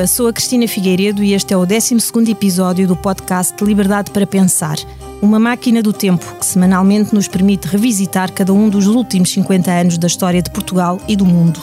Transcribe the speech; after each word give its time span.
Viva, 0.00 0.06
sou 0.06 0.28
a 0.28 0.32
Cristina 0.32 0.66
Figueiredo 0.66 1.22
e 1.22 1.34
este 1.34 1.52
é 1.52 1.56
o 1.56 1.66
12 1.66 1.94
episódio 2.30 2.88
do 2.88 2.96
podcast 2.96 3.62
Liberdade 3.62 4.10
para 4.10 4.26
Pensar, 4.26 4.78
uma 5.20 5.38
máquina 5.38 5.82
do 5.82 5.92
tempo 5.92 6.24
que 6.36 6.46
semanalmente 6.46 7.14
nos 7.14 7.28
permite 7.28 7.66
revisitar 7.66 8.32
cada 8.32 8.50
um 8.50 8.70
dos 8.70 8.86
últimos 8.86 9.30
50 9.30 9.70
anos 9.70 9.98
da 9.98 10.06
história 10.06 10.40
de 10.40 10.50
Portugal 10.50 10.98
e 11.06 11.14
do 11.14 11.26
mundo. 11.26 11.60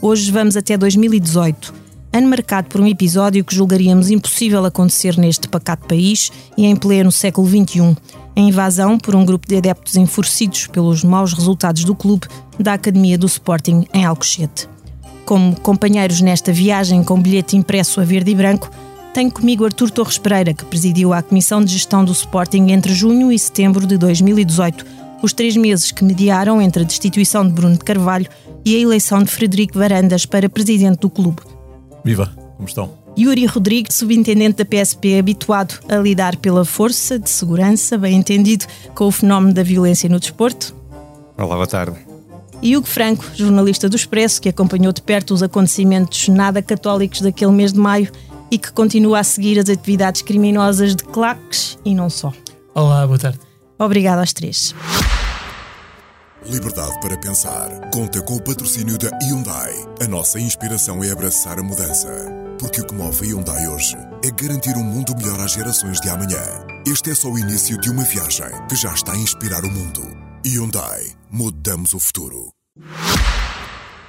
Hoje 0.00 0.30
vamos 0.30 0.56
até 0.56 0.76
2018, 0.76 1.74
ano 2.12 2.28
marcado 2.28 2.68
por 2.68 2.80
um 2.80 2.86
episódio 2.86 3.44
que 3.44 3.54
julgaríamos 3.54 4.08
impossível 4.08 4.64
acontecer 4.64 5.18
neste 5.18 5.48
pacato 5.48 5.88
país 5.88 6.30
e 6.56 6.66
em 6.66 6.76
pleno 6.76 7.10
século 7.10 7.48
XXI, 7.48 7.96
a 8.36 8.40
invasão 8.40 8.98
por 8.98 9.16
um 9.16 9.24
grupo 9.24 9.48
de 9.48 9.56
adeptos 9.56 9.96
enfurecidos 9.96 10.68
pelos 10.68 11.02
maus 11.02 11.32
resultados 11.32 11.82
do 11.82 11.96
clube 11.96 12.28
da 12.56 12.74
Academia 12.74 13.18
do 13.18 13.26
Sporting 13.26 13.84
em 13.92 14.04
Alcochete 14.04 14.68
como 15.30 15.54
companheiros 15.60 16.20
nesta 16.20 16.52
viagem 16.52 17.04
com 17.04 17.22
bilhete 17.22 17.56
impresso 17.56 18.00
a 18.00 18.04
verde 18.04 18.32
e 18.32 18.34
branco, 18.34 18.68
tenho 19.14 19.30
comigo 19.30 19.64
Artur 19.64 19.88
Torres 19.88 20.18
Pereira, 20.18 20.52
que 20.52 20.64
presidiu 20.64 21.12
a 21.12 21.22
Comissão 21.22 21.64
de 21.64 21.72
Gestão 21.72 22.04
do 22.04 22.10
Sporting 22.10 22.72
entre 22.72 22.92
junho 22.92 23.30
e 23.30 23.38
setembro 23.38 23.86
de 23.86 23.96
2018, 23.96 24.84
os 25.22 25.32
três 25.32 25.56
meses 25.56 25.92
que 25.92 26.02
mediaram 26.02 26.60
entre 26.60 26.82
a 26.82 26.84
destituição 26.84 27.46
de 27.46 27.52
Bruno 27.52 27.74
de 27.74 27.84
Carvalho 27.84 28.26
e 28.64 28.74
a 28.74 28.80
eleição 28.80 29.22
de 29.22 29.30
Frederico 29.30 29.78
Varandas 29.78 30.26
para 30.26 30.48
presidente 30.48 30.98
do 30.98 31.08
clube. 31.08 31.42
Viva, 32.04 32.32
como 32.56 32.68
estão? 32.68 32.90
Yuri 33.16 33.46
Rodrigues, 33.46 33.94
subintendente 33.94 34.64
da 34.64 34.64
PSP, 34.64 35.16
habituado 35.16 35.78
a 35.88 35.94
lidar 35.94 36.34
pela 36.38 36.64
força 36.64 37.20
de 37.20 37.30
segurança, 37.30 37.96
bem 37.96 38.16
entendido, 38.16 38.64
com 38.96 39.04
o 39.04 39.12
fenómeno 39.12 39.54
da 39.54 39.62
violência 39.62 40.08
no 40.08 40.18
desporto. 40.18 40.74
Olá, 41.38 41.54
boa 41.54 41.68
tarde 41.68 42.09
e 42.62 42.76
Hugo 42.76 42.86
Franco, 42.86 43.24
jornalista 43.34 43.88
do 43.88 43.96
Expresso, 43.96 44.40
que 44.40 44.48
acompanhou 44.48 44.92
de 44.92 45.02
perto 45.02 45.32
os 45.32 45.42
acontecimentos 45.42 46.28
nada 46.28 46.62
católicos 46.62 47.20
daquele 47.20 47.52
mês 47.52 47.72
de 47.72 47.78
maio 47.78 48.10
e 48.50 48.58
que 48.58 48.72
continua 48.72 49.20
a 49.20 49.24
seguir 49.24 49.58
as 49.58 49.68
atividades 49.68 50.22
criminosas 50.22 50.94
de 50.94 51.04
claques 51.04 51.78
e 51.84 51.94
não 51.94 52.10
só. 52.10 52.32
Olá, 52.74 53.06
boa 53.06 53.18
tarde. 53.18 53.38
Obrigado 53.78 54.18
aos 54.18 54.32
três. 54.32 54.74
Liberdade 56.44 56.98
para 57.00 57.16
pensar. 57.18 57.90
Conta 57.92 58.20
com 58.22 58.34
o 58.34 58.42
patrocínio 58.42 58.98
da 58.98 59.10
Hyundai. 59.22 59.72
A 60.02 60.08
nossa 60.08 60.40
inspiração 60.40 61.02
é 61.04 61.10
abraçar 61.10 61.58
a 61.58 61.62
mudança. 61.62 62.08
Porque 62.58 62.80
o 62.80 62.86
que 62.86 62.94
move 62.94 63.24
a 63.24 63.28
Hyundai 63.28 63.68
hoje 63.68 63.96
é 64.24 64.30
garantir 64.30 64.76
um 64.76 64.84
mundo 64.84 65.14
melhor 65.16 65.40
às 65.40 65.52
gerações 65.52 66.00
de 66.00 66.08
amanhã. 66.08 66.42
Este 66.86 67.10
é 67.10 67.14
só 67.14 67.28
o 67.28 67.38
início 67.38 67.78
de 67.78 67.90
uma 67.90 68.04
viagem 68.04 68.46
que 68.68 68.76
já 68.76 68.92
está 68.92 69.12
a 69.12 69.18
inspirar 69.18 69.64
o 69.64 69.70
mundo. 69.70 70.29
Hyundai. 70.46 71.12
Mudamos 71.30 71.92
o 71.92 71.98
futuro. 71.98 72.50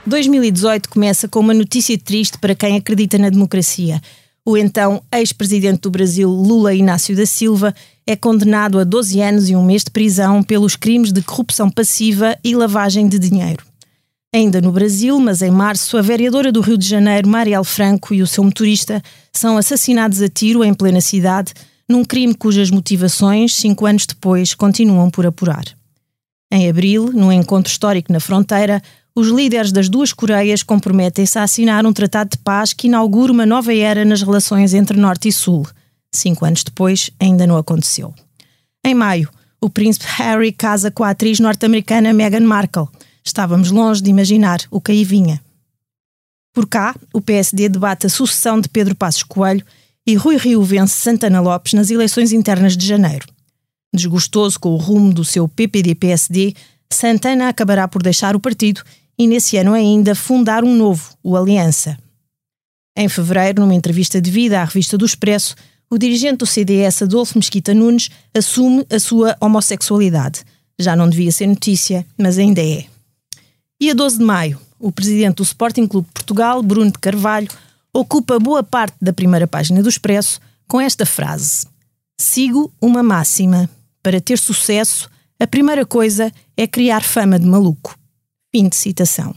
2018 0.05 0.89
começa 0.89 1.27
com 1.27 1.41
uma 1.41 1.53
notícia 1.53 1.97
triste 1.97 2.37
para 2.37 2.55
quem 2.55 2.77
acredita 2.77 3.17
na 3.17 3.29
democracia. 3.29 4.01
O 4.45 4.57
então 4.57 5.03
ex-presidente 5.11 5.81
do 5.81 5.91
Brasil, 5.91 6.29
Lula 6.29 6.73
Inácio 6.73 7.15
da 7.15 7.25
Silva, 7.25 7.75
é 8.07 8.15
condenado 8.15 8.79
a 8.79 8.85
12 8.85 9.21
anos 9.21 9.49
e 9.49 9.55
um 9.55 9.63
mês 9.63 9.83
de 9.83 9.91
prisão 9.91 10.41
pelos 10.41 10.75
crimes 10.75 11.11
de 11.11 11.21
corrupção 11.21 11.69
passiva 11.69 12.37
e 12.43 12.55
lavagem 12.55 13.07
de 13.09 13.19
dinheiro. 13.19 13.65
Ainda 14.33 14.61
no 14.61 14.71
Brasil, 14.71 15.19
mas 15.19 15.41
em 15.41 15.51
março, 15.51 15.97
a 15.97 16.01
vereadora 16.01 16.49
do 16.49 16.61
Rio 16.61 16.77
de 16.77 16.87
Janeiro, 16.87 17.27
Marielle 17.27 17.65
Franco, 17.65 18.13
e 18.13 18.21
o 18.21 18.27
seu 18.27 18.43
motorista 18.43 19.03
são 19.33 19.57
assassinados 19.57 20.21
a 20.21 20.29
tiro 20.29 20.63
em 20.63 20.73
plena 20.73 21.01
cidade, 21.01 21.53
num 21.89 22.05
crime 22.05 22.33
cujas 22.33 22.71
motivações, 22.71 23.53
cinco 23.53 23.85
anos 23.85 24.05
depois, 24.05 24.55
continuam 24.55 25.09
por 25.09 25.25
apurar. 25.25 25.80
Em 26.51 26.69
abril, 26.69 27.11
num 27.13 27.31
encontro 27.31 27.71
histórico 27.71 28.11
na 28.11 28.19
fronteira, 28.19 28.81
os 29.15 29.29
líderes 29.29 29.71
das 29.71 29.87
duas 29.87 30.11
Coreias 30.11 30.63
comprometem-se 30.63 31.39
a 31.39 31.43
assinar 31.43 31.85
um 31.85 31.93
tratado 31.93 32.31
de 32.31 32.37
paz 32.39 32.73
que 32.73 32.87
inaugura 32.87 33.31
uma 33.31 33.45
nova 33.45 33.73
era 33.73 34.03
nas 34.03 34.21
relações 34.21 34.73
entre 34.73 34.97
Norte 34.97 35.29
e 35.29 35.31
Sul. 35.31 35.65
Cinco 36.13 36.45
anos 36.45 36.63
depois, 36.63 37.09
ainda 37.19 37.47
não 37.47 37.55
aconteceu. 37.55 38.13
Em 38.85 38.93
maio, 38.93 39.29
o 39.61 39.69
príncipe 39.69 40.05
Harry 40.17 40.51
casa 40.51 40.91
com 40.91 41.03
a 41.03 41.11
atriz 41.11 41.39
norte-americana 41.39 42.13
Meghan 42.13 42.41
Markle. 42.41 42.87
Estávamos 43.23 43.71
longe 43.71 44.01
de 44.01 44.09
imaginar 44.09 44.59
o 44.69 44.81
que 44.81 44.91
aí 44.91 45.05
vinha. 45.05 45.41
Por 46.53 46.67
cá, 46.67 46.95
o 47.13 47.21
PSD 47.21 47.69
debate 47.69 48.07
a 48.07 48.09
sucessão 48.09 48.59
de 48.59 48.67
Pedro 48.67 48.93
Passos 48.95 49.23
Coelho 49.23 49.65
e 50.05 50.15
Rui 50.15 50.35
Rio 50.35 50.61
vence 50.63 50.99
Santana 50.99 51.39
Lopes 51.39 51.73
nas 51.73 51.89
eleições 51.89 52.33
internas 52.33 52.75
de 52.75 52.85
janeiro. 52.85 53.25
Desgostoso 53.93 54.59
com 54.59 54.69
o 54.69 54.77
rumo 54.77 55.13
do 55.13 55.25
seu 55.25 55.47
PPD-PSD, 55.47 56.53
Santana 56.91 57.49
acabará 57.49 57.87
por 57.87 58.01
deixar 58.01 58.35
o 58.35 58.39
partido 58.39 58.81
e, 59.17 59.27
nesse 59.27 59.57
ano 59.57 59.73
ainda, 59.73 60.15
fundar 60.15 60.63
um 60.63 60.75
novo, 60.75 61.15
o 61.23 61.35
Aliança. 61.35 61.97
Em 62.95 63.07
fevereiro, 63.07 63.61
numa 63.61 63.75
entrevista 63.75 64.21
de 64.21 64.29
vida 64.29 64.61
à 64.61 64.63
revista 64.63 64.97
do 64.97 65.05
Expresso, 65.05 65.55
o 65.89 65.97
dirigente 65.97 66.37
do 66.37 66.45
CDS, 66.45 67.01
Adolfo 67.01 67.37
Mesquita 67.37 67.73
Nunes, 67.73 68.09
assume 68.33 68.85
a 68.89 68.99
sua 68.99 69.35
homossexualidade. 69.39 70.43
Já 70.79 70.95
não 70.95 71.09
devia 71.09 71.31
ser 71.31 71.47
notícia, 71.47 72.05
mas 72.17 72.37
ainda 72.37 72.61
é. 72.61 72.85
E 73.79 73.89
a 73.89 73.93
12 73.93 74.17
de 74.17 74.23
maio, 74.23 74.59
o 74.79 74.91
presidente 74.91 75.35
do 75.37 75.43
Sporting 75.43 75.87
Clube 75.87 76.07
Portugal, 76.13 76.63
Bruno 76.63 76.91
de 76.91 76.99
Carvalho, 76.99 77.49
ocupa 77.93 78.39
boa 78.39 78.63
parte 78.63 78.95
da 79.01 79.11
primeira 79.11 79.47
página 79.47 79.83
do 79.83 79.89
Expresso 79.89 80.39
com 80.67 80.79
esta 80.79 81.05
frase: 81.05 81.65
Sigo 82.19 82.71
uma 82.81 83.03
máxima. 83.03 83.69
Para 84.03 84.21
ter 84.21 84.37
sucesso, 84.37 85.09
a 85.39 85.47
primeira 85.47 85.85
coisa 85.85 86.31
é 86.57 86.67
criar 86.67 87.01
fama 87.01 87.39
de 87.39 87.45
maluco. 87.45 87.97
Fim 88.53 88.67
de 88.67 88.75
citação. 88.75 89.35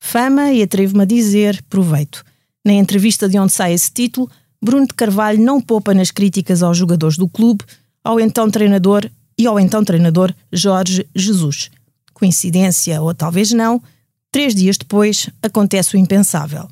Fama, 0.00 0.52
e 0.52 0.62
atrevo-me 0.62 1.02
a 1.02 1.06
dizer, 1.06 1.62
proveito. 1.68 2.24
Na 2.64 2.72
entrevista 2.72 3.28
de 3.28 3.38
onde 3.38 3.52
sai 3.52 3.72
esse 3.72 3.90
título, 3.90 4.30
Bruno 4.62 4.86
de 4.86 4.94
Carvalho 4.94 5.42
não 5.42 5.60
poupa 5.60 5.94
nas 5.94 6.10
críticas 6.10 6.62
aos 6.62 6.76
jogadores 6.76 7.16
do 7.16 7.28
clube, 7.28 7.64
ao 8.02 8.20
então 8.20 8.50
treinador 8.50 9.08
e 9.38 9.46
ao 9.46 9.58
então 9.58 9.84
treinador 9.84 10.32
Jorge 10.52 11.06
Jesus. 11.14 11.70
Coincidência 12.12 13.00
ou 13.02 13.14
talvez 13.14 13.52
não, 13.52 13.82
três 14.30 14.54
dias 14.54 14.76
depois 14.76 15.28
acontece 15.42 15.96
o 15.96 15.98
impensável. 15.98 16.68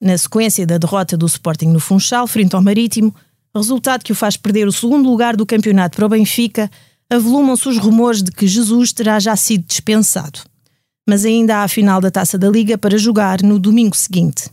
Na 0.00 0.18
sequência 0.18 0.66
da 0.66 0.76
derrota 0.76 1.16
do 1.16 1.26
Sporting 1.26 1.68
no 1.68 1.80
Funchal, 1.80 2.26
frente 2.26 2.54
ao 2.54 2.62
Marítimo, 2.62 3.14
resultado 3.58 4.02
que 4.02 4.12
o 4.12 4.16
faz 4.16 4.36
perder 4.36 4.66
o 4.66 4.72
segundo 4.72 5.08
lugar 5.08 5.36
do 5.36 5.46
campeonato 5.46 5.96
para 5.96 6.06
o 6.06 6.08
Benfica, 6.08 6.70
avolumam-se 7.08 7.68
os 7.68 7.78
rumores 7.78 8.22
de 8.22 8.32
que 8.32 8.46
Jesus 8.46 8.92
terá 8.92 9.20
já 9.20 9.36
sido 9.36 9.64
dispensado. 9.64 10.40
Mas 11.08 11.24
ainda 11.24 11.58
há 11.58 11.64
a 11.64 11.68
final 11.68 12.00
da 12.00 12.10
Taça 12.10 12.36
da 12.36 12.50
Liga 12.50 12.76
para 12.78 12.98
jogar 12.98 13.42
no 13.42 13.58
domingo 13.58 13.94
seguinte. 13.94 14.50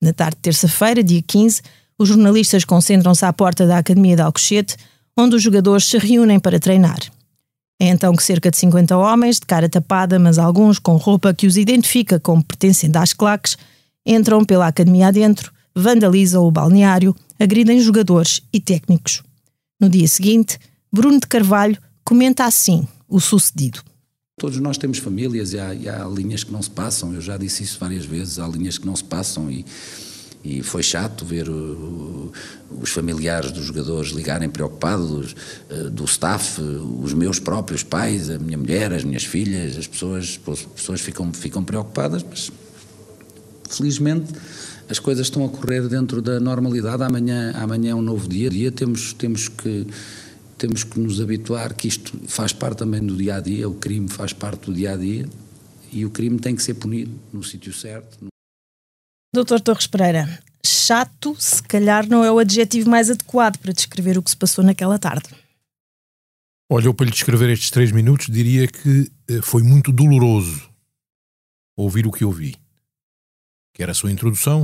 Na 0.00 0.12
tarde 0.12 0.36
de 0.36 0.42
terça-feira, 0.42 1.02
dia 1.02 1.22
15, 1.22 1.60
os 1.98 2.08
jornalistas 2.08 2.64
concentram-se 2.64 3.24
à 3.24 3.32
porta 3.32 3.66
da 3.66 3.78
Academia 3.78 4.16
de 4.16 4.22
Alcochete, 4.22 4.76
onde 5.16 5.34
os 5.34 5.42
jogadores 5.42 5.84
se 5.84 5.98
reúnem 5.98 6.38
para 6.38 6.60
treinar. 6.60 7.00
É 7.80 7.88
então 7.88 8.14
que 8.14 8.22
cerca 8.22 8.50
de 8.50 8.56
50 8.56 8.96
homens, 8.96 9.38
de 9.38 9.46
cara 9.46 9.68
tapada, 9.68 10.18
mas 10.18 10.38
alguns 10.38 10.78
com 10.78 10.96
roupa 10.96 11.34
que 11.34 11.46
os 11.46 11.56
identifica 11.56 12.18
como 12.18 12.42
pertencendo 12.42 12.96
às 12.96 13.12
claques, 13.12 13.56
entram 14.06 14.44
pela 14.44 14.66
academia 14.66 15.08
adentro, 15.08 15.52
vandalizam 15.74 16.44
o 16.44 16.50
balneário, 16.50 17.14
agridem 17.38 17.80
jogadores 17.80 18.42
e 18.52 18.60
técnicos. 18.60 19.22
No 19.80 19.88
dia 19.88 20.08
seguinte, 20.08 20.58
Bruno 20.92 21.20
de 21.20 21.26
Carvalho 21.26 21.78
comenta 22.04 22.44
assim 22.44 22.86
o 23.08 23.20
sucedido. 23.20 23.80
Todos 24.38 24.58
nós 24.58 24.78
temos 24.78 24.98
famílias 24.98 25.52
e 25.52 25.58
há, 25.58 25.74
e 25.74 25.88
há, 25.88 26.04
linhas 26.06 26.44
que 26.44 26.52
não 26.52 26.62
se 26.62 26.70
passam, 26.70 27.12
eu 27.12 27.20
já 27.20 27.36
disse 27.36 27.62
isso 27.62 27.78
várias 27.78 28.04
vezes, 28.04 28.38
há 28.38 28.46
linhas 28.46 28.78
que 28.78 28.86
não 28.86 28.94
se 28.94 29.02
passam 29.02 29.50
e, 29.50 29.64
e 30.44 30.62
foi 30.62 30.82
chato 30.82 31.24
ver 31.24 31.48
o, 31.48 32.32
os 32.80 32.90
familiares 32.90 33.50
dos 33.50 33.64
jogadores 33.64 34.10
ligarem 34.10 34.48
preocupados, 34.48 35.34
uh, 35.70 35.90
do 35.90 36.04
staff, 36.04 36.60
os 36.60 37.12
meus 37.12 37.40
próprios 37.40 37.82
pais, 37.82 38.30
a 38.30 38.38
minha 38.38 38.56
mulher, 38.56 38.92
as 38.92 39.02
minhas 39.02 39.24
filhas, 39.24 39.76
as 39.76 39.88
pessoas, 39.88 40.40
as 40.46 40.62
pessoas 40.62 41.00
ficam, 41.00 41.32
ficam 41.32 41.64
preocupadas, 41.64 42.22
mas 42.22 42.52
felizmente 43.68 44.32
as 44.88 44.98
coisas 44.98 45.26
estão 45.26 45.44
a 45.44 45.48
correr 45.48 45.88
dentro 45.88 46.22
da 46.22 46.40
normalidade. 46.40 47.02
Amanhã, 47.02 47.52
amanhã 47.54 47.90
é 47.90 47.94
um 47.94 48.02
novo 48.02 48.28
dia. 48.28 48.48
dia 48.48 48.72
temos, 48.72 49.12
temos, 49.12 49.48
que, 49.48 49.86
temos 50.56 50.84
que 50.84 50.98
nos 50.98 51.20
habituar 51.20 51.74
que 51.74 51.88
isto 51.88 52.18
faz 52.26 52.52
parte 52.52 52.78
também 52.78 53.04
do 53.04 53.16
dia 53.16 53.36
a 53.36 53.40
dia, 53.40 53.68
o 53.68 53.74
crime 53.74 54.08
faz 54.08 54.32
parte 54.32 54.66
do 54.66 54.74
dia 54.74 54.92
a 54.92 54.96
dia 54.96 55.28
e 55.92 56.04
o 56.04 56.10
crime 56.10 56.38
tem 56.38 56.54
que 56.54 56.62
ser 56.62 56.74
punido 56.74 57.12
no 57.32 57.42
sítio 57.42 57.72
certo. 57.72 58.26
Doutor 59.34 59.60
Torres 59.60 59.86
Pereira, 59.86 60.42
chato, 60.64 61.36
se 61.38 61.62
calhar 61.62 62.08
não 62.08 62.24
é 62.24 62.32
o 62.32 62.38
adjetivo 62.38 62.88
mais 62.88 63.10
adequado 63.10 63.58
para 63.58 63.72
descrever 63.72 64.16
o 64.16 64.22
que 64.22 64.30
se 64.30 64.36
passou 64.36 64.64
naquela 64.64 64.98
tarde. 64.98 65.28
Olha, 66.70 66.86
eu 66.86 66.94
para 66.94 67.06
lhe 67.06 67.12
descrever 67.12 67.50
estes 67.50 67.70
três 67.70 67.92
minutos 67.92 68.26
diria 68.26 68.66
que 68.66 69.10
eh, 69.28 69.40
foi 69.42 69.62
muito 69.62 69.90
doloroso 69.90 70.68
ouvir 71.76 72.06
o 72.06 72.12
que 72.12 72.24
ouvi. 72.24 72.56
Quer 73.74 73.88
a 73.88 73.94
sua 73.94 74.10
introdução, 74.10 74.62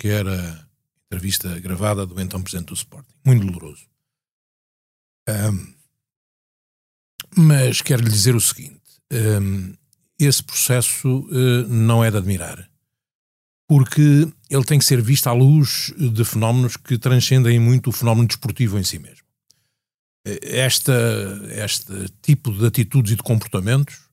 que 0.00 0.08
era 0.08 0.66
entrevista 1.06 1.60
gravada 1.60 2.06
do 2.06 2.18
então 2.18 2.42
presidente 2.42 2.68
do 2.68 2.74
Sporting. 2.74 3.12
Muito 3.24 3.46
doloroso. 3.46 3.84
Um, 5.28 5.74
mas 7.36 7.82
quero 7.82 8.02
lhe 8.02 8.10
dizer 8.10 8.34
o 8.34 8.40
seguinte: 8.40 8.80
um, 9.12 9.74
esse 10.18 10.42
processo 10.42 11.06
uh, 11.06 11.68
não 11.68 12.02
é 12.02 12.10
de 12.10 12.16
admirar. 12.16 12.68
porque 13.68 14.26
ele 14.48 14.64
tem 14.64 14.80
que 14.80 14.84
ser 14.84 15.00
visto 15.00 15.28
à 15.28 15.32
luz 15.32 15.94
de 15.96 16.24
fenómenos 16.24 16.76
que 16.76 16.98
transcendem 16.98 17.60
muito 17.60 17.90
o 17.90 17.92
fenómeno 17.92 18.26
desportivo 18.26 18.76
em 18.76 18.82
si 18.82 18.98
mesmo. 18.98 19.24
Esta, 20.42 20.92
este 21.50 22.08
tipo 22.20 22.50
de 22.50 22.66
atitudes 22.66 23.12
e 23.12 23.16
de 23.16 23.22
comportamentos 23.22 24.08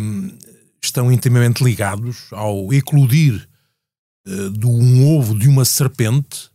um, 0.00 0.38
estão 0.82 1.12
intimamente 1.12 1.62
ligados 1.62 2.32
ao 2.32 2.72
eclodir 2.72 3.46
uh, 4.26 4.50
de 4.50 4.66
um 4.66 5.16
ovo 5.16 5.38
de 5.38 5.48
uma 5.48 5.64
serpente 5.64 6.50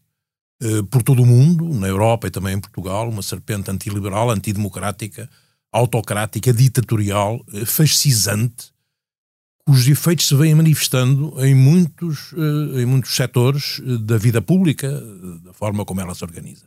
uh, 0.64 0.84
por 0.86 1.04
todo 1.04 1.22
o 1.22 1.26
mundo, 1.26 1.74
na 1.74 1.88
Europa 1.88 2.28
e 2.28 2.32
também 2.32 2.56
em 2.56 2.60
Portugal, 2.60 3.10
uma 3.10 3.22
serpente 3.22 3.72
antiliberal, 3.72 4.30
antidemocrática, 4.30 5.30
autocrática, 5.72 6.54
ditatorial, 6.54 7.44
uh, 7.54 7.66
fascisante, 7.66 8.72
cujos 9.68 9.88
efeitos 9.90 10.26
se 10.26 10.34
vêm 10.34 10.56
manifestando 10.56 11.34
em 11.46 11.54
muitos, 11.54 12.34
eh, 12.34 12.84
em 12.84 12.86
muitos 12.86 13.14
setores 13.14 13.82
eh, 13.86 13.98
da 13.98 14.18
vida 14.18 14.42
pública, 14.42 14.88
eh, 14.88 15.40
da 15.44 15.52
forma 15.52 15.84
como 15.84 16.00
ela 16.00 16.16
se 16.16 16.24
organiza. 16.24 16.66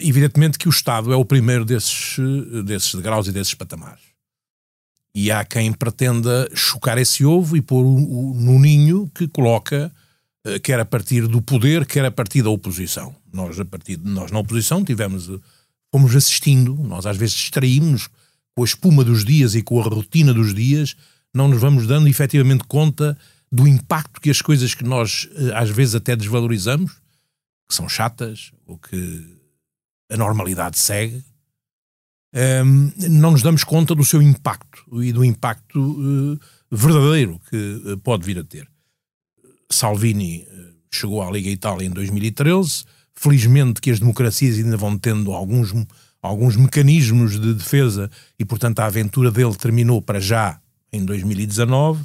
Evidentemente 0.00 0.58
que 0.58 0.68
o 0.68 0.70
Estado 0.70 1.12
é 1.12 1.16
o 1.16 1.24
primeiro 1.24 1.64
desses, 1.64 2.16
desses 2.64 2.94
degraus 2.94 3.26
e 3.26 3.32
desses 3.32 3.52
patamares. 3.52 4.11
E 5.14 5.30
há 5.30 5.44
quem 5.44 5.72
pretenda 5.72 6.48
chocar 6.54 6.96
esse 6.98 7.24
ovo 7.24 7.56
e 7.56 7.60
pôr 7.60 7.84
no 7.84 8.58
ninho 8.58 9.10
que 9.14 9.28
coloca, 9.28 9.92
quer 10.62 10.80
a 10.80 10.84
partir 10.84 11.26
do 11.26 11.42
poder, 11.42 11.84
quer 11.84 12.04
a 12.04 12.10
partir 12.10 12.42
da 12.42 12.50
oposição. 12.50 13.14
Nós, 13.32 13.60
a 13.60 13.64
partir 13.64 13.96
de, 13.96 14.08
nós 14.08 14.30
na 14.30 14.38
oposição, 14.38 14.82
tivemos, 14.82 15.30
fomos 15.90 16.16
assistindo, 16.16 16.74
nós 16.74 17.04
às 17.04 17.16
vezes 17.16 17.34
distraímos 17.34 18.08
com 18.54 18.62
a 18.62 18.66
espuma 18.66 19.04
dos 19.04 19.24
dias 19.24 19.54
e 19.54 19.62
com 19.62 19.80
a 19.80 19.84
rotina 19.84 20.32
dos 20.32 20.54
dias, 20.54 20.96
não 21.34 21.48
nos 21.48 21.60
vamos 21.60 21.86
dando 21.86 22.08
efetivamente 22.08 22.64
conta 22.64 23.16
do 23.50 23.66
impacto 23.66 24.20
que 24.20 24.30
as 24.30 24.40
coisas 24.40 24.74
que 24.74 24.84
nós 24.84 25.28
eh, 25.34 25.52
às 25.54 25.70
vezes 25.70 25.94
até 25.94 26.16
desvalorizamos, 26.16 26.92
que 27.68 27.74
são 27.74 27.88
chatas 27.88 28.50
ou 28.66 28.78
que 28.78 29.38
a 30.10 30.16
normalidade 30.16 30.78
segue, 30.78 31.22
não 33.10 33.32
nos 33.32 33.42
damos 33.42 33.62
conta 33.62 33.94
do 33.94 34.04
seu 34.04 34.22
impacto 34.22 35.02
e 35.02 35.12
do 35.12 35.24
impacto 35.24 35.78
uh, 35.78 36.40
verdadeiro 36.70 37.40
que 37.50 37.56
uh, 37.56 37.98
pode 37.98 38.24
vir 38.24 38.38
a 38.38 38.44
ter. 38.44 38.66
Salvini 39.70 40.46
uh, 40.48 40.74
chegou 40.90 41.22
à 41.22 41.30
Liga 41.30 41.50
Itália 41.50 41.86
em 41.86 41.90
2013. 41.90 42.84
Felizmente 43.14 43.80
que 43.80 43.90
as 43.90 44.00
democracias 44.00 44.56
ainda 44.56 44.76
vão 44.76 44.96
tendo 44.96 45.32
alguns, 45.32 45.72
alguns 46.22 46.56
mecanismos 46.56 47.38
de 47.38 47.54
defesa 47.54 48.10
e, 48.38 48.44
portanto, 48.44 48.80
a 48.80 48.86
aventura 48.86 49.30
dele 49.30 49.54
terminou 49.54 50.00
para 50.00 50.18
já 50.18 50.58
em 50.90 51.04
2019. 51.04 52.04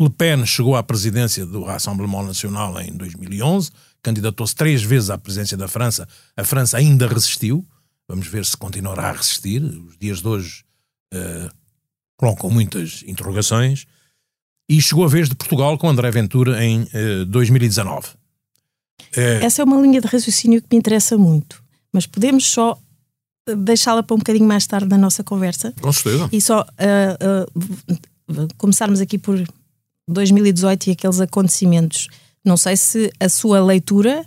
Le 0.00 0.10
Pen 0.10 0.46
chegou 0.46 0.76
à 0.76 0.82
presidência 0.82 1.44
do 1.44 1.64
Rassemblement 1.64 2.22
Nacional 2.22 2.80
em 2.80 2.92
2011, 2.92 3.70
candidatou-se 4.00 4.54
três 4.54 4.82
vezes 4.82 5.10
à 5.10 5.18
presidência 5.18 5.56
da 5.56 5.66
França. 5.66 6.08
A 6.36 6.44
França 6.44 6.76
ainda 6.76 7.08
resistiu. 7.08 7.66
Vamos 8.08 8.26
ver 8.26 8.44
se 8.44 8.56
continuará 8.56 9.10
a 9.10 9.12
resistir. 9.12 9.62
Os 9.62 9.98
dias 9.98 10.20
de 10.20 10.28
hoje 10.28 10.64
uh, 11.14 11.50
colocam 12.16 12.50
muitas 12.50 13.04
interrogações. 13.06 13.86
E 14.68 14.80
chegou 14.80 15.04
a 15.04 15.08
vez 15.08 15.28
de 15.28 15.34
Portugal 15.34 15.76
com 15.78 15.88
André 15.88 16.10
Ventura 16.10 16.64
em 16.64 16.82
uh, 16.82 17.24
2019. 17.26 18.08
Uh, 18.08 19.20
Essa 19.42 19.62
é 19.62 19.64
uma 19.64 19.80
linha 19.80 20.00
de 20.00 20.06
raciocínio 20.06 20.60
que 20.62 20.68
me 20.70 20.78
interessa 20.78 21.18
muito. 21.18 21.62
Mas 21.92 22.06
podemos 22.06 22.46
só 22.46 22.78
deixá-la 23.56 24.02
para 24.02 24.14
um 24.14 24.18
bocadinho 24.18 24.46
mais 24.46 24.66
tarde 24.66 24.88
na 24.88 24.98
nossa 24.98 25.22
conversa. 25.24 25.72
Com 25.80 25.92
certeza. 25.92 26.28
E 26.32 26.40
só 26.40 26.62
uh, 26.62 28.46
começarmos 28.56 29.00
aqui 29.00 29.18
por 29.18 29.42
2018 30.08 30.86
e 30.86 30.90
aqueles 30.92 31.20
acontecimentos. 31.20 32.08
Não 32.44 32.56
sei 32.56 32.76
se 32.76 33.10
a 33.20 33.28
sua 33.28 33.60
leitura 33.64 34.24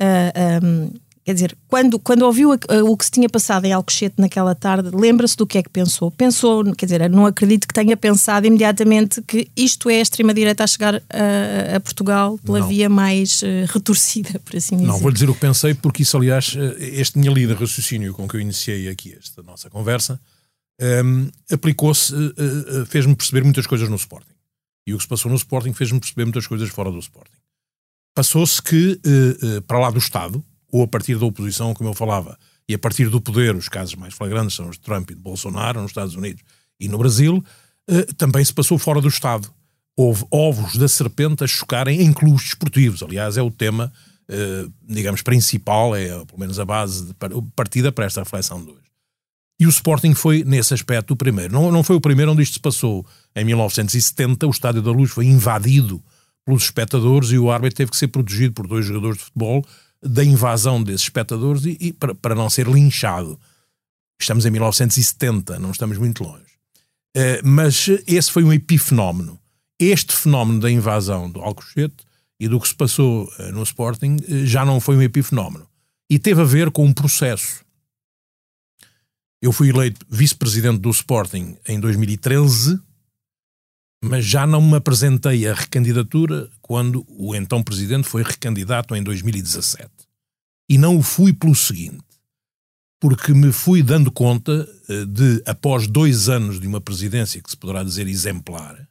uh, 0.00 0.64
um, 0.64 0.90
Quer 1.24 1.34
dizer, 1.34 1.56
quando, 1.68 2.00
quando 2.00 2.22
ouviu 2.22 2.50
o 2.50 2.96
que 2.96 3.04
se 3.04 3.10
tinha 3.12 3.28
passado 3.28 3.64
em 3.64 3.72
Alcochete 3.72 4.16
naquela 4.18 4.56
tarde, 4.56 4.90
lembra-se 4.92 5.36
do 5.36 5.46
que 5.46 5.56
é 5.56 5.62
que 5.62 5.68
pensou? 5.68 6.10
Pensou, 6.10 6.64
quer 6.74 6.86
dizer, 6.86 7.08
não 7.08 7.26
acredito 7.26 7.68
que 7.68 7.72
tenha 7.72 7.96
pensado 7.96 8.44
imediatamente 8.44 9.22
que 9.22 9.48
isto 9.56 9.88
é 9.88 9.98
a 9.98 10.00
extrema-direita 10.00 10.64
a 10.64 10.66
chegar 10.66 10.96
a, 10.96 11.76
a 11.76 11.80
Portugal 11.80 12.38
pela 12.38 12.58
não. 12.58 12.66
via 12.66 12.88
mais 12.88 13.40
uh, 13.42 13.46
retorcida, 13.68 14.40
por 14.40 14.56
assim 14.56 14.76
dizer. 14.76 14.88
Não, 14.88 14.98
vou 14.98 15.12
dizer 15.12 15.30
o 15.30 15.34
que 15.34 15.40
pensei, 15.40 15.74
porque 15.74 16.02
isso, 16.02 16.16
aliás, 16.16 16.56
eh, 16.56 17.00
este 17.00 17.16
minha 17.16 17.30
lida 17.30 17.54
raciocínio 17.54 18.12
com 18.14 18.26
que 18.26 18.36
eu 18.36 18.40
iniciei 18.40 18.88
aqui 18.88 19.16
esta 19.16 19.44
nossa 19.44 19.70
conversa, 19.70 20.20
um, 20.80 20.84
ehm, 20.84 21.28
aplicou-se, 21.52 22.12
uh, 22.12 22.82
uh, 22.82 22.86
fez-me 22.86 23.14
perceber 23.14 23.44
muitas 23.44 23.66
coisas 23.68 23.88
no 23.88 23.94
Sporting. 23.94 24.34
E 24.88 24.92
o 24.92 24.96
que 24.96 25.04
se 25.04 25.08
passou 25.08 25.30
no 25.30 25.36
Sporting 25.36 25.72
fez-me 25.72 26.00
perceber 26.00 26.24
muitas 26.24 26.48
coisas 26.48 26.68
fora 26.70 26.90
do 26.90 26.98
Sporting. 26.98 27.30
Passou-se 28.12 28.60
que, 28.60 29.00
para 29.66 29.78
lá 29.78 29.90
do 29.90 29.98
Estado, 29.98 30.44
ou 30.72 30.82
a 30.82 30.88
partir 30.88 31.18
da 31.18 31.26
oposição, 31.26 31.74
como 31.74 31.90
eu 31.90 31.94
falava, 31.94 32.38
e 32.66 32.74
a 32.74 32.78
partir 32.78 33.10
do 33.10 33.20
poder, 33.20 33.54
os 33.54 33.68
casos 33.68 33.94
mais 33.94 34.14
flagrantes 34.14 34.56
são 34.56 34.68
os 34.68 34.76
de 34.76 34.82
Trump 34.82 35.10
e 35.10 35.14
de 35.14 35.20
Bolsonaro 35.20 35.82
nos 35.82 35.90
Estados 35.90 36.14
Unidos 36.14 36.42
e 36.80 36.88
no 36.88 36.96
Brasil, 36.96 37.44
eh, 37.86 38.06
também 38.16 38.42
se 38.42 38.52
passou 38.52 38.78
fora 38.78 39.00
do 39.00 39.08
Estado. 39.08 39.48
Houve 39.94 40.24
ovos 40.30 40.76
da 40.76 40.88
serpente 40.88 41.44
a 41.44 41.46
chocarem 41.46 42.00
em 42.00 42.12
clubes 42.12 42.44
desportivos. 42.44 43.02
Aliás, 43.02 43.36
é 43.36 43.42
o 43.42 43.50
tema, 43.50 43.92
eh, 44.28 44.66
digamos, 44.88 45.20
principal, 45.20 45.94
é 45.94 46.08
pelo 46.24 46.38
menos 46.38 46.58
a 46.58 46.64
base 46.64 47.06
de 47.06 47.14
partida 47.54 47.92
para 47.92 48.06
esta 48.06 48.22
reflexão 48.22 48.64
de 48.64 48.70
hoje. 48.70 48.80
E 49.60 49.66
o 49.66 49.68
Sporting 49.68 50.14
foi, 50.14 50.42
nesse 50.42 50.72
aspecto, 50.72 51.12
o 51.12 51.16
primeiro. 51.16 51.52
Não, 51.52 51.70
não 51.70 51.84
foi 51.84 51.94
o 51.94 52.00
primeiro 52.00 52.32
onde 52.32 52.42
isto 52.42 52.54
se 52.54 52.60
passou. 52.60 53.06
Em 53.36 53.44
1970, 53.44 54.46
o 54.46 54.50
Estádio 54.50 54.82
da 54.82 54.90
Luz 54.90 55.10
foi 55.10 55.26
invadido 55.26 56.02
pelos 56.44 56.64
espectadores 56.64 57.30
e 57.30 57.38
o 57.38 57.50
árbitro 57.50 57.76
teve 57.76 57.90
que 57.90 57.96
ser 57.96 58.08
protegido 58.08 58.54
por 58.54 58.66
dois 58.66 58.86
jogadores 58.86 59.18
de 59.18 59.24
futebol 59.24 59.64
da 60.02 60.24
invasão 60.24 60.82
desses 60.82 61.02
espectadores 61.02 61.64
e, 61.64 61.76
e 61.80 61.92
para, 61.92 62.14
para, 62.14 62.34
não 62.34 62.50
ser 62.50 62.66
linchado. 62.66 63.38
Estamos 64.20 64.44
em 64.44 64.50
1970, 64.50 65.58
não 65.58 65.70
estamos 65.70 65.98
muito 65.98 66.24
longe. 66.24 66.52
Uh, 67.16 67.40
mas 67.44 67.88
esse 68.06 68.30
foi 68.30 68.42
um 68.42 68.52
epifenómeno. 68.52 69.38
Este 69.78 70.14
fenómeno 70.14 70.60
da 70.60 70.70
invasão 70.70 71.30
do 71.30 71.40
Alcochete 71.40 72.04
e 72.40 72.48
do 72.48 72.60
que 72.60 72.68
se 72.68 72.74
passou 72.74 73.24
uh, 73.38 73.52
no 73.52 73.62
Sporting 73.62 74.16
uh, 74.16 74.46
já 74.46 74.64
não 74.64 74.80
foi 74.80 74.96
um 74.96 75.02
epifenómeno. 75.02 75.68
E 76.10 76.18
teve 76.18 76.40
a 76.40 76.44
ver 76.44 76.70
com 76.70 76.84
um 76.84 76.92
processo. 76.92 77.64
Eu 79.40 79.52
fui 79.52 79.70
eleito 79.70 80.04
vice-presidente 80.08 80.78
do 80.78 80.90
Sporting 80.90 81.56
em 81.66 81.80
2013 81.80 82.80
mas 84.02 84.24
já 84.24 84.46
não 84.46 84.60
me 84.60 84.76
apresentei 84.76 85.46
a 85.46 85.54
recandidatura 85.54 86.50
quando 86.60 87.06
o 87.08 87.34
então 87.36 87.62
presidente 87.62 88.08
foi 88.08 88.24
recandidato 88.24 88.96
em 88.96 89.02
2017. 89.02 89.88
E 90.68 90.76
não 90.76 90.96
o 90.96 91.02
fui 91.02 91.32
pelo 91.32 91.54
seguinte, 91.54 92.02
porque 93.00 93.32
me 93.32 93.52
fui 93.52 93.82
dando 93.82 94.10
conta 94.10 94.68
eh, 94.88 95.04
de, 95.04 95.42
após 95.46 95.86
dois 95.86 96.28
anos 96.28 96.58
de 96.58 96.66
uma 96.66 96.80
presidência 96.80 97.40
que 97.40 97.50
se 97.50 97.56
poderá 97.56 97.84
dizer 97.84 98.08
exemplar, 98.08 98.88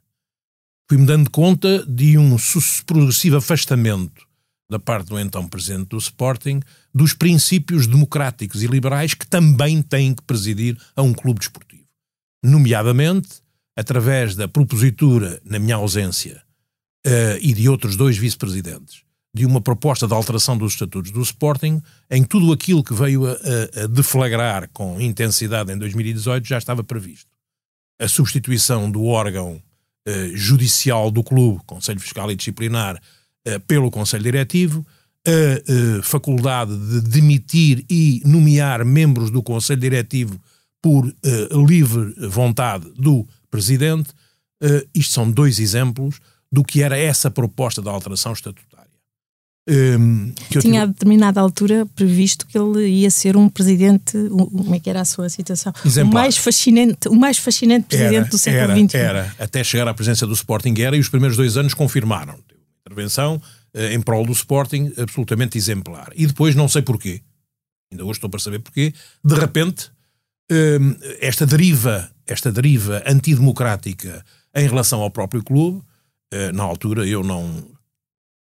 fui-me 0.89 1.05
dando 1.05 1.29
conta 1.29 1.85
de 1.85 2.17
um 2.17 2.37
progressivo 2.85 3.37
afastamento 3.37 4.25
da 4.69 4.79
parte 4.79 5.09
do 5.09 5.19
então 5.19 5.45
presidente 5.45 5.89
do 5.89 5.97
Sporting 5.97 6.61
dos 6.95 7.13
princípios 7.13 7.85
democráticos 7.87 8.63
e 8.63 8.67
liberais 8.67 9.13
que 9.13 9.27
também 9.27 9.81
têm 9.81 10.13
que 10.13 10.23
presidir 10.23 10.77
a 10.95 11.01
um 11.01 11.13
clube 11.13 11.39
desportivo. 11.39 11.83
Nomeadamente, 12.41 13.40
através 13.75 14.35
da 14.35 14.47
propositura, 14.47 15.41
na 15.45 15.59
minha 15.59 15.75
ausência, 15.75 16.41
uh, 17.05 17.37
e 17.41 17.53
de 17.53 17.69
outros 17.69 17.95
dois 17.95 18.17
vice-presidentes, 18.17 19.03
de 19.33 19.45
uma 19.45 19.61
proposta 19.61 20.07
de 20.07 20.13
alteração 20.13 20.57
dos 20.57 20.73
estatutos 20.73 21.11
do 21.11 21.21
Sporting, 21.21 21.81
em 22.09 22.23
tudo 22.23 22.51
aquilo 22.51 22.83
que 22.83 22.93
veio 22.93 23.25
a, 23.25 23.31
a, 23.31 23.87
deflagrar 23.87 24.69
com 24.73 24.99
intensidade 24.99 25.71
em 25.71 25.77
2018 25.77 26.45
já 26.45 26.57
estava 26.57 26.83
previsto. 26.83 27.29
A 27.99 28.07
substituição 28.07 28.91
do 28.91 29.05
órgão 29.05 29.61
uh, 30.07 30.35
judicial 30.35 31.09
do 31.09 31.23
clube, 31.23 31.61
Conselho 31.65 31.99
Fiscal 31.99 32.29
e 32.29 32.35
Disciplinar, 32.35 33.01
uh, 33.47 33.59
pelo 33.61 33.89
Conselho 33.89 34.23
Diretivo, 34.23 34.85
a 35.23 36.01
faculdade 36.01 36.75
de 36.75 37.01
demitir 37.01 37.85
e 37.87 38.23
nomear 38.25 38.83
membros 38.83 39.29
do 39.29 39.43
Conselho 39.43 39.79
Diretivo 39.79 40.41
por 40.81 41.05
livre 41.67 42.15
vontade 42.27 42.91
do 42.97 43.27
Presidente. 43.51 44.09
Uh, 44.63 44.87
isto 44.95 45.13
são 45.13 45.29
dois 45.29 45.59
exemplos 45.59 46.19
do 46.51 46.63
que 46.63 46.81
era 46.81 46.97
essa 46.97 47.29
proposta 47.29 47.81
da 47.81 47.91
alteração 47.91 48.33
estatutária. 48.33 48.81
Um, 49.69 50.33
Tinha 50.49 50.61
tive... 50.61 50.77
a 50.77 50.85
determinada 50.87 51.39
altura 51.39 51.85
previsto 51.95 52.47
que 52.47 52.57
ele 52.57 52.87
ia 52.87 53.11
ser 53.11 53.37
um 53.37 53.47
presidente, 53.47 54.17
um, 54.17 54.47
como 54.47 54.73
é 54.73 54.79
que 54.79 54.89
era 54.89 55.01
a 55.01 55.05
sua 55.05 55.29
citação? 55.29 55.71
Exemplar. 55.85 56.11
O 56.11 56.13
mais 56.15 56.37
fascinante, 56.37 57.07
o 57.07 57.15
mais 57.15 57.37
fascinante 57.37 57.85
presidente 57.85 58.15
era, 58.15 58.25
do 58.25 58.37
século 58.39 58.87
XXI. 58.87 58.97
Era, 58.97 59.19
era, 59.19 59.35
até 59.37 59.63
chegar 59.63 59.87
à 59.87 59.93
presença 59.93 60.25
do 60.25 60.33
Sporting 60.33 60.73
era, 60.79 60.97
e 60.97 60.99
os 60.99 61.09
primeiros 61.09 61.37
dois 61.37 61.57
anos 61.57 61.75
confirmaram. 61.75 62.39
Intervenção 62.85 63.39
uh, 63.75 63.81
em 63.93 64.01
prol 64.01 64.25
do 64.25 64.31
Sporting 64.31 64.91
absolutamente 64.97 65.57
exemplar. 65.59 66.11
E 66.15 66.25
depois, 66.25 66.55
não 66.55 66.67
sei 66.67 66.81
porquê, 66.81 67.21
ainda 67.91 68.03
hoje 68.03 68.13
estou 68.13 68.29
para 68.29 68.39
saber 68.39 68.59
porquê, 68.59 68.93
de 69.23 69.35
repente, 69.35 69.91
um, 70.51 70.95
esta 71.19 71.45
deriva 71.45 72.09
esta 72.31 72.51
deriva 72.51 73.03
antidemocrática 73.05 74.25
em 74.55 74.67
relação 74.67 75.01
ao 75.01 75.11
próprio 75.11 75.43
clube 75.43 75.79
uh, 76.33 76.53
na 76.53 76.63
altura, 76.63 77.05
eu 77.05 77.23
não 77.23 77.67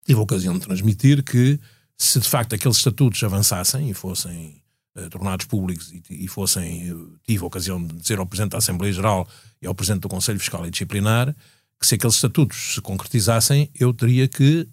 tive 0.05 0.19
a 0.19 0.23
ocasião 0.23 0.53
de 0.53 0.61
transmitir 0.61 1.23
que 1.23 1.59
se 1.97 2.19
de 2.19 2.27
facto 2.27 2.53
aqueles 2.53 2.77
estatutos 2.77 3.23
avançassem 3.23 3.89
e 3.89 3.93
fossem 3.93 4.61
uh, 4.97 5.09
tornados 5.09 5.45
públicos 5.45 5.91
e, 5.91 6.25
e 6.25 6.27
fossem, 6.27 6.93
tive 7.25 7.43
a 7.43 7.47
ocasião 7.47 7.81
de 7.81 7.95
dizer 7.95 8.19
ao 8.19 8.25
Presidente 8.25 8.51
da 8.51 8.57
Assembleia 8.57 8.93
Geral 8.93 9.27
e 9.61 9.67
ao 9.67 9.75
Presidente 9.75 10.01
do 10.01 10.09
Conselho 10.09 10.39
Fiscal 10.39 10.65
e 10.65 10.71
Disciplinar, 10.71 11.35
que 11.79 11.85
se 11.85 11.95
aqueles 11.95 12.15
estatutos 12.15 12.75
se 12.75 12.81
concretizassem, 12.81 13.69
eu 13.77 13.93
teria 13.93 14.29
que 14.29 14.67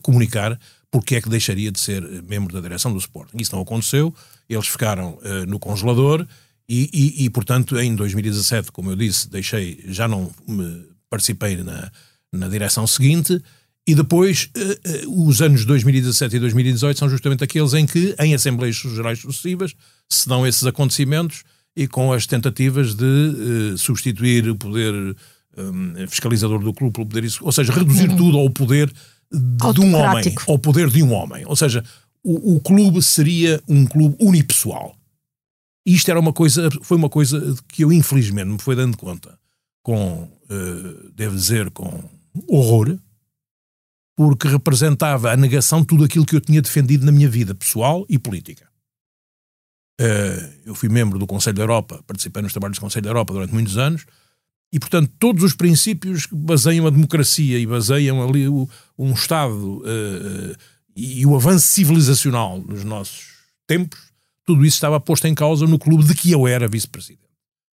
comunicar 0.00 0.58
porque 0.90 1.16
é 1.16 1.20
que 1.20 1.28
deixaria 1.28 1.70
de 1.70 1.78
ser 1.78 2.02
membro 2.22 2.52
da 2.52 2.60
direção 2.60 2.92
do 2.92 2.98
Sporting. 2.98 3.36
Isso 3.36 3.54
não 3.54 3.62
aconteceu, 3.62 4.14
eles 4.48 4.66
ficaram 4.66 5.18
uh, 5.22 5.46
no 5.46 5.58
congelador 5.58 6.26
e, 6.72 6.88
e, 6.92 7.24
e, 7.24 7.30
portanto, 7.30 7.76
em 7.80 7.96
2017, 7.96 8.70
como 8.70 8.92
eu 8.92 8.96
disse, 8.96 9.28
deixei, 9.28 9.82
já 9.88 10.06
não 10.06 10.30
me 10.46 10.84
participei 11.10 11.56
na, 11.56 11.90
na 12.32 12.46
direção 12.46 12.86
seguinte. 12.86 13.42
E 13.84 13.92
depois, 13.92 14.48
uh, 14.56 15.08
uh, 15.08 15.26
os 15.26 15.42
anos 15.42 15.64
2017 15.64 16.36
e 16.36 16.38
2018 16.38 16.96
são 16.96 17.10
justamente 17.10 17.42
aqueles 17.42 17.74
em 17.74 17.84
que, 17.86 18.14
em 18.20 18.34
Assembleias 18.34 18.76
Gerais 18.76 19.18
sucessivas, 19.18 19.74
se 20.08 20.28
dão 20.28 20.46
esses 20.46 20.64
acontecimentos 20.64 21.42
e 21.74 21.88
com 21.88 22.12
as 22.12 22.24
tentativas 22.24 22.94
de 22.94 23.76
substituir 23.76 24.48
o 24.48 24.54
poder 24.54 24.94
um, 25.58 26.06
fiscalizador 26.06 26.60
do 26.60 26.72
clube 26.72 26.92
pelo 26.92 27.06
poder, 27.06 27.28
ou 27.40 27.50
seja, 27.50 27.72
reduzir 27.72 28.10
uhum. 28.10 28.16
tudo 28.16 28.38
ao 28.38 28.48
poder 28.48 28.92
de 29.32 29.80
um 29.80 29.94
homem, 29.94 30.34
ao 30.46 30.58
poder 30.58 30.88
de 30.88 31.02
um 31.02 31.12
homem. 31.12 31.44
Ou 31.46 31.56
seja, 31.56 31.82
o, 32.22 32.56
o, 32.56 32.60
clube 32.60 33.02
seria 33.02 33.60
um 33.68 33.86
clube 33.86 34.16
unipessoal. 34.20 34.94
E 35.86 35.94
isto 35.94 36.10
era 36.10 36.20
uma 36.20 36.32
coisa, 36.32 36.68
foi 36.82 36.96
uma 36.96 37.08
coisa 37.08 37.56
que 37.68 37.84
eu 37.84 37.92
infelizmente 37.92 38.48
me 38.48 38.58
fui 38.58 38.76
dando 38.76 38.96
conta 38.96 39.38
com, 39.82 40.24
uh, 40.24 41.10
devo 41.12 41.34
dizer, 41.34 41.70
com 41.70 42.08
horror, 42.48 42.98
porque 44.16 44.48
representava 44.48 45.32
a 45.32 45.36
negação 45.36 45.80
de 45.80 45.86
tudo 45.86 46.04
aquilo 46.04 46.26
que 46.26 46.36
eu 46.36 46.40
tinha 46.40 46.60
defendido 46.60 47.06
na 47.06 47.12
minha 47.12 47.28
vida 47.28 47.54
pessoal 47.54 48.04
e 48.08 48.18
política. 48.18 48.68
Uh, 50.00 50.52
eu 50.66 50.74
fui 50.74 50.88
membro 50.88 51.18
do 51.18 51.26
Conselho 51.26 51.56
da 51.56 51.62
Europa, 51.62 52.02
participei 52.06 52.42
nos 52.42 52.52
trabalhos 52.52 52.78
do 52.78 52.80
Conselho 52.82 53.04
da 53.04 53.10
Europa 53.10 53.32
durante 53.32 53.54
muitos 53.54 53.78
anos, 53.78 54.04
e, 54.72 54.78
portanto, 54.78 55.10
todos 55.18 55.42
os 55.42 55.54
princípios 55.54 56.26
que 56.26 56.34
baseiam 56.34 56.86
a 56.86 56.90
democracia 56.90 57.58
e 57.58 57.66
baseiam 57.66 58.22
ali 58.22 58.46
o, 58.46 58.68
um 58.96 59.12
Estado 59.12 59.78
uh, 59.78 60.56
e 60.94 61.26
o 61.26 61.34
avanço 61.34 61.66
civilizacional 61.66 62.60
nos 62.60 62.84
nossos 62.84 63.30
tempos, 63.66 64.09
tudo 64.44 64.64
isso 64.64 64.76
estava 64.76 65.00
posto 65.00 65.26
em 65.26 65.34
causa 65.34 65.66
no 65.66 65.78
clube 65.78 66.04
de 66.04 66.14
que 66.14 66.30
eu 66.30 66.46
era 66.46 66.68
vice-presidente. 66.68 67.28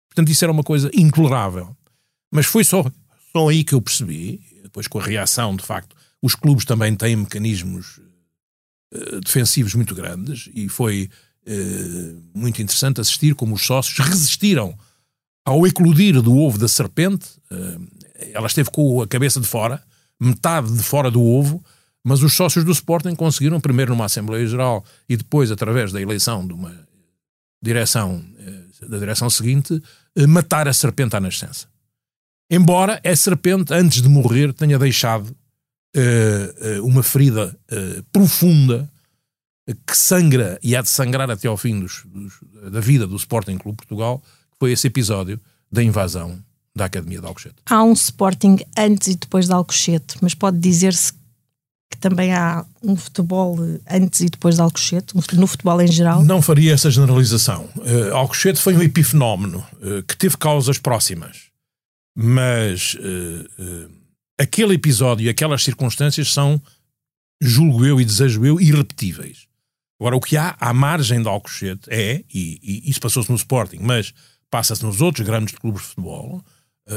Portanto, 0.10 0.32
isso 0.32 0.44
era 0.44 0.52
uma 0.52 0.64
coisa 0.64 0.90
intolerável. 0.94 1.76
Mas 2.32 2.46
foi 2.46 2.64
só, 2.64 2.84
só 3.32 3.50
aí 3.50 3.64
que 3.64 3.74
eu 3.74 3.82
percebi, 3.82 4.42
depois 4.64 4.88
com 4.88 5.00
a 5.00 5.04
reação, 5.04 5.56
de 5.56 5.64
facto, 5.64 5.96
os 6.22 6.36
clubes 6.36 6.66
também 6.66 6.96
têm 6.96 7.16
mecanismos 7.16 8.00
uh, 8.94 9.22
defensivos 9.22 9.74
muito 9.76 9.94
grandes 9.94 10.50
e 10.54 10.68
foi 10.68 11.10
uh, 11.48 12.22
muito 12.34 12.62
interessante 12.62 13.00
assistir 13.00 13.36
como 13.36 13.56
os 13.56 13.66
sócios 13.66 13.98
resistiram 14.00 14.78
ao 15.46 15.68
eclodir 15.68 16.20
do 16.22 16.36
ovo 16.36 16.58
da 16.58 16.68
serpente, 16.68 17.28
eh, 17.52 17.78
ela 18.34 18.48
esteve 18.48 18.72
com 18.72 19.00
a 19.04 19.08
cabeça 19.08 19.40
de 19.40 19.46
fora, 19.46 19.82
metade 20.20 20.76
de 20.76 20.82
fora 20.82 21.12
do 21.12 21.22
ovo, 21.22 21.64
mas 22.06 22.22
os 22.22 22.34
sócios 22.34 22.64
do 22.64 22.72
Sporting 22.72 23.16
conseguiram, 23.16 23.60
primeiro 23.60 23.92
numa 23.92 24.06
Assembleia 24.06 24.46
Geral 24.46 24.86
e 25.10 25.18
depois 25.18 25.52
através 25.52 25.92
da 25.92 26.00
eleição 26.00 26.46
de 26.46 26.54
uma 26.54 26.72
direção, 27.60 28.24
eh, 28.38 28.88
da 28.88 29.00
direção 29.00 29.28
seguinte, 29.28 29.82
eh, 30.16 30.28
matar 30.28 30.68
a 30.68 30.74
serpente 30.74 31.16
à 31.16 31.20
nascença. 31.20 31.68
Embora 32.48 33.02
a 33.04 33.16
serpente, 33.16 33.74
antes 33.74 34.04
de 34.04 34.08
morrer, 34.08 34.54
tenha 34.54 34.78
deixado 34.78 35.36
uma 36.84 37.02
ferida 37.02 37.58
profunda 38.12 38.92
que 39.88 39.98
sangra 39.98 40.60
e 40.62 40.76
há 40.76 40.82
de 40.82 40.90
sangrar 40.90 41.32
até 41.32 41.48
ao 41.48 41.56
fim 41.56 41.80
dos, 41.80 42.04
dos, 42.06 42.34
da 42.70 42.82
vida 42.82 43.08
do 43.08 43.16
Sporting 43.16 43.58
Clube 43.58 43.78
Portugal, 43.78 44.22
foi 44.60 44.74
esse 44.74 44.88
episódio 44.88 45.40
da 45.72 45.82
invasão 45.82 46.38
da 46.76 46.86
Academia 46.86 47.22
de 47.22 47.26
Alcochete. 47.26 47.56
Há 47.66 47.82
um 47.82 47.94
Sporting 47.94 48.58
antes 48.78 49.08
e 49.08 49.16
depois 49.16 49.48
de 49.48 49.54
Alcochete, 49.54 50.18
mas 50.22 50.36
pode 50.36 50.60
dizer-se 50.60 51.14
que 51.90 51.98
também 51.98 52.34
há 52.34 52.66
um 52.84 52.96
futebol 52.96 53.58
antes 53.90 54.22
e 54.22 54.26
depois 54.26 54.56
de 54.56 54.62
Alcochete, 54.62 55.16
no 55.16 55.48
futebol 55.48 55.82
em 55.82 55.88
geral? 55.88 56.24
Não 56.24 56.42
faria 56.42 56.74
essa 56.74 56.90
generalização. 56.90 57.70
Uh, 57.76 58.14
Alcochete 58.14 58.60
foi 58.60 58.76
um 58.76 58.82
epifenómeno 58.82 59.66
uh, 59.74 60.04
que 60.04 60.18
teve 60.18 60.38
causas 60.38 60.78
próximas, 60.78 61.50
mas 62.16 62.96
uh, 62.96 63.92
aquele 64.40 64.74
episódio 64.74 65.26
e 65.26 65.30
aquelas 65.30 65.64
circunstâncias 65.64 66.32
são, 66.32 66.62
julgo 67.42 67.86
eu 67.86 68.02
e 68.02 68.06
desejo 68.06 68.46
eu, 68.46 68.60
irrepetíveis. 68.60 69.46
Agora, 70.00 70.16
o 70.16 70.22
que 70.22 70.36
há 70.36 70.56
à 70.60 70.74
margem 70.74 71.22
de 71.22 71.28
Alcochete 71.28 71.90
é, 71.90 72.24
e, 72.34 72.60
e 72.62 72.90
isso 72.90 73.00
passou-se 73.00 73.30
no 73.30 73.38
Sporting, 73.38 73.80
mas 73.80 74.14
passa-se 74.50 74.84
nos 74.84 75.02
outros 75.02 75.26
grandes 75.26 75.56
clubes 75.56 75.82
de 75.82 75.88
futebol, 75.90 76.44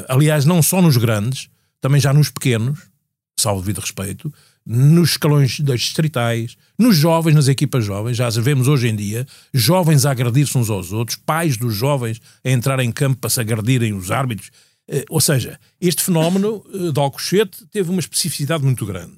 aliás, 0.09 0.45
não 0.45 0.61
só 0.62 0.83
nos 0.83 0.97
grandes, 0.97 1.49
também 1.80 2.00
já 2.00 2.12
nos 2.12 2.28
pequenos, 2.28 2.90
salvo 3.38 3.61
devido 3.61 3.80
respeito, 3.80 4.33
nos 4.71 5.13
escalões 5.13 5.61
das 5.61 5.81
distritais, 5.81 6.55
nos 6.79 6.95
jovens, 6.95 7.35
nas 7.35 7.49
equipas 7.49 7.83
jovens, 7.83 8.19
já 8.19 8.29
vemos 8.29 8.69
hoje 8.69 8.87
em 8.87 8.95
dia 8.95 9.27
jovens 9.55 10.05
a 10.05 10.11
agredir-se 10.11 10.59
uns 10.59 10.69
aos 10.69 10.93
outros, 10.93 11.17
pais 11.17 11.57
dos 11.57 11.75
jovens 11.75 12.21
a 12.45 12.51
entrar 12.51 12.79
em 12.81 12.93
campo 12.93 13.17
para 13.17 13.31
se 13.31 13.41
agredirem 13.41 13.95
os 13.95 14.11
árbitros. 14.11 14.51
Uh, 14.87 15.05
ou 15.09 15.23
seja, 15.23 15.59
este 15.81 16.03
fenómeno 16.03 16.63
uh, 16.67 16.93
de 16.93 17.01
Alcochete 17.01 17.65
teve 17.73 17.91
uma 17.91 18.01
especificidade 18.01 18.63
muito 18.63 18.85
grande. 18.85 19.15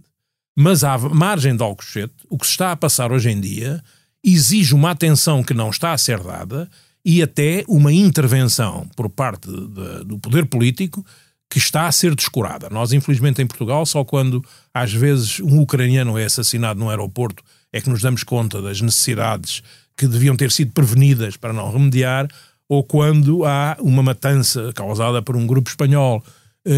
Mas 0.57 0.85
à 0.85 0.97
margem 0.97 1.57
de 1.57 1.63
Alcochete, 1.65 2.15
o 2.29 2.39
que 2.39 2.47
se 2.47 2.53
está 2.53 2.71
a 2.71 2.77
passar 2.77 3.11
hoje 3.11 3.29
em 3.31 3.41
dia 3.41 3.83
exige 4.25 4.73
uma 4.73 4.93
atenção 4.93 5.43
que 5.43 5.55
não 5.55 5.71
está 5.71 5.93
a 5.93 5.99
ser 5.99 6.23
dada 6.23 6.71
e 7.05 7.23
até 7.23 7.65
uma 7.67 7.93
intervenção 7.93 8.87
por 8.95 9.09
parte 9.09 9.51
de, 9.51 10.05
do 10.05 10.19
poder 10.19 10.47
político 10.47 11.05
que 11.51 11.59
está 11.59 11.89
a 11.89 11.93
ser 11.93 12.15
descurada. 12.15 12.71
Nós, 12.71 12.93
infelizmente, 12.93 13.43
em 13.43 13.47
Portugal, 13.47 13.85
só 13.85 14.05
quando 14.05 14.43
às 14.73 14.93
vezes 14.93 15.41
um 15.41 15.61
ucraniano 15.61 16.17
é 16.17 16.25
assassinado 16.25 16.79
no 16.79 16.89
aeroporto 16.89 17.43
é 17.73 17.81
que 17.81 17.91
nos 17.91 18.01
damos 18.01 18.23
conta 18.23 18.63
das 18.63 18.81
necessidades 18.81 19.63
que 19.97 20.07
deviam 20.07 20.37
ter 20.37 20.51
sido 20.51 20.73
prevenidas 20.73 21.37
para 21.37 21.53
não 21.53 21.71
remediar, 21.71 22.29
ou 22.69 22.85
quando 22.85 23.45
há 23.45 23.77
uma 23.81 24.03
matança 24.03 24.73
causada 24.75 25.21
por 25.21 25.37
um 25.37 25.47
grupo 25.47 25.69
espanhol 25.69 26.25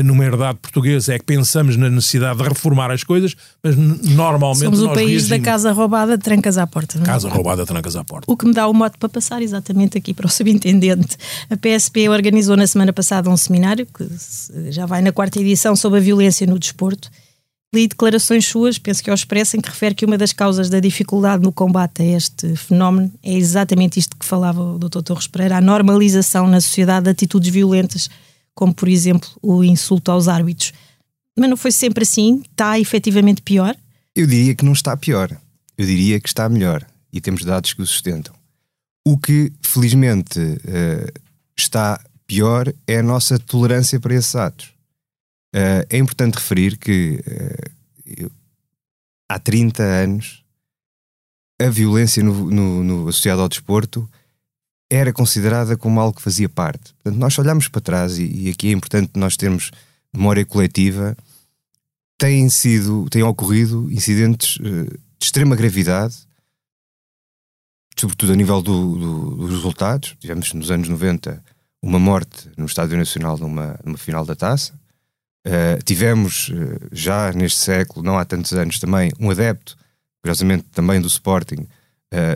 numa 0.05 0.25
herdade 0.25 0.59
portuguesa 0.61 1.15
é 1.15 1.19
que 1.19 1.25
pensamos 1.25 1.77
na 1.77 1.91
necessidade 1.91 2.39
de 2.39 2.49
reformar 2.49 2.91
as 2.93 3.03
coisas, 3.03 3.35
mas 3.63 3.77
normalmente 3.77 4.65
Somos 4.65 4.81
o 4.81 4.89
país 4.89 5.09
reagimos. 5.09 5.29
da 5.29 5.39
casa 5.41 5.73
roubada, 5.73 6.17
trancas 6.17 6.57
à 6.57 6.67
porta. 6.67 6.99
Não 6.99 7.05
é? 7.05 7.07
Casa 7.07 7.29
roubada, 7.29 7.67
trancas 7.67 7.97
à 7.97 8.05
porta. 8.05 8.31
O 8.31 8.37
que 8.37 8.47
me 8.47 8.55
dá 8.55 8.69
o 8.69 8.73
mote 8.73 8.97
para 8.97 9.09
passar 9.09 9.43
exatamente 9.43 9.99
aqui 9.99 10.15
para 10.15 10.27
o 10.27 10.31
subintendente. 10.31 11.17
A 11.51 11.57
PSP 11.57 12.09
organizou 12.09 12.57
na 12.57 12.67
semana 12.67 12.93
passada 12.93 13.29
um 13.29 13.37
seminário, 13.37 13.87
que 13.87 14.07
já 14.71 14.87
vai 14.87 15.03
na 15.03 15.11
quarta 15.11 15.41
edição, 15.41 15.75
sobre 15.75 15.99
a 15.99 16.03
violência 16.03 16.47
no 16.47 16.59
desporto. 16.59 17.11
Li 17.75 17.89
declarações 17.89 18.47
suas, 18.47 18.79
penso 18.79 19.03
que 19.03 19.09
ao 19.09 19.15
Expresso, 19.15 19.57
em 19.57 19.61
que 19.61 19.69
refere 19.71 19.95
que 19.95 20.05
uma 20.05 20.19
das 20.19 20.33
causas 20.33 20.69
da 20.69 20.79
dificuldade 20.79 21.43
no 21.43 21.51
combate 21.51 22.03
a 22.03 22.05
este 22.05 22.55
fenómeno 22.55 23.11
é 23.23 23.33
exatamente 23.33 23.99
isto 23.99 24.15
que 24.15 24.27
falava 24.27 24.63
o 24.63 24.79
Dr. 24.79 25.01
Torres 25.03 25.27
Pereira, 25.27 25.57
a 25.57 25.61
normalização 25.61 26.47
na 26.47 26.61
sociedade 26.61 27.05
de 27.05 27.11
atitudes 27.11 27.49
violentas 27.49 28.11
como 28.55 28.75
por 28.75 28.89
exemplo 28.89 29.29
o 29.43 29.65
insulto 29.65 30.11
aos 30.11 30.29
árbitros. 30.29 30.73
Mas 31.39 31.49
não 31.49 31.57
foi 31.57 31.73
sempre 31.73 32.03
assim? 32.03 32.43
Está 32.51 32.79
efetivamente 32.79 33.43
pior? 33.43 33.77
Eu 34.15 34.27
diria 34.27 34.55
que 34.55 34.65
não 34.65 34.73
está 34.73 34.97
pior. 34.97 35.31
Eu 35.77 35.87
diria 35.87 36.21
que 36.21 36.29
está 36.29 36.49
melhor. 36.49 36.87
E 37.13 37.21
temos 37.21 37.45
dados 37.45 37.73
que 37.73 37.83
o 37.83 37.87
sustentam. 37.87 38.35
O 39.07 39.19
que, 39.19 39.53
felizmente, 39.63 40.39
uh, 40.39 41.21
está 41.57 42.03
pior 42.27 42.73
é 42.87 42.99
a 42.99 43.03
nossa 43.03 43.39
tolerância 43.39 43.99
para 43.99 44.15
esses 44.15 44.35
atos. 44.35 44.67
Uh, 45.55 45.85
é 45.89 45.99
importante 45.99 46.35
referir 46.35 46.79
que 46.79 47.23
eu, 48.07 48.31
há 49.29 49.39
30 49.39 49.83
anos 49.83 50.43
a 51.61 51.69
violência 51.69 52.23
no, 52.23 52.51
no, 52.51 52.85
no 52.85 53.09
associada 53.09 53.43
ao 53.43 53.49
desporto 53.49 54.09
era 54.95 55.11
considerada 55.11 55.75
como 55.75 55.99
algo 55.99 56.17
que 56.17 56.23
fazia 56.23 56.51
parte. 56.51 56.93
Portanto, 56.95 57.19
nós 57.19 57.39
olhamos 57.39 57.67
para 57.67 57.81
trás 57.81 58.19
e, 58.19 58.25
e 58.25 58.51
aqui 58.51 58.69
é 58.69 58.73
importante 58.73 59.13
nós 59.15 59.39
termos 59.39 59.71
memória 60.13 60.45
coletiva. 60.45 61.17
Têm 62.19 62.51
sido, 62.51 63.09
têm 63.09 63.23
ocorrido 63.23 63.91
incidentes 63.91 64.57
uh, 64.57 64.85
de 64.85 65.25
extrema 65.25 65.57
gravidade, 65.57 66.15
sobretudo 67.99 68.35
a 68.35 68.37
nível 68.37 68.61
do, 68.61 68.99
do, 68.99 69.31
dos 69.37 69.51
resultados. 69.51 70.15
Tivemos 70.21 70.53
nos 70.53 70.71
anos 70.71 70.91
90 70.91 71.43
uma 71.81 71.99
morte 71.99 72.51
no 72.59 72.67
Estádio 72.67 72.99
Nacional 72.99 73.39
numa, 73.39 73.81
numa 73.83 73.97
final 73.97 74.27
da 74.27 74.37
taça. 74.37 74.75
Uh, 75.47 75.83
tivemos 75.85 76.51
uh, 76.51 76.89
já 76.93 77.33
neste 77.33 77.61
século, 77.61 78.05
não 78.05 78.19
há 78.19 78.27
tantos 78.27 78.53
anos, 78.53 78.79
também 78.79 79.11
um 79.19 79.31
adepto, 79.31 79.75
curiosamente 80.21 80.65
também 80.65 81.01
do 81.01 81.09
Sporting, 81.09 81.67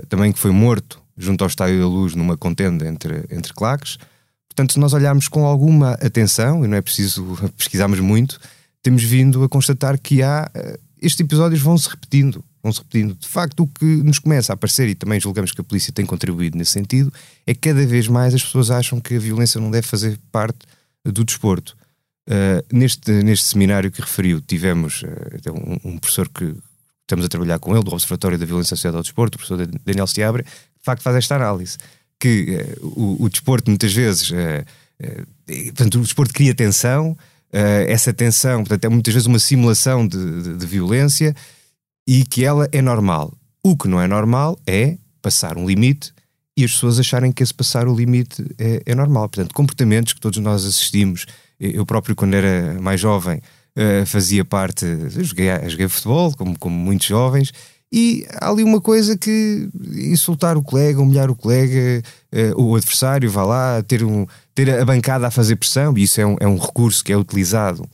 também 0.08 0.32
que 0.32 0.38
foi 0.38 0.50
morto 0.50 1.05
junto 1.16 1.42
ao 1.42 1.49
Estádio 1.49 1.80
da 1.80 1.87
Luz 1.87 2.14
numa 2.14 2.37
contenda 2.37 2.87
entre, 2.87 3.25
entre 3.30 3.52
claques. 3.52 3.99
Portanto, 4.49 4.73
se 4.73 4.78
nós 4.78 4.92
olharmos 4.92 5.28
com 5.28 5.44
alguma 5.44 5.92
atenção, 5.94 6.64
e 6.64 6.68
não 6.68 6.76
é 6.76 6.80
preciso 6.80 7.37
pesquisarmos 7.56 8.00
muito, 8.00 8.40
temos 8.82 9.02
vindo 9.02 9.42
a 9.44 9.49
constatar 9.49 9.99
que 9.99 10.23
há 10.23 10.50
uh, 10.54 10.78
estes 11.00 11.20
episódios 11.20 11.61
vão 11.61 11.76
se 11.76 11.88
repetindo, 11.88 12.42
vão 12.62 12.73
se 12.73 12.78
repetindo. 12.78 13.14
De 13.14 13.28
facto, 13.28 13.61
o 13.64 13.66
que 13.66 13.85
nos 13.85 14.18
começa 14.18 14.52
a 14.52 14.54
aparecer, 14.54 14.88
e 14.88 14.94
também 14.94 15.20
julgamos 15.20 15.52
que 15.52 15.61
a 15.61 15.64
polícia 15.64 15.92
tem 15.92 16.06
contribuído 16.06 16.56
nesse 16.56 16.73
sentido, 16.73 17.12
é 17.46 17.52
que 17.52 17.61
cada 17.61 17.87
vez 17.87 18.08
mais 18.08 18.35
as 18.35 18.42
pessoas 18.42 18.70
acham 18.70 19.00
que 19.00 19.14
a 19.14 19.18
violência 19.18 19.61
não 19.61 19.70
deve 19.70 19.87
fazer 19.87 20.18
parte 20.32 20.58
do 21.04 21.25
desporto. 21.25 21.76
Uh, 22.28 22.64
neste, 22.73 23.11
neste 23.23 23.44
seminário 23.44 23.90
que 23.90 24.00
referiu, 24.00 24.40
tivemos 24.40 25.02
uh, 25.02 25.52
um, 25.85 25.90
um, 25.90 25.99
professor 25.99 26.28
que 26.28 26.56
estamos 27.02 27.25
a 27.25 27.28
trabalhar 27.28 27.58
com 27.61 27.73
ele, 27.73 27.85
do 27.85 27.92
Observatório 27.92 28.37
da 28.37 28.44
Violência 28.44 28.75
Associada 28.75 28.96
ao 28.96 29.02
Desporto, 29.02 29.37
o 29.37 29.38
professor 29.38 29.64
Daniel 29.85 30.08
Seabre, 30.08 30.42
de 30.42 30.75
facto 30.87 31.02
faz 31.02 31.16
esta 31.16 31.37
análise, 31.37 31.76
que 32.19 32.57
uh, 32.81 32.87
o, 32.87 33.25
o, 33.25 33.28
desporto 33.28 33.71
muitas 33.71 33.93
vezes, 33.93 34.33
portanto, 35.75 35.99
o 35.99 36.02
desporto 36.02 36.33
cria 36.33 36.55
tensão, 36.55 37.16
essa 37.52 38.12
tensão, 38.12 38.64
portanto, 38.64 38.85
é 38.85 38.88
muitas 38.88 39.14
vezes 39.14 39.26
uma 39.26 39.38
simulação 39.38 40.07
de, 40.07 40.43
de, 40.43 40.57
de 40.57 40.66
violência 40.66 41.35
e 42.07 42.25
que 42.25 42.45
ela 42.45 42.69
é 42.73 42.81
normal. 42.81 43.33
O 43.62 43.76
que 43.76 43.88
não 43.88 44.00
é 44.00 44.07
normal 44.07 44.59
é 44.66 44.97
passar 45.21 45.59
um 45.59 45.66
limite 45.66 46.12
e 46.57 46.64
as 46.64 46.73
pessoas 46.73 46.99
acharem 46.99 47.33
que 47.33 47.43
esse 47.43 47.52
passar 47.52 47.87
o 47.87 47.95
limite 47.95 48.45
é, 48.59 48.83
é 48.87 48.95
normal. 48.95 49.28
Portanto, 49.28 49.55
comportamentos 49.55 50.12
que 50.12 50.21
todos 50.21 50.38
nós 50.38 50.64
assistimos 50.64 51.26
eu 51.59 51.87
próprio, 51.87 52.14
quando 52.14 52.35
era 52.35 52.78
mais 52.81 53.00
jovem, 53.00 53.38
uh, 53.38 54.07
fazia 54.07 54.45
parte. 54.45 54.87
Joguei, 55.23 55.49
joguei 55.69 55.88
futebol, 55.88 56.33
como, 56.35 56.59
como 56.59 56.76
muitos 56.76 57.07
jovens, 57.07 57.52
e 57.93 58.26
há 58.35 58.50
ali 58.50 58.62
uma 58.62 58.81
coisa 58.81 59.16
que 59.16 59.69
insultar 59.95 60.57
o 60.57 60.62
colega, 60.62 61.00
humilhar 61.00 61.31
o 61.31 61.37
colega, 61.37 62.02
uh, 62.33 62.62
o 62.62 62.76
adversário, 62.76 63.31
vá 63.31 63.45
lá, 63.45 63.83
ter, 63.83 64.02
um, 64.02 64.26
ter 64.55 64.71
a 64.71 64.85
bancada 64.85 65.26
a 65.26 65.31
fazer 65.31 65.57
pressão, 65.57 65.97
e 65.97 66.02
isso 66.02 66.21
é 66.21 66.26
um, 66.26 66.37
é 66.40 66.47
um 66.47 66.59
recurso 66.59 67.05
que 67.05 67.12
é 67.12 67.16
utilizado 67.16 67.88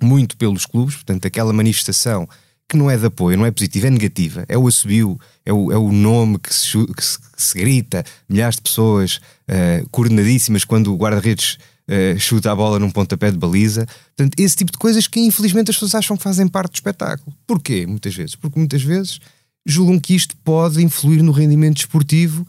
muito 0.00 0.36
pelos 0.36 0.66
clubes, 0.66 0.96
portanto, 0.96 1.26
aquela 1.26 1.52
manifestação 1.52 2.28
que 2.68 2.76
não 2.76 2.90
é 2.90 2.96
de 2.96 3.06
apoio, 3.06 3.36
não 3.36 3.46
é 3.46 3.50
positiva, 3.50 3.86
é 3.86 3.90
negativa, 3.90 4.44
é 4.48 4.56
o 4.56 4.66
assobio, 4.66 5.20
é 5.44 5.52
o, 5.52 5.70
é 5.70 5.76
o 5.76 5.92
nome 5.92 6.38
que 6.38 6.52
se, 6.52 6.86
que 6.86 7.04
se, 7.04 7.18
que 7.18 7.42
se 7.42 7.58
grita, 7.58 8.04
milhares 8.28 8.56
de 8.56 8.62
pessoas 8.62 9.20
uh, 9.48 9.88
coordenadíssimas 9.90 10.64
quando 10.64 10.92
o 10.92 10.96
guarda-redes 10.96 11.58
uh, 11.88 12.18
chuta 12.18 12.52
a 12.52 12.56
bola 12.56 12.78
num 12.78 12.90
pontapé 12.90 13.30
de 13.30 13.38
baliza. 13.38 13.86
Portanto, 14.16 14.38
esse 14.38 14.56
tipo 14.56 14.72
de 14.72 14.78
coisas 14.78 15.06
que 15.06 15.20
infelizmente 15.20 15.70
as 15.70 15.76
pessoas 15.76 15.94
acham 15.94 16.16
que 16.16 16.22
fazem 16.22 16.46
parte 16.48 16.72
do 16.72 16.76
espetáculo. 16.76 17.34
Porquê? 17.46 17.86
Muitas 17.86 18.14
vezes. 18.14 18.34
Porque 18.34 18.58
muitas 18.58 18.82
vezes 18.82 19.20
julgam 19.66 19.98
que 19.98 20.14
isto 20.14 20.36
pode 20.44 20.82
influir 20.82 21.22
no 21.22 21.32
rendimento 21.32 21.76
desportivo 21.76 22.46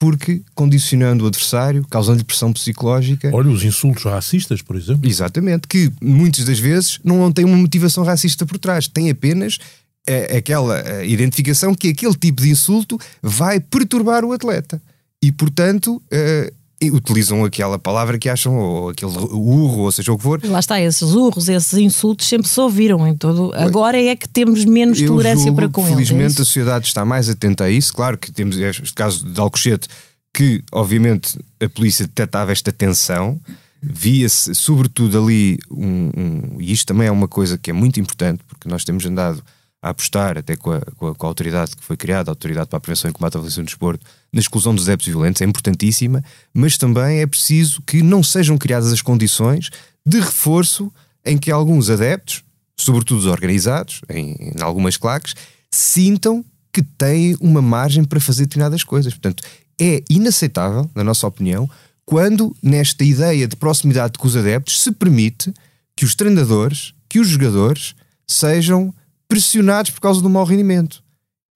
porque 0.00 0.40
condicionando 0.54 1.24
o 1.24 1.26
adversário, 1.26 1.86
causando-lhe 1.88 2.24
pressão 2.24 2.54
psicológica. 2.54 3.30
Olha, 3.34 3.50
os 3.50 3.62
insultos 3.62 4.04
racistas, 4.04 4.62
por 4.62 4.74
exemplo. 4.74 5.06
Exatamente, 5.06 5.68
que 5.68 5.92
muitas 6.02 6.46
das 6.46 6.58
vezes 6.58 6.98
não 7.04 7.30
têm 7.30 7.44
uma 7.44 7.56
motivação 7.56 8.02
racista 8.02 8.46
por 8.46 8.58
trás, 8.58 8.88
tem 8.88 9.10
apenas 9.10 9.58
é, 10.06 10.38
aquela 10.38 10.80
é, 10.80 11.06
identificação 11.06 11.74
que 11.74 11.88
aquele 11.88 12.14
tipo 12.14 12.40
de 12.40 12.48
insulto 12.48 12.98
vai 13.22 13.60
perturbar 13.60 14.24
o 14.24 14.32
atleta. 14.32 14.80
E, 15.22 15.30
portanto, 15.30 16.02
é, 16.10 16.50
utilizam 16.84 17.44
aquela 17.44 17.78
palavra 17.78 18.18
que 18.18 18.28
acham, 18.28 18.56
ou 18.56 18.88
aquele 18.90 19.12
urro, 19.12 19.82
ou 19.82 19.92
seja 19.92 20.12
o 20.12 20.16
que 20.16 20.22
for. 20.22 20.40
Lá 20.44 20.60
está, 20.60 20.80
esses 20.80 21.12
urros, 21.12 21.48
esses 21.48 21.74
insultos 21.74 22.26
sempre 22.26 22.48
se 22.48 22.58
ouviram 22.58 23.06
em 23.06 23.14
todo. 23.14 23.52
Agora 23.54 24.00
é 24.00 24.16
que 24.16 24.28
temos 24.28 24.64
menos 24.64 25.00
Eu 25.00 25.08
tolerância 25.08 25.44
julgo, 25.44 25.56
para 25.56 25.68
com 25.68 25.82
eles. 25.82 25.92
É 25.92 25.94
felizmente 25.94 26.38
é 26.38 26.42
a 26.42 26.44
sociedade 26.44 26.86
está 26.86 27.04
mais 27.04 27.28
atenta 27.28 27.64
a 27.64 27.70
isso. 27.70 27.92
Claro 27.92 28.16
que 28.16 28.32
temos 28.32 28.56
este 28.56 28.94
caso 28.94 29.24
de 29.24 29.38
Alcochete, 29.38 29.88
que 30.32 30.62
obviamente 30.72 31.38
a 31.60 31.68
polícia 31.68 32.06
detectava 32.06 32.52
esta 32.52 32.72
tensão. 32.72 33.38
Via-se, 33.82 34.54
sobretudo, 34.54 35.22
ali 35.22 35.58
um, 35.70 36.10
um, 36.16 36.60
e 36.60 36.70
isto 36.72 36.86
também 36.86 37.08
é 37.08 37.10
uma 37.10 37.26
coisa 37.26 37.56
que 37.56 37.70
é 37.70 37.72
muito 37.72 37.98
importante, 37.98 38.42
porque 38.46 38.68
nós 38.68 38.84
temos 38.84 39.04
andado 39.06 39.42
a 39.82 39.90
apostar, 39.90 40.36
até 40.36 40.56
com 40.56 40.72
a, 40.72 40.80
com 40.80 41.08
a, 41.08 41.14
com 41.14 41.26
a 41.26 41.28
autoridade 41.28 41.74
que 41.74 41.82
foi 41.82 41.96
criada, 41.96 42.30
a 42.30 42.32
Autoridade 42.32 42.68
para 42.68 42.76
a 42.76 42.80
Prevenção 42.80 43.10
e 43.10 43.12
Combate 43.12 43.36
à 43.36 43.40
Violência 43.40 43.60
no 43.60 43.66
Desporto, 43.66 44.06
na 44.32 44.40
exclusão 44.40 44.74
dos 44.74 44.88
adeptos 44.88 45.08
violentos, 45.08 45.40
é 45.40 45.44
importantíssima, 45.44 46.22
mas 46.52 46.76
também 46.76 47.20
é 47.20 47.26
preciso 47.26 47.80
que 47.82 48.02
não 48.02 48.22
sejam 48.22 48.58
criadas 48.58 48.92
as 48.92 49.00
condições 49.00 49.70
de 50.04 50.20
reforço 50.20 50.92
em 51.24 51.38
que 51.38 51.50
alguns 51.50 51.88
adeptos, 51.88 52.44
sobretudo 52.76 53.20
os 53.20 53.26
organizados, 53.26 54.02
em, 54.08 54.52
em 54.56 54.62
algumas 54.62 54.96
claques, 54.96 55.34
sintam 55.70 56.44
que 56.72 56.82
têm 56.82 57.36
uma 57.40 57.62
margem 57.62 58.04
para 58.04 58.20
fazer 58.20 58.44
determinadas 58.44 58.84
coisas. 58.84 59.12
Portanto, 59.12 59.42
é 59.80 60.02
inaceitável, 60.10 60.90
na 60.94 61.02
nossa 61.02 61.26
opinião, 61.26 61.68
quando 62.04 62.54
nesta 62.62 63.04
ideia 63.04 63.46
de 63.46 63.56
proximidade 63.56 64.18
com 64.18 64.26
os 64.26 64.36
adeptos 64.36 64.82
se 64.82 64.92
permite 64.92 65.52
que 65.96 66.04
os 66.04 66.14
treinadores, 66.14 66.92
que 67.08 67.18
os 67.18 67.28
jogadores 67.28 67.94
sejam 68.26 68.94
pressionados 69.30 69.92
por 69.92 70.00
causa 70.00 70.20
do 70.20 70.28
mau 70.28 70.44
rendimento. 70.44 71.02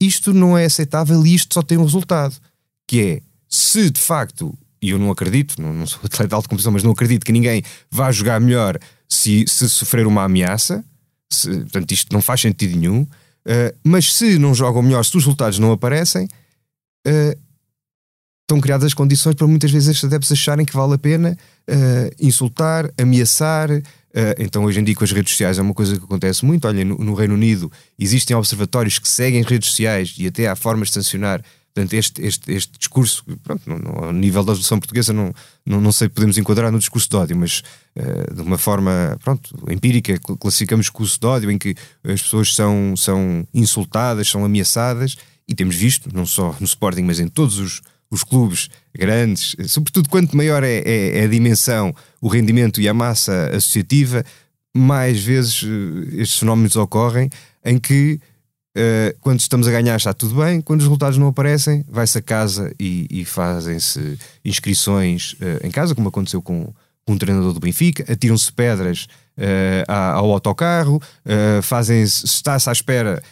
Isto 0.00 0.32
não 0.32 0.56
é 0.56 0.64
aceitável 0.64 1.26
e 1.26 1.34
isto 1.34 1.52
só 1.52 1.60
tem 1.60 1.76
um 1.76 1.82
resultado, 1.82 2.36
que 2.86 3.00
é, 3.00 3.22
se 3.48 3.90
de 3.90 4.00
facto, 4.00 4.56
e 4.80 4.90
eu 4.90 4.98
não 4.98 5.10
acredito, 5.10 5.60
não, 5.60 5.72
não 5.72 5.86
sou 5.86 5.98
atleta 6.06 6.28
de 6.28 6.34
alta 6.34 6.48
competição, 6.48 6.72
mas 6.72 6.84
não 6.84 6.92
acredito 6.92 7.26
que 7.26 7.32
ninguém 7.32 7.62
vá 7.90 8.12
jogar 8.12 8.40
melhor 8.40 8.78
se, 9.08 9.44
se 9.48 9.68
sofrer 9.68 10.06
uma 10.06 10.22
ameaça, 10.22 10.84
se, 11.30 11.48
portanto 11.48 11.90
isto 11.90 12.12
não 12.12 12.22
faz 12.22 12.40
sentido 12.40 12.78
nenhum, 12.78 13.02
uh, 13.02 13.76
mas 13.82 14.14
se 14.14 14.38
não 14.38 14.54
jogam 14.54 14.80
melhor, 14.80 15.04
se 15.04 15.16
os 15.16 15.24
resultados 15.24 15.58
não 15.58 15.72
aparecem, 15.72 16.26
uh, 17.06 17.38
estão 18.42 18.60
criadas 18.60 18.86
as 18.86 18.94
condições 18.94 19.34
para 19.34 19.48
muitas 19.48 19.70
vezes 19.72 19.88
estes 19.88 20.04
adeptos 20.04 20.30
acharem 20.30 20.64
que 20.64 20.76
vale 20.76 20.94
a 20.94 20.98
pena 20.98 21.36
uh, 21.68 22.14
insultar, 22.20 22.88
ameaçar, 22.96 23.68
então, 24.38 24.64
hoje 24.64 24.80
em 24.80 24.84
dia, 24.84 24.94
com 24.94 25.04
as 25.04 25.10
redes 25.10 25.32
sociais, 25.32 25.58
é 25.58 25.62
uma 25.62 25.74
coisa 25.74 25.96
que 25.98 26.04
acontece 26.04 26.44
muito. 26.44 26.66
Olha, 26.68 26.84
no, 26.84 26.96
no, 26.98 27.14
Reino 27.14 27.34
Unido 27.34 27.70
existem 27.98 28.36
observatórios 28.36 28.98
que 28.98 29.08
seguem 29.08 29.42
redes 29.42 29.70
sociais 29.70 30.14
e 30.18 30.26
até 30.26 30.46
há 30.46 30.54
formas 30.54 30.88
de 30.88 30.94
sancionar. 30.94 31.42
Portanto, 31.74 31.94
este, 31.94 32.22
este, 32.22 32.52
este 32.52 32.78
discurso, 32.78 33.24
pronto, 33.42 33.68
no, 33.68 33.76
no, 33.76 34.12
nível 34.12 34.44
da 34.44 34.52
legislação 34.52 34.78
portuguesa, 34.78 35.12
não, 35.12 35.34
não, 35.66 35.80
não 35.80 35.90
sei, 35.90 36.08
podemos 36.08 36.38
enquadrar 36.38 36.70
no 36.70 36.78
discurso 36.78 37.10
de 37.10 37.16
ódio, 37.16 37.36
mas 37.36 37.64
uh, 37.96 38.32
de 38.32 38.40
uma 38.42 38.56
forma 38.56 39.18
pronto, 39.24 39.52
empírica, 39.68 40.16
classificamos 40.38 40.86
discurso 40.86 41.18
de 41.18 41.26
ódio 41.26 41.50
em 41.50 41.58
que 41.58 41.74
as 42.04 42.22
pessoas 42.22 42.54
são, 42.54 42.94
são 42.96 43.44
insultadas, 43.52 44.28
são 44.28 44.44
ameaçadas, 44.44 45.16
e 45.48 45.54
temos 45.54 45.74
visto, 45.74 46.08
não 46.14 46.24
só 46.24 46.54
no 46.60 46.64
Sporting, 46.64 47.02
mas 47.02 47.18
em 47.18 47.26
todos 47.26 47.58
os, 47.58 47.82
os 48.10 48.22
clubes 48.22 48.68
grandes, 48.96 49.56
sobretudo 49.66 50.08
quanto 50.08 50.36
maior 50.36 50.62
é, 50.62 50.78
é, 50.78 51.18
é, 51.18 51.24
a 51.24 51.26
dimensão, 51.26 51.94
o 52.20 52.28
rendimento 52.28 52.80
e 52.80 52.88
a 52.88 52.94
massa 52.94 53.50
associativa, 53.50 54.24
mais 54.76 55.22
vezes 55.22 55.62
eh, 55.64 56.22
estes 56.22 56.40
fenómenos 56.40 56.74
ocorrem 56.74 57.30
em 57.64 57.78
que 57.78 58.20
uh, 58.76 59.16
quando 59.20 59.38
estamos 59.38 59.68
a 59.68 59.70
ganhar 59.70 59.96
está 59.96 60.12
tudo 60.12 60.34
bem, 60.34 60.60
quando 60.60 60.80
os 60.80 60.86
resultados 60.86 61.16
não 61.16 61.28
aparecem, 61.28 61.84
vai-se 61.88 62.18
a 62.18 62.22
casa 62.22 62.74
e, 62.78 63.06
e 63.10 63.24
fazem-se 63.24 64.18
inscrições 64.44 65.34
uh, 65.34 65.64
em 65.64 65.70
casa, 65.70 65.94
como 65.94 66.08
aconteceu 66.08 66.42
com, 66.42 66.72
com 67.06 67.12
um 67.12 67.18
treinador 67.18 67.52
do 67.52 67.60
Benfica, 67.60 68.04
atiram-se 68.12 68.52
pedras 68.52 69.06
uh, 69.38 69.84
ao 69.86 70.30
autocarro, 70.32 71.00
fazem-se, 71.62 72.26
está-se 72.26 72.68
à 72.68 72.72
espera 72.72 73.22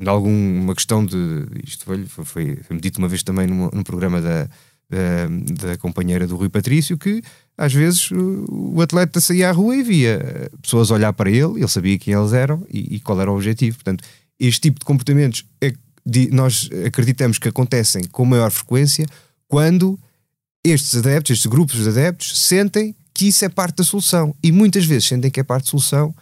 de 0.00 0.08
alguma 0.08 0.74
questão 0.74 1.04
de. 1.04 1.46
Isto 1.64 1.84
foi, 1.84 2.06
foi, 2.06 2.56
foi 2.56 2.80
dito 2.80 2.98
uma 2.98 3.08
vez 3.08 3.22
também 3.22 3.46
num, 3.46 3.68
num 3.72 3.82
programa 3.82 4.20
da, 4.20 4.48
da, 4.88 5.66
da, 5.66 5.76
companheira 5.76 6.26
do 6.26 6.36
Rui 6.36 6.48
Patrício 6.48 6.96
que 6.96 7.22
às 7.56 7.72
vezes 7.72 8.10
o, 8.10 8.74
o 8.74 8.80
atleta 8.80 9.20
saía 9.20 9.50
à 9.50 9.52
rua 9.52 9.76
e 9.76 9.82
via 9.82 10.50
pessoas 10.62 10.90
olhar 10.90 11.12
para 11.12 11.30
ele, 11.30 11.58
ele 11.58 11.68
sabia 11.68 11.98
quem 11.98 12.14
eles 12.14 12.32
eram 12.32 12.66
e, 12.70 12.96
e 12.96 13.00
qual 13.00 13.20
era 13.20 13.30
o 13.30 13.34
objetivo. 13.34 13.76
Portanto, 13.76 14.02
este 14.38 14.62
tipo 14.62 14.78
de 14.78 14.86
comportamentos 14.86 15.44
é, 15.60 15.74
de, 16.04 16.30
nós 16.30 16.70
acreditamos 16.86 17.38
que 17.38 17.48
acontecem 17.48 18.04
com 18.04 18.24
maior 18.24 18.50
frequência 18.50 19.06
quando 19.46 19.98
estes 20.64 20.96
adeptos, 20.96 21.32
estes 21.32 21.46
grupos 21.46 21.76
de 21.76 21.88
adeptos, 21.88 22.38
sentem 22.38 22.94
que 23.12 23.28
isso 23.28 23.44
é 23.44 23.50
parte 23.50 23.76
da 23.76 23.84
solução 23.84 24.34
e 24.42 24.50
muitas 24.50 24.86
vezes 24.86 25.08
sentem 25.08 25.30
que 25.30 25.40
é 25.40 25.42
parte 25.42 25.64
da 25.64 25.70
solução 25.70 26.14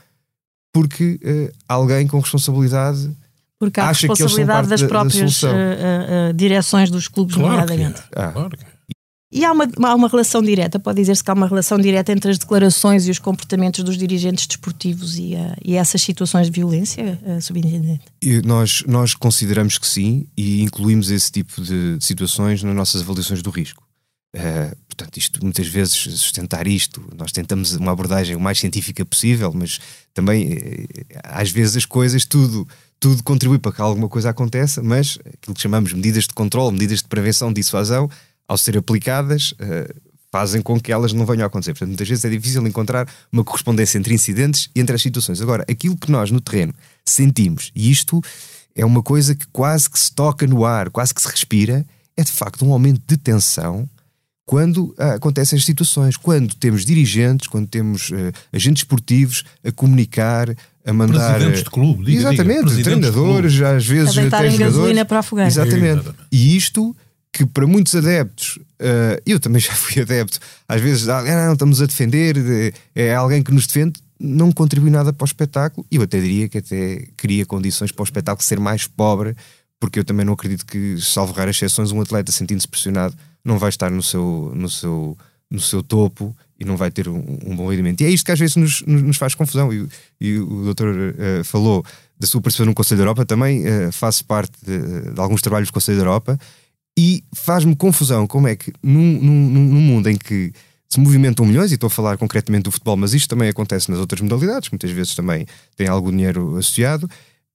porque 0.72 1.20
uh, 1.22 1.56
alguém 1.68 2.08
com 2.08 2.18
responsabilidade 2.18 3.10
porque 3.58 3.80
há 3.80 3.88
Acha 3.88 4.06
responsabilidade 4.06 4.68
das 4.68 4.82
próprias 4.82 5.42
uh, 5.42 5.46
uh, 5.48 6.32
direções 6.32 6.90
dos 6.90 7.08
clubes, 7.08 7.34
claro 7.34 7.50
nomeadamente. 7.50 8.00
Que, 8.02 8.08
ah. 8.18 8.32
claro 8.32 8.50
que. 8.50 8.78
E 9.30 9.44
há 9.44 9.52
uma, 9.52 9.68
há 9.82 9.94
uma 9.94 10.08
relação 10.08 10.42
direta, 10.42 10.78
pode 10.78 11.00
dizer-se 11.00 11.22
que 11.22 11.30
há 11.30 11.34
uma 11.34 11.46
relação 11.46 11.78
direta 11.78 12.10
entre 12.12 12.30
as 12.30 12.38
declarações 12.38 13.06
e 13.06 13.10
os 13.10 13.18
comportamentos 13.18 13.84
dos 13.84 13.98
dirigentes 13.98 14.46
desportivos 14.46 15.18
e, 15.18 15.34
uh, 15.34 15.54
e 15.62 15.74
essas 15.74 16.00
situações 16.00 16.46
de 16.46 16.52
violência, 16.52 17.20
uh, 17.22 17.42
subintendente? 17.42 18.04
Nós, 18.46 18.82
nós 18.86 19.14
consideramos 19.14 19.76
que 19.76 19.86
sim 19.86 20.26
e 20.34 20.62
incluímos 20.62 21.10
esse 21.10 21.30
tipo 21.30 21.60
de, 21.60 21.98
situações 22.00 22.62
nas 22.62 22.74
nossas 22.74 23.02
avaliações 23.02 23.42
do 23.42 23.50
risco. 23.50 23.86
Uh, 24.34 24.74
portanto, 24.86 25.18
isto 25.18 25.44
muitas 25.44 25.66
vezes 25.66 25.94
sustentar 25.94 26.66
isto, 26.66 27.02
nós 27.14 27.30
tentamos 27.30 27.74
uma 27.74 27.92
abordagem 27.92 28.34
o 28.34 28.40
mais 28.40 28.58
científica 28.58 29.04
possível, 29.04 29.52
mas 29.54 29.78
também 30.14 30.86
às 31.22 31.50
vezes 31.50 31.76
as 31.76 31.84
coisas 31.84 32.24
tudo 32.24 32.66
tudo 33.00 33.22
contribui 33.22 33.58
para 33.58 33.72
que 33.72 33.80
alguma 33.80 34.08
coisa 34.08 34.30
aconteça, 34.30 34.82
mas 34.82 35.18
aquilo 35.20 35.54
que 35.54 35.60
chamamos 35.60 35.92
medidas 35.92 36.24
de 36.24 36.34
controle, 36.34 36.72
medidas 36.72 36.98
de 36.98 37.08
prevenção, 37.08 37.52
dissuasão, 37.52 38.10
ao 38.46 38.56
ser 38.56 38.76
aplicadas, 38.76 39.52
uh, 39.52 39.94
fazem 40.30 40.60
com 40.60 40.80
que 40.80 40.92
elas 40.92 41.12
não 41.12 41.24
venham 41.24 41.44
a 41.44 41.46
acontecer. 41.46 41.72
Portanto, 41.72 41.88
muitas 41.88 42.08
vezes 42.08 42.24
é 42.24 42.30
difícil 42.30 42.66
encontrar 42.66 43.08
uma 43.32 43.44
correspondência 43.44 43.98
entre 43.98 44.14
incidentes 44.14 44.68
e 44.74 44.80
entre 44.80 44.94
as 44.94 45.02
situações. 45.02 45.40
Agora, 45.40 45.64
aquilo 45.68 45.96
que 45.96 46.10
nós 46.10 46.30
no 46.30 46.40
terreno 46.40 46.74
sentimos, 47.04 47.70
e 47.74 47.90
isto 47.90 48.20
é 48.74 48.84
uma 48.84 49.02
coisa 49.02 49.34
que 49.34 49.46
quase 49.48 49.88
que 49.88 49.98
se 49.98 50.12
toca 50.12 50.46
no 50.46 50.64
ar, 50.64 50.90
quase 50.90 51.14
que 51.14 51.20
se 51.20 51.28
respira, 51.28 51.86
é 52.16 52.22
de 52.22 52.32
facto 52.32 52.64
um 52.64 52.72
aumento 52.72 53.02
de 53.06 53.16
tensão 53.16 53.88
quando 54.48 54.94
ah, 54.96 55.12
acontecem 55.12 55.58
as 55.58 55.64
situações, 55.66 56.16
quando 56.16 56.54
temos 56.54 56.82
dirigentes, 56.82 57.46
quando 57.46 57.68
temos 57.68 58.08
uh, 58.08 58.32
agentes 58.50 58.80
esportivos 58.80 59.44
a 59.62 59.70
comunicar, 59.70 60.48
a 60.86 60.90
mandar. 60.90 61.34
Presidentes 61.34 61.64
de 61.64 61.70
clube, 61.70 62.02
diga, 62.06 62.20
Exatamente, 62.20 62.70
diga, 62.70 62.82
treinadores, 62.82 63.52
de 63.52 63.62
às 63.62 63.86
vezes 63.86 64.16
a 64.16 64.22
até 64.22 64.56
gasolina 64.56 65.04
para 65.04 65.18
a 65.18 65.22
fogueira. 65.22 65.50
Exatamente. 65.50 65.84
Exatamente. 65.84 66.18
E 66.32 66.56
isto 66.56 66.96
que 67.30 67.44
para 67.44 67.66
muitos 67.66 67.94
adeptos, 67.94 68.56
uh, 68.56 69.20
eu 69.26 69.38
também 69.38 69.60
já 69.60 69.74
fui 69.74 70.00
adepto, 70.00 70.38
às 70.66 70.80
vezes 70.80 71.10
ah, 71.10 71.22
não, 71.22 71.52
estamos 71.52 71.82
a 71.82 71.84
defender, 71.84 72.72
é 72.94 73.14
alguém 73.14 73.42
que 73.42 73.52
nos 73.52 73.66
defende, 73.66 74.00
não 74.18 74.50
contribui 74.50 74.88
nada 74.88 75.12
para 75.12 75.24
o 75.24 75.28
espetáculo. 75.28 75.86
E 75.90 75.96
eu 75.96 76.02
até 76.02 76.18
diria 76.18 76.48
que 76.48 76.56
até 76.56 77.06
cria 77.18 77.44
condições 77.44 77.92
para 77.92 78.02
o 78.02 78.04
espetáculo 78.04 78.42
ser 78.42 78.58
mais 78.58 78.86
pobre, 78.86 79.36
porque 79.80 79.98
eu 79.98 80.04
também 80.04 80.26
não 80.26 80.32
acredito 80.32 80.66
que, 80.66 81.00
salvo 81.00 81.32
raras 81.32 81.56
exceções, 81.56 81.92
um 81.92 82.00
atleta 82.00 82.32
sentindo-se 82.32 82.68
pressionado 82.68 83.14
não 83.44 83.58
vai 83.58 83.68
estar 83.68 83.90
no 83.90 84.02
seu, 84.02 84.52
no 84.54 84.68
seu, 84.68 85.16
no 85.50 85.60
seu 85.60 85.82
topo 85.82 86.36
e 86.58 86.64
não 86.64 86.76
vai 86.76 86.90
ter 86.90 87.08
um, 87.08 87.38
um 87.46 87.56
bom 87.56 87.70
rendimento. 87.70 88.00
E 88.00 88.04
é 88.04 88.10
isto 88.10 88.24
que 88.24 88.32
às 88.32 88.38
vezes 88.38 88.56
nos, 88.56 88.82
nos 88.82 89.16
faz 89.16 89.34
confusão. 89.34 89.72
E, 89.72 89.88
e 90.20 90.38
o 90.38 90.64
doutor 90.64 90.88
uh, 90.94 91.44
falou 91.44 91.84
da 92.18 92.26
sua 92.26 92.40
participação 92.40 92.66
no 92.66 92.74
Conselho 92.74 92.98
da 92.98 93.02
Europa, 93.02 93.24
também 93.24 93.62
uh, 93.64 93.92
faço 93.92 94.24
parte 94.24 94.52
de, 94.64 95.12
de, 95.12 95.20
alguns 95.20 95.40
trabalhos 95.40 95.68
do 95.68 95.72
Conselho 95.72 95.98
da 95.98 96.02
Europa 96.02 96.38
e 96.98 97.22
faz-me 97.32 97.76
confusão 97.76 98.26
como 98.26 98.48
é 98.48 98.56
que 98.56 98.72
num, 98.82 99.22
num, 99.22 99.50
num 99.50 99.80
mundo 99.80 100.10
em 100.10 100.16
que 100.16 100.52
se 100.88 100.98
movimentam 100.98 101.44
milhões, 101.44 101.70
e 101.70 101.74
estou 101.74 101.88
a 101.88 101.90
falar 101.90 102.16
concretamente 102.16 102.64
do 102.64 102.72
futebol, 102.72 102.96
mas 102.96 103.12
isto 103.12 103.28
também 103.28 103.48
acontece 103.48 103.90
nas 103.90 104.00
outras 104.00 104.22
modalidades, 104.22 104.70
muitas 104.70 104.90
vezes 104.90 105.14
também 105.14 105.46
tem 105.76 105.86
algum 105.86 106.10
dinheiro 106.10 106.56
associado, 106.56 107.08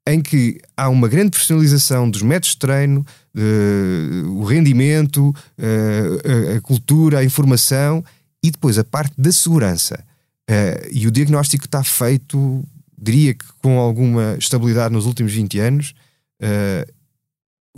em 0.08 0.22
que 0.22 0.60
há 0.76 0.90
uma 0.90 1.08
grande 1.08 1.32
personalização 1.32 2.10
dos 2.10 2.22
métodos 2.22 2.52
de 2.52 2.58
treino, 2.58 3.06
uh, 3.36 4.30
o 4.32 4.44
rendimento, 4.44 5.30
uh, 5.30 6.54
a, 6.54 6.58
a, 6.58 6.62
cultura, 6.62 7.20
a 7.20 7.24
informação 7.24 8.04
e 8.44 8.52
depois 8.52 8.78
a 8.78 8.84
parte 8.84 9.14
da 9.18 9.32
segurança. 9.32 10.04
Uh, 10.50 10.90
e 10.92 11.08
o 11.08 11.12
diagnóstico 11.12 11.66
está 11.66 11.84
feito, 11.84 12.64
diria 12.98 13.34
que 13.34 13.46
com 13.62 13.80
alguma 13.80 14.36
estabilidade 14.38 14.94
nos 14.94 15.06
últimos 15.06 15.32
20 15.32 15.60
anos. 15.60 15.94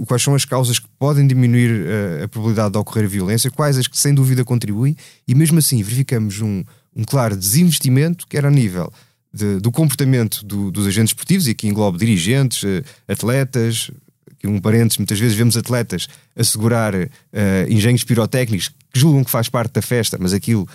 quais 0.07 0.23
são 0.23 0.33
as 0.33 0.45
causas 0.45 0.79
que 0.79 0.87
podem 0.97 1.27
diminuir 1.27 1.85
a 2.23 2.27
probabilidade 2.27 2.71
de 2.71 2.77
ocorrer 2.79 3.07
violência, 3.07 3.51
quais 3.51 3.77
as 3.77 3.87
que 3.87 3.97
sem 3.97 4.13
dúvida 4.13 4.43
contribuem, 4.43 4.95
e 5.27 5.35
mesmo 5.35 5.59
assim 5.59 5.81
verificamos 5.81 6.41
um, 6.41 6.63
um 6.95 7.03
claro 7.03 7.37
desinvestimento, 7.37 8.27
quer 8.27 8.45
a 8.45 8.51
nível 8.51 8.91
de, 9.35 9.59
do 9.59 9.69
comportamento 9.69 10.45
do, 10.45 10.71
dos 10.71 10.87
agentes 10.87 11.11
esportivos, 11.11 11.47
e 11.47 11.51
aqui 11.51 11.67
engloba 11.67 11.97
dirigentes, 11.97 12.63
eh, 12.63 12.83
atletas, 13.05 13.91
aqui 14.31 14.47
um 14.47 14.61
parênteses, 14.61 14.97
muitas 14.97 15.19
vezes 15.19 15.35
vemos 15.35 15.57
atletas 15.57 16.07
assegurar 16.35 16.95
uh, 16.95 17.07
engenhos 17.69 18.03
pirotécnicos 18.03 18.69
que 18.69 18.99
julgam 18.99 19.23
que 19.23 19.31
faz 19.31 19.49
parte 19.49 19.73
da 19.73 19.81
festa, 19.81 20.17
mas 20.19 20.31
aquilo 20.31 20.67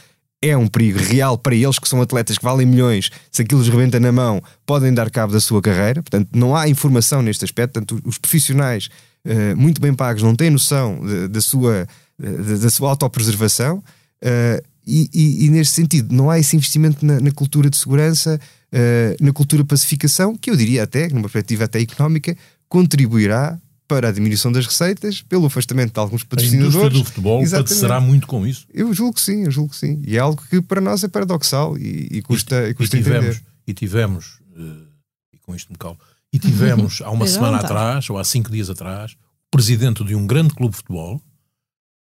é 0.43 0.57
um 0.57 0.67
perigo 0.67 0.99
real 0.99 1.39
para 1.39 1.55
eles, 1.55 1.79
que 1.79 1.89
são 1.89 2.03
atletas 2.03 2.37
que 2.37 2.45
valem 2.45 2.67
milhões, 2.67 3.11
se 3.31 3.43
aquilo 3.43 3.63
lhes 3.63 3.71
rebenta 3.71 3.99
na 3.99 4.13
mão, 4.13 4.43
podem 4.67 4.93
dar 4.93 5.11
cabo 5.11 5.33
da 5.33 5.41
sua 5.41 5.61
carreira. 5.61 6.03
Portanto, 6.03 6.29
não 6.35 6.55
há 6.57 6.69
informação 6.69 7.23
neste 7.23 7.45
aspecto. 7.45 7.75
Portanto, 7.75 8.01
os 8.07 8.19
profissionais 8.19 8.89
uh, 9.27 9.57
muito 9.57 9.81
bem 9.81 9.95
pagos 9.95 10.23
não 10.23 10.35
têm 10.35 10.51
noção 10.51 11.01
da 11.31 11.41
sua, 11.41 11.87
da 12.19 12.71
sua 12.71 12.91
autopreservação. 12.91 13.83
Uh, 14.23 14.70
e, 14.87 15.09
e, 15.13 15.47
e, 15.47 15.51
neste 15.51 15.75
sentido, 15.75 16.15
não 16.15 16.31
há 16.31 16.39
esse 16.39 16.57
investimento 16.57 17.05
na, 17.05 17.21
na 17.21 17.31
cultura 17.31 17.69
de 17.69 17.77
segurança, 17.77 18.41
uh, 18.73 19.25
na 19.25 19.33
cultura 19.33 19.63
de 19.63 19.69
pacificação, 19.69 20.37
que 20.37 20.51
eu 20.51 20.57
diria 20.57 20.83
até, 20.83 21.09
numa 21.09 21.23
perspectiva 21.23 21.65
até 21.65 21.81
económica, 21.81 22.37
contribuirá 22.69 23.59
para 23.87 24.09
a 24.09 24.13
diminuição 24.13 24.53
das 24.53 24.67
receitas, 24.67 25.21
pelo 25.21 25.47
afastamento 25.47 25.93
de 25.93 25.99
alguns 25.99 26.23
patrocinadores. 26.23 26.77
A 26.77 26.79
indústria 26.79 27.01
do 27.01 27.05
futebol 27.05 27.45
será 27.67 28.01
muito 28.01 28.27
com 28.29 28.47
isso? 28.47 28.65
Eu 28.73 28.95
julgo 28.95 29.15
que 29.15 29.21
sim, 29.21 29.45
eu 29.45 29.51
julgo 29.51 29.71
que 29.71 29.77
sim. 29.77 30.01
E 30.07 30.17
é 30.17 30.21
algo 30.21 30.41
que 30.49 30.63
para 30.63 30.81
nós 30.81 31.03
é 31.03 31.09
paradoxal 31.09 31.77
e, 31.77 32.07
e 32.09 32.23
custa, 32.23 32.69
e, 32.69 32.75
custa 32.75 32.97
e 32.97 33.03
tivemos, 33.03 33.27
entender. 33.27 33.43
E 33.67 33.75
tivemos, 33.75 34.39
uh, 34.57 34.87
e 35.33 35.39
com 35.39 35.57
isto 35.57 35.73
me 35.73 35.77
calo, 35.77 35.99
e 36.33 36.39
tivemos 36.39 37.03
há 37.05 37.11
uma 37.11 37.27
semana 37.27 37.59
atrás, 37.59 38.09
ou 38.09 38.17
há 38.17 38.23
cinco 38.23 38.51
dias 38.53 38.71
atrás, 38.71 39.13
o 39.13 39.51
presidente 39.51 40.05
de 40.05 40.15
um 40.15 40.25
grande 40.25 40.55
clube 40.55 40.71
de 40.71 40.77
futebol, 40.77 41.21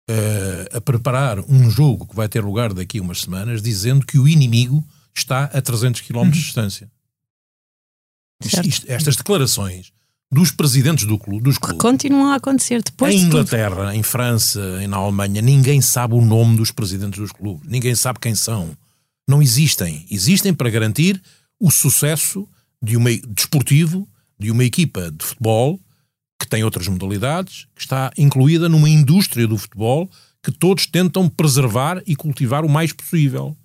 uh, 0.08 0.76
a 0.76 0.80
preparar 0.80 1.40
um 1.40 1.70
jogo 1.70 2.06
que 2.06 2.16
vai 2.16 2.28
ter 2.28 2.42
lugar 2.42 2.72
daqui 2.72 2.98
a 2.98 3.02
umas 3.02 3.20
semanas, 3.20 3.62
dizendo 3.62 4.06
que 4.06 4.18
o 4.18 4.26
inimigo 4.26 4.84
está 5.14 5.44
a 5.44 5.60
300 5.60 6.00
km 6.00 6.12
de 6.12 6.18
uhum. 6.18 6.30
distância. 6.30 6.90
Isto, 8.44 8.68
isto, 8.68 8.86
estas 8.88 9.16
declarações 9.16 9.92
dos 10.30 10.50
presidentes 10.50 11.06
do 11.06 11.18
clube, 11.18 11.42
dos 11.42 11.58
clubes. 11.58 11.80
Continuam 11.80 12.30
a 12.30 12.36
acontecer 12.36 12.82
depois. 12.82 13.14
Em 13.14 13.22
Inglaterra, 13.22 13.94
em 13.94 14.02
França, 14.02 14.86
na 14.86 14.98
Alemanha, 14.98 15.40
ninguém 15.40 15.80
sabe 15.80 16.14
o 16.14 16.20
nome 16.20 16.56
dos 16.56 16.70
presidentes 16.70 17.18
dos 17.18 17.32
clubes. 17.32 17.68
Ninguém 17.68 17.94
sabe 17.94 18.18
quem 18.20 18.34
são. 18.34 18.76
Não 19.26 19.42
existem. 19.42 20.06
Existem 20.10 20.52
para 20.54 20.70
garantir 20.70 21.20
o 21.58 21.70
sucesso 21.70 22.46
de 22.82 22.96
uma, 22.96 23.10
desportivo 23.28 24.08
de 24.38 24.50
uma 24.50 24.64
equipa 24.64 25.10
de 25.10 25.24
futebol 25.24 25.80
que 26.38 26.46
tem 26.46 26.62
outras 26.62 26.86
modalidades, 26.88 27.66
que 27.74 27.82
está 27.82 28.12
incluída 28.16 28.68
numa 28.68 28.88
indústria 28.88 29.46
do 29.46 29.58
futebol 29.58 30.08
que 30.42 30.52
todos 30.52 30.86
tentam 30.86 31.28
preservar 31.28 32.02
e 32.06 32.14
cultivar 32.14 32.64
o 32.64 32.68
mais 32.68 32.92
possível. 32.92 33.56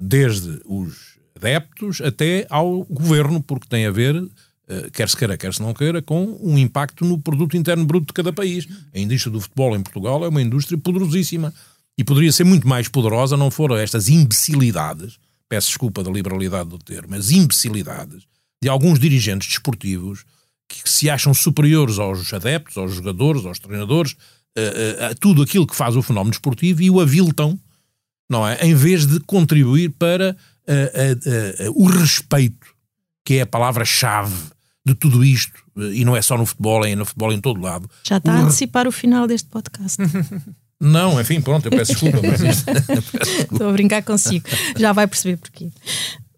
Desde 0.00 0.60
os 0.64 1.18
adeptos 1.36 2.00
até 2.00 2.46
ao 2.48 2.84
governo, 2.84 3.42
porque 3.42 3.68
tem 3.68 3.86
a 3.86 3.90
ver, 3.90 4.16
eh, 4.68 4.88
quer 4.92 5.08
se 5.08 5.16
queira, 5.16 5.36
quer 5.36 5.52
se 5.52 5.60
não 5.60 5.74
queira, 5.74 6.00
com 6.00 6.38
um 6.40 6.56
impacto 6.56 7.04
no 7.04 7.18
produto 7.18 7.56
interno 7.56 7.84
bruto 7.84 8.06
de 8.06 8.12
cada 8.14 8.32
país. 8.32 8.66
A 8.94 8.98
indústria 8.98 9.32
do 9.32 9.40
futebol 9.40 9.76
em 9.76 9.82
Portugal 9.82 10.24
é 10.24 10.28
uma 10.28 10.40
indústria 10.40 10.78
poderosíssima 10.78 11.52
e 11.98 12.02
poderia 12.02 12.32
ser 12.32 12.44
muito 12.44 12.66
mais 12.66 12.88
poderosa 12.88 13.36
não 13.36 13.50
foram 13.50 13.76
estas 13.76 14.08
imbecilidades, 14.08 15.18
peço 15.48 15.68
desculpa 15.68 16.02
da 16.02 16.10
liberalidade 16.10 16.70
do 16.70 16.78
termo, 16.78 17.08
mas 17.10 17.30
imbecilidades 17.30 18.22
de 18.62 18.68
alguns 18.68 18.98
dirigentes 18.98 19.48
desportivos 19.48 20.24
que 20.80 20.88
se 20.88 21.10
acham 21.10 21.34
superiores 21.34 21.98
aos 21.98 22.32
adeptos, 22.32 22.76
aos 22.76 22.94
jogadores, 22.94 23.44
aos 23.44 23.58
treinadores, 23.58 24.16
a, 24.56 25.06
a, 25.06 25.08
a 25.08 25.14
tudo 25.14 25.42
aquilo 25.42 25.66
que 25.66 25.76
faz 25.76 25.96
o 25.96 26.02
fenómeno 26.02 26.32
esportivo 26.32 26.82
e 26.82 26.90
o 26.90 27.00
aviltam, 27.00 27.58
não 28.30 28.46
é? 28.46 28.58
Em 28.62 28.74
vez 28.74 29.06
de 29.06 29.20
contribuir 29.20 29.90
para 29.90 30.36
a, 30.66 31.70
o 31.74 31.86
respeito, 31.86 32.66
que 33.24 33.34
é 33.34 33.42
a 33.42 33.46
palavra-chave 33.46 34.34
de 34.84 34.94
tudo 34.94 35.24
isto, 35.24 35.62
e 35.76 36.04
não 36.04 36.16
é 36.16 36.22
só 36.22 36.36
no 36.36 36.44
futebol, 36.44 36.84
é 36.84 36.94
no 36.94 37.04
futebol 37.04 37.32
em 37.32 37.40
todo 37.40 37.60
lado. 37.60 37.88
Já 38.02 38.16
está 38.16 38.32
o... 38.32 38.36
a 38.36 38.40
antecipar 38.40 38.86
o 38.86 38.92
final 38.92 39.26
deste 39.26 39.48
podcast. 39.48 39.98
Não, 40.84 41.20
enfim, 41.20 41.40
pronto, 41.40 41.66
eu 41.66 41.70
peço 41.70 41.92
desculpa, 41.92 42.18
mas. 42.20 42.64
Estou 43.52 43.68
a 43.68 43.72
brincar 43.72 44.02
consigo. 44.02 44.48
Já 44.76 44.92
vai 44.92 45.06
perceber 45.06 45.36
porquê. 45.36 45.70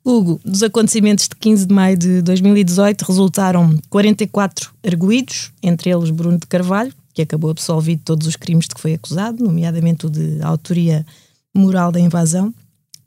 Hugo, 0.04 0.38
dos 0.44 0.62
acontecimentos 0.62 1.26
de 1.26 1.34
15 1.34 1.66
de 1.66 1.74
maio 1.74 1.96
de 1.96 2.20
2018 2.20 3.02
resultaram 3.02 3.78
44 3.88 4.70
arguídos, 4.86 5.50
entre 5.62 5.90
eles 5.90 6.10
Bruno 6.10 6.38
de 6.38 6.46
Carvalho, 6.46 6.92
que 7.14 7.22
acabou 7.22 7.50
absolvido 7.50 8.00
de 8.00 8.04
todos 8.04 8.26
os 8.26 8.36
crimes 8.36 8.66
de 8.68 8.74
que 8.74 8.80
foi 8.80 8.92
acusado, 8.92 9.42
nomeadamente 9.42 10.04
o 10.04 10.10
de 10.10 10.42
autoria 10.42 11.06
moral 11.54 11.90
da 11.90 11.98
invasão. 11.98 12.52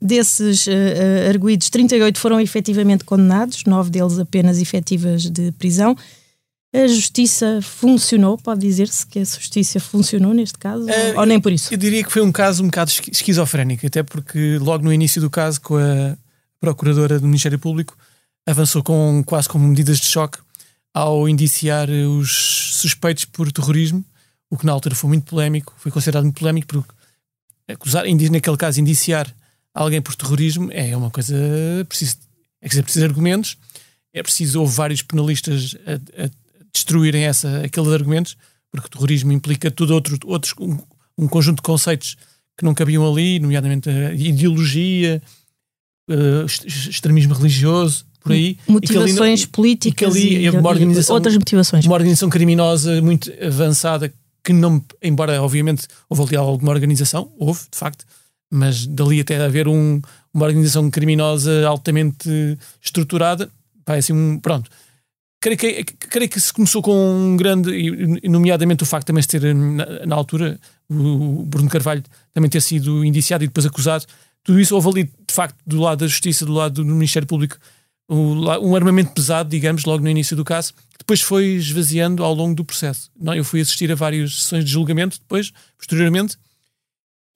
Desses 0.00 0.66
uh, 0.66 0.70
uh, 0.70 1.28
arguídos, 1.28 1.70
38 1.70 2.18
foram 2.18 2.40
efetivamente 2.40 3.04
condenados, 3.04 3.64
nove 3.64 3.90
deles 3.90 4.18
apenas 4.18 4.60
efetivas 4.60 5.30
de 5.30 5.52
prisão. 5.52 5.96
A 6.74 6.86
justiça 6.86 7.60
funcionou, 7.62 8.36
pode 8.38 8.60
dizer-se 8.60 9.06
que 9.06 9.20
a 9.20 9.24
justiça 9.24 9.78
funcionou 9.78 10.34
neste 10.34 10.58
caso, 10.58 10.84
uh, 10.84 11.18
ou 11.18 11.26
nem 11.26 11.40
por 11.40 11.52
isso? 11.52 11.72
Eu 11.72 11.78
diria 11.78 12.02
que 12.02 12.12
foi 12.12 12.22
um 12.22 12.32
caso 12.32 12.62
um 12.62 12.66
bocado 12.66 12.90
esquizofrénico, 13.12 13.86
até 13.86 14.02
porque 14.02 14.58
logo 14.58 14.84
no 14.84 14.92
início 14.92 15.20
do 15.20 15.30
caso, 15.30 15.60
com 15.60 15.76
a 15.76 16.16
Procuradora 16.60 17.20
do 17.20 17.26
Ministério 17.26 17.58
Público 17.58 17.96
avançou 18.46 18.82
com 18.82 19.22
quase 19.24 19.48
como 19.48 19.66
medidas 19.66 19.98
de 19.98 20.08
choque 20.08 20.38
ao 20.92 21.28
indiciar 21.28 21.88
os 21.90 22.74
suspeitos 22.76 23.24
por 23.24 23.52
terrorismo, 23.52 24.04
o 24.50 24.56
que 24.56 24.66
na 24.66 24.72
altura 24.72 24.94
foi 24.94 25.08
muito 25.08 25.24
polémico, 25.24 25.74
foi 25.76 25.92
considerado 25.92 26.24
muito 26.24 26.38
polémico 26.38 26.66
porque 26.66 26.92
acusar, 27.68 28.04
naquele 28.06 28.56
caso, 28.56 28.80
indiciar 28.80 29.32
alguém 29.74 30.00
por 30.00 30.14
terrorismo 30.14 30.70
é 30.72 30.96
uma 30.96 31.10
coisa 31.10 31.34
preciso, 31.88 32.16
é 32.60 32.82
preciso, 32.82 33.04
argumentos, 33.04 33.56
é 34.12 34.22
preciso 34.22 34.60
houve 34.60 34.74
vários 34.74 35.02
penalistas 35.02 35.76
a, 35.86 36.24
a 36.24 36.30
destruírem 36.72 37.24
essa, 37.24 37.62
aqueles 37.64 37.92
argumentos, 37.92 38.36
porque 38.70 38.88
terrorismo 38.88 39.32
implica 39.32 39.70
tudo 39.70 39.94
outro, 39.94 40.18
outros, 40.24 40.54
um, 40.58 40.78
um 41.16 41.28
conjunto 41.28 41.56
de 41.56 41.62
conceitos 41.62 42.16
que 42.56 42.64
não 42.64 42.74
cabiam 42.74 43.08
ali, 43.10 43.38
nomeadamente 43.38 43.88
a 43.88 44.12
ideologia, 44.12 45.22
uh, 46.08 46.46
extremismo 46.66 47.34
religioso, 47.34 48.06
por 48.20 48.32
aí. 48.32 48.58
Motivações 48.66 49.46
políticas 49.46 50.14
e, 50.16 50.18
ali, 50.18 50.44
e 50.44 50.50
uma 50.50 50.68
organização, 50.68 51.14
outras 51.14 51.34
motivações. 51.34 51.84
Uma 51.86 51.94
organização 51.94 52.28
criminosa 52.28 53.00
muito 53.00 53.32
avançada 53.42 54.12
que 54.44 54.52
não, 54.52 54.82
embora 55.02 55.42
obviamente 55.42 55.86
houve 56.08 56.22
ali 56.22 56.36
alguma 56.36 56.72
organização, 56.72 57.30
houve, 57.38 57.60
de 57.70 57.76
facto, 57.78 58.04
mas 58.50 58.86
dali 58.86 59.20
até 59.20 59.36
haver 59.44 59.68
um, 59.68 60.00
uma 60.32 60.46
organização 60.46 60.90
criminosa 60.90 61.66
altamente 61.66 62.58
estruturada, 62.82 63.50
vai 63.86 63.98
assim 63.98 64.12
um, 64.12 64.38
pronto. 64.38 64.70
Creio 65.40 65.56
que, 65.56 65.84
creio 65.84 66.28
que 66.28 66.40
se 66.40 66.52
começou 66.52 66.82
com 66.82 66.92
um 66.92 67.36
grande, 67.36 67.70
nomeadamente 68.24 68.82
o 68.82 68.86
facto 68.86 69.06
também 69.06 69.20
de 69.20 69.28
ter, 69.28 69.54
na, 69.54 70.06
na 70.06 70.16
altura, 70.16 70.58
o 70.90 71.44
Bruno 71.46 71.68
Carvalho 71.68 72.02
também 72.32 72.50
ter 72.50 72.60
sido 72.60 73.04
indiciado 73.04 73.44
e 73.44 73.46
depois 73.46 73.64
acusado, 73.64 74.04
tudo 74.48 74.58
isso 74.58 74.74
houve 74.74 74.88
ali, 74.88 75.04
de 75.04 75.34
facto, 75.34 75.58
do 75.66 75.78
lado 75.78 75.98
da 75.98 76.06
Justiça, 76.06 76.46
do 76.46 76.54
lado 76.54 76.82
do 76.82 76.94
Ministério 76.94 77.28
Público, 77.28 77.58
um 78.08 78.74
armamento 78.74 79.12
pesado, 79.12 79.50
digamos, 79.50 79.84
logo 79.84 80.02
no 80.02 80.08
início 80.08 80.34
do 80.34 80.42
caso, 80.42 80.72
que 80.72 80.96
depois 81.00 81.20
foi 81.20 81.48
esvaziando 81.48 82.24
ao 82.24 82.32
longo 82.32 82.54
do 82.54 82.64
processo. 82.64 83.10
Não, 83.20 83.34
eu 83.34 83.44
fui 83.44 83.60
assistir 83.60 83.92
a 83.92 83.94
várias 83.94 84.40
sessões 84.40 84.64
de 84.64 84.70
julgamento 84.70 85.18
depois, 85.18 85.52
posteriormente, 85.76 86.38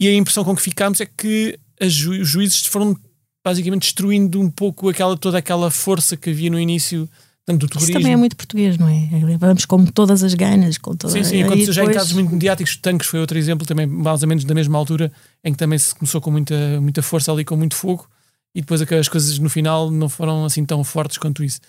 e 0.01 0.09
a 0.09 0.14
impressão 0.14 0.42
com 0.42 0.57
que 0.57 0.62
ficámos 0.62 1.03
é 1.03 1.05
que 1.05 1.61
ju 1.83 2.18
os 2.18 2.27
juízes 2.27 2.64
foram 2.64 2.98
basicamente 3.44 3.83
destruindo 3.83 4.40
um 4.40 4.51
pouco 4.51 4.88
aquela, 4.88 5.14
toda 5.14 5.37
aquela 5.37 5.70
força 5.70 6.16
que 6.16 6.31
havia 6.31 6.48
no 6.48 6.59
início 6.59 7.07
tanto 7.44 7.61
do 7.61 7.68
terrorismo. 7.68 7.90
Isso 7.90 7.98
também 7.98 8.12
é 8.12 8.16
muito 8.16 8.37
português, 8.37 8.78
não 8.78 8.88
é? 8.88 9.09
Vamos 9.38 9.64
com 9.64 9.85
todas 9.85 10.22
as 10.22 10.35
ganas, 10.35 10.78
com 10.78 10.94
toda 10.94 11.12
Sim, 11.12 11.24
sim, 11.24 11.42
aconteceu 11.42 11.72
já 11.72 11.85
em 11.85 11.92
casos 11.92 12.12
muito 12.12 12.31
mediáticos, 12.31 12.76
tanques 12.76 13.09
foi 13.09 13.20
outro 13.20 13.37
exemplo, 13.37 13.66
também 13.66 13.87
mais 13.87 14.22
ou 14.22 14.28
menos 14.28 14.44
da 14.44 14.55
mesma 14.55 14.78
altura, 14.78 15.12
em 15.44 15.52
que 15.52 15.59
também 15.59 15.78
se 15.78 15.94
começou 15.94 16.20
com 16.20 16.31
muita, 16.31 16.81
muita 16.81 17.02
força 17.02 17.33
ali, 17.33 17.44
com 17.44 17.57
muito 17.57 17.74
fogo, 17.74 18.09
e 18.55 18.61
depois 18.61 18.81
as 18.83 19.09
coisas 19.09 19.38
no 19.38 19.50
final 19.50 19.90
não 19.90 20.09
foram 20.09 20.44
assim 20.44 20.64
tão 20.64 20.83
fortes 20.85 21.18
quanto 21.18 21.42
isso. 21.42 21.61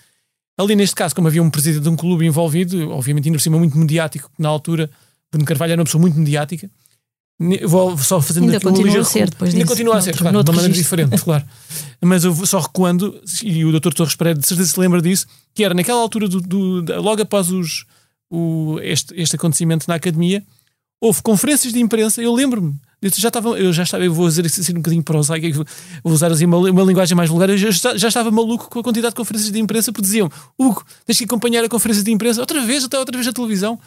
Ali 0.56 0.76
neste 0.76 0.94
caso, 0.94 1.14
como 1.14 1.26
havia 1.26 1.42
um 1.42 1.50
presidente 1.50 1.82
de 1.82 1.88
um 1.88 1.96
clube 1.96 2.24
envolvido, 2.24 2.90
obviamente 2.90 3.26
ainda 3.26 3.38
por 3.38 3.42
cima 3.42 3.58
muito 3.58 3.76
mediático, 3.76 4.30
na 4.38 4.48
altura 4.48 4.88
Bruno 5.32 5.44
Carvalho 5.44 5.72
era 5.72 5.80
uma 5.80 5.84
pessoa 5.84 6.00
muito 6.00 6.16
mediática, 6.16 6.70
Vou 7.66 7.98
só 7.98 8.20
fazendo 8.20 8.44
ainda 8.44 8.58
aqui 8.58 8.66
um 8.68 8.76
ligeiro. 8.76 9.00
A 9.00 9.04
ser 9.04 9.28
depois 9.28 9.50
ainda 9.50 9.64
disso, 9.64 9.74
continua 9.74 9.96
a 9.96 10.00
ser, 10.00 10.10
noutro, 10.10 10.22
claro, 10.22 10.44
de 10.44 10.50
uma 10.50 10.56
maneira 10.56 10.72
registro. 10.74 10.96
diferente, 10.96 11.22
claro. 11.24 11.44
Mas 12.00 12.24
eu 12.24 12.32
vou 12.32 12.46
só 12.46 12.60
recuando, 12.60 13.20
e 13.42 13.64
o 13.64 13.72
Dr. 13.72 13.92
Torres 13.92 14.14
Pereira 14.14 14.38
de 14.38 14.46
certeza 14.46 14.72
se 14.72 14.78
lembra 14.78 15.02
disso, 15.02 15.26
que 15.52 15.64
era 15.64 15.74
naquela 15.74 16.00
altura, 16.00 16.28
do, 16.28 16.40
do 16.40 17.02
logo 17.02 17.22
após 17.22 17.50
os, 17.50 17.86
o, 18.30 18.78
este, 18.82 19.14
este 19.20 19.34
acontecimento 19.34 19.86
na 19.88 19.96
academia, 19.96 20.44
houve 21.00 21.22
conferências 21.22 21.72
de 21.72 21.80
imprensa. 21.80 22.22
Eu 22.22 22.32
lembro-me, 22.32 22.74
eu 23.02 23.10
já 23.10 23.28
estava, 23.28 23.48
eu 23.58 23.72
já 23.72 23.82
estava, 23.82 24.04
eu 24.04 24.14
vou 24.14 24.28
dizer 24.28 24.46
assim 24.46 24.72
um 24.72 24.76
bocadinho 24.76 25.02
prosaico, 25.02 25.64
vou 26.02 26.12
usar 26.12 26.30
assim 26.30 26.46
uma, 26.46 26.56
uma 26.56 26.82
linguagem 26.82 27.16
mais 27.16 27.28
vulgar. 27.28 27.50
Eu 27.50 27.58
já, 27.58 27.96
já 27.96 28.08
estava 28.08 28.30
maluco 28.30 28.70
com 28.70 28.78
a 28.78 28.82
quantidade 28.82 29.12
de 29.12 29.16
conferências 29.16 29.52
de 29.52 29.58
imprensa, 29.58 29.92
porque 29.92 30.06
diziam: 30.06 30.30
Hugo, 30.58 30.84
tens 31.04 31.18
que 31.18 31.24
acompanhar 31.24 31.64
a 31.64 31.68
conferência 31.68 32.02
de 32.02 32.10
imprensa 32.10 32.40
outra 32.40 32.64
vez, 32.64 32.84
até 32.84 32.98
outra 32.98 33.16
vez 33.16 33.26
a 33.26 33.32
televisão. 33.32 33.78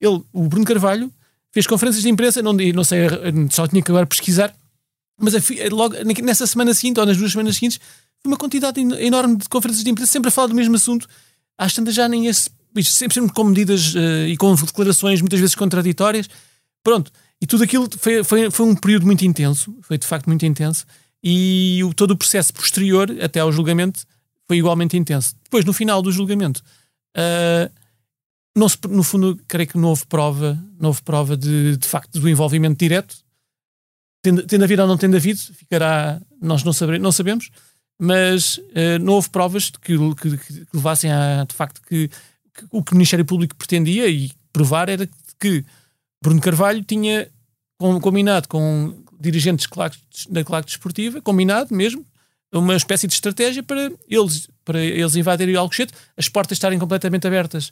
Ele, 0.00 0.20
o 0.32 0.42
Bruno 0.42 0.64
Carvalho, 0.64 1.12
fez 1.56 1.66
conferências 1.66 2.02
de 2.02 2.10
imprensa, 2.10 2.42
não, 2.42 2.52
não 2.52 2.84
sei, 2.84 3.08
só 3.50 3.66
tinha 3.66 3.80
que 3.80 3.90
agora 3.90 4.04
pesquisar, 4.06 4.54
mas 5.18 5.32
logo 5.70 5.94
nessa 6.22 6.46
semana 6.46 6.74
seguinte, 6.74 7.00
ou 7.00 7.06
nas 7.06 7.16
duas 7.16 7.32
semanas 7.32 7.54
seguintes, 7.54 7.80
foi 8.22 8.30
uma 8.30 8.36
quantidade 8.36 8.78
enorme 8.78 9.36
de 9.36 9.48
conferências 9.48 9.82
de 9.82 9.88
imprensa, 9.88 10.12
sempre 10.12 10.28
a 10.28 10.30
falar 10.30 10.48
do 10.48 10.54
mesmo 10.54 10.76
assunto. 10.76 11.08
Às 11.56 11.72
tantas 11.72 11.94
já 11.94 12.06
nem 12.06 12.26
esse. 12.26 12.50
Sempre, 12.82 13.14
sempre 13.14 13.32
com 13.32 13.44
medidas 13.44 13.94
uh, 13.94 14.26
e 14.28 14.36
com 14.36 14.54
declarações 14.54 15.22
muitas 15.22 15.40
vezes 15.40 15.54
contraditórias. 15.54 16.28
Pronto. 16.84 17.10
E 17.40 17.46
tudo 17.46 17.64
aquilo 17.64 17.88
foi, 17.96 18.22
foi, 18.22 18.50
foi 18.50 18.66
um 18.66 18.74
período 18.74 19.06
muito 19.06 19.24
intenso, 19.24 19.74
foi 19.80 19.96
de 19.96 20.06
facto 20.06 20.26
muito 20.26 20.44
intenso, 20.44 20.84
e 21.24 21.80
o, 21.84 21.94
todo 21.94 22.10
o 22.10 22.16
processo 22.18 22.52
posterior, 22.52 23.10
até 23.22 23.40
ao 23.40 23.50
julgamento, 23.50 24.00
foi 24.46 24.58
igualmente 24.58 24.94
intenso. 24.94 25.34
Depois, 25.42 25.64
no 25.64 25.72
final 25.72 26.02
do 26.02 26.12
julgamento, 26.12 26.62
uh, 27.16 27.72
não 28.56 28.70
se, 28.70 28.78
no 28.88 29.02
fundo, 29.02 29.38
creio 29.46 29.68
que 29.68 29.76
não 29.76 29.90
houve 29.90 30.06
prova, 30.06 30.58
não 30.80 30.88
houve 30.88 31.02
prova 31.02 31.36
de, 31.36 31.76
de 31.76 31.86
facto 31.86 32.18
do 32.18 32.26
envolvimento 32.26 32.78
direto. 32.78 33.14
Tendo, 34.22 34.42
tendo 34.44 34.64
havido 34.64 34.82
ou 34.82 34.88
não 34.88 34.96
tendo 34.96 35.14
havido, 35.14 35.38
ficará, 35.38 36.18
nós 36.40 36.64
não, 36.64 36.72
não 36.98 37.12
sabemos, 37.12 37.50
mas 38.00 38.56
uh, 38.56 38.98
não 39.00 39.12
houve 39.12 39.28
provas 39.28 39.70
que, 39.70 39.96
que, 40.14 40.38
que, 40.38 40.66
levassem 40.72 41.12
a, 41.12 41.44
de 41.44 41.54
facto, 41.54 41.82
que, 41.82 42.08
que, 42.08 42.64
o 42.70 42.82
que 42.82 42.92
o 42.92 42.94
Ministério 42.96 43.26
Público 43.26 43.54
pretendia 43.54 44.08
e 44.08 44.32
provar 44.52 44.88
era 44.88 45.06
que 45.38 45.62
Bruno 46.22 46.40
Carvalho 46.40 46.82
tinha 46.82 47.28
combinado 48.00 48.48
com 48.48 49.04
dirigentes 49.20 49.68
da 50.30 50.42
claque 50.42 50.66
desportiva, 50.66 51.20
combinado 51.20 51.74
mesmo, 51.74 52.04
uma 52.52 52.74
espécie 52.74 53.06
de 53.06 53.12
estratégia 53.12 53.62
para 53.62 53.92
eles, 54.08 54.48
para 54.64 54.80
eles 54.80 55.14
invadirem 55.14 55.54
o 55.56 55.60
Alcochete, 55.60 55.92
as 56.16 56.28
portas 56.28 56.56
estarem 56.56 56.78
completamente 56.78 57.26
abertas 57.26 57.70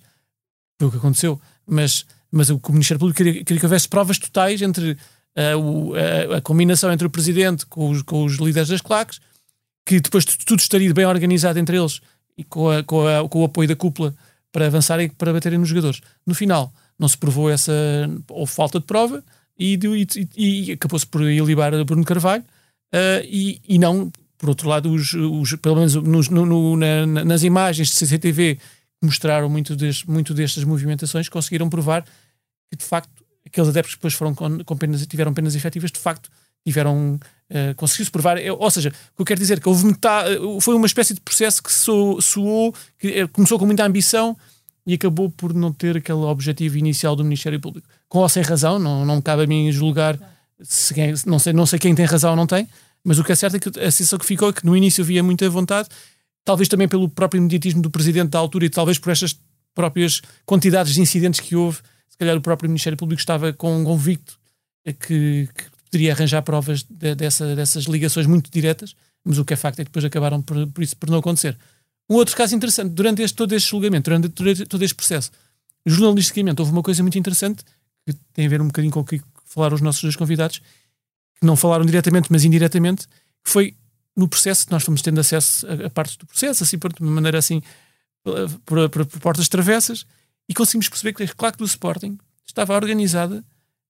foi 0.79 0.89
o 0.89 0.91
que 0.91 0.97
aconteceu. 0.97 1.41
Mas, 1.67 2.05
mas 2.31 2.51
o, 2.51 2.61
o 2.63 2.73
Ministério 2.73 2.99
Público 2.99 3.17
queria, 3.17 3.45
queria 3.45 3.61
que 3.61 3.67
houvesse 3.67 3.89
provas 3.89 4.19
totais 4.19 4.61
entre 4.63 4.93
uh, 4.93 5.59
o, 5.59 5.95
a, 5.95 6.39
a, 6.39 6.41
combinação 6.41 6.93
entre 6.93 7.07
o 7.07 7.11
Presidente 7.11 7.67
com 7.67 7.91
os, 7.91 8.03
com 8.03 8.25
os 8.25 8.35
líderes 8.35 8.69
das 8.69 8.81
claques, 8.81 9.21
que 9.87 10.01
depois 10.01 10.25
tudo 10.25 10.61
estaria 10.61 10.93
bem 10.93 11.07
organizado 11.07 11.59
entre 11.59 11.77
eles 11.77 12.01
e 12.37 12.45
com, 12.45 12.71
a, 12.71 12.83
com, 12.83 13.07
a, 13.07 13.29
com 13.29 13.43
o 13.43 13.45
apoio 13.45 13.69
da 13.69 13.77
cúpula 13.77 14.15
para 14.51 14.67
avançarem 14.67 15.09
para 15.09 15.33
baterem 15.33 15.59
nos 15.59 15.69
jogadores. 15.69 16.01
No 16.27 16.35
final, 16.35 16.73
não 16.99 17.09
se 17.09 17.19
provou 17.19 17.51
essa 17.51 17.73
ou 18.29 18.47
falta 18.47 18.79
de 18.79 18.87
prova 18.87 19.23
e, 19.59 19.79
e, 20.37 20.69
e 20.69 20.73
acabou-se 20.73 21.07
por 21.07 21.23
ilibar 21.23 21.73
Bruno 21.85 22.05
Carvalho 22.05 22.45
uh, 22.95 23.25
e, 23.25 23.61
e 23.69 23.79
não, 23.79 24.11
por 24.39 24.49
outro 24.49 24.69
lado, 24.69 24.91
os, 24.91 25.13
os 25.15 25.55
pelo 25.57 25.77
menos 25.77 25.95
nos, 25.95 26.29
no, 26.29 26.47
no, 26.47 26.77
na, 26.77 27.25
nas 27.25 27.43
imagens 27.43 27.89
de 27.89 27.95
CCTV 27.95 28.59
mostraram 29.05 29.49
muito, 29.49 29.77
deste, 29.77 30.09
muito 30.09 30.35
destas 30.35 30.65
movimentações, 30.65 31.29
conseguiram 31.29 31.69
provar 31.69 32.05
que 32.71 32.77
de 32.77 32.85
facto 32.85 33.25
aqueles 33.47 33.69
adeptos 33.69 33.95
que 33.95 33.99
depois 33.99 34.15
foram 34.15 34.35
com, 34.35 34.65
com 34.65 34.77
penas, 34.77 35.07
tiveram 35.07 35.33
penas 35.33 35.55
efetivas, 35.55 35.91
de 35.91 35.99
facto 35.99 36.31
tiveram 36.67 37.21
uh, 37.51 37.75
conseguiu-se 37.77 38.11
provar, 38.11 38.39
ou 38.59 38.71
seja, 38.71 38.89
o 38.89 39.17
que 39.17 39.23
eu 39.23 39.27
quero 39.27 39.41
dizer 39.41 39.59
é 39.59 39.61
que 39.61 39.69
houve 39.69 39.85
metade, 39.85 40.39
foi 40.61 40.75
uma 40.75 40.87
espécie 40.87 41.13
de 41.13 41.21
processo 41.21 41.63
que 41.63 41.73
soou, 41.73 42.21
soou 42.23 42.75
que 42.99 43.09
eh, 43.09 43.27
começou 43.27 43.59
com 43.59 43.67
muita 43.67 43.85
ambição 43.85 44.37
e 44.87 44.95
acabou 44.95 45.31
por 45.31 45.53
não 45.53 45.73
ter 45.73 45.99
aquele 45.99 46.21
objetivo 46.21 46.79
inicial 46.79 47.15
do 47.15 47.23
Ministério 47.23 47.61
Público. 47.61 47.87
Com 48.09 48.21
ou 48.21 48.29
sem 48.29 48.43
razão, 48.43 48.79
não, 48.79 49.05
não 49.05 49.21
cabe 49.21 49.45
a 49.45 49.47
mim 49.47 49.71
julgar 49.71 50.19
se 50.63 50.95
quem, 50.95 51.15
não, 51.27 51.39
sei, 51.39 51.53
não 51.53 51.67
sei 51.67 51.79
quem 51.79 51.95
tem 51.95 52.07
razão 52.07 52.31
ou 52.31 52.37
não 52.37 52.47
tem, 52.47 52.67
mas 53.03 53.19
o 53.19 53.25
que 53.25 53.33
é 53.33 53.35
certo 53.35 53.57
é 53.57 53.59
que 53.59 53.69
a 53.81 53.91
sensação 53.91 54.19
que 54.19 54.25
ficou 54.25 54.49
é 54.49 54.53
que 54.53 54.65
no 54.65 54.77
início 54.77 55.05
havia 55.05 55.23
muita 55.23 55.49
vontade 55.51 55.89
talvez 56.45 56.69
também 56.69 56.87
pelo 56.87 57.09
próprio 57.09 57.39
imediatismo 57.39 57.81
do 57.81 57.91
presidente 57.91 58.31
da 58.31 58.39
altura 58.39 58.67
e 58.67 58.71
talvez 58.71 58.99
por 58.99 59.11
estas 59.11 59.39
próprias 59.75 60.21
quantidades 60.45 60.95
de 60.95 61.01
incidentes 61.01 61.41
que 61.41 61.57
houve, 61.57 61.79
se 62.09 62.17
calhar 62.17 62.37
o 62.37 62.41
próprio 62.41 62.69
Ministério 62.69 62.97
Público 62.97 63.21
estava 63.21 63.53
com 63.53 63.77
um 63.77 63.85
convicto 63.85 64.39
que, 64.85 65.49
que 65.55 65.65
poderia 65.91 66.13
arranjar 66.13 66.43
provas 66.43 66.85
de, 66.89 67.15
dessa, 67.15 67.57
dessas 67.57 67.85
ligações 67.85 68.27
muito 68.27 68.51
diretas, 68.51 68.95
mas 69.25 69.39
o 69.39 69.45
que 69.45 69.55
é 69.55 69.57
facto 69.57 69.81
é 69.81 69.85
que 69.85 69.91
depois 69.91 70.05
acabaram 70.05 70.43
por, 70.43 70.67
por 70.69 70.83
isso 70.83 70.97
por 70.97 71.11
não 71.11 71.19
acontecer. 71.19 71.57
Um 72.09 72.17
outro 72.17 72.37
caso 72.37 72.55
interessante, 72.55 72.93
durante 72.93 73.23
este, 73.23 73.35
todo 73.35 73.55
este 73.55 73.71
julgamento, 73.71 74.11
durante, 74.11 74.67
todo 74.67 74.83
este 74.85 74.95
processo, 74.95 75.31
jornalisticamente 75.87 76.61
houve 76.61 76.73
uma 76.73 76.83
coisa 76.83 77.03
muito 77.03 77.19
interessante 77.19 77.65
que 78.07 78.15
tem 78.35 78.47
a 78.47 78.49
ver 78.49 78.61
um 78.61 78.67
bocadinho 78.67 78.93
com 78.93 79.01
o 79.01 79.05
que 79.05 79.21
falaram 79.47 79.75
os 79.75 79.81
nossos 79.81 80.03
dois 80.03 80.17
convidados, 80.17 80.59
que 81.41 81.47
não 81.47 81.57
falaram 81.57 81.87
diretamente, 81.87 82.31
mas 82.31 82.45
indiretamente, 82.45 83.07
que 83.43 83.51
foi 83.51 83.75
no 84.17 84.29
processo, 84.29 84.67
nós 84.71 84.85
fomos 84.85 85.03
tendo 85.03 85.21
acesso 85.21 85.67
a, 85.67 85.87
a 85.87 85.91
partes 85.91 86.17
do 86.17 86.27
processo, 86.27 86.63
assim, 86.63 86.79
de 86.79 87.03
uma 87.03 87.11
maneira 87.11 87.39
assim, 87.39 87.61
por, 88.65 88.89
por, 88.91 89.07
por 89.07 89.21
portas 89.21 89.49
travessas, 89.49 90.07
e 90.49 90.55
conseguimos 90.55 90.89
perceber 90.89 91.13
que 91.13 91.23
a 91.23 91.29
claque 91.29 91.59
do 91.59 91.65
Sporting 91.65 92.19
estava 92.47 92.75
organizada 92.75 93.45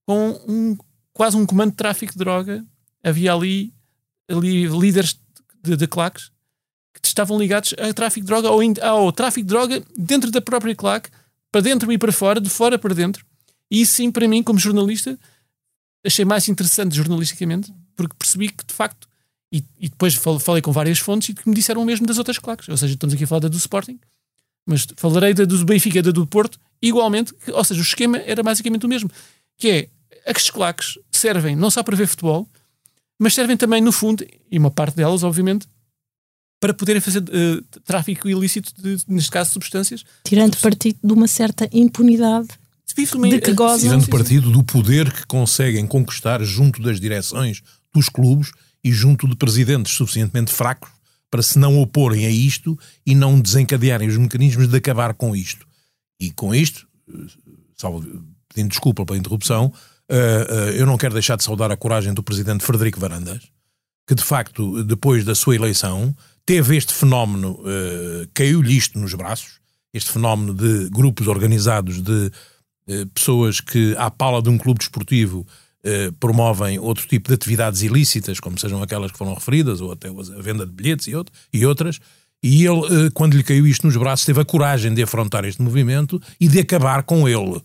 com 0.06 0.40
um, 0.48 0.76
quase 1.12 1.36
um 1.36 1.46
comando 1.46 1.70
de 1.70 1.76
tráfico 1.76 2.12
de 2.12 2.18
droga. 2.18 2.64
Havia 3.02 3.32
ali, 3.34 3.74
ali 4.28 4.66
líderes 4.66 5.18
de, 5.62 5.76
de 5.76 5.86
claques 5.86 6.30
que 7.00 7.08
estavam 7.08 7.38
ligados 7.38 7.74
a 7.78 7.92
tráfico 7.92 8.24
de 8.24 8.26
droga 8.26 8.50
ou 8.50 8.62
ao 8.82 9.12
tráfico 9.12 9.46
de 9.46 9.48
droga 9.48 9.82
dentro 9.96 10.30
da 10.30 10.40
própria 10.40 10.74
claque, 10.74 11.10
para 11.50 11.60
dentro 11.60 11.90
e 11.92 11.98
para 11.98 12.12
fora, 12.12 12.40
de 12.40 12.48
fora 12.48 12.78
para 12.78 12.94
dentro. 12.94 13.24
E 13.70 13.82
isso 13.82 13.94
sim, 13.94 14.10
para 14.10 14.28
mim, 14.28 14.42
como 14.42 14.58
jornalista, 14.58 15.18
achei 16.04 16.24
mais 16.24 16.48
interessante 16.48 16.94
jornalisticamente, 16.94 17.72
porque 17.96 18.14
percebi 18.16 18.48
que 18.48 18.64
de 18.64 18.72
facto 18.72 19.08
e, 19.54 19.64
e, 19.78 19.88
depois 19.88 20.14
falei 20.40 20.60
com 20.60 20.72
várias 20.72 20.98
fontes 20.98 21.28
e 21.28 21.34
que 21.34 21.48
me 21.48 21.54
disseram 21.54 21.80
o 21.80 21.84
mesmo 21.84 22.04
das 22.04 22.18
outras 22.18 22.38
claques. 22.38 22.68
Ou 22.68 22.76
seja, 22.76 22.94
estamos 22.94 23.14
aqui 23.14 23.22
a 23.22 23.26
falar 23.26 23.42
da 23.42 23.48
do 23.48 23.56
Sporting, 23.56 24.00
mas 24.66 24.84
falarei 24.96 25.32
da 25.32 25.44
do 25.44 25.64
Benfica 25.64 26.00
e 26.00 26.02
da 26.02 26.10
do 26.10 26.26
Porto 26.26 26.58
igualmente. 26.82 27.32
Ou 27.52 27.62
seja, 27.62 27.78
o 27.78 27.84
esquema 27.84 28.18
era 28.18 28.42
basicamente 28.42 28.84
o 28.84 28.88
mesmo. 28.88 29.08
Que 29.56 29.70
é, 29.70 29.88
as 30.26 30.50
claques 30.50 30.98
servem 31.12 31.54
não 31.54 31.70
só 31.70 31.84
para 31.84 31.94
ver 31.94 32.08
futebol, 32.08 32.48
mas 33.16 33.32
servem 33.32 33.56
também, 33.56 33.80
no 33.80 33.92
fundo, 33.92 34.26
e 34.50 34.58
uma 34.58 34.72
parte 34.72 34.96
delas, 34.96 35.22
obviamente, 35.22 35.68
para 36.60 36.74
poderem 36.74 37.00
fazer 37.00 37.22
uh, 37.22 37.80
tráfico 37.84 38.28
ilícito, 38.28 38.72
de, 38.76 38.96
neste 39.06 39.30
caso, 39.30 39.52
substâncias. 39.52 40.04
Tirando 40.24 40.56
partido 40.56 40.98
de 41.04 41.12
uma 41.12 41.28
certa 41.28 41.68
impunidade 41.72 42.48
de 42.84 43.40
que 43.40 43.52
gozam. 43.52 43.78
Tirando 43.78 44.08
partido 44.08 44.50
do 44.50 44.64
poder 44.64 45.12
que 45.12 45.24
conseguem 45.26 45.86
conquistar 45.86 46.42
junto 46.42 46.82
das 46.82 46.98
direções 46.98 47.62
dos 47.94 48.08
clubes 48.08 48.50
e 48.84 48.92
junto 48.92 49.26
de 49.26 49.34
presidentes 49.34 49.94
suficientemente 49.94 50.52
fracos 50.52 50.90
para 51.30 51.42
se 51.42 51.58
não 51.58 51.80
oporem 51.80 52.26
a 52.26 52.30
isto 52.30 52.78
e 53.04 53.12
não 53.12 53.40
desencadearem 53.40 54.06
os 54.08 54.16
mecanismos 54.16 54.68
de 54.68 54.76
acabar 54.76 55.14
com 55.14 55.34
isto. 55.34 55.66
E 56.20 56.30
com 56.30 56.54
isto, 56.54 56.86
salvo, 57.76 58.04
pedindo 58.48 58.68
desculpa 58.68 59.04
pela 59.04 59.18
interrupção, 59.18 59.66
uh, 59.66 60.54
uh, 60.54 60.70
eu 60.76 60.86
não 60.86 60.96
quero 60.96 61.14
deixar 61.14 61.36
de 61.36 61.42
saudar 61.42 61.72
a 61.72 61.76
coragem 61.76 62.14
do 62.14 62.22
presidente 62.22 62.62
Frederico 62.62 63.00
Varandas, 63.00 63.42
que 64.06 64.14
de 64.14 64.22
facto, 64.22 64.84
depois 64.84 65.24
da 65.24 65.34
sua 65.34 65.56
eleição, 65.56 66.14
teve 66.46 66.76
este 66.76 66.92
fenómeno, 66.92 67.58
caiu-lhe 68.34 68.76
isto 68.76 68.98
nos 68.98 69.14
braços, 69.14 69.60
este 69.94 70.12
fenómeno 70.12 70.52
de 70.52 70.90
grupos 70.90 71.26
organizados 71.26 72.02
de 72.02 72.30
pessoas 73.14 73.62
que, 73.62 73.96
à 73.96 74.10
pala 74.10 74.42
de 74.42 74.50
um 74.50 74.58
clube 74.58 74.78
desportivo, 74.78 75.46
promovem 76.18 76.78
outro 76.78 77.06
tipo 77.06 77.28
de 77.28 77.34
atividades 77.34 77.82
ilícitas, 77.82 78.40
como 78.40 78.58
sejam 78.58 78.82
aquelas 78.82 79.12
que 79.12 79.18
foram 79.18 79.34
referidas, 79.34 79.80
ou 79.80 79.92
até 79.92 80.08
a 80.08 80.42
venda 80.42 80.64
de 80.64 80.72
bilhetes 80.72 81.06
e, 81.06 81.14
outro, 81.14 81.34
e 81.52 81.66
outras, 81.66 82.00
e 82.42 82.66
ele, 82.66 83.10
quando 83.14 83.36
lhe 83.36 83.42
caiu 83.42 83.66
isto 83.66 83.86
nos 83.86 83.96
braços, 83.96 84.26
teve 84.26 84.40
a 84.40 84.44
coragem 84.44 84.92
de 84.92 85.02
afrontar 85.02 85.46
este 85.46 85.62
movimento 85.62 86.20
e 86.38 86.46
de 86.46 86.60
acabar 86.60 87.02
com 87.02 87.26
ele. 87.26 87.60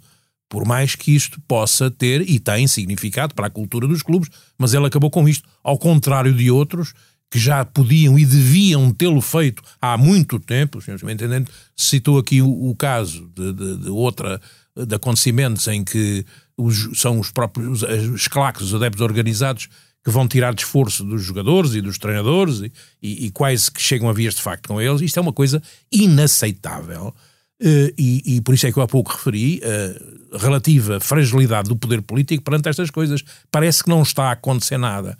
Por 0.47 0.65
mais 0.65 0.95
que 0.95 1.13
isto 1.13 1.39
possa 1.47 1.91
ter 1.91 2.27
e 2.27 2.39
tem 2.39 2.65
significado 2.65 3.35
para 3.35 3.47
a 3.47 3.49
cultura 3.49 3.87
dos 3.87 4.01
clubes, 4.01 4.29
mas 4.57 4.73
ele 4.73 4.87
acabou 4.87 5.11
com 5.11 5.27
isto, 5.27 5.47
ao 5.61 5.77
contrário 5.77 6.33
de 6.33 6.49
outros 6.49 6.93
que 7.29 7.37
já 7.37 7.63
podiam 7.63 8.17
e 8.17 8.25
deviam 8.25 8.91
tê-lo 8.91 9.21
feito 9.21 9.61
há 9.79 9.97
muito 9.97 10.39
tempo. 10.39 10.79
O 10.79 10.81
senhor 10.81 10.97
entendendo, 11.09 11.51
citou 11.75 12.17
aqui 12.17 12.41
o, 12.41 12.69
o 12.69 12.75
caso 12.75 13.29
de, 13.35 13.53
de, 13.53 13.77
de, 13.77 13.89
outra 13.89 14.41
de 14.85 14.95
acontecimentos 14.95 15.67
em 15.67 15.83
que 15.83 16.25
os, 16.57 16.99
são 16.99 17.19
os 17.19 17.31
próprios 17.31 17.83
os 17.83 18.27
claques, 18.27 18.63
os 18.63 18.75
adeptos 18.75 19.01
organizados, 19.01 19.69
que 20.03 20.11
vão 20.11 20.27
tirar 20.27 20.53
de 20.53 20.61
esforço 20.61 21.03
dos 21.03 21.23
jogadores 21.23 21.73
e 21.73 21.81
dos 21.81 21.97
treinadores 21.97 22.61
e, 22.61 22.71
e, 23.01 23.25
e 23.25 23.31
quase 23.31 23.71
que 23.71 23.81
chegam 23.81 24.09
a 24.09 24.13
vias 24.13 24.35
de 24.35 24.41
facto 24.41 24.67
com 24.67 24.81
eles. 24.81 25.01
Isto 25.01 25.19
é 25.19 25.21
uma 25.21 25.33
coisa 25.33 25.61
inaceitável. 25.91 27.13
Uh, 27.61 27.91
e, 27.97 28.37
e, 28.37 28.41
por 28.41 28.55
isso 28.55 28.67
é 28.67 28.71
que 28.71 28.79
eu 28.79 28.83
há 28.83 28.87
pouco 28.87 29.11
referi 29.11 29.61
a 29.61 30.35
uh, 30.35 30.37
relativa 30.37 30.97
fragilidade 31.01 31.67
do 31.67 31.75
poder 31.75 32.01
político 32.01 32.41
perante 32.41 32.69
estas 32.69 32.89
coisas. 32.89 33.21
Parece 33.51 33.83
que 33.83 33.89
não 33.89 34.01
está 34.01 34.29
a 34.29 34.31
acontecer 34.31 34.77
nada. 34.77 35.17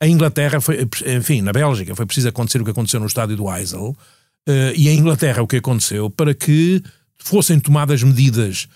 A 0.00 0.06
Inglaterra, 0.08 0.60
foi, 0.60 0.88
enfim, 1.16 1.40
na 1.40 1.52
Bélgica, 1.52 1.94
foi 1.94 2.04
preciso 2.04 2.28
acontecer 2.28 2.60
o 2.60 2.64
que 2.64 2.72
aconteceu 2.72 2.98
no 2.98 3.06
estádio 3.06 3.36
do 3.36 3.52
Eisel, 3.52 3.96
uh, 4.48 4.52
e 4.76 4.88
a 4.88 4.92
Inglaterra 4.92 5.40
o 5.40 5.46
que 5.46 5.56
aconteceu 5.56 6.10
para 6.10 6.34
que 6.34 6.82
fossem 7.16 7.60
tomadas 7.60 8.02
medidas 8.02 8.68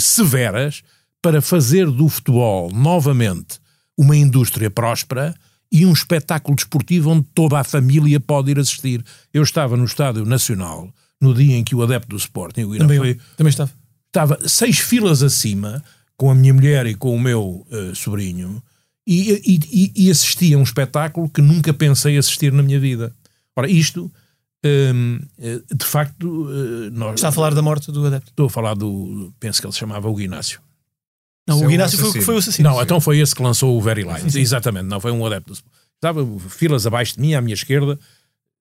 severas 0.00 0.82
para 1.20 1.40
fazer 1.40 1.90
do 1.90 2.08
futebol 2.08 2.70
novamente 2.70 3.58
uma 3.96 4.16
indústria 4.16 4.70
próspera 4.70 5.34
e 5.70 5.84
um 5.84 5.92
espetáculo 5.92 6.54
desportivo 6.54 7.10
onde 7.10 7.26
toda 7.34 7.58
a 7.58 7.64
família 7.64 8.20
pode 8.20 8.50
ir 8.50 8.58
assistir. 8.58 9.04
Eu 9.32 9.42
estava 9.42 9.76
no 9.76 9.84
Estádio 9.84 10.24
Nacional 10.24 10.92
no 11.20 11.34
dia 11.34 11.56
em 11.56 11.64
que 11.64 11.74
o 11.74 11.82
adepto 11.82 12.10
do 12.10 12.16
Sporting, 12.16 12.64
o 12.64 12.78
também, 12.78 12.98
foi, 12.98 13.18
também 13.36 13.50
estava. 13.50 13.72
Estava 14.06 14.48
seis 14.48 14.78
filas 14.78 15.22
acima 15.22 15.82
com 16.16 16.30
a 16.30 16.34
minha 16.34 16.54
mulher 16.54 16.86
e 16.86 16.94
com 16.94 17.14
o 17.14 17.20
meu 17.20 17.66
uh, 17.68 17.94
sobrinho 17.94 18.62
e, 19.06 19.60
e, 19.72 20.06
e, 20.06 20.10
assistia 20.10 20.56
a 20.56 20.58
um 20.58 20.62
espetáculo 20.62 21.28
que 21.28 21.42
nunca 21.42 21.74
pensei 21.74 22.16
assistir 22.16 22.52
na 22.52 22.62
minha 22.62 22.80
vida. 22.80 23.14
Ora, 23.56 23.68
isto, 23.68 24.10
um, 24.64 25.20
eh, 25.38 25.60
de 25.74 25.84
facto. 25.84 26.24
Uh, 26.24 26.90
nós, 26.92 27.14
Está 27.14 27.28
a 27.28 27.32
falar 27.32 27.54
da 27.54 27.62
morte 27.62 27.92
do 27.92 28.06
adepto? 28.06 28.30
Estou 28.30 28.46
a 28.46 28.50
falar 28.50 28.74
do. 28.74 29.32
Penso 29.38 29.60
que 29.60 29.66
ele 29.66 29.72
se 29.72 29.78
chamava 29.78 30.10
o 30.10 30.20
Inácio. 30.20 30.60
Não, 31.46 31.60
o 31.60 31.70
Inácio 31.70 31.98
foi, 31.98 32.22
foi 32.22 32.34
o 32.34 32.38
assassino. 32.38 32.70
Não, 32.70 32.82
então 32.82 33.00
foi 33.00 33.18
esse 33.18 33.34
que 33.34 33.42
lançou 33.42 33.76
o 33.76 33.80
Very 33.80 34.02
Light. 34.02 34.22
Sim, 34.22 34.30
sim. 34.30 34.40
Exatamente, 34.40 34.86
não 34.86 34.98
foi 34.98 35.12
um 35.12 35.24
adepto. 35.26 35.52
Estava 35.94 36.26
filas 36.48 36.86
abaixo 36.86 37.14
de 37.14 37.20
mim, 37.20 37.34
à 37.34 37.40
minha 37.40 37.54
esquerda, 37.54 37.98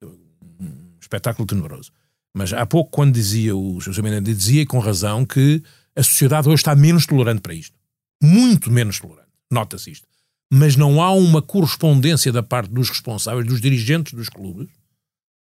um 0.02 0.98
espetáculo 1.02 1.46
tenebroso. 1.48 1.92
Mas 2.34 2.52
há 2.52 2.66
pouco, 2.66 2.92
quando 2.92 3.14
dizia 3.14 3.56
o 3.56 3.80
José 3.80 4.02
Mendes, 4.02 4.38
dizia 4.38 4.66
com 4.66 4.80
razão 4.80 5.26
que 5.26 5.64
a 5.96 6.04
sociedade 6.04 6.48
hoje 6.48 6.62
está 6.62 6.76
menos 6.76 7.06
tolerante 7.06 7.42
para 7.42 7.54
isto. 7.54 7.78
Muito 8.22 8.72
menos 8.72 9.00
tolerante. 9.00 9.30
Nota-se 9.52 9.92
isto. 9.92 10.08
Mas 10.52 10.76
não 10.76 11.02
há 11.02 11.12
uma 11.12 11.42
correspondência 11.42 12.32
da 12.32 12.44
parte 12.44 12.72
dos 12.72 12.90
responsáveis, 12.90 13.46
dos 13.46 13.62
dirigentes 13.62 14.14
dos 14.14 14.30
clubes. 14.30 14.68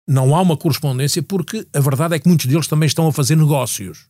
Não 0.08 0.36
há 0.36 0.42
uma 0.42 0.58
correspondência 0.58 1.24
porque 1.24 1.66
a 1.74 1.80
verdade 1.80 2.16
é 2.16 2.20
que 2.20 2.28
muitos 2.28 2.46
deles 2.46 2.68
também 2.68 2.88
estão 2.88 3.08
a 3.08 3.14
fazer 3.14 3.38
negócios. 3.38 4.06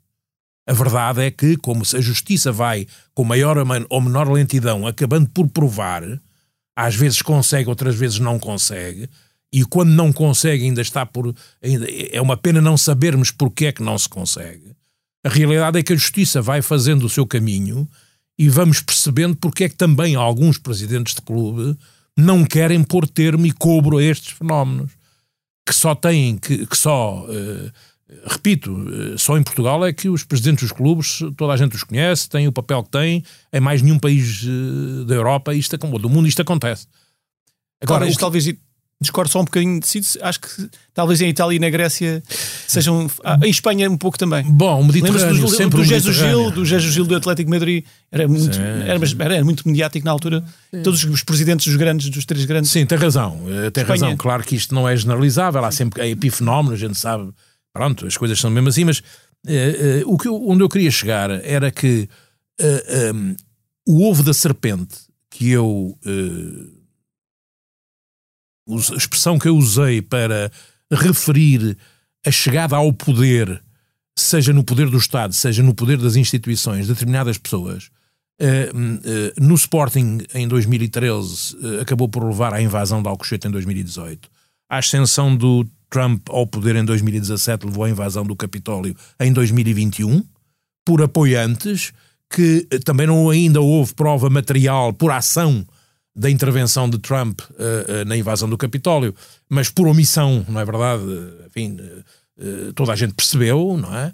A 0.67 0.73
verdade 0.73 1.21
é 1.21 1.29
que, 1.29 1.57
como 1.57 1.83
a 1.83 2.01
justiça 2.01 2.51
vai 2.51 2.87
com 3.13 3.23
maior 3.23 3.57
ou 3.89 4.01
menor 4.01 4.31
lentidão, 4.31 4.87
acabando 4.87 5.29
por 5.29 5.47
provar, 5.49 6.03
às 6.75 6.95
vezes 6.95 7.21
consegue, 7.21 7.69
outras 7.69 7.95
vezes 7.95 8.19
não 8.19 8.39
consegue, 8.39 9.09
e 9.51 9.63
quando 9.63 9.89
não 9.91 10.11
consegue 10.11 10.63
ainda 10.63 10.81
está 10.81 11.05
por 11.05 11.35
ainda, 11.61 11.85
é 11.89 12.19
uma 12.19 12.35
pena 12.35 12.59
não 12.59 12.75
sabermos 12.75 13.29
porque 13.29 13.67
é 13.67 13.71
que 13.71 13.83
não 13.83 13.97
se 13.97 14.09
consegue. 14.09 14.73
A 15.23 15.29
realidade 15.29 15.77
é 15.77 15.83
que 15.83 15.93
a 15.93 15.95
justiça 15.95 16.41
vai 16.41 16.61
fazendo 16.61 17.05
o 17.05 17.09
seu 17.09 17.27
caminho 17.27 17.87
e 18.37 18.49
vamos 18.49 18.81
percebendo 18.81 19.35
porque 19.35 19.65
é 19.65 19.69
que 19.69 19.75
também 19.75 20.15
alguns 20.15 20.57
presidentes 20.57 21.13
de 21.13 21.21
clube 21.21 21.77
não 22.17 22.43
querem 22.43 22.83
pôr 22.83 23.07
termo 23.07 23.45
e 23.45 23.51
cobro 23.51 23.97
a 23.97 24.03
estes 24.03 24.33
fenómenos 24.33 24.91
que 25.65 25.73
só 25.73 25.95
têm 25.95 26.37
que, 26.37 26.65
que 26.65 26.77
só 26.77 27.25
uh, 27.25 27.71
repito, 28.25 28.71
uh, 28.71 29.17
só 29.17 29.37
em 29.37 29.43
Portugal 29.43 29.85
é 29.85 29.93
que 29.93 30.09
os 30.09 30.23
presidentes 30.23 30.63
dos 30.63 30.71
clubes, 30.71 31.19
toda 31.37 31.53
a 31.53 31.57
gente 31.57 31.75
os 31.75 31.83
conhece, 31.83 32.29
têm 32.29 32.47
o 32.47 32.51
papel 32.51 32.83
que 32.83 32.89
têm, 32.89 33.23
em 33.51 33.59
mais 33.59 33.81
nenhum 33.81 33.99
país 33.99 34.43
uh, 34.43 35.05
da 35.05 35.15
Europa, 35.15 35.53
isto, 35.53 35.77
do 35.77 36.09
mundo, 36.09 36.27
isto 36.27 36.41
acontece. 36.41 36.87
Agora, 37.81 38.05
isto 38.05 38.17
que... 38.17 38.21
talvez 38.21 38.47
discordo 39.03 39.31
só 39.31 39.41
um 39.41 39.45
bocadinho 39.45 39.79
de 39.79 39.87
si. 39.87 40.01
Acho 40.21 40.39
que 40.39 40.49
talvez 40.93 41.21
em 41.21 41.29
Itália 41.29 41.55
e 41.55 41.59
na 41.59 41.69
Grécia 41.69 42.23
sejam. 42.67 43.07
Ah, 43.23 43.37
em 43.43 43.49
Espanha 43.49 43.89
um 43.89 43.97
pouco 43.97 44.17
também. 44.17 44.43
Bom, 44.43 44.81
o 44.81 44.85
Mediterrâneo. 44.85 45.41
Do, 45.41 45.47
sempre 45.49 45.77
do 45.77 45.83
Jesus 45.83 46.15
Gil, 46.15 46.49
do 46.49 46.65
Jesus 46.65 46.91
Gil 46.91 47.05
do 47.05 47.15
Atlético 47.15 47.49
Madrid. 47.49 47.85
Era 48.11 48.27
muito, 48.27 48.59
era, 48.59 49.35
era, 49.35 49.43
muito 49.43 49.67
mediático 49.67 50.05
na 50.05 50.11
altura. 50.11 50.43
Sim. 50.73 50.81
Todos 50.81 51.03
os 51.03 51.23
presidentes 51.23 51.67
dos 51.67 51.75
grandes, 51.75 52.09
dos 52.09 52.25
três 52.25 52.45
grandes. 52.45 52.71
Sim, 52.71 52.85
tem 52.85 52.97
razão. 52.97 53.39
Eh, 53.47 53.69
tem 53.69 53.83
Espanha. 53.83 54.01
razão. 54.01 54.17
Claro 54.17 54.43
que 54.43 54.55
isto 54.55 54.73
não 54.73 54.89
é 54.89 54.95
generalizável. 54.95 55.63
Há 55.63 55.71
sempre 55.71 56.01
é 56.01 56.09
epifenómeno, 56.09 56.73
a 56.73 56.77
gente 56.77 56.97
sabe. 56.97 57.31
Pronto, 57.71 58.07
as 58.07 58.17
coisas 58.17 58.39
são 58.39 58.49
mesmo 58.49 58.69
assim, 58.69 58.85
mas 58.85 58.99
uh, 58.99 60.07
uh, 60.07 60.13
o 60.13 60.17
que 60.17 60.27
eu, 60.27 60.47
onde 60.47 60.63
eu 60.63 60.69
queria 60.69 60.91
chegar 60.91 61.29
era 61.29 61.71
que 61.71 62.07
uh, 62.61 63.15
um, 63.15 63.35
o 63.87 64.09
ovo 64.09 64.23
da 64.23 64.33
serpente 64.33 64.95
que 65.29 65.49
eu 65.49 65.97
a 68.67 68.95
expressão 68.95 69.37
que 69.37 69.47
eu 69.47 69.55
usei 69.55 70.01
para 70.01 70.51
referir 70.91 71.77
a 72.25 72.31
chegada 72.31 72.75
ao 72.75 72.93
poder, 72.93 73.61
seja 74.17 74.53
no 74.53 74.63
poder 74.63 74.89
do 74.89 74.97
Estado, 74.97 75.33
seja 75.33 75.61
no 75.61 75.73
poder 75.73 75.97
das 75.97 76.15
instituições, 76.15 76.87
de 76.87 76.93
determinadas 76.93 77.37
pessoas, 77.37 77.89
uh, 78.41 78.45
uh, 78.45 79.45
no 79.45 79.55
Sporting 79.55 80.19
em 80.33 80.47
2013 80.47 81.55
uh, 81.55 81.81
acabou 81.81 82.07
por 82.07 82.23
levar 82.23 82.53
à 82.53 82.61
invasão 82.61 83.01
de 83.01 83.09
Alcochete 83.09 83.47
em 83.47 83.51
2018. 83.51 84.29
A 84.69 84.77
ascensão 84.77 85.35
do 85.35 85.65
Trump 85.89 86.27
ao 86.29 86.47
poder 86.47 86.75
em 86.75 86.85
2017 86.85 87.65
levou 87.65 87.83
à 87.83 87.89
invasão 87.89 88.23
do 88.23 88.35
Capitólio 88.35 88.95
em 89.19 89.31
2021, 89.31 90.23
por 90.85 91.01
apoiantes 91.01 91.93
que 92.29 92.67
também 92.83 93.05
não 93.05 93.29
ainda 93.29 93.61
houve 93.61 93.93
prova 93.93 94.27
material 94.29 94.91
por 94.91 95.11
ação 95.11 95.63
da 96.15 96.29
intervenção 96.29 96.89
de 96.89 96.99
Trump 96.99 97.41
uh, 97.41 97.43
uh, 97.53 98.05
na 98.05 98.15
invasão 98.15 98.47
do 98.47 98.57
Capitólio, 98.57 99.15
mas 99.49 99.69
por 99.69 99.87
omissão, 99.87 100.45
não 100.47 100.59
é 100.59 100.65
verdade? 100.65 101.03
Enfim, 101.47 101.77
uh, 102.37 102.73
toda 102.73 102.93
a 102.93 102.95
gente 102.95 103.13
percebeu, 103.13 103.77
não 103.77 103.93
é? 103.95 104.13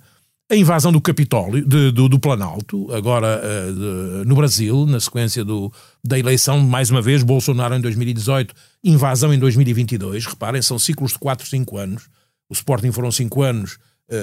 A 0.52 0.56
invasão 0.56 0.92
do 0.92 1.00
Capitólio, 1.00 1.64
de, 1.64 1.92
do, 1.92 2.10
do, 2.10 2.20
Planalto, 2.20 2.92
agora 2.92 3.40
de, 3.72 4.28
no 4.28 4.36
Brasil, 4.36 4.84
na 4.88 5.00
sequência 5.00 5.46
do, 5.46 5.72
da 6.04 6.18
eleição, 6.18 6.60
mais 6.60 6.90
uma 6.90 7.04
vez, 7.04 7.22
Bolsonaro 7.22 7.76
em 7.76 7.82
2018, 7.82 8.56
invasão 8.84 9.32
em 9.32 9.38
2022. 9.38 10.26
Reparem, 10.26 10.60
são 10.64 10.80
ciclos 10.80 11.12
de 11.12 11.20
4, 11.20 11.48
5 11.48 11.78
anos. 11.78 12.10
O 12.50 12.54
Sporting 12.54 12.92
foram 12.92 13.12
5 13.12 13.44
anos, 13.44 13.78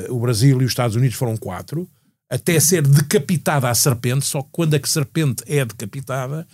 o 0.08 0.18
Brasil 0.18 0.60
e 0.60 0.64
os 0.64 0.72
Estados 0.72 0.96
Unidos 0.96 1.16
foram 1.16 1.36
4, 1.36 1.88
até 2.28 2.58
ser 2.58 2.82
decapitada 2.82 3.70
a 3.70 3.74
serpente, 3.76 4.24
só 4.24 4.42
quando 4.42 4.74
a 4.74 4.80
serpente 4.84 5.44
é 5.46 5.64
decapitada, 5.64 6.44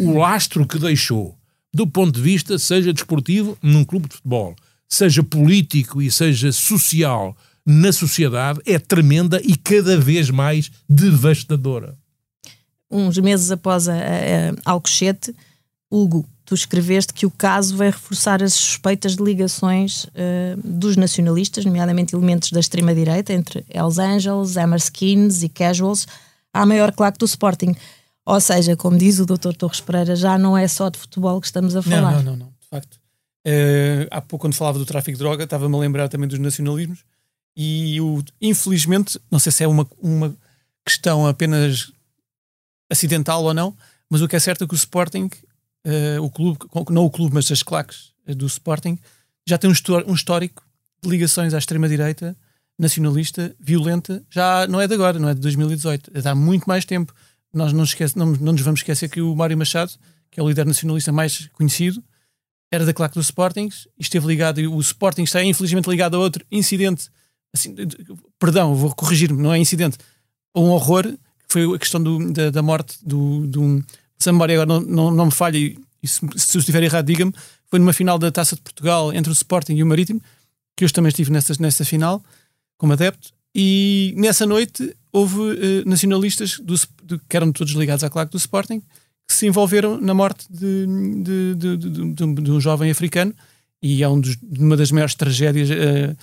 o 0.00 0.18
lastro 0.18 0.66
que 0.66 0.78
deixou, 0.78 1.36
do 1.72 1.86
ponto 1.86 2.12
de 2.12 2.20
vista, 2.20 2.58
seja 2.58 2.92
desportivo, 2.92 3.56
num 3.62 3.84
clube 3.84 4.08
de 4.08 4.16
futebol, 4.16 4.56
seja 4.88 5.22
político 5.22 6.00
e 6.02 6.10
seja 6.10 6.50
social 6.52 7.36
na 7.64 7.92
sociedade, 7.92 8.60
é 8.66 8.78
tremenda 8.78 9.40
e 9.44 9.56
cada 9.56 9.98
vez 9.98 10.30
mais 10.30 10.70
devastadora. 10.88 11.96
Uns 12.90 13.16
meses 13.18 13.50
após 13.50 13.88
a, 13.88 13.94
a, 13.94 14.50
a 14.64 14.72
Alcochete, 14.72 15.34
Hugo, 15.90 16.26
tu 16.44 16.54
escreveste 16.54 17.14
que 17.14 17.26
o 17.26 17.30
caso 17.30 17.76
vai 17.76 17.90
reforçar 17.90 18.42
as 18.42 18.54
suspeitas 18.54 19.14
de 19.14 19.22
ligações 19.22 20.04
uh, 20.04 20.10
dos 20.64 20.96
nacionalistas, 20.96 21.64
nomeadamente 21.64 22.14
elementos 22.14 22.50
da 22.50 22.58
extrema-direita, 22.58 23.32
entre 23.32 23.64
Hells 23.72 24.00
Angels, 24.00 24.56
Hammerskins 24.56 25.44
e 25.44 25.48
Casuals, 25.48 26.08
à 26.52 26.66
maior 26.66 26.90
claque 26.90 27.18
do 27.18 27.24
Sporting. 27.24 27.76
Ou 28.30 28.40
seja, 28.40 28.76
como 28.76 28.96
diz 28.96 29.18
o 29.18 29.26
Dr. 29.26 29.52
Torres 29.58 29.80
Pereira, 29.80 30.14
já 30.14 30.38
não 30.38 30.56
é 30.56 30.68
só 30.68 30.88
de 30.88 30.96
futebol 30.98 31.40
que 31.40 31.46
estamos 31.48 31.74
a 31.74 31.82
falar. 31.82 32.22
Não, 32.22 32.22
não, 32.22 32.22
não, 32.22 32.36
não 32.36 32.46
de 32.46 32.68
facto. 32.68 33.00
Uh, 33.44 34.06
há 34.08 34.20
pouco, 34.20 34.44
quando 34.44 34.54
falava 34.54 34.78
do 34.78 34.86
tráfico 34.86 35.16
de 35.16 35.18
droga, 35.18 35.42
estava-me 35.42 35.74
a 35.74 35.78
lembrar 35.78 36.08
também 36.08 36.28
dos 36.28 36.38
nacionalismos. 36.38 37.04
E 37.56 38.00
o, 38.00 38.22
infelizmente, 38.40 39.18
não 39.30 39.40
sei 39.40 39.50
se 39.50 39.64
é 39.64 39.66
uma, 39.68 39.84
uma 40.00 40.32
questão 40.84 41.26
apenas 41.26 41.90
acidental 42.88 43.42
ou 43.42 43.52
não, 43.52 43.76
mas 44.08 44.22
o 44.22 44.28
que 44.28 44.36
é 44.36 44.38
certo 44.38 44.62
é 44.62 44.66
que 44.66 44.74
o 44.74 44.76
Sporting, 44.76 45.28
uh, 45.84 46.22
o 46.22 46.30
clube, 46.30 46.58
não 46.90 47.04
o 47.04 47.10
clube, 47.10 47.34
mas 47.34 47.50
as 47.50 47.64
claques 47.64 48.12
do 48.26 48.46
Sporting, 48.46 48.96
já 49.44 49.58
tem 49.58 49.68
um 49.68 50.14
histórico 50.14 50.62
de 51.02 51.08
ligações 51.08 51.52
à 51.52 51.58
extrema-direita, 51.58 52.36
nacionalista, 52.78 53.54
violenta, 53.58 54.22
já 54.30 54.68
não 54.68 54.80
é 54.80 54.86
de 54.86 54.94
agora, 54.94 55.18
não 55.18 55.28
é 55.28 55.34
de 55.34 55.40
2018, 55.40 56.12
é 56.14 56.20
de 56.20 56.28
há 56.28 56.34
muito 56.34 56.66
mais 56.66 56.84
tempo. 56.84 57.12
Nós 57.52 57.72
não, 57.72 57.84
esquece, 57.84 58.16
não, 58.16 58.26
não 58.26 58.52
nos 58.52 58.60
vamos 58.62 58.80
esquecer 58.80 59.08
que 59.08 59.20
o 59.20 59.34
Mário 59.34 59.56
Machado, 59.56 59.92
que 60.30 60.38
é 60.38 60.42
o 60.42 60.48
líder 60.48 60.66
nacionalista 60.66 61.10
mais 61.10 61.48
conhecido, 61.52 62.02
era 62.70 62.86
da 62.86 62.94
claque 62.94 63.14
do 63.14 63.20
Sporting, 63.20 63.68
esteve 63.98 64.26
ligado, 64.26 64.60
e 64.60 64.66
o 64.66 64.78
Sporting 64.78 65.22
está 65.22 65.42
infelizmente 65.42 65.90
ligado 65.90 66.16
a 66.16 66.20
outro 66.20 66.44
incidente, 66.50 67.10
assim, 67.52 67.74
perdão, 68.38 68.74
vou 68.74 68.94
corrigir-me, 68.94 69.42
não 69.42 69.52
é 69.52 69.58
incidente, 69.58 69.98
um 70.54 70.70
horror, 70.70 71.02
que 71.02 71.52
foi 71.52 71.74
a 71.74 71.78
questão 71.78 72.00
do, 72.00 72.32
da, 72.32 72.50
da, 72.50 72.62
morte 72.62 72.96
do, 73.02 73.46
do 73.46 73.84
se 74.16 74.28
a 74.28 74.32
memória 74.32 74.54
agora 74.54 74.80
não, 74.80 74.80
não, 74.80 75.10
não 75.10 75.26
me 75.26 75.32
falha, 75.32 75.58
e, 75.58 75.76
e 76.00 76.06
se, 76.06 76.20
se 76.36 76.56
eu 76.56 76.60
estiver 76.60 76.82
errado, 76.84 77.06
diga-me, 77.06 77.34
foi 77.66 77.80
numa 77.80 77.92
final 77.92 78.18
da 78.18 78.30
Taça 78.30 78.54
de 78.54 78.62
Portugal 78.62 79.12
entre 79.12 79.30
o 79.30 79.34
Sporting 79.34 79.74
e 79.74 79.82
o 79.82 79.86
Marítimo, 79.86 80.22
que 80.76 80.84
eu 80.84 80.92
também 80.92 81.08
estive 81.08 81.32
nessa, 81.32 81.54
nessa 81.58 81.84
final, 81.84 82.22
como 82.78 82.92
adepto, 82.92 83.32
e 83.54 84.14
nessa 84.16 84.46
noite 84.46 84.96
houve 85.12 85.40
uh, 85.40 85.88
nacionalistas 85.88 86.58
do, 86.60 86.74
que 87.28 87.36
eram 87.36 87.52
todos 87.52 87.72
ligados 87.74 88.04
à 88.04 88.10
claque 88.10 88.32
do 88.32 88.38
Sporting, 88.38 88.80
que 88.80 89.34
se 89.34 89.46
envolveram 89.46 90.00
na 90.00 90.14
morte 90.14 90.46
de, 90.50 90.86
de, 91.54 92.14
de, 92.14 92.50
um 92.50 92.60
jovem 92.60 92.90
africano 92.90 93.34
e 93.82 94.02
é 94.02 94.08
um 94.08 94.20
dos, 94.20 94.36
uma 94.58 94.76
das 94.76 94.90
maiores 94.90 95.14
tragédias 95.14 95.68
uh, 95.70 96.16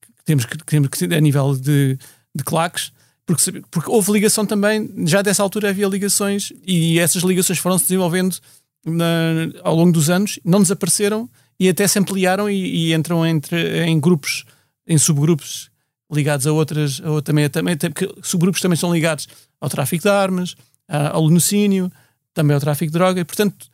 que, 0.00 0.24
temos 0.24 0.44
que, 0.44 0.58
que 0.58 0.64
temos 0.64 0.88
que 0.88 1.04
a 1.04 1.20
nível 1.20 1.56
de, 1.56 1.98
de 2.34 2.44
claques, 2.44 2.92
porque, 3.26 3.62
porque 3.70 3.90
houve 3.90 4.12
ligação 4.12 4.44
também, 4.44 4.90
já 5.06 5.22
dessa 5.22 5.42
altura 5.42 5.70
havia 5.70 5.88
ligações 5.88 6.52
e 6.66 6.98
essas 6.98 7.22
ligações 7.22 7.58
foram 7.58 7.78
se 7.78 7.84
desenvolvendo 7.84 8.36
na, 8.84 9.50
ao 9.62 9.74
longo 9.74 9.92
dos 9.92 10.10
anos, 10.10 10.38
não 10.44 10.60
desapareceram 10.60 11.28
e 11.58 11.68
até 11.68 11.86
se 11.86 11.98
ampliaram 11.98 12.50
e, 12.50 12.88
e 12.88 12.94
entram 12.94 13.24
entre, 13.24 13.84
em 13.84 13.98
grupos, 13.98 14.44
em 14.86 14.98
subgrupos 14.98 15.70
ligados 16.12 16.46
a 16.46 16.52
outras, 16.52 17.00
a, 17.00 17.22
também, 17.22 17.48
também, 17.48 17.76
porque 17.76 18.08
subgrupos 18.22 18.60
também 18.60 18.76
são 18.76 18.92
ligados 18.92 19.28
ao 19.60 19.68
tráfico 19.68 20.02
de 20.02 20.08
armas, 20.08 20.54
ao 20.88 21.24
lenocínio, 21.24 21.90
também 22.34 22.54
ao 22.54 22.60
tráfico 22.60 22.92
de 22.92 22.98
droga, 22.98 23.20
e 23.20 23.24
portanto, 23.24 23.66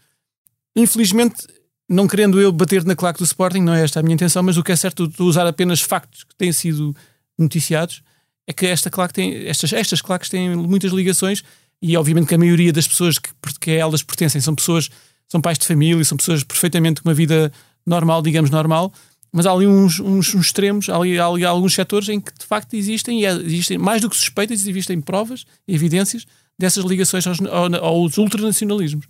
infelizmente, 0.76 1.46
não 1.88 2.06
querendo 2.06 2.40
eu 2.40 2.52
bater 2.52 2.84
na 2.84 2.94
claque 2.94 3.18
do 3.18 3.24
Sporting, 3.24 3.60
não 3.60 3.74
é 3.74 3.82
esta 3.82 3.98
a 3.98 4.02
minha 4.02 4.14
intenção, 4.14 4.42
mas 4.42 4.56
o 4.56 4.62
que 4.62 4.70
é 4.70 4.76
certo 4.76 5.08
de 5.08 5.22
usar 5.22 5.46
apenas 5.46 5.80
factos 5.80 6.22
que 6.22 6.36
têm 6.36 6.52
sido 6.52 6.94
noticiados 7.36 8.02
é 8.46 8.52
que 8.52 8.66
esta 8.66 8.90
claque 8.90 9.14
tem, 9.14 9.46
estas, 9.46 9.72
estas 9.72 10.00
claques 10.00 10.28
têm 10.28 10.54
muitas 10.54 10.92
ligações 10.92 11.42
e 11.82 11.96
obviamente 11.96 12.28
que 12.28 12.34
a 12.34 12.38
maioria 12.38 12.72
das 12.72 12.86
pessoas 12.86 13.18
que, 13.18 13.30
que 13.60 13.70
elas 13.72 14.02
pertencem 14.02 14.40
são 14.40 14.54
pessoas, 14.54 14.88
são 15.28 15.40
pais 15.40 15.58
de 15.58 15.66
família, 15.66 16.04
são 16.04 16.16
pessoas 16.16 16.44
perfeitamente 16.44 17.02
com 17.02 17.08
uma 17.08 17.14
vida 17.14 17.52
normal, 17.86 18.22
digamos 18.22 18.50
normal, 18.50 18.92
mas 19.32 19.46
há 19.46 19.52
ali 19.52 19.66
uns, 19.66 20.00
uns, 20.00 20.34
uns 20.34 20.46
extremos, 20.46 20.88
há 20.88 20.96
ali, 20.96 21.18
há 21.18 21.26
ali, 21.26 21.44
alguns 21.44 21.74
setores 21.74 22.08
em 22.08 22.20
que 22.20 22.32
de 22.36 22.44
facto 22.44 22.74
existem, 22.74 23.20
e 23.20 23.26
é, 23.26 23.32
existem 23.32 23.78
mais 23.78 24.00
do 24.00 24.10
que 24.10 24.16
suspeitas, 24.16 24.66
existem 24.66 25.00
provas 25.00 25.44
evidências 25.66 26.26
dessas 26.58 26.84
ligações 26.84 27.26
aos, 27.26 27.38
aos 27.80 28.18
ultranacionalismos. 28.18 29.06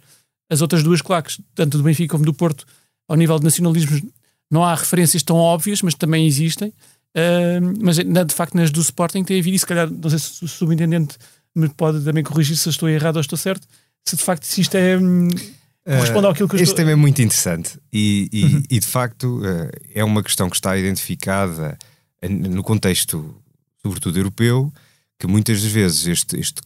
As 0.50 0.60
outras 0.60 0.82
duas 0.82 1.00
claques, 1.00 1.40
tanto 1.54 1.78
do 1.78 1.84
Benfica 1.84 2.12
como 2.12 2.24
do 2.24 2.34
Porto, 2.34 2.66
ao 3.08 3.16
nível 3.16 3.38
de 3.38 3.44
nacionalismos, 3.44 4.02
não 4.50 4.64
há 4.64 4.74
referências 4.74 5.22
tão 5.22 5.36
óbvias, 5.36 5.80
mas 5.82 5.94
também 5.94 6.26
existem. 6.26 6.72
Uh, 7.16 7.74
mas 7.80 7.96
de 7.96 8.34
facto 8.34 8.54
nas 8.54 8.70
do 8.70 8.80
Sporting 8.80 9.24
tem 9.24 9.40
havido, 9.40 9.56
e 9.56 9.58
se 9.58 9.66
calhar, 9.66 9.90
não 9.90 10.10
sei 10.10 10.18
se 10.18 10.44
o 10.44 10.48
subintendente 10.48 11.16
me 11.54 11.68
pode 11.68 12.04
também 12.04 12.22
corrigir 12.22 12.56
se 12.56 12.68
estou 12.68 12.88
errado 12.88 13.16
ou 13.16 13.20
estou 13.20 13.36
certo, 13.36 13.66
se 14.06 14.16
de 14.16 14.22
facto 14.22 14.44
isto 14.58 14.74
é. 14.76 14.98
Corresponde 15.84 16.26
àquilo 16.26 16.48
que 16.48 16.56
eu 16.56 16.60
Este 16.60 16.64
estou... 16.64 16.76
tema 16.76 16.90
é 16.90 16.94
muito 16.94 17.22
interessante 17.22 17.78
e, 17.92 18.28
e, 18.32 18.44
uhum. 18.44 18.62
e, 18.70 18.78
de 18.78 18.86
facto 18.86 19.40
uh, 19.40 19.70
é 19.94 20.04
uma 20.04 20.22
questão 20.22 20.50
que 20.50 20.56
está 20.56 20.76
identificada 20.76 21.78
no 22.28 22.62
contexto, 22.62 23.34
sobretudo 23.82 24.18
europeu, 24.18 24.72
que 25.18 25.26
muitas 25.26 25.62
das 25.62 25.72
vezes 25.72 26.06
este, 26.06 26.38
este 26.38 26.60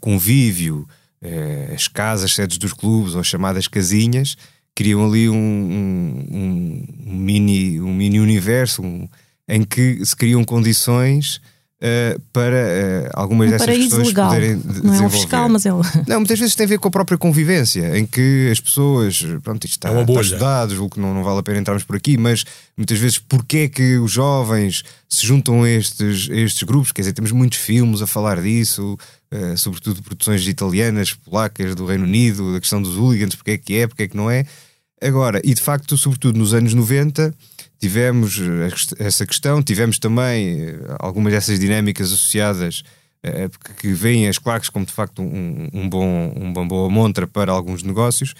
convívio, 0.00 0.88
uh, 1.22 1.74
as 1.74 1.86
casas, 1.86 2.32
sedes 2.32 2.56
dos 2.56 2.72
clubes 2.72 3.14
ou 3.14 3.22
chamadas 3.22 3.68
casinhas, 3.68 4.36
criam 4.74 5.06
ali 5.06 5.28
um, 5.28 5.36
um, 5.36 6.86
um 7.06 7.16
mini, 7.16 7.80
um 7.80 7.94
mini 7.94 8.18
universo 8.20 8.82
um, 8.82 9.08
em 9.46 9.62
que 9.62 10.04
se 10.04 10.16
criam 10.16 10.42
condições 10.44 11.40
uh, 11.84 12.20
para 12.32 12.56
uh, 12.56 13.10
algumas 13.12 13.48
um 13.48 13.50
dessas 13.50 13.66
questões 13.76 14.08
legal. 14.08 14.28
poderem. 14.28 14.62
Não 14.82 14.94
é 14.94 15.00
um 15.02 15.10
fiscal, 15.10 15.48
mas 15.48 15.66
é 15.66 15.70
Não, 16.08 16.20
muitas 16.20 16.38
vezes 16.38 16.54
tem 16.54 16.64
a 16.64 16.68
ver 16.68 16.78
com 16.78 16.88
a 16.88 16.90
própria 16.90 17.18
convivência, 17.18 17.98
em 17.98 18.06
que 18.06 18.48
as 18.50 18.58
pessoas, 18.58 19.24
pronto, 19.42 19.64
isto 19.64 19.74
está, 19.74 19.90
é 19.90 20.00
está 20.00 20.20
estudado, 20.20 20.74
julgo 20.74 20.94
que 20.94 21.00
não, 21.00 21.14
não 21.14 21.22
vale 21.22 21.40
a 21.40 21.42
pena 21.42 21.58
entrarmos 21.58 21.84
por 21.84 21.96
aqui, 21.96 22.16
mas 22.16 22.44
muitas 22.76 22.98
vezes 22.98 23.18
porquê 23.18 23.58
é 23.58 23.68
que 23.68 23.98
os 23.98 24.10
jovens 24.10 24.82
se 25.08 25.26
juntam 25.26 25.62
a 25.62 25.70
estes, 25.70 26.28
a 26.30 26.36
estes 26.36 26.62
grupos? 26.62 26.92
Quer 26.92 27.02
dizer, 27.02 27.12
temos 27.12 27.32
muitos 27.32 27.58
filmes 27.58 28.00
a 28.00 28.06
falar 28.06 28.40
disso, 28.40 28.96
uh, 29.32 29.56
sobretudo 29.56 30.02
produções 30.02 30.46
italianas, 30.46 31.12
polacas, 31.12 31.74
do 31.74 31.84
Reino 31.84 32.04
Unido, 32.04 32.52
da 32.52 32.60
questão 32.60 32.80
dos 32.80 32.96
hooligans, 32.96 33.34
porque 33.34 33.52
é 33.52 33.58
que 33.58 33.76
é, 33.76 33.86
porque 33.86 34.04
é 34.04 34.08
que 34.08 34.16
não 34.16 34.30
é. 34.30 34.44
Agora, 35.02 35.40
e 35.44 35.52
de 35.52 35.60
facto, 35.60 35.98
sobretudo 35.98 36.38
nos 36.38 36.54
anos 36.54 36.72
90, 36.72 37.34
tivemos 37.84 38.40
eh, 38.40 39.04
essa 39.04 39.26
questão, 39.26 39.62
tivemos 39.62 39.98
também 39.98 40.58
eh, 40.58 40.78
algumas 40.98 41.34
dessas 41.34 41.60
dinâmicas 41.60 42.10
associadas 42.10 42.82
eh, 43.22 43.50
que 43.78 43.92
veem 43.92 44.26
as 44.26 44.38
claques 44.38 44.70
como 44.70 44.86
de 44.86 44.92
facto 44.92 45.20
um, 45.20 45.68
um 45.70 45.86
bom, 45.86 46.32
uma 46.34 46.64
boa 46.64 46.88
montra 46.88 47.26
para 47.26 47.52
alguns 47.52 47.82
negócios. 47.82 48.34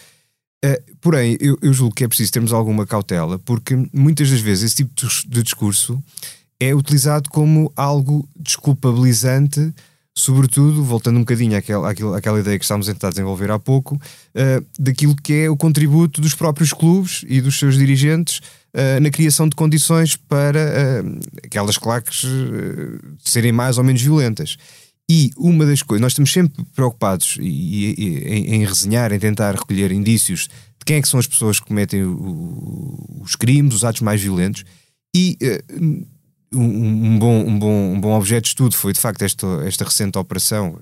porém, 0.98 1.36
eu, 1.40 1.58
eu, 1.60 1.74
julgo 1.74 1.94
que 1.94 2.04
é 2.04 2.08
preciso 2.08 2.32
termos 2.32 2.54
alguma 2.54 2.86
cautela, 2.86 3.38
porque 3.38 3.76
muitas 3.92 4.30
das 4.30 4.40
vezes 4.40 4.64
esse 4.64 4.76
tipo 4.76 4.94
de 5.28 5.42
discurso 5.42 6.02
é 6.58 6.74
utilizado 6.74 7.28
como 7.28 7.70
algo 7.76 8.26
desculpabilizante, 8.34 9.74
sobretudo, 10.16 10.84
voltando 10.84 11.16
um 11.16 11.20
bocadinho 11.20 11.56
àquela, 11.58 11.90
àquela, 11.90 12.18
àquela 12.18 12.40
ideia 12.40 12.58
que 12.58 12.64
estávamos 12.64 12.88
a 12.88 12.92
tentar 12.92 13.10
desenvolver 13.10 13.50
há 13.50 13.58
pouco, 13.58 13.96
uh, 13.96 14.66
daquilo 14.78 15.16
que 15.16 15.32
é 15.32 15.50
o 15.50 15.56
contributo 15.56 16.20
dos 16.20 16.34
próprios 16.34 16.72
clubes 16.72 17.24
e 17.26 17.40
dos 17.40 17.58
seus 17.58 17.76
dirigentes 17.76 18.38
uh, 18.38 19.00
na 19.02 19.10
criação 19.10 19.48
de 19.48 19.56
condições 19.56 20.14
para 20.14 21.02
uh, 21.04 21.20
aquelas 21.44 21.76
claques 21.76 22.24
serem 23.24 23.50
mais 23.50 23.76
ou 23.76 23.84
menos 23.84 24.00
violentas. 24.00 24.56
E 25.10 25.32
uma 25.36 25.66
das 25.66 25.82
coisas, 25.82 26.00
nós 26.00 26.12
estamos 26.12 26.32
sempre 26.32 26.64
preocupados 26.74 27.36
e, 27.38 27.94
e, 27.98 28.18
em, 28.24 28.54
em, 28.54 28.64
resenhar, 28.64 29.12
em 29.12 29.18
tentar 29.18 29.54
recolher 29.54 29.92
indícios 29.92 30.48
de 30.78 30.84
quem 30.86 30.96
é 30.96 31.02
que 31.02 31.08
são 31.08 31.20
as 31.20 31.26
pessoas 31.26 31.60
que 31.60 31.66
cometem 31.66 32.04
o, 32.04 33.20
os 33.20 33.36
crimes, 33.36 33.74
os 33.74 33.84
atos 33.84 34.00
mais 34.00 34.22
violentos, 34.22 34.64
e 35.14 35.36
um, 36.54 37.14
um, 37.14 37.18
bom, 37.18 37.46
um, 37.46 37.58
bom, 37.58 37.92
um 37.94 38.00
bom 38.00 38.16
objeto 38.16 38.42
de 38.44 38.48
estudo 38.48 38.74
foi 38.74 38.92
de 38.92 39.00
facto 39.00 39.22
esta, 39.22 39.46
esta 39.66 39.84
recente 39.84 40.18
operação, 40.18 40.78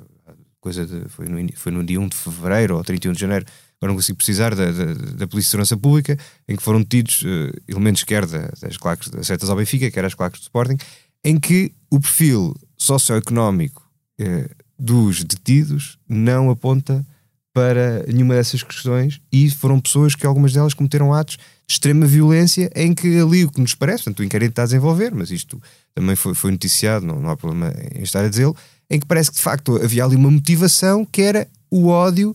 coisa 0.60 0.86
de, 0.86 1.08
foi, 1.08 1.26
no, 1.26 1.52
foi 1.56 1.72
no 1.72 1.84
dia 1.84 2.00
1 2.00 2.08
de 2.08 2.16
fevereiro 2.16 2.76
ou 2.76 2.84
31 2.84 3.12
de 3.12 3.20
janeiro, 3.20 3.44
agora 3.78 3.92
não 3.92 3.96
consigo 3.96 4.16
precisar, 4.16 4.54
da, 4.54 4.70
da, 4.70 4.94
da 4.94 5.26
Polícia 5.26 5.48
de 5.48 5.50
Segurança 5.50 5.76
Pública, 5.76 6.16
em 6.48 6.56
que 6.56 6.62
foram 6.62 6.80
detidos 6.80 7.22
uh, 7.22 7.52
elementos 7.66 8.04
quer 8.04 8.24
da, 8.26 8.48
das 8.60 8.76
claques 8.76 9.12
aceitas 9.14 9.50
ao 9.50 9.56
Benfica, 9.56 9.90
quer 9.90 10.04
as 10.04 10.14
claques 10.14 10.40
do 10.40 10.44
Sporting, 10.44 10.76
em 11.24 11.38
que 11.38 11.72
o 11.90 11.98
perfil 11.98 12.54
socioeconómico 12.76 13.82
uh, 14.20 14.62
dos 14.78 15.24
detidos 15.24 15.98
não 16.08 16.50
aponta 16.50 17.04
para 17.52 18.04
nenhuma 18.06 18.34
dessas 18.34 18.62
questões 18.62 19.20
e 19.30 19.50
foram 19.50 19.78
pessoas 19.78 20.14
que 20.14 20.26
algumas 20.26 20.52
delas 20.52 20.74
cometeram 20.74 21.12
atos 21.12 21.38
de 21.66 21.74
extrema 21.74 22.06
violência 22.06 22.70
em 22.74 22.94
que 22.94 23.18
ali 23.18 23.44
o 23.44 23.50
que 23.50 23.60
nos 23.60 23.74
parece, 23.74 24.04
portanto 24.04 24.20
o 24.20 24.24
inquérito 24.24 24.50
está 24.50 24.62
a 24.62 24.66
desenvolver, 24.66 25.14
mas 25.14 25.30
isto 25.30 25.60
também 25.94 26.16
foi, 26.16 26.34
foi 26.34 26.50
noticiado, 26.50 27.06
não, 27.06 27.20
não 27.20 27.30
há 27.30 27.36
problema 27.36 27.72
em 27.94 28.02
estar 28.02 28.24
a 28.24 28.28
dizê-lo, 28.28 28.56
em 28.90 29.00
que 29.00 29.06
parece 29.06 29.30
que 29.30 29.36
de 29.36 29.42
facto 29.42 29.76
havia 29.82 30.04
ali 30.04 30.16
uma 30.16 30.30
motivação 30.30 31.04
que 31.04 31.22
era 31.22 31.48
o 31.70 31.88
ódio 31.88 32.34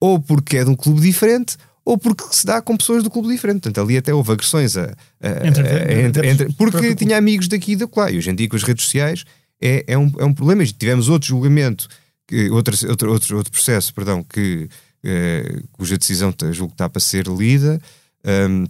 ou 0.00 0.20
porque 0.20 0.58
é 0.58 0.64
de 0.64 0.70
um 0.70 0.76
clube 0.76 1.00
diferente 1.00 1.56
ou 1.84 1.98
porque 1.98 2.24
se 2.30 2.46
dá 2.46 2.62
com 2.62 2.76
pessoas 2.76 3.02
do 3.02 3.10
clube 3.10 3.28
diferente. 3.28 3.62
Portanto, 3.62 3.84
ali 3.84 3.96
até 3.96 4.12
houve 4.14 4.32
agressões 4.32 4.76
a, 4.76 4.84
a, 5.20 5.46
entre, 5.46 5.68
a, 5.68 6.02
entre, 6.02 6.28
entre, 6.28 6.52
porque 6.54 6.94
tinha 6.94 7.16
amigos 7.16 7.46
daqui 7.46 7.72
e 7.72 7.76
da 7.76 7.86
lá. 7.94 8.10
E 8.10 8.16
hoje 8.16 8.30
em 8.30 8.34
dia, 8.34 8.48
com 8.48 8.56
as 8.56 8.62
redes 8.62 8.84
sociais, 8.84 9.24
é, 9.60 9.84
é, 9.86 9.98
um, 9.98 10.10
é 10.18 10.24
um 10.24 10.32
problema. 10.32 10.62
E 10.62 10.72
tivemos 10.72 11.08
outro 11.08 11.28
julgamento, 11.28 11.88
que, 12.26 12.48
outro, 12.50 12.74
outro, 12.88 13.12
outro, 13.12 13.36
outro 13.36 13.52
processo, 13.52 13.92
perdão, 13.92 14.22
que, 14.22 14.68
eh, 15.04 15.60
cuja 15.72 15.98
decisão 15.98 16.34
julgo 16.52 16.68
que 16.68 16.74
está 16.74 16.88
para 16.88 17.00
ser 17.00 17.26
lida. 17.26 17.78
Um, 18.24 18.64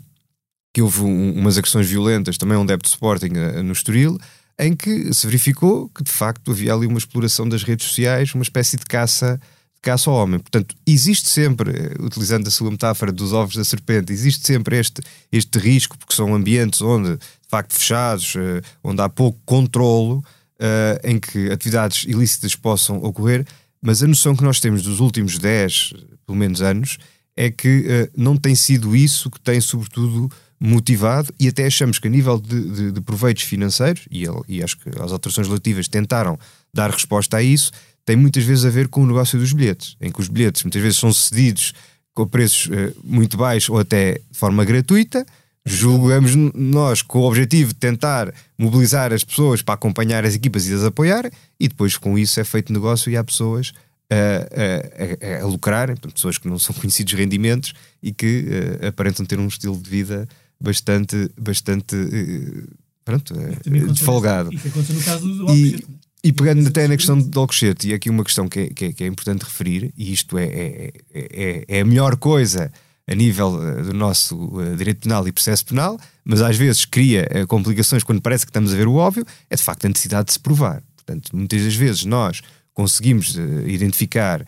que 0.72 0.82
houve 0.82 1.02
um, 1.02 1.32
umas 1.34 1.56
agressões 1.56 1.86
violentas 1.86 2.36
também 2.36 2.58
um 2.58 2.66
débito 2.66 2.88
de 2.88 2.94
Sporting 2.94 3.32
uh, 3.36 3.62
no 3.62 3.72
Estoril, 3.72 4.18
em 4.58 4.74
que 4.74 5.12
se 5.14 5.26
verificou 5.26 5.88
que 5.88 6.02
de 6.02 6.10
facto 6.10 6.50
havia 6.50 6.74
ali 6.74 6.86
uma 6.86 6.98
exploração 6.98 7.48
das 7.48 7.62
redes 7.62 7.86
sociais, 7.86 8.34
uma 8.34 8.42
espécie 8.42 8.76
de 8.76 8.84
caça 8.84 9.40
caça 9.84 10.10
ao 10.10 10.16
homem. 10.16 10.40
Portanto, 10.40 10.74
existe 10.86 11.28
sempre, 11.28 11.92
utilizando 12.00 12.48
a 12.48 12.50
sua 12.50 12.70
metáfora 12.70 13.12
dos 13.12 13.32
ovos 13.34 13.54
da 13.54 13.64
serpente, 13.64 14.12
existe 14.12 14.46
sempre 14.46 14.78
este, 14.78 15.02
este 15.30 15.58
risco, 15.58 15.98
porque 15.98 16.14
são 16.14 16.34
ambientes 16.34 16.80
onde, 16.80 17.18
de 17.18 17.48
facto, 17.48 17.74
fechados, 17.74 18.34
eh, 18.34 18.62
onde 18.82 19.02
há 19.02 19.08
pouco 19.10 19.38
controlo, 19.44 20.24
uh, 20.58 20.98
em 21.04 21.18
que 21.18 21.50
atividades 21.50 22.04
ilícitas 22.04 22.56
possam 22.56 22.96
ocorrer, 23.04 23.46
mas 23.82 24.02
a 24.02 24.06
noção 24.06 24.34
que 24.34 24.42
nós 24.42 24.58
temos 24.58 24.82
dos 24.82 25.00
últimos 25.00 25.38
10, 25.38 25.92
pelo 26.26 26.38
menos, 26.38 26.62
anos 26.62 26.98
é 27.36 27.50
que 27.50 27.80
uh, 27.80 28.10
não 28.16 28.36
tem 28.36 28.54
sido 28.54 28.94
isso 28.94 29.30
que 29.30 29.40
tem, 29.40 29.60
sobretudo, 29.60 30.30
motivado 30.58 31.32
e 31.38 31.48
até 31.48 31.66
achamos 31.66 31.98
que 31.98 32.08
a 32.08 32.10
nível 32.10 32.38
de, 32.38 32.70
de, 32.70 32.92
de 32.92 33.00
proveitos 33.00 33.42
financeiros, 33.42 34.06
e, 34.10 34.24
e 34.48 34.62
acho 34.62 34.78
que 34.78 34.88
as 35.00 35.12
alterações 35.12 35.46
relativas 35.46 35.88
tentaram 35.88 36.38
dar 36.72 36.90
resposta 36.90 37.36
a 37.36 37.42
isso, 37.42 37.70
tem 38.04 38.16
muitas 38.16 38.44
vezes 38.44 38.64
a 38.64 38.70
ver 38.70 38.88
com 38.88 39.02
o 39.02 39.06
negócio 39.06 39.38
dos 39.38 39.52
bilhetes, 39.52 39.96
em 40.00 40.10
que 40.10 40.20
os 40.20 40.28
bilhetes 40.28 40.62
muitas 40.62 40.80
vezes 40.80 40.98
são 40.98 41.12
cedidos 41.12 41.72
com 42.14 42.26
preços 42.26 42.66
uh, 42.66 42.94
muito 43.02 43.36
baixos 43.36 43.70
ou 43.70 43.78
até 43.78 44.14
de 44.14 44.38
forma 44.38 44.64
gratuita. 44.64 45.26
Julgamos 45.66 46.34
nós 46.54 47.00
com 47.00 47.20
o 47.20 47.22
objetivo 47.24 47.72
de 47.72 47.78
tentar 47.78 48.32
mobilizar 48.58 49.12
as 49.14 49.24
pessoas 49.24 49.62
para 49.62 49.74
acompanhar 49.74 50.24
as 50.24 50.34
equipas 50.34 50.66
e 50.68 50.74
as 50.74 50.84
apoiar, 50.84 51.30
e 51.58 51.68
depois 51.68 51.96
com 51.96 52.18
isso 52.18 52.38
é 52.38 52.44
feito 52.44 52.72
negócio 52.72 53.10
e 53.10 53.16
há 53.16 53.24
pessoas 53.24 53.72
a, 54.10 55.38
a, 55.38 55.42
a, 55.42 55.46
lucrar, 55.46 55.98
pessoas 55.98 56.38
que 56.38 56.48
não 56.48 56.58
são 56.58 56.74
conhecidos 56.80 57.12
rendimentos 57.14 57.72
e 58.02 58.12
que 58.12 58.44
uh, 58.82 58.88
aparentam 58.88 59.24
ter 59.24 59.38
um 59.38 59.46
estilo 59.46 59.76
de 59.78 59.88
vida 59.88 60.28
bastante, 60.60 61.30
bastante 61.38 61.96
uh, 61.96 62.68
pronto, 63.04 63.34
uh, 63.34 63.92
desfolgado. 63.92 64.52
E 64.52 64.58
que 64.58 64.68
aconteceu 64.68 64.94
no 64.94 65.02
caso 65.02 65.28
do 65.28 65.54
e, 65.54 65.84
e 66.22 66.32
pegando 66.32 66.66
até 66.66 66.88
na 66.88 66.96
questão 66.96 67.18
do 67.18 67.40
Alcochete, 67.40 67.88
e 67.88 67.94
aqui 67.94 68.08
uma 68.08 68.24
questão 68.24 68.48
que 68.48 68.60
é, 68.60 68.66
que 68.68 68.84
é, 68.86 68.92
que 68.92 69.04
é 69.04 69.06
importante 69.06 69.42
referir, 69.42 69.92
e 69.96 70.12
isto 70.12 70.38
é, 70.38 70.44
é, 70.44 70.92
é, 71.12 71.64
é, 71.68 71.80
a 71.80 71.84
melhor 71.84 72.16
coisa 72.16 72.72
a 73.06 73.14
nível 73.14 73.62
eh, 73.62 73.82
do 73.82 73.92
nosso 73.92 74.34
direito 74.78 75.00
penal 75.00 75.28
e 75.28 75.32
processo 75.32 75.66
penal, 75.66 76.00
mas 76.24 76.40
às 76.40 76.56
vezes 76.56 76.86
cria 76.86 77.28
complicações 77.46 78.02
quando 78.02 78.22
parece 78.22 78.46
que 78.46 78.50
estamos 78.50 78.72
a 78.72 78.76
ver 78.76 78.88
o 78.88 78.94
óbvio, 78.94 79.26
é 79.50 79.56
de 79.56 79.62
facto 79.62 79.84
a 79.84 79.88
necessidade 79.90 80.28
de 80.28 80.32
se 80.32 80.40
provar. 80.40 80.82
Portanto, 80.96 81.36
muitas 81.36 81.62
das 81.62 81.74
vezes 81.74 82.06
nós 82.06 82.40
conseguimos 82.74 83.36
uh, 83.36 83.68
identificar 83.68 84.44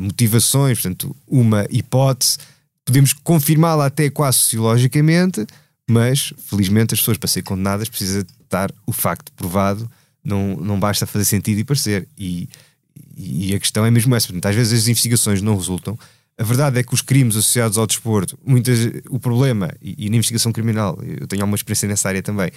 motivações, 0.00 0.80
portanto, 0.80 1.14
uma 1.28 1.66
hipótese, 1.70 2.38
podemos 2.82 3.12
confirmá-la 3.12 3.86
até 3.86 4.08
quase 4.08 4.38
sociologicamente, 4.38 5.46
mas 5.88 6.32
felizmente 6.38 6.94
as 6.94 7.00
pessoas 7.00 7.18
para 7.18 7.28
serem 7.28 7.44
condenadas 7.44 7.86
precisa 7.86 8.26
estar 8.42 8.72
o 8.86 8.92
facto 8.92 9.30
provado 9.34 9.88
não, 10.24 10.56
não 10.56 10.78
basta 10.78 11.06
fazer 11.06 11.24
sentido 11.24 11.58
e 11.58 11.64
parecer. 11.64 12.06
E, 12.16 12.48
e 13.16 13.54
a 13.54 13.58
questão 13.58 13.84
é 13.84 13.90
mesmo 13.90 14.14
essa. 14.14 14.28
Portanto, 14.28 14.46
às 14.46 14.54
vezes 14.54 14.82
as 14.82 14.88
investigações 14.88 15.42
não 15.42 15.56
resultam. 15.56 15.98
A 16.38 16.44
verdade 16.44 16.78
é 16.78 16.82
que 16.82 16.94
os 16.94 17.02
crimes 17.02 17.36
associados 17.36 17.76
ao 17.76 17.86
desporto, 17.86 18.38
muitas, 18.44 18.78
o 19.10 19.18
problema, 19.18 19.70
e, 19.82 20.06
e 20.06 20.10
na 20.10 20.16
investigação 20.16 20.52
criminal, 20.52 20.98
eu 21.02 21.26
tenho 21.26 21.42
alguma 21.42 21.56
experiência 21.56 21.86
nessa 21.86 22.08
área 22.08 22.22
também, 22.22 22.50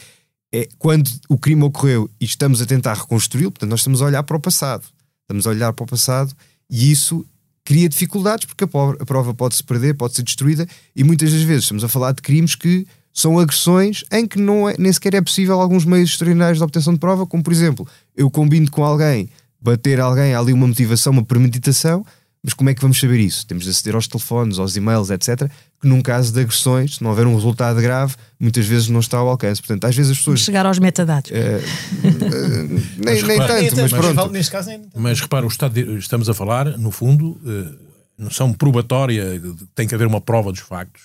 é 0.54 0.70
quando 0.78 1.10
o 1.28 1.36
crime 1.36 1.64
ocorreu 1.64 2.08
e 2.22 2.26
estamos 2.26 2.62
a 2.62 2.66
tentar 2.66 2.94
reconstruí-lo, 2.94 3.52
portanto, 3.52 3.72
nós 3.72 3.80
estamos 3.80 4.04
a 4.04 4.06
olhar 4.06 4.22
para 4.22 4.38
o 4.38 4.40
passado. 4.40 4.86
Estamos 5.24 5.48
a 5.48 5.50
olhar 5.50 5.74
para 5.74 5.84
o 5.84 5.88
passado 5.88 6.32
e 6.70 6.92
isso 6.92 7.26
cria 7.66 7.90
dificuldades 7.90 8.46
porque 8.46 8.64
a 8.66 9.06
prova 9.06 9.34
pode-se 9.34 9.64
perder, 9.64 9.96
pode 9.96 10.14
ser 10.14 10.22
destruída 10.22 10.68
e 10.96 11.04
muitas 11.04 11.32
das 11.32 11.42
vezes 11.42 11.64
estamos 11.64 11.84
a 11.84 11.88
falar 11.88 12.12
de 12.12 12.22
crimes 12.22 12.54
que 12.54 12.86
são 13.12 13.40
agressões 13.40 14.04
em 14.12 14.28
que 14.28 14.40
não 14.40 14.70
é, 14.70 14.76
nem 14.78 14.92
sequer 14.92 15.16
é 15.16 15.22
possível 15.22 15.60
alguns 15.60 15.86
meios 15.86 16.12
extraordinários 16.12 16.60
de 16.60 16.64
obtenção 16.64 16.94
de 16.94 17.00
prova, 17.00 17.26
como 17.26 17.42
por 17.42 17.54
exemplo, 17.54 17.88
eu 18.16 18.30
combino 18.30 18.70
com 18.70 18.84
alguém, 18.84 19.30
bater 19.60 20.00
alguém, 20.00 20.36
há 20.36 20.40
ali 20.40 20.54
uma 20.54 20.68
motivação, 20.68 21.14
uma 21.14 21.24
premeditação, 21.24 22.06
mas 22.44 22.54
como 22.54 22.70
é 22.70 22.74
que 22.74 22.82
vamos 22.82 23.00
saber 23.00 23.20
isso? 23.20 23.48
Temos 23.48 23.64
de 23.64 23.70
aceder 23.70 23.96
aos 23.96 24.08
telefones, 24.08 24.60
aos 24.60 24.76
e-mails, 24.76 25.10
etc. 25.10 25.50
Que 25.82 25.88
num 25.88 26.02
caso 26.02 26.34
de 26.34 26.42
agressões, 26.42 26.96
se 26.96 27.04
não 27.04 27.12
houver 27.12 27.26
um 27.26 27.36
resultado 27.36 27.82
grave, 27.82 28.16
muitas 28.38 28.66
vezes 28.66 28.90
não 28.90 29.00
está 29.00 29.18
ao 29.18 29.30
alcance. 29.30 29.62
Portanto, 29.62 29.86
às 29.86 29.96
vezes 29.96 30.12
as 30.12 30.18
pessoas. 30.18 30.42
Chegar 30.42 30.66
aos 30.66 30.78
metadados. 30.78 31.32
Uh, 31.32 31.36
uh, 31.36 32.82
nem, 33.06 33.24
nem 33.24 33.38
tanto, 33.38 33.76
mas, 33.78 33.92
mas 33.92 34.14
pronto. 34.14 34.32
Neste 34.32 34.52
caso, 34.52 34.70
nem... 34.70 34.82
Mas 34.94 35.22
repara, 35.22 35.46
o 35.46 35.50
estado 35.50 35.74
de, 35.74 35.98
estamos 35.98 36.28
a 36.28 36.34
falar, 36.34 36.78
no 36.78 36.92
fundo, 36.92 37.40
uh, 37.46 37.80
noção 38.18 38.52
probatória, 38.52 39.42
tem 39.74 39.88
que 39.88 39.96
haver 39.96 40.06
uma 40.06 40.20
prova 40.20 40.52
dos 40.52 40.62
factos 40.62 41.04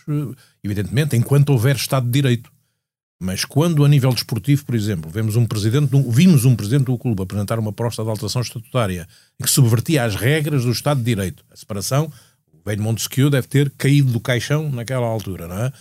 evidentemente, 0.63 1.17
enquanto 1.17 1.51
houver 1.51 1.77
Estado 1.77 2.07
de 2.07 2.13
Direito. 2.13 2.51
Mas 3.21 3.45
quando, 3.45 3.85
a 3.85 3.89
nível 3.89 4.13
desportivo, 4.13 4.65
por 4.65 4.77
exemplo, 4.77 5.11
vemos 5.11 5.35
um 5.35 5.45
presidente, 5.45 5.91
vimos 6.09 6.45
um 6.45 6.55
presidente 6.55 6.85
do 6.85 6.97
clube 6.97 7.23
apresentar 7.23 7.59
uma 7.59 7.73
proposta 7.73 8.05
de 8.05 8.09
alteração 8.11 8.43
estatutária 8.43 9.09
que 9.43 9.51
subvertia 9.51 10.05
as 10.05 10.15
regras 10.15 10.65
do 10.65 10.71
Estado 10.71 10.99
de 10.99 11.05
Direito, 11.05 11.45
a 11.51 11.57
separação, 11.57 12.13
o 12.53 12.61
velho 12.65 12.83
Montesquieu 12.83 13.29
deve 13.29 13.49
ter 13.49 13.71
caído 13.71 14.13
do 14.13 14.21
caixão 14.21 14.71
naquela 14.71 15.07
altura, 15.07 15.49
não 15.49 15.59
é? 15.59 15.73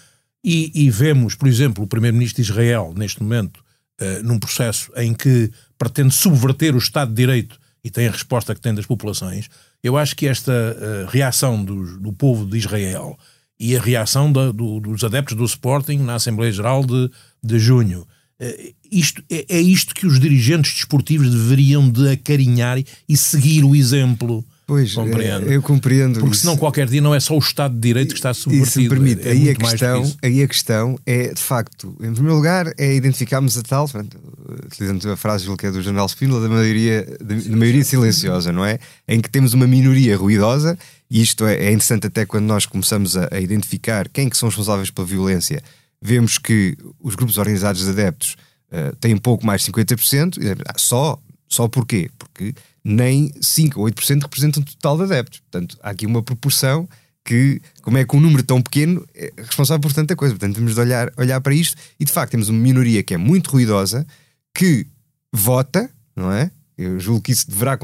E, 0.43 0.71
e 0.73 0.89
vemos, 0.89 1.35
por 1.35 1.47
exemplo, 1.47 1.83
o 1.83 1.87
primeiro-ministro 1.87 2.41
de 2.41 2.49
Israel, 2.49 2.93
neste 2.95 3.21
momento, 3.21 3.57
uh, 4.01 4.23
num 4.23 4.39
processo 4.39 4.91
em 4.95 5.13
que 5.13 5.51
pretende 5.77 6.15
subverter 6.15 6.73
o 6.73 6.79
Estado 6.79 7.09
de 7.09 7.15
Direito 7.15 7.59
e 7.83 7.91
tem 7.91 8.07
a 8.07 8.11
resposta 8.11 8.55
que 8.55 8.61
tem 8.61 8.73
das 8.73 8.85
populações, 8.85 9.49
eu 9.83 9.95
acho 9.95 10.15
que 10.15 10.27
esta 10.27 10.51
uh, 10.51 11.09
reação 11.09 11.63
do, 11.63 11.99
do 11.99 12.11
povo 12.13 12.45
de 12.45 12.57
Israel 12.57 13.17
e 13.59 13.75
a 13.75 13.81
reação 13.81 14.31
da, 14.31 14.51
do, 14.51 14.79
dos 14.79 15.03
adeptos 15.03 15.35
do 15.35 15.45
Sporting 15.45 15.97
na 15.97 16.15
Assembleia 16.15 16.51
Geral 16.51 16.85
de, 16.85 17.09
de 17.43 17.59
junho. 17.59 18.05
Uh, 18.39 18.73
isto, 18.91 19.23
é, 19.29 19.45
é, 19.49 19.61
isto 19.61 19.95
que 19.95 20.05
os 20.05 20.19
dirigentes 20.19 20.73
desportivos 20.73 21.29
deveriam 21.29 21.89
de 21.89 22.09
acarinhar 22.09 22.77
e 23.07 23.17
seguir 23.17 23.63
o 23.63 23.75
exemplo. 23.75 24.45
Pois, 24.67 24.93
compreendo. 24.93 25.49
eu 25.49 25.61
compreendo 25.61 26.19
Porque 26.19 26.35
isso. 26.35 26.41
senão 26.41 26.57
qualquer 26.57 26.87
dia 26.87 26.99
não 26.99 27.15
é 27.15 27.21
só 27.21 27.33
o 27.33 27.39
Estado 27.39 27.73
de 27.73 27.79
Direito 27.79 28.09
que 28.09 28.19
está 28.19 28.33
subvertido. 28.33 28.67
E 28.67 28.73
se 28.73 28.79
me 28.81 28.89
permite, 28.89 29.21
é, 29.25 29.29
é 29.29 29.31
aí, 29.31 29.49
a 29.49 29.55
questão, 29.55 30.15
aí 30.21 30.43
a 30.43 30.47
questão 30.47 30.99
é, 31.05 31.33
de 31.33 31.41
facto, 31.41 31.95
em 32.01 32.11
primeiro 32.13 32.35
lugar, 32.35 32.73
é 32.77 32.93
identificarmos 32.93 33.57
a 33.57 33.63
tal, 33.63 33.89
utilizando 34.65 35.09
a 35.09 35.15
frase 35.15 35.47
que 35.55 35.65
é 35.65 35.71
do 35.71 35.81
jornal 35.81 36.05
Spínola, 36.09 36.41
da 36.41 36.49
maioria, 36.49 37.07
da 37.21 37.55
maioria 37.55 37.83
silenciosa, 37.85 38.51
não 38.51 38.65
é? 38.65 38.77
Em 39.07 39.21
que 39.21 39.29
temos 39.29 39.53
uma 39.53 39.65
minoria 39.65 40.17
ruidosa 40.17 40.77
e 41.09 41.21
isto 41.21 41.45
é, 41.45 41.55
é 41.55 41.71
interessante 41.71 42.07
até 42.07 42.25
quando 42.25 42.45
nós 42.45 42.65
começamos 42.65 43.15
a, 43.15 43.29
a, 43.31 43.39
identificar 43.39 44.09
quem 44.09 44.29
que 44.29 44.37
são 44.37 44.49
os 44.49 44.55
responsáveis 44.55 44.91
pela 44.91 45.07
violência, 45.07 45.63
vemos 46.01 46.37
que 46.37 46.77
os 46.99 47.15
grupos 47.15 47.37
organizados 47.37 47.83
de 47.83 47.89
adeptos 47.89 48.35
uh, 48.71 48.95
têm 48.97 49.17
pouco 49.17 49.45
mais 49.45 49.61
de 49.61 49.71
50%, 49.71 50.37
e, 50.37 50.51
ah, 50.51 50.73
só, 50.77 51.19
só 51.47 51.67
porquê? 51.67 52.09
Porque 52.17 52.53
nem 52.83 53.31
5 53.41 53.79
ou 53.79 53.87
8% 53.87 54.21
representam 54.21 54.63
o 54.63 54.65
total 54.65 54.97
de 54.97 55.03
adeptos. 55.03 55.39
Portanto, 55.39 55.77
há 55.81 55.89
aqui 55.89 56.05
uma 56.05 56.23
proporção 56.23 56.87
que, 57.25 57.61
como 57.81 57.97
é 57.97 58.05
que 58.05 58.15
um 58.15 58.19
número 58.21 58.41
tão 58.41 58.61
pequeno 58.61 59.05
é 59.13 59.33
responsável 59.37 59.81
por 59.81 59.91
tanta 59.91 60.15
coisa. 60.15 60.33
Portanto, 60.33 60.55
temos 60.55 60.73
de 60.73 60.79
olhar, 60.79 61.11
olhar 61.17 61.41
para 61.41 61.53
isto 61.53 61.75
e, 61.99 62.05
de 62.05 62.11
facto, 62.11 62.31
temos 62.31 62.47
uma 62.47 62.59
minoria 62.59 63.03
que 63.03 63.13
é 63.13 63.17
muito 63.17 63.51
ruidosa, 63.51 64.07
que 64.55 64.87
vota, 65.33 65.89
não 66.15 66.31
é? 66.31 66.49
Eu 66.77 66.99
julgo 66.99 67.21
que 67.21 67.31
isso 67.31 67.49
deverá 67.49 67.77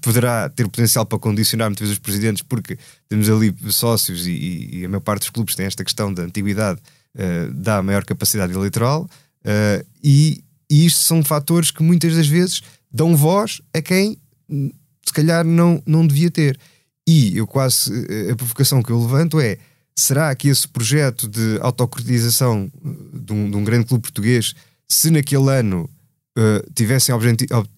poderá 0.00 0.48
ter 0.48 0.64
potencial 0.64 1.04
para 1.04 1.18
condicionar 1.18 1.68
muitas 1.68 1.88
vezes 1.88 1.94
os 1.94 1.98
presidentes, 1.98 2.42
porque 2.42 2.78
temos 3.08 3.28
ali 3.28 3.54
sócios 3.70 4.26
e, 4.26 4.68
e 4.72 4.84
a 4.84 4.88
maior 4.88 5.00
parte 5.00 5.22
dos 5.22 5.30
clubes 5.30 5.56
tem 5.56 5.66
esta 5.66 5.82
questão 5.82 6.14
da 6.14 6.22
antiguidade, 6.22 6.80
uh, 7.16 7.52
dá 7.54 7.82
maior 7.82 8.04
capacidade 8.04 8.52
eleitoral, 8.52 9.08
uh, 9.44 9.86
e, 10.02 10.44
e 10.70 10.86
isto 10.86 11.00
são 11.00 11.22
fatores 11.22 11.70
que 11.70 11.82
muitas 11.82 12.14
das 12.14 12.26
vezes 12.26 12.62
dão 12.92 13.16
voz 13.16 13.60
a 13.72 13.80
quem 13.80 14.18
hum, 14.48 14.70
se 15.10 15.12
calhar 15.12 15.44
não, 15.44 15.82
não 15.86 16.06
devia 16.06 16.30
ter. 16.30 16.58
E 17.06 17.36
eu 17.36 17.46
quase 17.46 17.92
eh, 18.08 18.30
a 18.30 18.36
provocação 18.36 18.82
que 18.82 18.90
eu 18.90 19.00
levanto 19.00 19.40
é: 19.40 19.58
será 19.96 20.34
que 20.34 20.48
esse 20.48 20.68
projeto 20.68 21.28
de 21.28 21.58
autocritização 21.60 22.70
de 23.12 23.32
um, 23.32 23.50
de 23.50 23.56
um 23.56 23.64
grande 23.64 23.86
clube 23.86 24.02
português, 24.02 24.54
se 24.88 25.10
naquele 25.10 25.50
ano 25.50 25.90
uh, 26.38 26.72
tivessem 26.72 27.14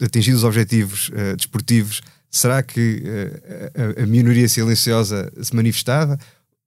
atingido 0.02 0.36
os 0.36 0.44
objetivos 0.44 1.08
uh, 1.08 1.36
desportivos, 1.36 2.02
será 2.30 2.62
que 2.62 3.02
uh, 3.02 4.00
a, 4.00 4.02
a, 4.02 4.06
minoria 4.06 4.48
silenciosa 4.48 5.32
se 5.42 5.54
manifestava? 5.54 6.18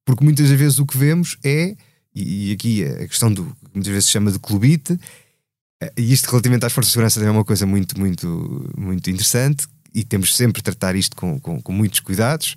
Porque 0.04 0.24
muitas 0.24 0.50
das 0.50 0.58
vezes 0.58 0.80
o 0.80 0.86
que 0.86 0.98
vemos 0.98 1.38
é, 1.44 1.76
e, 2.16 2.52
aqui 2.54 2.84
a 2.84 3.08
questão 3.08 3.32
do 3.32 3.46
que 3.46 3.72
muitas 3.74 3.92
vezes 3.92 4.06
se 4.06 4.12
chama 4.12 4.32
de 4.32 4.40
clubite, 4.40 4.98
e 5.98 6.14
isto 6.14 6.30
relativamente 6.30 6.66
às 6.66 6.72
forças 6.72 6.90
de 6.90 6.94
segurança 6.94 7.20
também 7.20 7.30
é 7.30 7.38
uma 7.38 7.44
coisa 7.44 7.66
muito, 7.66 8.00
muito, 8.00 8.74
muito 8.78 9.10
interessante, 9.10 9.68
e 9.94 10.04
temos 10.04 10.36
sempre 10.36 10.62
de 10.62 10.64
tratar 10.64 10.96
isto 10.96 11.16
com, 11.16 11.40
com, 11.40 11.62
com 11.62 11.72
muitos 11.72 12.00
cuidados. 12.00 12.56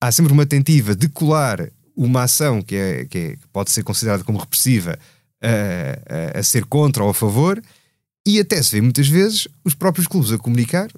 Há 0.00 0.10
sempre 0.10 0.32
uma 0.32 0.46
tentativa 0.46 0.94
de 0.94 1.08
colar 1.08 1.68
uma 1.96 2.24
ação 2.24 2.62
que, 2.62 2.74
é, 2.74 3.04
que, 3.04 3.18
é, 3.18 3.36
que 3.36 3.46
pode 3.52 3.70
ser 3.70 3.82
considerada 3.82 4.24
como 4.24 4.38
repressiva 4.38 4.98
a, 5.40 6.36
a, 6.36 6.40
a 6.40 6.42
ser 6.42 6.64
contra 6.64 7.04
ou 7.04 7.10
a 7.10 7.14
favor, 7.14 7.62
e 8.26 8.38
até 8.38 8.62
se 8.62 8.72
vê 8.72 8.80
muitas 8.80 9.08
vezes 9.08 9.48
os 9.64 9.74
próprios 9.74 10.06
clubes 10.06 10.32
a 10.32 10.38
comunicar. 10.38 10.88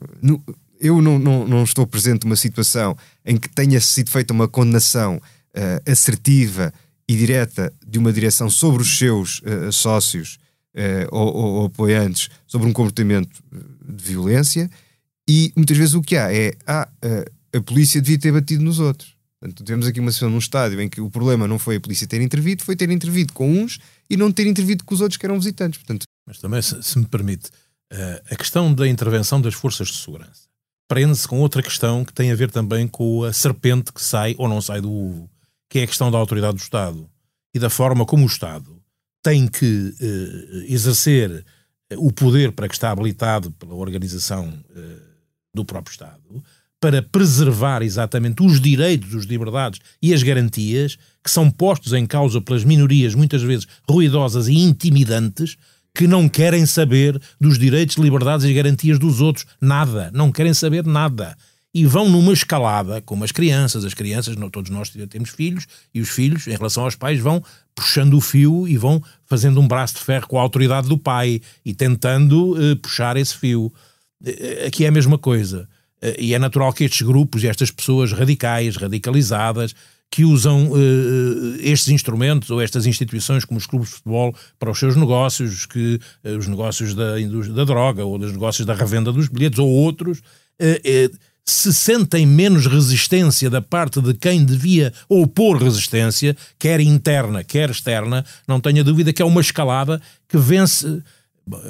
eu 0.81 1.01
não, 1.01 1.19
não, 1.19 1.47
não 1.47 1.65
estou 1.65 1.87
presente 1.87 2.25
numa 2.25 2.37
situação 2.37 2.97
em 3.25 3.37
que 3.37 3.49
tenha 3.49 3.81
sido 3.81 4.11
feita 4.11 4.33
uma 4.33 4.47
condenação 4.47 5.17
uh, 5.17 5.91
assertiva 5.91 6.73
e 7.09 7.17
direta 7.17 7.73
de 7.87 7.99
uma 7.99 8.13
direção 8.13 8.49
sobre 8.51 8.83
os 8.83 8.99
seus 8.99 9.41
uh, 9.41 9.71
sócios 9.73 10.39
uh, 10.75 11.09
ou, 11.11 11.35
ou, 11.35 11.67
apoiantes 11.67 12.31
sobre 12.47 12.69
um 12.69 12.73
comportamento 12.73 13.43
de 13.53 14.05
violência. 14.05 14.71
E 15.29 15.53
muitas 15.57 15.77
vezes 15.77 15.95
o 15.95 16.03
que 16.03 16.17
há 16.17 16.33
é 16.33 16.53
ah, 16.67 16.87
a 17.55 17.61
polícia 17.63 18.01
devia 18.01 18.19
ter 18.19 18.31
batido 18.31 18.63
nos 18.63 18.79
outros. 18.79 19.15
Portanto, 19.41 19.65
tivemos 19.65 19.87
aqui 19.87 19.99
uma 19.99 20.13
situação 20.13 20.31
num 20.31 20.39
estádio 20.39 20.79
em 20.83 20.89
que 20.89 21.01
o 21.01 21.11
problema 21.11 21.49
não 21.49 21.59
foi 21.59 21.77
a 21.77 21.81
polícia 21.81 22.07
ter 22.07 22.21
intervido, 22.21 22.63
foi 22.63 22.77
ter 22.77 22.91
intervido 22.91 23.33
com 23.33 23.51
uns 23.51 23.79
e 24.11 24.19
não 24.19 24.31
ter 24.31 24.47
intervido 24.47 24.85
com 24.85 24.95
os 24.95 25.01
outros 25.01 25.17
que 25.17 25.25
eram 25.25 25.39
visitantes. 25.39 25.79
Portanto, 25.79 26.05
mas 26.27 26.39
também, 26.39 26.61
se, 26.61 26.83
se 26.83 26.99
me 26.99 27.07
permite, 27.07 27.51
a 28.31 28.37
questão 28.37 28.75
da 28.75 28.87
intervenção 28.87 29.41
das 29.41 29.55
forças 29.55 29.89
de 29.89 29.97
segurança 29.97 30.45
prende-se 30.89 31.27
com 31.27 31.41
outra 31.41 31.63
questão 31.63 32.05
que 32.05 32.13
tem 32.13 32.31
a 32.31 32.35
ver 32.35 32.51
também 32.51 32.87
com 32.87 33.25
a 33.25 33.33
serpente 33.33 33.93
que 33.93 34.03
sai 34.03 34.35
ou 34.39 34.49
não 34.49 34.61
sai 34.61 34.81
do 34.81 34.93
ovo, 34.93 35.31
que 35.75 35.81
é 35.81 35.83
a 35.83 35.87
questão 35.89 36.09
da 36.09 36.19
autoridade 36.19 36.57
do 36.57 36.61
Estado 36.61 37.05
e 37.53 37.59
da 37.59 37.69
forma 37.69 38.07
como 38.07 38.23
o 38.23 38.29
Estado 38.29 38.81
tem 39.21 39.49
que 39.49 39.93
uh, 40.01 40.73
exercer 40.73 41.45
o 41.97 42.13
poder 42.13 42.53
para 42.53 42.69
que 42.69 42.75
está 42.75 42.93
habilitado 42.93 43.51
pela 43.51 43.75
organização 43.75 44.51
uh, 44.71 45.01
do 45.53 45.65
próprio 45.65 45.91
Estado 45.91 46.45
para 46.81 47.03
preservar 47.03 47.83
exatamente 47.83 48.41
os 48.41 48.61
direitos, 48.61 49.17
as 49.17 49.25
liberdades 49.25 49.81
e 50.01 50.15
as 50.15 50.23
garantias 50.23 50.97
que 51.25 51.31
são 51.31 51.51
postos 51.51 51.93
em 51.93 52.07
causa 52.07 52.41
pelas 52.41 52.63
minorias, 52.63 53.17
muitas 53.17 53.43
vezes 53.43 53.67
ruidosas 53.91 54.47
e 54.47 54.55
intimidantes, 54.55 55.57
que 55.93 56.07
não 56.07 56.29
querem 56.29 56.65
saber 56.67 57.21
dos 57.41 57.59
direitos, 57.59 57.97
liberdades 57.97 58.47
e 58.47 58.55
garantias 58.55 58.97
dos 58.97 59.21
outros. 59.21 59.45
Nada. 59.61 60.09
Não 60.15 60.31
querem 60.31 60.55
saber 60.55 60.87
nada. 60.87 61.37
E 61.75 61.85
vão 61.85 62.09
numa 62.09 62.33
escalada, 62.33 63.01
como 63.03 63.25
as 63.25 63.33
crianças. 63.33 63.85
As 63.85 63.95
crianças, 63.95 64.37
todos 64.53 64.71
nós 64.71 64.91
temos 65.11 65.31
filhos, 65.31 65.67
e 65.93 66.01
os 66.01 66.09
filhos, 66.09 66.47
em 66.47 66.53
relação 66.53 66.85
aos 66.85 66.95
pais, 66.95 67.19
vão 67.19 67.43
puxando 67.75 68.15
o 68.15 68.21
fio 68.21 68.69
e 68.69 68.79
vão 68.79 69.03
fazendo 69.27 69.61
um 69.61 69.67
braço 69.67 69.95
de 69.95 70.01
ferro 70.01 70.29
com 70.29 70.39
a 70.39 70.43
autoridade 70.43 70.89
do 70.89 70.97
pai 70.97 71.41
e 71.65 71.75
tentando 71.75 72.53
uh, 72.53 72.77
puxar 72.77 73.17
esse 73.17 73.37
fio. 73.37 73.73
Uh, 74.23 74.67
aqui 74.69 74.85
é 74.85 74.89
a 74.89 74.93
mesma 74.93 75.19
coisa. 75.19 75.69
Eh, 76.05 76.17
e 76.19 76.35
é 76.35 76.39
natural 76.39 76.73
que 76.73 76.85
estes 76.85 77.03
grupos 77.03 77.43
e 77.43 77.49
estas 77.49 77.71
pessoas 77.71 78.13
radicais, 78.13 78.77
radicalizadas, 78.77 79.75
que 80.11 80.25
usam 80.25 80.71
uh, 80.71 81.57
estes 81.59 81.89
instrumentos 81.89 82.49
ou 82.49 82.61
estas 82.61 82.87
instituições 82.87 83.45
como 83.45 83.59
os 83.59 83.67
clubes 83.67 83.89
de 83.89 83.95
futebol 83.97 84.33
para 84.61 84.71
os 84.71 84.79
seus 84.79 84.95
negócios, 84.95 85.67
que 85.67 85.99
uh, 86.25 86.37
os 86.39 86.47
negócios 86.47 86.95
da, 86.95 87.15
da 87.53 87.65
droga 87.65 88.05
ou 88.05 88.17
dos 88.17 88.31
negócios 88.31 88.65
da 88.65 88.75
revenda 88.75 89.13
dos 89.13 89.27
bilhetes 89.27 89.59
ou 89.59 89.69
outros, 89.69 90.19
uh, 90.19 91.19
se 91.45 91.75
sentem 91.75 92.27
menos 92.27 92.67
resistência 92.67 93.51
da 93.51 93.61
parte 93.61 94.01
de 94.01 94.15
quem 94.15 94.45
devia 94.45 94.93
opor 95.09 95.63
resistência, 95.63 96.37
quer 96.59 96.81
interna, 96.81 97.45
quer 97.45 97.71
externa, 97.71 98.25
não 98.49 98.61
tenha 98.61 98.83
dúvida 98.83 99.13
que 99.13 99.21
é 99.21 99.25
uma 99.25 99.41
escalada 99.41 100.01
que 100.29 100.39
vence. 100.39 101.03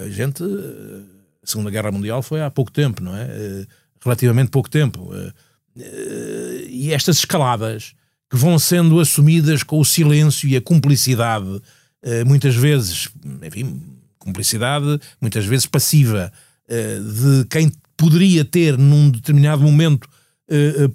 A 0.04 0.08
gente, 0.08 0.44
a 0.44 1.46
Segunda 1.46 1.70
Guerra 1.70 1.90
Mundial 1.90 2.22
foi 2.22 2.40
há 2.40 2.50
pouco 2.50 2.70
tempo, 2.70 3.02
não 3.02 3.16
é? 3.16 3.66
relativamente 4.04 4.50
pouco 4.50 4.70
tempo. 4.70 5.10
Eh, 5.14 5.32
eh, 5.80 6.66
e 6.68 6.92
estas 6.92 7.18
escaladas 7.18 7.94
que 8.30 8.36
vão 8.36 8.58
sendo 8.58 9.00
assumidas 9.00 9.62
com 9.62 9.80
o 9.80 9.84
silêncio 9.84 10.48
e 10.48 10.56
a 10.56 10.60
cumplicidade, 10.60 11.60
eh, 12.02 12.22
muitas 12.24 12.54
vezes, 12.54 13.08
enfim, 13.42 13.82
cumplicidade 14.18 15.00
muitas 15.20 15.44
vezes 15.46 15.66
passiva, 15.66 16.32
de 16.68 17.46
quem 17.48 17.70
poderia 17.96 18.44
ter 18.44 18.78
num 18.78 19.10
determinado 19.10 19.62
momento 19.62 20.08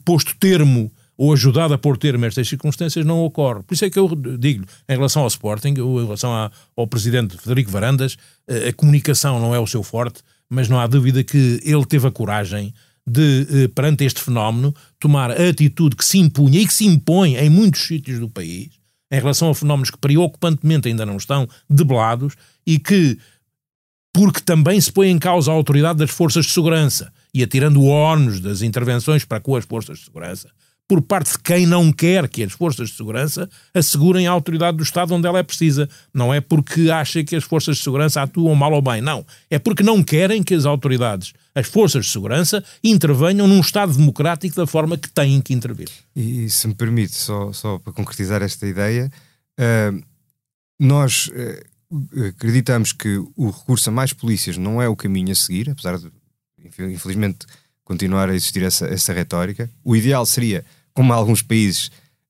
posto 0.03 0.35
termo 0.39 0.91
ou 1.17 1.33
ajudado 1.33 1.73
a 1.73 1.77
pôr 1.77 1.97
termo 1.97 2.25
a 2.25 2.27
estas 2.27 2.47
circunstâncias 2.47 3.05
não 3.05 3.19
ocorre. 3.19 3.61
Por 3.63 3.73
isso 3.73 3.85
é 3.85 3.89
que 3.89 3.99
eu 3.99 4.09
digo, 4.39 4.65
em 4.87 4.95
relação 4.95 5.23
ao 5.23 5.27
Sporting, 5.27 5.77
ou 5.79 6.01
em 6.01 6.05
relação 6.05 6.51
ao 6.75 6.87
presidente 6.87 7.37
Federico 7.37 7.69
Varandas, 7.71 8.17
a 8.47 8.73
comunicação 8.73 9.39
não 9.39 9.53
é 9.53 9.59
o 9.59 9.67
seu 9.67 9.83
forte, 9.83 10.21
mas 10.49 10.67
não 10.67 10.79
há 10.79 10.87
dúvida 10.87 11.23
que 11.23 11.59
ele 11.63 11.85
teve 11.85 12.07
a 12.07 12.11
coragem 12.11 12.73
de, 13.09 13.47
eh, 13.49 13.67
perante 13.67 14.03
este 14.03 14.21
fenómeno, 14.21 14.73
tomar 14.99 15.31
a 15.31 15.49
atitude 15.49 15.95
que 15.95 16.05
se 16.05 16.19
impunha 16.19 16.59
e 16.59 16.67
que 16.67 16.73
se 16.73 16.85
impõe 16.85 17.35
em 17.35 17.49
muitos 17.49 17.81
sítios 17.81 18.19
do 18.19 18.29
país, 18.29 18.69
em 19.11 19.19
relação 19.19 19.49
a 19.49 19.55
fenómenos 19.55 19.89
que 19.89 19.97
preocupantemente 19.97 20.87
ainda 20.87 21.05
não 21.05 21.17
estão 21.17 21.47
debelados 21.69 22.35
e 22.65 22.77
que, 22.77 23.17
porque 24.19 24.41
também 24.41 24.81
se 24.81 24.91
põe 24.91 25.07
em 25.07 25.17
causa 25.17 25.49
a 25.49 25.53
autoridade 25.53 25.99
das 25.99 26.11
forças 26.11 26.45
de 26.45 26.51
segurança 26.51 27.09
e 27.33 27.41
atirando 27.41 27.81
o 27.81 28.39
das 28.41 28.61
intervenções 28.61 29.23
para 29.23 29.39
com 29.39 29.55
as 29.55 29.63
forças 29.63 29.99
de 29.99 30.03
segurança, 30.03 30.49
por 30.85 31.01
parte 31.01 31.31
de 31.31 31.39
quem 31.39 31.65
não 31.65 31.89
quer 31.89 32.27
que 32.27 32.43
as 32.43 32.51
forças 32.51 32.89
de 32.89 32.97
segurança 32.97 33.49
assegurem 33.73 34.27
a 34.27 34.31
autoridade 34.31 34.75
do 34.75 34.83
Estado 34.83 35.15
onde 35.15 35.25
ela 35.25 35.39
é 35.39 35.43
precisa. 35.43 35.87
Não 36.13 36.33
é 36.33 36.41
porque 36.41 36.91
acha 36.91 37.23
que 37.23 37.33
as 37.33 37.45
forças 37.45 37.77
de 37.77 37.83
segurança 37.83 38.21
atuam 38.21 38.53
mal 38.55 38.73
ou 38.73 38.81
bem, 38.81 38.99
não. 39.01 39.25
É 39.49 39.57
porque 39.57 39.83
não 39.83 40.03
querem 40.03 40.43
que 40.43 40.53
as 40.53 40.65
autoridades, 40.65 41.31
as 41.55 41.67
forças 41.67 42.07
de 42.07 42.11
segurança, 42.11 42.61
intervenham 42.83 43.47
num 43.47 43.61
Estado 43.61 43.95
democrático 43.95 44.53
da 44.53 44.67
forma 44.67 44.97
que 44.97 45.09
têm 45.09 45.39
que 45.39 45.53
intervir. 45.53 45.87
E 46.13 46.49
se 46.49 46.67
me 46.67 46.75
permite, 46.75 47.15
só, 47.15 47.53
só 47.53 47.79
para 47.79 47.93
concretizar 47.93 48.41
esta 48.41 48.67
ideia, 48.67 49.09
uh, 49.57 50.03
nós 50.77 51.27
uh, 51.27 51.68
acreditamos 52.29 52.93
que 52.93 53.17
o 53.35 53.49
recurso 53.49 53.89
a 53.89 53.93
mais 53.93 54.13
polícias 54.13 54.57
não 54.57 54.81
é 54.81 54.87
o 54.87 54.95
caminho 54.95 55.31
a 55.31 55.35
seguir, 55.35 55.69
apesar 55.69 55.97
de, 55.97 56.11
infelizmente, 56.79 57.45
continuar 57.83 58.29
a 58.29 58.35
existir 58.35 58.63
essa, 58.63 58.85
essa 58.85 59.11
retórica. 59.11 59.69
O 59.83 59.95
ideal 59.95 60.25
seria 60.25 60.63
como 60.93 61.13
alguns 61.13 61.41
países 61.41 61.87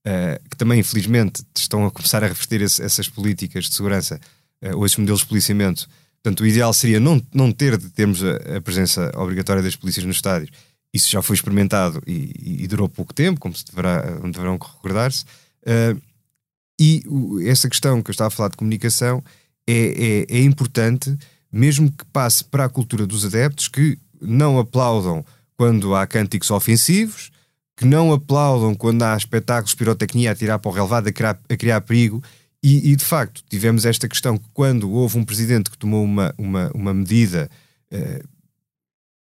uh, 0.08 0.50
que 0.50 0.56
também, 0.56 0.80
infelizmente, 0.80 1.44
estão 1.58 1.86
a 1.86 1.92
começar 1.92 2.24
a 2.24 2.28
reverter 2.28 2.62
esse, 2.62 2.82
essas 2.82 3.10
políticas 3.10 3.66
de 3.66 3.76
segurança 3.76 4.20
uh, 4.64 4.78
ou 4.78 4.86
esses 4.86 4.98
modelos 4.98 5.22
de 5.22 5.28
policiamento. 5.28 5.90
Portanto, 6.24 6.42
o 6.42 6.48
ideal 6.48 6.74
seria 6.74 7.00
não, 7.00 7.22
não 7.34 7.52
ter 7.52 7.78
de 7.78 7.90
termos 7.90 8.24
a, 8.24 8.58
a 8.58 8.62
presença 8.62 9.12
obrigatória 9.16 9.62
das 9.62 9.76
polícias 9.76 10.06
nos 10.06 10.16
estádios. 10.16 10.52
Isso 10.94 11.10
já 11.10 11.22
foi 11.22 11.36
experimentado 11.36 12.02
e, 12.08 12.64
e, 12.64 12.68
durou 12.68 12.90
pouco 12.90 13.14
tempo, 13.14 13.40
como 13.40 13.56
se 13.56 13.64
deverá, 13.66 14.02
deverão 14.02 14.58
recordar-se. 14.58 15.26
Uh, 15.64 16.02
e 16.80 17.04
essa 17.46 17.70
questão 17.70 18.02
que 18.02 18.10
eu 18.10 18.14
estava 18.14 18.30
a 18.30 18.32
falar 18.32 18.50
de 18.50 18.58
comunicação 18.58 19.22
é, 19.70 20.26
é, 20.32 20.38
é 20.40 20.42
importante, 20.42 21.16
mesmo 21.52 21.92
que 21.92 22.04
passe 22.06 22.44
para 22.44 22.66
a 22.66 22.70
cultura 22.70 23.06
dos 23.06 23.24
adeptos 23.24 23.68
que 23.68 23.98
não 24.20 24.58
aplaudam 24.58 25.24
quando 25.56 25.94
há 25.94 26.08
cânticos 26.08 26.50
ofensivos, 26.50 27.32
que 27.78 27.86
não 27.86 28.12
aplaudam 28.12 28.74
quando 28.74 29.04
há 29.04 29.16
espetáculos 29.16 29.76
pirotecnia 29.76 30.32
a 30.32 30.36
tirar 30.36 30.58
para 30.58 30.70
o 30.70 30.74
relevado, 30.74 31.08
a 31.08 31.12
criar, 31.12 31.40
a 31.48 31.56
criar 31.56 31.82
perigo. 31.82 32.24
E, 32.64 32.92
e, 32.92 32.96
de 32.96 33.06
facto, 33.06 33.42
tivemos 33.48 33.86
esta 33.86 34.08
questão 34.10 34.38
que 34.38 34.46
quando 34.54 34.92
houve 34.92 35.18
um 35.18 35.24
presidente 35.24 35.70
que 35.70 35.78
tomou 35.78 36.04
uma, 36.04 36.34
uma, 36.38 36.72
uma 36.74 36.94
medida 36.94 37.50
uh, 37.94 38.28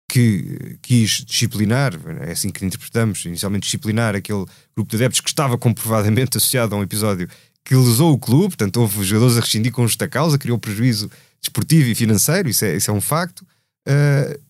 que 0.08 0.78
quis 0.80 1.24
disciplinar, 1.26 1.92
é 2.20 2.32
assim 2.32 2.50
que 2.50 2.64
interpretamos, 2.64 3.24
inicialmente 3.24 3.64
disciplinar 3.64 4.14
aquele 4.14 4.46
grupo 4.74 4.90
de 4.90 4.96
adeptos 4.96 5.20
que 5.20 5.28
estava 5.28 5.58
comprovadamente 5.58 6.38
associado 6.38 6.74
a 6.74 6.78
um 6.78 6.82
episódio 6.82 7.28
que 7.66 7.74
lesou 7.74 8.12
o 8.12 8.18
clube, 8.18 8.56
portanto 8.56 8.76
houve 8.76 9.02
jogadores 9.02 9.36
a 9.36 9.40
rescindir 9.40 9.72
com 9.72 9.86
justa 9.86 10.06
causa, 10.06 10.38
criou 10.38 10.56
prejuízo 10.56 11.10
desportivo 11.40 11.88
e 11.88 11.96
financeiro, 11.96 12.48
isso 12.48 12.64
é, 12.64 12.76
isso 12.76 12.90
é 12.90 12.94
um 12.94 13.00
facto. 13.00 13.40
Uh, 13.86 14.40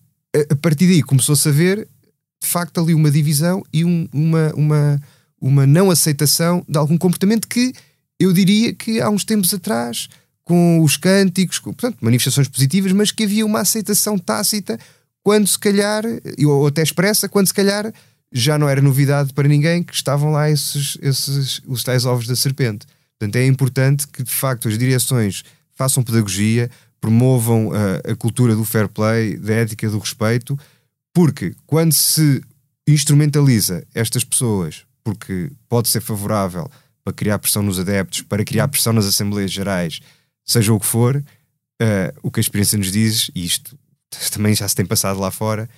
a 0.51 0.55
partir 0.55 0.85
daí 0.85 1.01
começou-se 1.01 1.49
a 1.49 1.51
ver 1.51 1.87
de 2.39 2.47
facto 2.47 2.79
ali 2.79 2.93
uma 2.93 3.09
divisão 3.09 3.63
e 3.73 3.83
um, 3.83 4.07
uma, 4.13 4.53
uma, 4.53 5.01
uma 5.41 5.65
não 5.65 5.89
aceitação 5.89 6.63
de 6.69 6.77
algum 6.77 6.95
comportamento 6.95 7.47
que 7.47 7.73
eu 8.19 8.31
diria 8.31 8.71
que 8.75 9.01
há 9.01 9.09
uns 9.09 9.25
tempos 9.25 9.51
atrás, 9.51 10.07
com 10.43 10.83
os 10.83 10.95
cânticos, 10.95 11.57
com, 11.57 11.73
portanto, 11.73 11.97
manifestações 11.99 12.47
positivas, 12.47 12.91
mas 12.91 13.11
que 13.11 13.23
havia 13.23 13.45
uma 13.45 13.61
aceitação 13.61 14.17
tácita 14.17 14.79
quando 15.23 15.47
se 15.47 15.57
calhar, 15.57 16.03
ou 16.45 16.67
até 16.67 16.83
expressa, 16.83 17.27
quando 17.27 17.47
se 17.47 17.53
calhar 17.53 17.91
já 18.31 18.59
não 18.59 18.69
era 18.69 18.81
novidade 18.81 19.33
para 19.33 19.47
ninguém 19.47 19.81
que 19.81 19.93
estavam 19.93 20.31
lá 20.31 20.49
esses, 20.51 20.99
esses 21.01 21.61
os 21.65 21.83
tais 21.83 22.05
ovos 22.05 22.27
da 22.27 22.35
serpente. 22.35 22.85
Portanto, 23.19 23.35
é 23.37 23.45
importante 23.45 24.07
que 24.07 24.23
de 24.23 24.31
facto 24.31 24.67
as 24.67 24.77
direções 24.77 25.43
façam 25.73 26.03
pedagogia, 26.03 26.69
promovam 26.99 27.71
a, 27.71 28.11
a 28.11 28.15
cultura 28.15 28.55
do 28.55 28.65
fair 28.65 28.87
play, 28.87 29.37
da 29.37 29.53
ética 29.53 29.89
do 29.89 29.99
respeito, 29.99 30.57
porque 31.13 31.55
quando 31.65 31.93
se 31.93 32.41
instrumentaliza 32.87 33.85
estas 33.93 34.23
pessoas, 34.23 34.83
porque 35.03 35.51
pode 35.67 35.89
ser 35.89 36.01
favorável 36.01 36.69
para 37.03 37.13
criar 37.13 37.39
pressão 37.39 37.63
nos 37.63 37.79
adeptos, 37.79 38.21
para 38.21 38.43
criar 38.43 38.67
pressão 38.67 38.93
nas 38.93 39.05
Assembleias 39.05 39.51
Gerais, 39.51 39.99
seja 40.45 40.73
o 40.73 40.79
que 40.79 40.85
for, 40.85 41.15
uh, 41.15 42.19
o 42.21 42.31
que 42.31 42.39
a 42.39 42.41
experiência 42.41 42.77
nos 42.77 42.91
diz, 42.91 43.31
e 43.33 43.45
isto 43.45 43.77
também 44.31 44.53
já 44.55 44.67
se 44.67 44.75
tem 44.75 44.85
passado 44.85 45.19
lá 45.19 45.31
fora, 45.31 45.69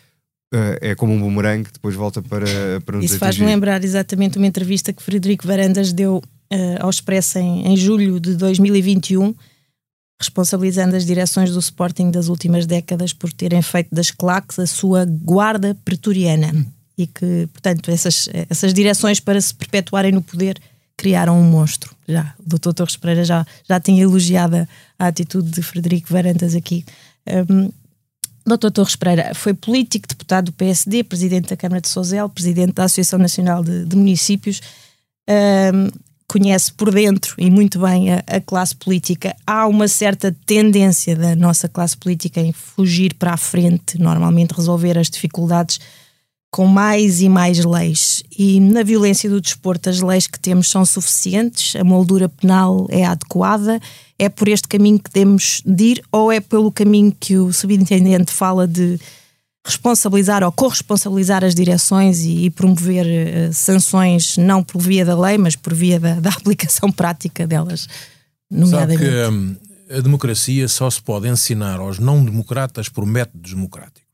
uh, 0.53 0.77
é 0.81 0.95
como 0.95 1.13
um 1.13 1.19
bumerangue 1.19 1.65
que 1.65 1.73
depois 1.73 1.95
volta 1.95 2.21
para, 2.21 2.81
para 2.85 2.97
nos 2.97 3.05
Isso 3.05 3.17
faz-me 3.17 3.45
lembrar 3.45 3.83
exatamente 3.83 4.37
uma 4.37 4.47
entrevista 4.47 4.93
que 4.93 5.03
Frederico 5.03 5.47
Varandas 5.47 5.93
deu 5.93 6.21
ao 6.79 6.89
Expresso 6.89 7.37
em, 7.37 7.67
em 7.67 7.77
julho 7.77 8.19
de 8.19 8.35
2021 8.35 9.35
responsabilizando 10.19 10.95
as 10.95 11.05
direções 11.05 11.51
do 11.51 11.59
Sporting 11.59 12.11
das 12.11 12.27
últimas 12.27 12.65
décadas 12.65 13.13
por 13.13 13.31
terem 13.31 13.61
feito 13.61 13.93
das 13.95 14.11
claques 14.11 14.59
a 14.59 14.67
sua 14.67 15.05
guarda 15.05 15.75
pretoriana 15.85 16.53
e 16.97 17.07
que, 17.07 17.47
portanto, 17.53 17.89
essas, 17.89 18.27
essas 18.49 18.73
direções 18.73 19.21
para 19.21 19.39
se 19.39 19.55
perpetuarem 19.55 20.11
no 20.11 20.21
poder 20.21 20.59
criaram 20.97 21.39
um 21.39 21.49
monstro. 21.49 21.95
Já, 22.05 22.35
o 22.37 22.57
Dr. 22.57 22.73
Torres 22.73 22.97
Pereira 22.97 23.23
já, 23.23 23.47
já 23.67 23.79
tinha 23.79 24.03
elogiado 24.03 24.57
a, 24.57 24.67
a 24.99 25.07
atitude 25.07 25.49
de 25.49 25.61
Frederico 25.61 26.11
Varandas 26.11 26.53
aqui. 26.53 26.83
Um, 27.49 27.71
Dr. 28.45 28.69
Torres 28.73 28.97
Pereira 28.97 29.33
foi 29.33 29.53
político, 29.53 30.05
deputado 30.09 30.47
do 30.47 30.51
PSD, 30.51 31.05
presidente 31.05 31.49
da 31.49 31.55
Câmara 31.55 31.79
de 31.79 31.87
Sozel, 31.87 32.27
presidente 32.27 32.73
da 32.73 32.83
Associação 32.83 33.17
Nacional 33.17 33.63
de, 33.63 33.85
de 33.85 33.95
Municípios. 33.95 34.59
Um, 35.29 36.08
conhece 36.29 36.71
por 36.71 36.91
dentro 36.91 37.33
e 37.39 37.49
muito 37.49 37.79
bem 37.79 38.13
a, 38.13 38.23
a, 38.27 38.39
classe 38.39 38.75
política, 38.75 39.35
há 39.45 39.65
uma 39.65 39.87
certa 39.87 40.33
tendência 40.45 41.15
da 41.15 41.35
nossa 41.35 41.67
classe 41.67 41.97
política 41.97 42.39
em 42.39 42.53
fugir 42.53 43.15
para 43.15 43.33
a 43.33 43.37
frente, 43.37 43.99
normalmente 43.99 44.53
resolver 44.53 44.97
as 44.97 45.09
dificuldades 45.09 45.79
com 46.51 46.67
mais 46.67 47.19
e 47.19 47.27
mais 47.27 47.65
leis. 47.65 48.23
E 48.37 48.59
na 48.59 48.83
violência 48.83 49.29
do 49.29 49.41
desporto, 49.41 49.89
as 49.89 50.01
leis 50.01 50.27
que 50.27 50.39
temos 50.39 50.69
são 50.69 50.85
suficientes, 50.85 51.75
a 51.75 51.83
moldura 51.83 52.29
penal 52.29 52.85
é 52.89 53.05
adequada, 53.05 53.79
é 54.17 54.29
por 54.29 54.47
este 54.47 54.67
caminho 54.67 54.99
que 54.99 55.09
temos 55.09 55.63
de 55.65 55.83
ir, 55.83 56.03
ou 56.11 56.31
é 56.31 56.39
pelo 56.39 56.71
caminho 56.71 57.15
que 57.19 57.37
o 57.37 57.51
subintendente 57.51 58.31
fala 58.31 58.67
de 58.67 58.99
responsabilizar 59.65 60.43
ou 60.43 60.51
corresponsabilizar 60.51 61.43
as 61.43 61.53
direções 61.53 62.23
e, 62.23 62.45
e 62.45 62.49
promover 62.49 63.05
uh, 63.05 63.53
sanções 63.53 64.37
não 64.37 64.63
por 64.63 64.81
via 64.81 65.05
da 65.05 65.19
lei, 65.19 65.37
mas 65.37 65.55
por 65.55 65.73
via 65.73 65.99
da, 65.99 66.15
da 66.21 66.29
aplicação 66.29 66.91
prática 66.91 67.45
delas, 67.45 67.87
nomeadamente. 68.49 69.03
Sabe 69.03 69.11
que 69.11 69.27
hum, 69.27 69.55
a 69.97 70.01
democracia 70.01 70.67
só 70.67 70.89
se 70.89 71.01
pode 71.01 71.27
ensinar 71.27 71.79
aos 71.79 71.99
não-democratas 71.99 72.89
por 72.89 73.05
métodos 73.05 73.53
democráticos 73.53 74.09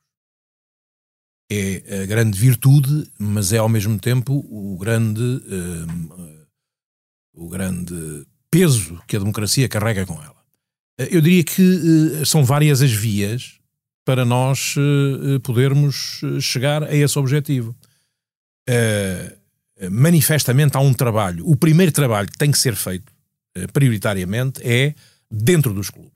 é 1.51 2.03
a 2.03 2.05
grande 2.05 2.39
virtude, 2.39 3.07
mas 3.19 3.53
é 3.53 3.57
ao 3.57 3.69
mesmo 3.69 3.99
tempo 3.99 4.45
o 4.49 4.77
grande, 4.77 5.21
uh, 5.21 6.47
o 7.33 7.47
grande 7.47 8.25
peso 8.49 8.99
que 9.07 9.15
a 9.15 9.19
democracia 9.19 9.69
carrega 9.69 10.05
com 10.05 10.15
ela. 10.15 10.35
Eu 10.97 11.21
diria 11.21 11.43
que 11.43 11.61
uh, 11.61 12.25
são 12.25 12.43
várias 12.43 12.81
as 12.81 12.91
vias 12.91 13.59
para 14.05 14.23
nós 14.23 14.75
uh, 14.77 15.39
podermos 15.41 16.21
chegar 16.39 16.83
a 16.83 16.95
esse 16.95 17.17
objetivo. 17.19 17.75
manifestamente 19.91 20.77
há 20.77 20.79
um 20.79 20.93
trabalho. 20.93 21.45
O 21.45 21.55
primeiro 21.55 21.91
trabalho 21.91 22.29
que 22.29 22.37
tem 22.37 22.51
que 22.51 22.57
ser 22.57 22.75
feito, 22.75 23.11
prioritariamente, 23.73 24.61
é 24.63 24.93
dentro 25.29 25.73
dos 25.73 25.89
clubes 25.89 26.15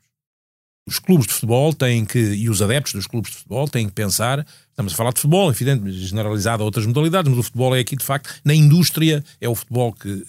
os 0.89 0.97
clubes 0.97 1.27
de 1.27 1.33
futebol 1.33 1.71
têm 1.71 2.03
que, 2.03 2.17
e 2.17 2.49
os 2.49 2.61
adeptos 2.63 2.93
dos 2.93 3.05
clubes 3.05 3.31
de 3.31 3.37
futebol 3.37 3.67
têm 3.67 3.85
que 3.85 3.93
pensar, 3.93 4.45
estamos 4.71 4.91
a 4.91 4.95
falar 4.95 5.13
de 5.13 5.21
futebol, 5.21 5.49
evidente, 5.51 5.91
generalizado 5.91 6.63
a 6.63 6.65
outras 6.65 6.85
modalidades, 6.85 7.29
mas 7.29 7.39
o 7.39 7.43
futebol 7.43 7.75
é 7.75 7.79
aqui 7.79 7.95
de 7.95 8.03
facto, 8.03 8.33
na 8.43 8.55
indústria 8.55 9.23
é 9.39 9.47
o 9.47 9.53
futebol 9.53 9.93
que 9.93 10.25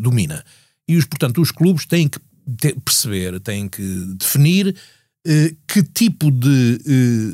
domina. 0.00 0.44
E 0.86 0.96
os, 0.96 1.04
portanto, 1.04 1.40
os 1.40 1.50
clubes 1.50 1.84
têm 1.84 2.08
que 2.08 2.20
perceber, 2.84 3.40
têm 3.40 3.68
que 3.68 3.82
definir 4.16 4.76
que 5.66 5.82
tipo 5.82 6.30
de 6.30 6.78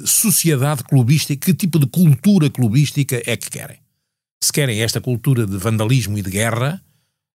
uh, 0.03 0.07
sociedade 0.07 0.83
clubística, 0.85 1.47
que 1.47 1.55
tipo 1.55 1.79
de 1.79 1.87
cultura 1.87 2.51
clubística 2.51 3.23
é 3.27 3.37
que 3.37 3.51
querem. 3.51 3.79
Se 4.43 4.53
querem 4.53 4.83
esta 4.83 5.01
cultura 5.01 5.47
de 5.47 5.57
vandalismo 5.57 6.19
e 6.19 6.23
de 6.23 6.31
guerra, 6.31 6.83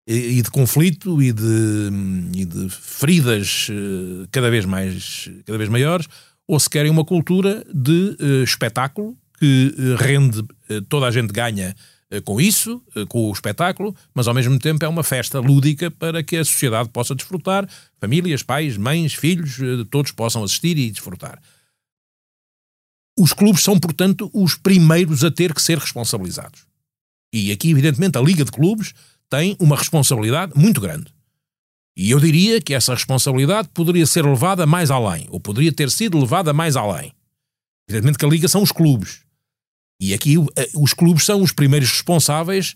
e 0.08 0.42
de 0.42 0.50
conflito 0.50 1.22
e 1.22 1.32
de, 1.32 1.90
e 2.36 2.44
de 2.44 2.68
feridas 2.70 3.68
eh, 3.70 4.28
cada 4.32 4.50
vez 4.50 4.66
mais 4.66 5.30
cada 5.46 5.56
vez 5.56 5.70
maiores 5.70 6.08
ou 6.48 6.60
se 6.60 6.68
querem 6.68 6.90
uma 6.90 7.06
cultura 7.06 7.64
de 7.72 8.18
espetáculo 8.44 9.16
que 9.38 9.72
rende 10.00 10.44
toda 10.90 11.06
a 11.06 11.12
gente 11.12 11.32
ganha 11.32 11.76
com 12.26 12.42
isso, 12.42 12.82
com 13.08 13.30
o 13.30 13.32
espetáculo, 13.32 13.96
mas 14.14 14.28
ao 14.28 14.34
mesmo 14.34 14.58
tempo 14.58 14.84
é 14.84 14.88
uma 14.88 15.04
festa 15.04 15.40
lúdica 15.40 15.92
para 15.92 16.24
que 16.24 16.38
a 16.38 16.46
sociedade 16.46 16.90
possa 16.90 17.14
desfrutar, 17.14 17.70
famílias, 18.00 18.42
pais, 18.42 18.78
mães, 18.78 19.14
filhos, 19.14 19.58
todos 19.92 20.12
possam 20.12 20.44
assistir 20.44 20.78
e 20.78 20.90
desfrutar. 20.90 21.40
Os 23.18 23.34
clubes 23.34 23.64
são, 23.64 23.80
portanto, 23.80 24.30
os 24.34 24.56
primeiros 24.56 25.24
a 25.24 25.30
ter 25.30 25.54
que 25.54 25.62
ser 25.62 25.78
responsabilizados. 25.78 26.66
E 27.32 27.52
aqui, 27.52 27.70
evidentemente, 27.70 28.18
a 28.18 28.22
Liga 28.22 28.44
de 28.44 28.52
Clubes 28.52 28.94
tem 29.30 29.56
uma 29.60 29.76
responsabilidade 29.76 30.54
muito 30.56 30.82
grande. 30.82 31.14
E 31.96 32.10
eu 32.10 32.20
diria 32.20 32.60
que 32.62 32.74
essa 32.74 32.96
responsabilidade 32.96 33.68
poderia 33.74 34.06
ser 34.06 34.26
levada 34.26 34.66
mais 34.66 34.90
além, 34.90 35.28
ou 35.30 35.40
poderia 35.40 35.72
ter 35.72 35.92
sido 35.92 36.18
levada 36.18 36.54
mais 36.54 36.76
além. 36.76 37.14
Evidentemente 37.88 38.18
que 38.18 38.26
a 38.26 38.30
Liga 38.30 38.48
são 38.48 38.64
os 38.64 38.72
clubes. 38.72 39.22
E 40.00 40.14
aqui 40.14 40.36
eh, 40.56 40.70
os 40.76 40.94
clubes 40.94 41.26
são 41.26 41.42
os 41.42 41.52
primeiros 41.52 41.90
responsáveis 41.90 42.76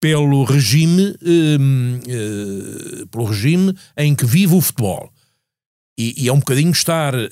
pelo 0.00 0.44
regime, 0.44 1.14
hum, 1.22 2.00
hum, 2.06 3.06
pelo 3.10 3.24
regime 3.24 3.74
em 3.96 4.14
que 4.14 4.26
vive 4.26 4.54
o 4.54 4.60
futebol. 4.60 5.10
E, 5.96 6.24
e 6.24 6.28
é 6.28 6.32
um 6.32 6.40
bocadinho 6.40 6.72
estar 6.72 7.14
uh, 7.14 7.28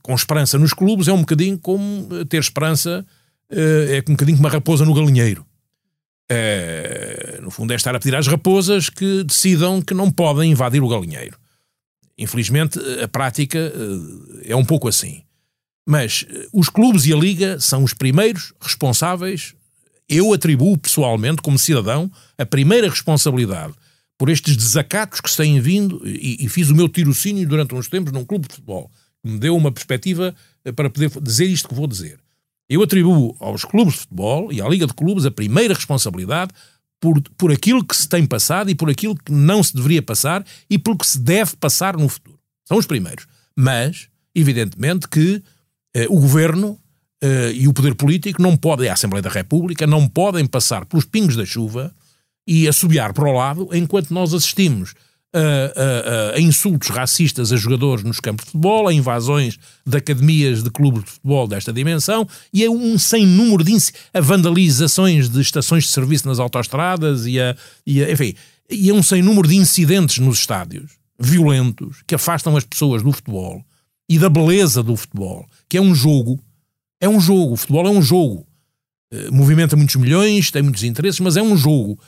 com 0.00 0.14
esperança 0.14 0.56
nos 0.56 0.72
clubes, 0.72 1.08
é 1.08 1.12
um 1.12 1.20
bocadinho 1.20 1.58
como 1.58 2.24
ter 2.26 2.38
esperança, 2.38 3.04
uh, 3.50 3.90
é 3.90 4.02
um 4.08 4.12
bocadinho 4.12 4.36
como 4.36 4.48
uma 4.48 4.54
raposa 4.54 4.84
no 4.84 4.94
galinheiro. 4.94 5.44
No 7.42 7.50
fundo, 7.50 7.72
é 7.72 7.76
estar 7.76 7.94
a 7.94 7.98
pedir 7.98 8.16
às 8.16 8.26
raposas 8.26 8.88
que 8.88 9.22
decidam 9.24 9.82
que 9.82 9.92
não 9.92 10.10
podem 10.10 10.52
invadir 10.52 10.82
o 10.82 10.88
galinheiro. 10.88 11.36
Infelizmente, 12.16 12.78
a 13.02 13.08
prática 13.08 13.58
eh, 13.58 14.52
é 14.52 14.56
um 14.56 14.64
pouco 14.64 14.88
assim. 14.88 15.22
Mas 15.86 16.24
eh, 16.28 16.46
os 16.52 16.68
clubes 16.68 17.06
e 17.06 17.12
a 17.12 17.16
Liga 17.16 17.60
são 17.60 17.82
os 17.82 17.94
primeiros 17.94 18.52
responsáveis. 18.60 19.54
Eu 20.08 20.32
atribuo 20.32 20.76
pessoalmente, 20.78 21.42
como 21.42 21.58
cidadão, 21.58 22.10
a 22.36 22.46
primeira 22.46 22.88
responsabilidade 22.88 23.74
por 24.18 24.28
estes 24.28 24.56
desacatos 24.56 25.20
que 25.20 25.30
se 25.30 25.36
têm 25.36 25.60
vindo, 25.60 26.00
e, 26.06 26.44
e 26.44 26.48
fiz 26.48 26.70
o 26.70 26.76
meu 26.76 26.88
tirocínio 26.88 27.48
durante 27.48 27.74
uns 27.74 27.88
tempos 27.88 28.12
num 28.12 28.24
clube 28.24 28.46
de 28.46 28.54
futebol, 28.54 28.90
me 29.24 29.38
deu 29.38 29.56
uma 29.56 29.72
perspectiva 29.72 30.34
para 30.76 30.88
poder 30.90 31.10
dizer 31.20 31.46
isto 31.46 31.68
que 31.68 31.74
vou 31.74 31.86
dizer. 31.86 32.20
Eu 32.68 32.82
atribuo 32.82 33.36
aos 33.40 33.64
clubes 33.64 33.94
de 33.94 34.00
futebol 34.00 34.52
e 34.52 34.62
à 34.62 34.68
Liga 34.68 34.86
de 34.86 34.94
Clubes 34.94 35.26
a 35.26 35.30
primeira 35.30 35.74
responsabilidade 35.74 36.52
por, 37.00 37.20
por 37.36 37.50
aquilo 37.50 37.84
que 37.84 37.96
se 37.96 38.08
tem 38.08 38.24
passado 38.24 38.70
e 38.70 38.74
por 38.74 38.88
aquilo 38.88 39.16
que 39.16 39.32
não 39.32 39.62
se 39.62 39.74
deveria 39.74 40.00
passar 40.00 40.44
e 40.70 40.78
pelo 40.78 40.96
que 40.96 41.06
se 41.06 41.18
deve 41.18 41.56
passar 41.56 41.96
no 41.96 42.08
futuro. 42.08 42.38
São 42.64 42.78
os 42.78 42.86
primeiros. 42.86 43.26
Mas, 43.56 44.08
evidentemente, 44.34 45.08
que 45.08 45.34
eh, 45.34 45.42
o 46.08 46.18
governo 46.18 46.78
eh, 47.22 47.52
e 47.54 47.68
o 47.68 47.72
poder 47.72 47.94
político 47.94 48.42
não 48.42 48.56
podem, 48.56 48.88
a 48.88 48.94
Assembleia 48.94 49.22
da 49.22 49.30
República, 49.30 49.86
não 49.86 50.08
podem 50.08 50.44
passar 50.44 50.84
pelos 50.84 51.04
pingos 51.04 51.36
da 51.36 51.46
chuva 51.46 51.94
e 52.44 52.66
assobiar 52.66 53.12
para 53.12 53.28
o 53.28 53.32
lado 53.32 53.68
enquanto 53.72 54.12
nós 54.12 54.34
assistimos 54.34 54.92
a, 55.32 56.32
a, 56.32 56.36
a, 56.36 56.40
insultos 56.40 56.88
racistas 56.88 57.52
a 57.52 57.56
jogadores 57.56 58.02
nos 58.02 58.18
campos 58.18 58.44
de 58.44 58.50
futebol, 58.50 58.88
a 58.88 58.92
invasões 58.92 59.56
de 59.86 59.96
academias 59.96 60.64
de 60.64 60.70
clubes 60.70 61.04
de 61.04 61.10
futebol 61.10 61.46
desta 61.46 61.72
dimensão 61.72 62.28
e 62.52 62.64
a 62.64 62.70
um 62.70 62.98
sem 62.98 63.24
número 63.24 63.62
de 63.62 63.72
a 64.12 64.20
vandalizações 64.20 65.28
de 65.28 65.40
estações 65.40 65.84
de 65.84 65.90
serviço 65.90 66.26
nas 66.26 66.40
autoestradas 66.40 67.24
e 67.24 67.40
a, 67.40 67.56
e 67.86 68.02
a, 68.02 68.10
enfim, 68.10 68.34
e 68.68 68.90
a 68.90 68.94
um 68.94 69.02
sem 69.02 69.22
número 69.22 69.46
de 69.46 69.54
incidentes 69.54 70.18
nos 70.18 70.40
estádios 70.40 70.90
violentos 71.18 72.02
que 72.04 72.16
afastam 72.16 72.56
as 72.56 72.64
pessoas 72.64 73.00
do 73.00 73.12
futebol 73.12 73.64
e 74.08 74.18
da 74.18 74.28
beleza 74.28 74.82
do 74.82 74.96
futebol, 74.96 75.46
que 75.68 75.76
é 75.76 75.80
um 75.80 75.94
jogo, 75.94 76.38
é 77.02 77.08
um 77.08 77.20
jogo, 77.20 77.54
o 77.54 77.56
futebol 77.56 77.86
é 77.86 77.90
um 77.90 78.00
jogo. 78.00 78.46
Uh, 79.12 79.32
movimenta 79.32 79.76
muitos 79.76 79.96
milhões, 79.96 80.52
tem 80.52 80.62
muitos 80.62 80.84
interesses, 80.84 81.18
mas 81.18 81.36
é 81.36 81.42
um 81.42 81.56
jogo. 81.56 81.98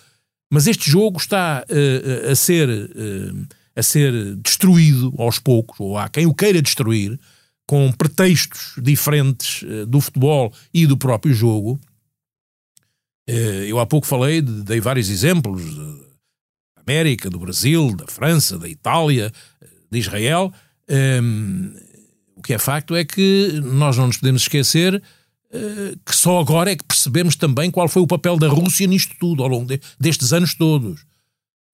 Mas 0.51 0.69
este 0.69 0.89
jogo 0.89 1.19
está 1.19 1.65
uh, 1.69 2.31
a, 2.31 2.35
ser, 2.37 2.69
uh, 2.69 3.47
a 3.75 3.83
ser 3.83 4.37
destruído 4.37 5.13
aos 5.19 5.41
poucos, 5.41 5.81
ou 5.81 5.99
há 5.99 6.09
quem 6.09 6.27
o 6.27 6.35
queira 6.35 6.63
destruir, 6.63 7.19
com 7.67 7.91
pretextos 7.91 8.75
diferentes 8.81 9.65
do 9.89 9.99
futebol 9.99 10.53
e 10.73 10.87
do 10.87 10.99
próprio 10.99 11.33
jogo. 11.33 11.81
eu 13.27 13.81
há 13.81 13.87
pouco 13.87 14.07
falei, 14.07 14.43
de, 14.43 14.63
dei 14.63 14.81
vários 14.81 15.09
exemplos 15.09 15.75
da 15.75 16.83
América, 16.87 17.31
do 17.31 17.39
Brasil, 17.39 17.97
da 17.97 18.07
França, 18.07 18.59
da 18.59 18.69
Itália, 18.69 19.33
de 19.91 19.99
Israel. 19.99 20.53
Um, 20.89 20.95
ehm, 20.95 21.73
o 22.37 22.43
que 22.43 22.55
é 22.55 22.59
facto 22.59 22.95
é 22.95 23.05
que 23.05 23.61
nós 23.63 23.97
não 23.97 24.07
nos 24.09 24.19
podemos 24.19 24.43
esquecer 24.43 25.03
eh, 25.55 25.95
que 26.05 26.17
só 26.17 26.41
agora 26.41 26.73
é 26.73 26.77
que 26.77 26.83
percebemos 26.83 27.37
também 27.37 27.71
qual 27.71 27.89
foi 27.89 28.03
o 28.03 28.09
papel 28.09 28.37
da 28.37 28.49
Rússia 28.49 28.89
nisto 28.89 29.15
tudo, 29.21 29.41
ao 29.41 29.49
longo 29.49 29.67
de, 29.67 29.81
destes 30.01 30.33
anos 30.33 30.53
todos. 30.55 31.07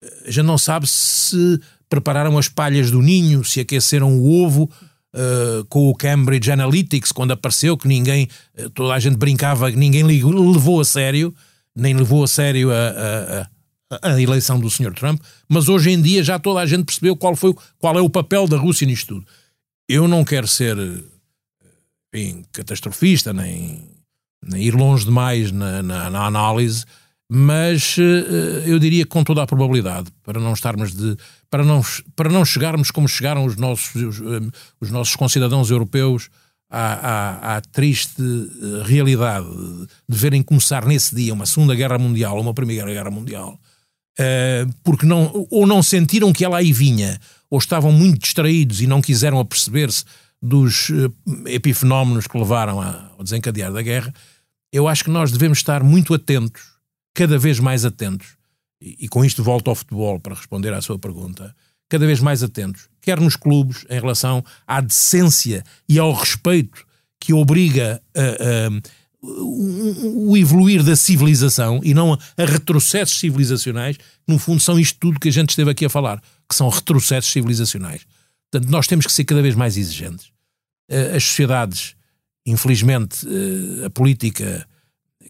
Eh, 0.05 0.31
já 0.31 0.43
não 0.43 0.59
sabe 0.59 0.87
se 0.87 1.59
prepararam 1.89 2.37
as 2.37 2.47
palhas 2.47 2.91
do 2.91 3.01
ninho, 3.01 3.43
se 3.43 3.59
aqueceram 3.59 4.19
o 4.19 4.45
ovo 4.45 4.71
uh, 5.13 5.65
com 5.69 5.89
o 5.89 5.95
Cambridge 5.95 6.53
Analytics, 6.53 7.11
quando 7.11 7.33
apareceu, 7.33 7.77
que 7.77 7.89
ninguém, 7.89 8.29
toda 8.75 8.95
a 8.95 8.99
gente 9.01 9.17
brincava, 9.17 9.69
ninguém 9.71 10.05
levou 10.05 10.81
a 10.81 10.85
sério, 10.85 11.35
nem 11.75 11.93
levou 11.93 12.23
a 12.23 12.29
sério 12.29 12.71
a, 12.71 12.77
a, 12.77 13.47
eleição 14.19 14.59
do 14.59 14.71
Sr. 14.71 14.95
Trump, 14.95 15.21
mas 15.49 15.69
hoje 15.69 15.91
em 15.91 16.01
dia 16.01 16.23
já 16.23 16.39
toda 16.39 16.61
a 16.61 16.67
gente 16.67 16.85
percebeu 16.85 17.17
qual, 17.17 17.35
foi, 17.35 17.55
qual 17.79 17.99
é 17.99 18.01
o 18.01 18.11
papel 18.11 18.47
da 18.47 18.57
Rússia 18.57 18.87
nisto 18.87 19.15
tudo. 19.15 19.27
Eu 19.89 20.07
não 20.07 20.25
quero 20.25 20.47
ser 20.47 20.77
enfim, 22.15 22.45
catastrofista, 22.53 23.33
nem, 23.33 23.89
nem 24.45 24.63
ir 24.63 24.75
longe 24.75 25.05
demais 25.05 25.53
na, 25.53 25.83
na, 25.83 26.11
na 26.11 26.27
análise, 26.27 26.85
mas 27.33 27.97
uh, 27.97 28.67
eu 28.67 28.79
diria 28.79 29.05
que 29.05 29.11
com 29.11 29.23
toda 29.23 29.43
a 29.43 29.47
probabilidade, 29.47 30.11
para 30.25 30.41
não 30.41 30.53
estarmos 30.53 30.93
de. 30.93 31.17
para 31.49 31.65
não, 31.65 31.81
para 32.17 32.29
não 32.29 32.45
chegarmos 32.45 32.91
como 32.91 33.09
chegaram 33.09 33.45
os 33.45 33.57
nossos, 33.57 33.95
os, 33.95 34.21
eh, 34.21 34.51
os 34.81 34.91
nossos 34.91 35.15
concidadãos 35.15 35.71
europeus 35.71 36.29
à, 36.69 36.93
à, 36.93 37.57
à, 37.57 37.61
triste 37.61 38.21
realidade 38.85 39.47
de 40.09 40.17
verem 40.17 40.43
começar 40.43 40.85
nesse 40.85 41.15
dia 41.15 41.33
uma 41.33 41.47
Segunda 41.47 41.75
Guerra 41.75 41.99
Mundial 41.99 42.41
uma 42.41 42.53
Primeira 42.53 42.93
Guerra 42.93 43.13
Mundial. 43.13 43.61
Uh, 44.21 44.73
porque 44.85 45.07
não, 45.07 45.47
ou 45.51 45.67
não 45.67 45.83
sentiram 45.83 46.33
que 46.33 46.45
ela 46.45 46.59
aí 46.59 46.73
vinha, 46.73 47.19
ou 47.49 47.59
estavam 47.59 47.91
muito 47.91 48.21
distraídos 48.21 48.81
e 48.81 48.87
não 48.87 49.01
quiseram 49.01 49.41
aperceber-se 49.41 50.05
dos 50.41 50.91
uh, 50.91 51.13
epifenómenos 51.47 52.27
que 52.27 52.39
levaram 52.39 52.81
ao 52.81 53.25
desencadear 53.25 53.73
da 53.73 53.83
guerra, 53.83 54.13
eu 54.73 54.87
acho 54.87 55.05
que 55.05 55.11
nós 55.11 55.33
devemos 55.33 55.59
estar 55.59 55.83
muito 55.83 56.15
atentos, 56.15 56.63
cada 57.15 57.39
vez 57.39 57.59
mais 57.59 57.85
atentos, 57.85 58.37
e, 58.81 58.97
e 59.01 59.09
com 59.09 59.25
isto 59.25 59.43
volto 59.43 59.69
ao 59.69 59.75
futebol 59.75 60.21
para 60.21 60.35
responder 60.35 60.73
à 60.73 60.81
sua 60.81 60.99
pergunta, 60.99 61.55
cada 61.89 62.07
vez 62.07 62.21
mais 62.21 62.43
atentos, 62.43 62.89
quer 63.01 63.19
nos 63.19 63.35
clubes, 63.35 63.85
em 63.91 63.99
relação 63.99 64.45
à 64.67 64.81
decência 64.81 65.65
e 65.89 65.99
ao 65.99 66.13
respeito 66.13 66.87
que 67.19 67.35
obriga 67.35 68.01
a, 68.17 68.21
a 68.21 69.00
o 69.23 70.37
evoluir 70.37 70.83
da 70.83 70.97
civilização 70.97 71.81
e 71.85 71.93
não 71.93 72.15
a 72.15 72.45
retrocessos 72.45 73.19
civilizacionais, 73.19 73.97
no 74.27 74.39
fundo 74.39 74.61
são 74.61 74.79
isto 74.79 74.99
tudo 74.99 75.21
que 75.21 75.29
a 75.29 75.33
gente 75.33 75.51
esteve 75.51 75.71
aqui 75.71 75.85
a 75.85 75.91
falar, 75.91 76.23
que 76.49 76.55
são 76.55 76.69
retrocessos 76.69 77.31
civilizacionais. 77.31 78.07
Portanto, 78.51 78.71
nós 78.71 78.87
temos 78.87 79.07
que 79.07 79.13
ser 79.13 79.25
cada 79.25 79.43
vez 79.43 79.55
mais 79.55 79.77
exigentes. 79.77 80.31
Eh, 80.89 81.17
as 81.17 81.25
sociedades, 81.25 81.95
infelizmente, 82.47 83.27
eh, 83.27 83.87
a 83.87 83.91
política 83.91 84.67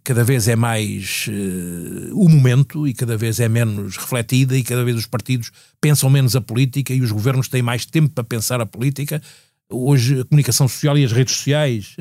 cada 0.02 0.24
vez 0.24 0.48
é 0.48 0.56
mais 0.56 1.26
uh, 1.28 2.18
o 2.18 2.26
momento 2.26 2.88
e 2.88 2.94
cada 2.94 3.18
vez 3.18 3.38
é 3.38 3.48
menos 3.50 3.98
refletida 3.98 4.56
e 4.56 4.62
cada 4.62 4.82
vez 4.82 4.96
os 4.96 5.04
partidos 5.04 5.50
pensam 5.78 6.08
menos 6.08 6.34
a 6.34 6.40
política 6.40 6.94
e 6.94 7.02
os 7.02 7.12
governos 7.12 7.48
têm 7.48 7.60
mais 7.60 7.84
tempo 7.84 8.08
para 8.08 8.24
pensar 8.24 8.62
a 8.62 8.66
política. 8.66 9.20
Hoje 9.68 10.20
a 10.20 10.24
comunicação 10.24 10.66
social 10.66 10.96
e 10.96 11.04
as 11.04 11.12
redes 11.12 11.36
sociais 11.36 11.96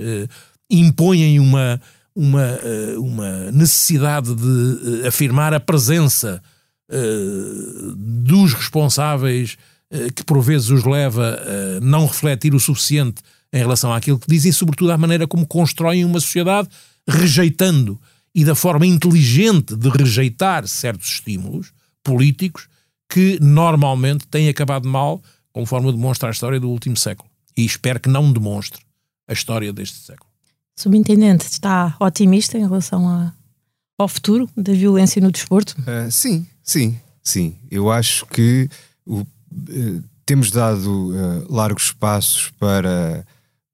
impõem 0.69 1.39
uma, 1.39 1.81
uma, 2.15 2.59
uh, 2.95 3.01
uma 3.01 3.51
necessidade 3.51 4.33
de 4.35 5.07
afirmar 5.07 5.53
a 5.53 5.59
presença 5.59 6.41
dos 7.95 8.53
responsáveis 8.55 9.57
que 10.15 10.23
por 10.23 10.41
vezes 10.41 10.71
os 10.71 10.83
leva 10.83 11.39
a 11.77 11.79
não 11.81 12.07
refletir 12.07 12.55
o 12.55 12.59
suficiente 12.59 13.21
em 13.53 13.59
relação 13.59 13.93
àquilo 13.93 14.19
que 14.19 14.27
dizem, 14.27 14.51
sobretudo 14.51 14.91
à 14.91 14.97
maneira 14.97 15.27
como 15.27 15.45
constroem 15.45 16.03
uma 16.05 16.19
sociedade 16.19 16.67
rejeitando 17.07 17.99
e 18.33 18.45
da 18.45 18.55
forma 18.55 18.85
inteligente 18.85 19.75
de 19.75 19.89
rejeitar 19.89 20.67
certos 20.67 21.09
estímulos 21.09 21.71
políticos 22.03 22.67
que 23.09 23.39
normalmente 23.41 24.27
têm 24.27 24.49
acabado 24.49 24.87
mal, 24.87 25.21
conforme 25.51 25.91
demonstra 25.91 26.29
a 26.29 26.31
história 26.31 26.59
do 26.59 26.69
último 26.69 26.95
século. 26.95 27.29
E 27.57 27.65
espero 27.65 27.99
que 27.99 28.07
não 28.07 28.31
demonstre 28.31 28.81
a 29.27 29.33
história 29.33 29.73
deste 29.73 29.97
século. 29.97 30.28
Subintendente, 30.79 31.45
está 31.45 31.93
otimista 31.99 32.57
em 32.57 32.61
relação 32.61 33.09
a, 33.09 33.33
ao 33.97 34.07
futuro 34.07 34.49
da 34.55 34.71
violência 34.71 35.21
no 35.21 35.29
desporto? 35.29 35.75
Uh, 35.81 36.09
sim, 36.09 36.47
sim, 36.63 36.97
sim. 37.21 37.57
Eu 37.69 37.91
acho 37.91 38.25
que 38.27 38.69
o, 39.05 39.19
uh, 39.19 40.03
temos 40.25 40.49
dado 40.49 41.09
uh, 41.09 41.53
largos 41.53 41.91
passos 41.91 42.49
para, 42.57 43.27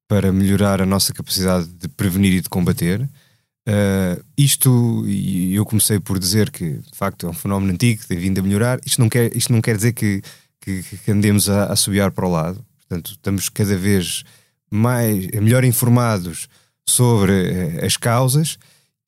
para 0.08 0.32
melhorar 0.32 0.82
a 0.82 0.86
nossa 0.86 1.14
capacidade 1.14 1.68
de 1.68 1.86
prevenir 1.86 2.32
e 2.32 2.40
de 2.40 2.48
combater. 2.48 3.00
Uh, 3.02 4.20
isto, 4.36 5.04
e 5.06 5.54
eu 5.54 5.64
comecei 5.64 6.00
por 6.00 6.18
dizer 6.18 6.50
que 6.50 6.78
de 6.78 6.96
facto 6.96 7.24
é 7.24 7.30
um 7.30 7.34
fenómeno 7.34 7.72
antigo 7.72 8.00
que 8.00 8.08
tem 8.08 8.18
vindo 8.18 8.40
a 8.40 8.42
melhorar. 8.42 8.80
Isto 8.84 9.00
não 9.00 9.08
quer, 9.08 9.36
isto 9.36 9.52
não 9.52 9.62
quer 9.62 9.76
dizer 9.76 9.92
que, 9.92 10.20
que, 10.60 10.82
que 10.82 11.12
andemos 11.12 11.48
a, 11.48 11.66
a 11.66 11.76
subir 11.76 12.10
para 12.10 12.26
o 12.26 12.32
lado. 12.32 12.66
Portanto, 12.80 13.12
estamos 13.12 13.48
cada 13.48 13.76
vez 13.76 14.24
mais, 14.68 15.24
melhor 15.40 15.62
informados 15.62 16.48
sobre 16.88 17.32
uh, 17.32 17.84
as 17.84 17.96
causas 17.96 18.58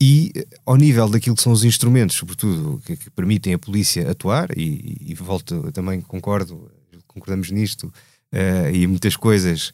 e 0.00 0.32
ao 0.64 0.76
nível 0.76 1.08
daquilo 1.08 1.36
que 1.36 1.42
são 1.42 1.52
os 1.52 1.64
instrumentos, 1.64 2.16
sobretudo, 2.16 2.80
que, 2.84 2.96
que 2.96 3.10
permitem 3.10 3.54
a 3.54 3.58
polícia 3.58 4.08
atuar, 4.10 4.56
e, 4.56 4.96
e, 5.00 5.14
volto, 5.14 5.72
também 5.72 6.00
concordo, 6.00 6.70
concordamos 7.06 7.50
nisto, 7.50 7.92
uh, 8.32 8.70
e 8.72 8.86
muitas 8.86 9.16
coisas 9.16 9.72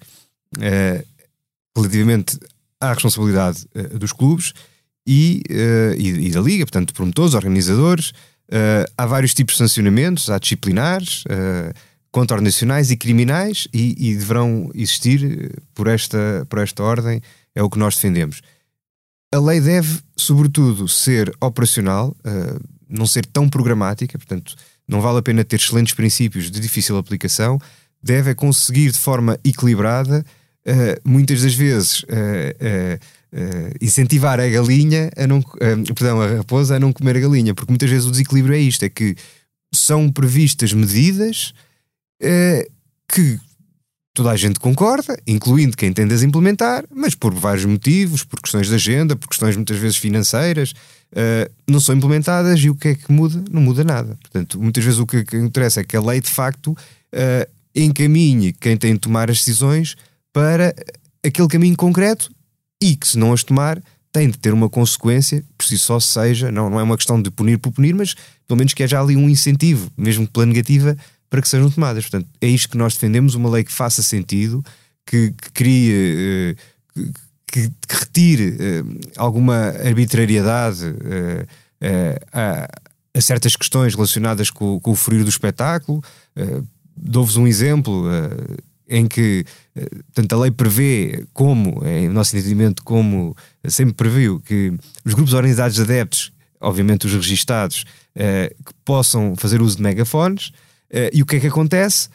relativamente 1.77 2.39
à 2.81 2.93
responsabilidade 2.93 3.67
dos 3.99 4.13
clubes 4.13 4.53
e, 5.07 5.43
uh, 5.51 5.95
e, 5.95 6.29
e, 6.29 6.31
da 6.31 6.41
Liga, 6.41 6.65
portanto, 6.65 6.95
promotores, 6.95 7.35
organizadores. 7.35 8.11
Uh, 8.49 8.85
há 8.97 9.07
vários 9.07 9.35
tipos 9.35 9.55
de 9.55 9.59
sancionamentos, 9.59 10.31
há 10.31 10.39
disciplinares, 10.39 11.25
uh, 11.25 11.75
contra-nacionais 12.11 12.91
e 12.91 12.97
criminais, 12.97 13.67
e, 13.73 14.11
e, 14.11 14.15
deverão 14.15 14.71
existir 14.75 15.61
por 15.75 15.89
esta, 15.89 16.47
por 16.49 16.61
esta 16.61 16.83
ordem, 16.83 17.21
é 17.55 17.63
o 17.63 17.71
que 17.71 17.79
nós 17.79 17.95
defendemos. 17.95 18.41
A 19.33 19.39
lei 19.39 19.61
deve, 19.61 20.01
sobretudo, 20.17 20.87
ser 20.89 21.35
operacional, 21.41 22.17
uh, 22.21 22.61
não 22.89 23.07
ser 23.07 23.27
tão 23.27 23.49
programática, 23.49 24.19
portanto, 24.19 24.55
não 24.87 25.01
vale 25.01 25.19
a 25.19 25.23
pena 25.23 25.45
ter 25.45 25.57
excelentes 25.57 25.95
princípios 25.95 26.51
de 26.51 26.61
difícil 26.61 26.97
aplicação, 26.97 27.59
deve 28.03 28.35
conseguir 28.35 28.91
de 28.93 28.99
forma 28.99 29.39
equilibrada, 29.43 30.25
muitas 31.05 31.43
das 31.43 31.55
vezes 31.55 32.05
uh, 33.35 33.75
incentivar 33.81 34.39
a 34.39 34.49
galinha 34.49 35.11
a 35.17 35.27
não, 35.27 35.39
uh, 35.39 35.95
perdão, 35.95 36.21
a 36.21 36.37
raposa 36.37 36.77
a 36.77 36.81
não 36.81 36.93
comer 36.93 37.17
a 37.17 37.21
galinha, 37.21 37.55
porque 37.55 37.71
muitas 37.71 37.91
vezes 37.91 38.07
o 38.07 38.11
desequilíbrio 38.11 38.55
é 38.55 38.59
isto: 38.59 38.85
é 38.85 38.89
que 38.89 39.17
são 39.75 40.11
previstas 40.11 40.73
medidas 40.73 41.53
uh, 42.23 42.73
que 43.09 43.39
toda 44.15 44.31
a 44.31 44.37
gente 44.37 44.61
concorda, 44.61 45.19
incluindo 45.27 45.77
quem 45.77 45.93
tende 45.93 46.15
a 46.15 46.25
implementar, 46.25 46.85
mas 46.95 47.17
por 47.17 47.35
vários 47.35 47.65
motivos, 47.65 48.23
por 48.23 48.41
questões 48.41 48.69
de 48.69 48.75
agenda, 48.75 49.17
por 49.17 49.29
questões 49.29 49.57
muitas 49.57 49.77
vezes 49.77 49.97
financeiras, 49.97 50.73
não 51.69 51.81
são 51.81 51.97
implementadas 51.97 52.61
e 52.61 52.71
o 52.71 52.77
que 52.77 52.89
é 52.89 52.95
que 52.95 53.11
muda? 53.11 53.43
Não 53.51 53.61
muda 53.61 53.83
nada. 53.83 54.17
Portanto, 54.23 54.61
muitas 54.63 54.85
vezes 54.85 55.01
o 55.01 55.07
que, 55.07 55.25
interessa 55.37 55.81
é 55.81 55.85
que 55.85 55.97
a 55.97 56.01
lei 56.01 56.21
de 56.21 56.31
facto 56.31 56.77
encaminhe 57.75 58.53
quem 58.53 58.77
tem 58.77 58.95
de 58.95 59.01
tomar 59.01 59.29
as 59.29 59.39
decisões 59.39 59.97
para 60.33 60.73
aquele 61.25 61.49
caminho 61.49 61.77
concreto 61.77 62.31
e 62.81 62.95
que 62.95 63.09
se 63.09 63.19
não 63.19 63.33
as 63.33 63.43
tomar 63.43 63.83
tem 64.13 64.31
de 64.31 64.39
ter 64.39 64.53
uma 64.53 64.71
consequência, 64.71 65.45
por 65.59 65.67
si 65.67 65.77
só 65.77 65.99
seja, 65.99 66.53
não, 66.53 66.71
não 66.71 66.79
é 66.79 66.85
uma 66.85 66.97
questão 66.97 67.21
de 67.21 67.33
punir 67.33 67.59
por 67.59 67.73
punir, 67.73 67.97
mas 67.97 68.15
pelo 68.47 68.59
menos 68.59 68.73
que 68.73 68.85
haja 68.85 69.01
ali 69.01 69.17
um 69.17 69.29
incentivo, 69.29 69.91
mesmo 69.97 70.29
pela 70.29 70.47
negativa, 70.47 70.97
para 71.29 71.43
que 71.43 71.49
sejam 71.49 71.71
tomadas. 71.71 72.05
Portanto, 72.05 72.29
é 72.41 72.47
isto 72.47 72.69
que 72.69 72.77
nós 72.77 72.95
defendemos, 72.95 73.35
uma 73.35 73.51
lei 73.51 73.65
que 73.65 73.73
faça 73.73 74.03
sentido, 74.03 74.65
que, 75.07 75.31
que 75.31 75.51
crie, 75.53 75.93
eh, 75.93 76.57
que, 77.47 77.69
que, 77.69 77.97
retire 77.97 78.57
eh, 78.59 78.83
alguma 79.17 79.69
arbitrariedade 79.85 80.95
eh, 81.81 82.19
a, 82.33 82.69
a, 83.15 83.21
certas 83.21 83.57
questões 83.57 83.95
relacionadas 83.95 84.51
com, 84.51 84.81
com 84.81 84.93
o 84.93 84.97
ferir 84.97 85.23
do 85.23 85.31
espetáculo. 85.31 86.03
Dou-vos 86.97 87.37
um 87.37 87.47
exemplo 87.47 88.05
em 88.89 89.07
que 89.07 89.45
tanto 90.13 90.35
a 90.35 90.39
lei 90.39 90.51
prevê 90.51 91.27
como, 91.33 91.85
em 91.87 92.09
nosso 92.09 92.37
entendimento, 92.37 92.83
como 92.83 93.37
sempre 93.67 93.95
previu 93.95 94.41
que 94.41 94.73
os 95.05 95.15
grupos 95.15 95.35
organizados 95.35 95.77
de 95.77 95.83
adeptos, 95.83 96.33
obviamente 96.61 97.07
os 97.07 97.13
registados, 97.13 97.85
eh, 98.17 98.55
que 98.65 98.73
possam 98.85 99.35
fazer 99.37 99.61
uso 99.61 99.77
de 99.77 99.83
megafones, 99.83 100.53
eh, 100.91 101.11
e 101.13 101.23
o 101.23 101.27
que 101.27 101.37
é 101.37 101.41
que 101.41 101.47
acontece? 101.47 102.09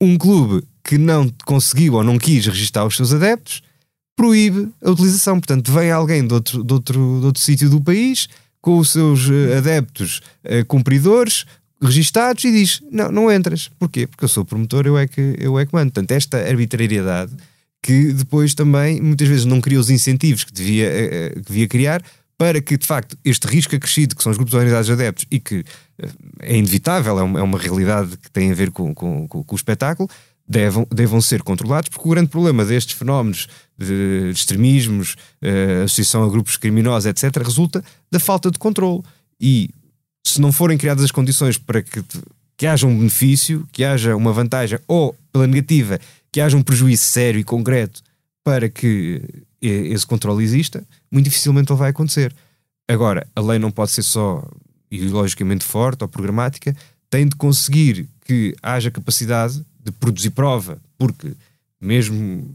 Um 0.00 0.16
clube 0.16 0.64
que 0.82 0.98
não 0.98 1.32
conseguiu 1.44 1.94
ou 1.94 2.04
não 2.04 2.18
quis 2.18 2.46
registar 2.46 2.86
os 2.86 2.96
seus 2.96 3.12
adeptos 3.12 3.62
proíbe 4.16 4.68
a 4.84 4.90
utilização. 4.90 5.40
Portanto, 5.40 5.72
vem 5.72 5.90
alguém 5.90 6.26
de 6.26 6.34
outro, 6.34 6.62
de 6.62 6.72
outro, 6.72 7.18
de 7.20 7.26
outro 7.26 7.42
sítio 7.42 7.70
do 7.70 7.80
país 7.80 8.28
com 8.60 8.78
os 8.78 8.90
seus 8.90 9.28
adeptos 9.56 10.20
cumpridores, 10.68 11.46
registados 11.80 12.44
e 12.44 12.52
diz: 12.52 12.82
Não, 12.90 13.10
não 13.10 13.32
entras. 13.32 13.70
Porquê? 13.78 14.06
Porque 14.06 14.24
eu 14.24 14.28
sou 14.28 14.44
promotor, 14.44 14.86
eu 14.86 14.96
é 14.98 15.06
que, 15.08 15.36
eu 15.38 15.58
é 15.58 15.66
que 15.66 15.74
mando. 15.74 15.92
Portanto, 15.92 16.12
esta 16.12 16.38
arbitrariedade 16.38 17.32
que 17.82 18.12
depois 18.12 18.54
também 18.54 19.00
muitas 19.00 19.26
vezes 19.26 19.44
não 19.44 19.60
cria 19.60 19.80
os 19.80 19.90
incentivos 19.90 20.44
que 20.44 20.52
devia, 20.52 20.86
eh, 20.86 21.30
que 21.34 21.52
devia 21.52 21.68
criar 21.68 22.02
para 22.38 22.60
que 22.60 22.78
de 22.78 22.86
facto 22.86 23.18
este 23.24 23.46
risco 23.46 23.74
acrescido 23.74 24.14
que 24.14 24.22
são 24.22 24.30
os 24.30 24.38
grupos 24.38 24.52
de 24.52 24.56
organizados 24.56 24.90
adeptos 24.90 25.26
e 25.30 25.40
que 25.40 25.64
é 26.40 26.56
inevitável, 26.56 27.18
é 27.18 27.22
uma, 27.22 27.40
é 27.40 27.42
uma 27.42 27.58
realidade 27.58 28.16
que 28.16 28.30
tem 28.30 28.50
a 28.50 28.54
ver 28.54 28.70
com, 28.70 28.94
com, 28.94 29.26
com, 29.28 29.42
com 29.42 29.54
o 29.54 29.56
espetáculo, 29.56 30.08
devam, 30.46 30.86
devam 30.90 31.20
ser 31.20 31.42
controlados, 31.42 31.88
porque 31.88 32.06
o 32.06 32.10
grande 32.10 32.28
problema 32.28 32.64
destes 32.64 32.96
fenómenos 32.96 33.48
de, 33.78 34.30
extremismos, 34.30 35.16
uh, 35.42 35.84
associação 35.84 36.24
a 36.24 36.28
grupos 36.28 36.56
criminosos, 36.56 37.06
etc., 37.06 37.42
resulta 37.42 37.82
da 38.10 38.20
falta 38.20 38.50
de 38.50 38.58
controle. 38.58 39.02
E 39.40 39.70
se 40.26 40.40
não 40.40 40.52
forem 40.52 40.78
criadas 40.78 41.04
as 41.04 41.10
condições 41.10 41.58
para 41.58 41.82
que, 41.82 42.04
que 42.56 42.66
haja 42.66 42.86
um 42.86 42.96
benefício, 42.96 43.66
que 43.72 43.84
haja 43.84 44.14
uma 44.16 44.32
vantagem, 44.32 44.78
ou, 44.86 45.16
pela 45.32 45.46
negativa, 45.46 45.98
que 46.30 46.40
haja 46.40 46.56
um 46.56 46.62
prejuízo 46.62 47.04
sério 47.04 47.40
e 47.40 47.44
concreto 47.44 48.02
para 48.44 48.68
que 48.68 49.22
esse 49.60 50.06
controle 50.06 50.42
exista, 50.42 50.84
muito 51.10 51.26
dificilmente 51.26 51.70
ele 51.70 51.78
vai 51.78 51.90
acontecer. 51.90 52.34
Agora, 52.88 53.26
a 53.34 53.40
lei 53.40 53.58
não 53.58 53.70
pode 53.70 53.92
ser 53.92 54.02
só 54.02 54.44
ideologicamente 54.96 55.64
forte 55.64 56.02
ou 56.02 56.08
programática, 56.08 56.76
tem 57.08 57.26
de 57.26 57.34
conseguir 57.36 58.08
que 58.24 58.54
haja 58.62 58.90
capacidade 58.90 59.64
de 59.82 59.90
produzir 59.92 60.30
prova, 60.30 60.80
porque 60.96 61.32
mesmo 61.80 62.54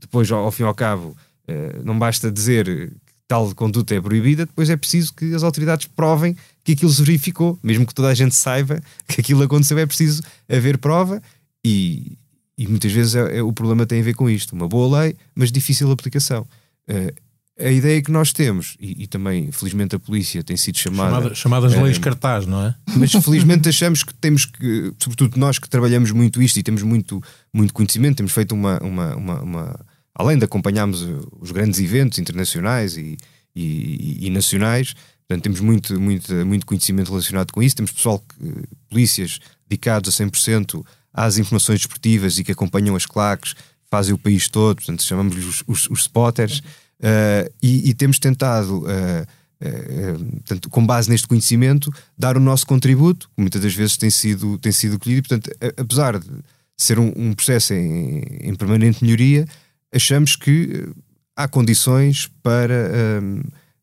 depois, 0.00 0.30
ao, 0.30 0.50
fim 0.50 0.64
e 0.64 0.66
ao 0.66 0.74
cabo, 0.74 1.16
eh, 1.46 1.80
não 1.84 1.98
basta 1.98 2.30
dizer 2.30 2.92
tal 3.26 3.54
conduta 3.54 3.94
é 3.94 4.00
proibida, 4.00 4.44
depois 4.44 4.68
é 4.68 4.76
preciso 4.76 5.14
que 5.14 5.34
as 5.34 5.42
autoridades 5.42 5.86
provem 5.86 6.36
que 6.62 6.72
aquilo 6.72 6.90
se 6.90 7.02
verificou, 7.02 7.58
mesmo 7.62 7.86
que 7.86 7.94
toda 7.94 8.08
a 8.08 8.14
gente 8.14 8.34
saiba 8.34 8.82
que 9.08 9.20
aquilo 9.20 9.42
aconteceu, 9.42 9.78
é 9.78 9.86
preciso 9.86 10.22
haver 10.48 10.78
prova 10.78 11.22
e, 11.64 12.18
e 12.58 12.66
muitas 12.66 12.92
vezes 12.92 13.14
é, 13.14 13.38
é, 13.38 13.42
o 13.42 13.52
problema 13.52 13.86
tem 13.86 14.00
a 14.00 14.04
ver 14.04 14.14
com 14.14 14.28
isto. 14.28 14.52
Uma 14.52 14.68
boa 14.68 15.00
lei, 15.00 15.16
mas 15.34 15.50
difícil 15.50 15.90
aplicação. 15.90 16.46
Uh, 16.88 17.23
a 17.58 17.70
ideia 17.70 18.02
que 18.02 18.10
nós 18.10 18.32
temos, 18.32 18.76
e, 18.80 19.04
e, 19.04 19.06
também 19.06 19.52
felizmente 19.52 19.94
a 19.94 19.98
polícia 19.98 20.42
tem 20.42 20.56
sido 20.56 20.76
chamada. 20.76 21.12
Chamada 21.12 21.34
chamadas 21.34 21.74
uh, 21.74 21.82
leis 21.82 21.98
cartaz, 21.98 22.46
não 22.46 22.66
é? 22.66 22.74
Mas 22.96 23.12
felizmente 23.12 23.68
achamos 23.68 24.02
que 24.02 24.12
temos 24.14 24.44
que, 24.44 24.92
sobretudo 24.98 25.38
nós 25.38 25.58
que 25.58 25.68
trabalhamos 25.68 26.10
muito 26.10 26.42
isto 26.42 26.58
e 26.58 26.62
temos 26.64 26.82
muito, 26.82 27.22
muito 27.52 27.72
conhecimento, 27.72 28.16
temos 28.16 28.32
feito 28.32 28.54
uma, 28.54 28.78
uma, 28.82 29.16
uma, 29.16 29.40
uma 29.42 29.86
além 30.14 30.36
de 30.36 30.44
acompanharmos 30.44 31.06
os 31.40 31.52
grandes 31.52 31.78
eventos 31.78 32.18
internacionais 32.18 32.96
e, 32.96 33.16
e, 33.54 34.26
e 34.26 34.30
nacionais, 34.30 34.94
portanto, 35.26 35.44
temos 35.44 35.60
muito, 35.60 36.00
muito, 36.00 36.34
muito 36.46 36.66
conhecimento 36.66 37.10
relacionado 37.10 37.52
com 37.52 37.62
isso. 37.62 37.76
Temos 37.76 37.92
pessoal, 37.92 38.18
que, 38.18 38.68
polícias 38.88 39.38
dedicados 39.68 40.20
a 40.20 40.24
100% 40.24 40.84
às 41.12 41.38
informações 41.38 41.78
desportivas 41.78 42.38
e 42.38 42.44
que 42.44 42.52
acompanham 42.52 42.96
as 42.96 43.06
claques, 43.06 43.54
fazem 43.90 44.12
o 44.12 44.18
país 44.18 44.48
todo, 44.48 44.76
portanto, 44.76 45.02
chamamos-lhes 45.02 45.44
os, 45.44 45.64
os, 45.66 45.90
os, 45.90 46.00
spotters, 46.00 46.60
uh, 47.00 47.52
e, 47.62 47.90
e, 47.90 47.94
temos 47.94 48.18
tentado. 48.18 48.80
Uh, 48.80 49.44
Uh, 49.62 50.18
portanto, 50.40 50.68
com 50.68 50.84
base 50.84 51.08
neste 51.08 51.26
conhecimento, 51.26 51.90
dar 52.18 52.36
o 52.36 52.40
nosso 52.40 52.66
contributo, 52.66 53.30
que 53.34 53.40
muitas 53.40 53.62
das 53.62 53.72
vezes 53.72 53.96
tem 53.96 54.10
sido, 54.10 54.58
tem 54.58 54.70
sido 54.70 54.98
colhido, 54.98 55.20
e, 55.20 55.22
portanto, 55.22 55.50
apesar 55.78 56.18
de 56.18 56.28
ser 56.76 56.98
um, 56.98 57.10
um 57.16 57.32
processo 57.32 57.72
em, 57.72 58.24
em, 58.42 58.54
permanente 58.56 59.02
melhoria, 59.02 59.46
achamos 59.90 60.36
que 60.36 60.86
há 61.34 61.48
condições 61.48 62.30
para 62.42 62.90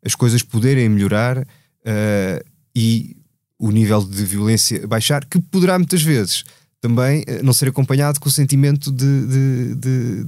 as 0.06 0.14
coisas 0.14 0.44
poderem 0.44 0.88
melhorar 0.88 1.48
e 2.76 3.18
o 3.58 3.72
nível 3.72 4.04
de 4.04 4.24
violência 4.24 4.86
baixar, 4.88 5.26
que 5.26 5.40
poderá 5.40 5.80
muitas 5.80 6.04
vezes 6.04 6.44
também 6.82 7.22
uh, 7.22 7.44
não 7.44 7.54
ser 7.54 7.70
acompanhado 7.70 8.20
com 8.20 8.28
o 8.28 8.32
sentimento 8.32 8.92
de, 8.92 9.28
de, 9.28 9.76
de, 9.76 10.24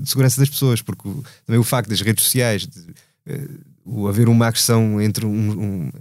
de, 0.00 0.08
segurança 0.08 0.40
das 0.40 0.48
pessoas, 0.48 0.80
porque 0.80 1.06
o, 1.08 1.22
também 1.44 1.60
o 1.60 1.64
facto 1.64 1.90
das 1.90 2.00
redes 2.00 2.24
sociais, 2.24 2.66
de, 2.66 2.80
uh, 2.80 3.60
o 3.84 4.08
haver 4.08 4.28
uma 4.28 4.46
agressão 4.46 5.00
entre 5.02 5.26
um, 5.26 5.90
um, 5.90 5.92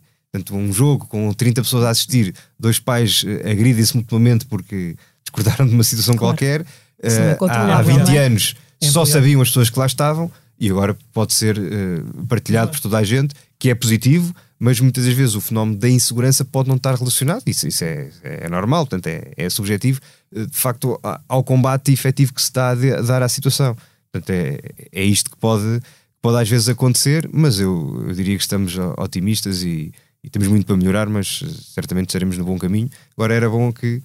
um 0.51 0.71
jogo 0.71 1.07
com 1.07 1.33
30 1.33 1.61
pessoas 1.61 1.83
a 1.83 1.89
assistir, 1.89 2.33
dois 2.57 2.79
pais 2.79 3.25
agridem-se 3.43 3.95
mutuamente 3.95 4.45
porque 4.45 4.95
discordaram 5.23 5.67
de 5.67 5.73
uma 5.73 5.83
situação 5.83 6.15
claro. 6.15 6.35
qualquer, 6.35 6.65
é 7.01 7.37
há, 7.49 7.77
há 7.77 7.81
20 7.81 8.09
é? 8.09 8.25
anos 8.25 8.55
é 8.81 8.87
só 8.87 9.05
sabiam 9.05 9.41
as 9.41 9.49
pessoas 9.49 9.69
que 9.69 9.77
lá 9.77 9.85
estavam 9.85 10.31
e 10.59 10.69
agora 10.69 10.97
pode 11.13 11.33
ser 11.33 11.57
uh, 11.57 12.25
partilhado 12.27 12.71
por 12.71 12.79
toda 12.79 12.97
a 12.97 13.03
gente, 13.03 13.35
que 13.59 13.69
é 13.69 13.75
positivo, 13.75 14.33
mas 14.57 14.79
muitas 14.79 15.05
das 15.05 15.13
vezes 15.13 15.35
o 15.35 15.41
fenómeno 15.41 15.77
da 15.77 15.89
insegurança 15.89 16.45
pode 16.45 16.69
não 16.69 16.77
estar 16.77 16.95
relacionado, 16.95 17.43
isso, 17.45 17.67
isso 17.67 17.83
é, 17.83 18.09
é 18.23 18.49
normal, 18.49 18.85
portanto 18.85 19.07
é, 19.07 19.31
é 19.35 19.49
subjetivo, 19.49 19.99
uh, 20.31 20.47
de 20.47 20.57
facto, 20.57 20.99
ao 21.27 21.43
combate 21.43 21.91
efetivo 21.91 22.33
que 22.33 22.41
se 22.41 22.47
está 22.47 22.71
a, 22.71 22.75
dar 23.01 23.21
à 23.21 23.29
situação. 23.29 23.75
Portanto, 24.11 24.29
é, 24.29 24.59
é 24.91 25.03
isto 25.03 25.29
que 25.29 25.37
pode, 25.37 25.81
pode 26.21 26.41
às 26.41 26.49
vezes 26.49 26.69
acontecer, 26.69 27.29
mas 27.33 27.59
eu, 27.59 28.05
eu 28.07 28.13
diria 28.13 28.37
que 28.37 28.43
estamos 28.43 28.77
otimistas 28.97 29.61
e, 29.61 29.91
e, 30.23 30.29
temos 30.29 30.47
muito 30.47 30.65
para 30.65 30.77
melhorar, 30.77 31.09
mas 31.09 31.41
eh, 31.43 31.49
certamente 31.73 32.09
estaremos 32.09 32.37
no 32.37 32.45
bom 32.45 32.57
caminho. 32.57 32.89
Agora 33.17 33.33
era 33.33 33.49
bom 33.49 33.73
que 33.73 34.01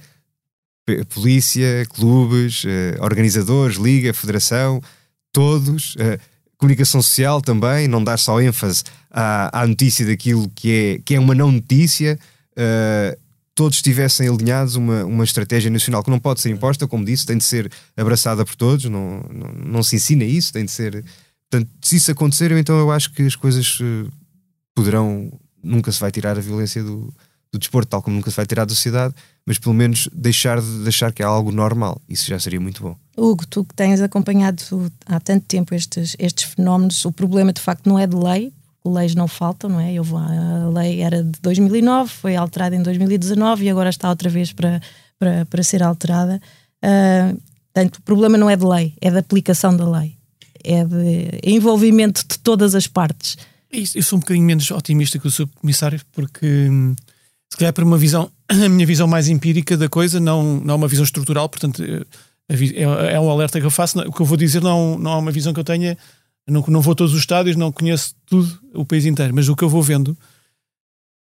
polícia, 1.11 1.87
clubes, 1.91 2.65
organizadores, 2.99 3.77
liga, 3.77 4.13
federação, 4.13 4.81
todos 5.33 5.95
comunicação 6.61 7.01
social 7.01 7.41
também, 7.41 7.89
não 7.89 8.05
dar 8.05 8.19
só 8.19 8.41
ênfase 8.41 8.85
à, 9.11 9.63
à 9.63 9.67
notícia 9.67 10.07
daquilo 10.07 10.49
que 10.55 10.71
é, 10.71 10.99
que 11.05 11.15
é 11.15 11.21
uma 11.21 11.35
não 11.35 11.51
notícia, 11.51 12.19
uh, 12.53 13.19
todos 13.55 13.83
tivessem 13.83 14.29
alinhados 14.29 14.77
uma, 14.77 15.05
uma 15.05 15.25
estratégia 15.25 15.71
nacional 15.71 16.03
que 16.03 16.11
não 16.11 16.19
pode 16.19 16.41
ser 16.41 16.51
imposta, 16.51 16.87
como 16.87 17.05
disse, 17.05 17.27
tem 17.27 17.37
de 17.37 17.45
ser 17.45 17.71
abraçada 17.97 18.45
por 18.45 18.55
todos, 18.55 18.87
não, 18.87 19.23
não, 19.31 19.53
não 19.53 19.83
se 19.83 19.97
ensina 19.97 20.25
isso, 20.25 20.53
tem 20.53 20.65
de 20.65 20.71
ser. 20.71 21.05
Portanto, 21.51 21.71
se 21.83 21.97
isso 21.97 22.11
acontecer, 22.11 22.53
então 22.53 22.79
eu 22.79 22.91
acho 22.91 23.13
que 23.13 23.23
as 23.23 23.37
coisas 23.37 23.79
uh, 23.81 24.11
poderão. 24.75 25.31
Nunca 25.63 25.93
se 25.93 26.01
vai 26.01 26.11
tirar 26.11 26.39
a 26.39 26.41
violência 26.41 26.83
do, 26.83 27.13
do 27.53 27.59
desporto, 27.59 27.91
tal 27.91 28.01
como 28.01 28.17
nunca 28.17 28.31
se 28.31 28.37
vai 28.37 28.47
tirar 28.47 28.65
da 28.65 28.75
sociedade, 28.75 29.15
mas 29.45 29.59
pelo 29.59 29.75
menos 29.75 30.09
deixar 30.11 30.59
de 30.59 30.85
deixar 30.85 31.13
que 31.13 31.23
é 31.23 31.27
algo 31.27 31.53
normal. 31.53 32.01
Isso 32.09 32.27
já 32.27 32.39
seria 32.39 32.59
muito 32.59 32.83
bom. 32.83 32.97
Hugo, 33.15 33.47
tu 33.47 33.63
que 33.63 33.75
tens 33.75 34.01
acompanhado 34.01 34.63
há 35.05 35.21
tanto 35.21 35.45
tempo 35.45 35.75
estes, 35.75 36.17
estes 36.19 36.45
fenómenos, 36.45 37.05
o 37.05 37.13
problema 37.13 37.53
de 37.53 37.61
facto 37.61 37.87
não 37.87 37.99
é 37.99 38.07
de 38.07 38.17
lei, 38.17 38.53
leis 38.85 39.15
não 39.15 39.29
faltam, 39.29 39.69
não 39.69 39.81
é? 39.81 39.93
Eu 39.93 40.05
vou, 40.05 40.19
a 40.19 40.69
lei 40.73 41.01
era 41.01 41.23
de 41.23 41.39
2009, 41.41 42.11
foi 42.11 42.37
alterada 42.37 42.75
em 42.75 42.83
2019 42.83 43.65
e 43.65 43.71
agora 43.71 43.91
está 43.91 44.09
outra 44.09 44.29
vez 44.29 44.53
para, 44.53 44.81
para, 45.19 45.45
para 45.47 45.63
ser 45.63 45.83
alterada. 45.83 46.41
Uh, 46.83 47.41
portanto, 47.73 47.97
o 47.97 48.03
problema 48.03 48.39
não 48.39 48.49
é 48.49 48.57
de 48.57 48.65
lei, 48.65 48.95
é 49.01 49.11
da 49.11 49.21
aplicação 49.21 49.77
da 49.77 49.89
lei, 49.89 50.17
é 50.65 50.85
de 50.85 51.41
envolvimento 51.45 52.23
de 52.27 52.39
todas 52.39 52.75
as 52.75 52.87
partes. 52.87 53.37
Eu 53.73 54.03
sou 54.03 54.17
um 54.17 54.21
bocadinho 54.21 54.47
menos 54.47 54.71
otimista 54.71 55.19
que 55.19 55.29
o 55.29 55.31
subcomissário, 55.31 56.01
porque 56.13 56.47
hum, 56.47 56.97
se 57.51 57.57
calhar 57.57 57.73
por 57.73 57.85
uma 57.85 57.99
visão, 57.99 58.31
a 58.49 58.69
minha 58.69 58.87
visão 58.87 59.07
mais 59.07 59.29
empírica 59.29 59.77
da 59.77 59.89
coisa, 59.89 60.19
não, 60.19 60.61
não 60.61 60.75
é 60.75 60.77
uma 60.77 60.89
visão 60.89 61.05
estrutural, 61.05 61.49
portanto 61.49 61.83
é, 62.51 63.13
é 63.15 63.21
um 63.21 63.31
alerta 63.31 63.61
que 63.61 63.67
eu 63.67 63.71
faço. 63.71 64.01
O 64.01 64.13
que 64.13 64.21
eu 64.21 64.27
vou 64.27 64.37
dizer 64.37 64.61
não, 64.61 64.99
não 64.99 65.13
é 65.13 65.17
uma 65.17 65.31
visão 65.31 65.53
que 65.53 65.61
eu 65.61 65.65
tenha, 65.65 65.97
não, 66.51 66.65
não 66.69 66.81
vou 66.81 66.93
a 66.93 66.95
todos 66.95 67.15
os 67.15 67.21
estádios, 67.21 67.57
não 67.57 67.73
conheço 67.73 68.15
tudo, 68.27 68.61
o 68.75 68.85
país 68.85 69.07
inteiro, 69.07 69.35
mas 69.35 69.49
o 69.49 69.57
que 69.57 69.65
eu 69.65 69.69
vou 69.69 69.83
vendo 69.83 70.17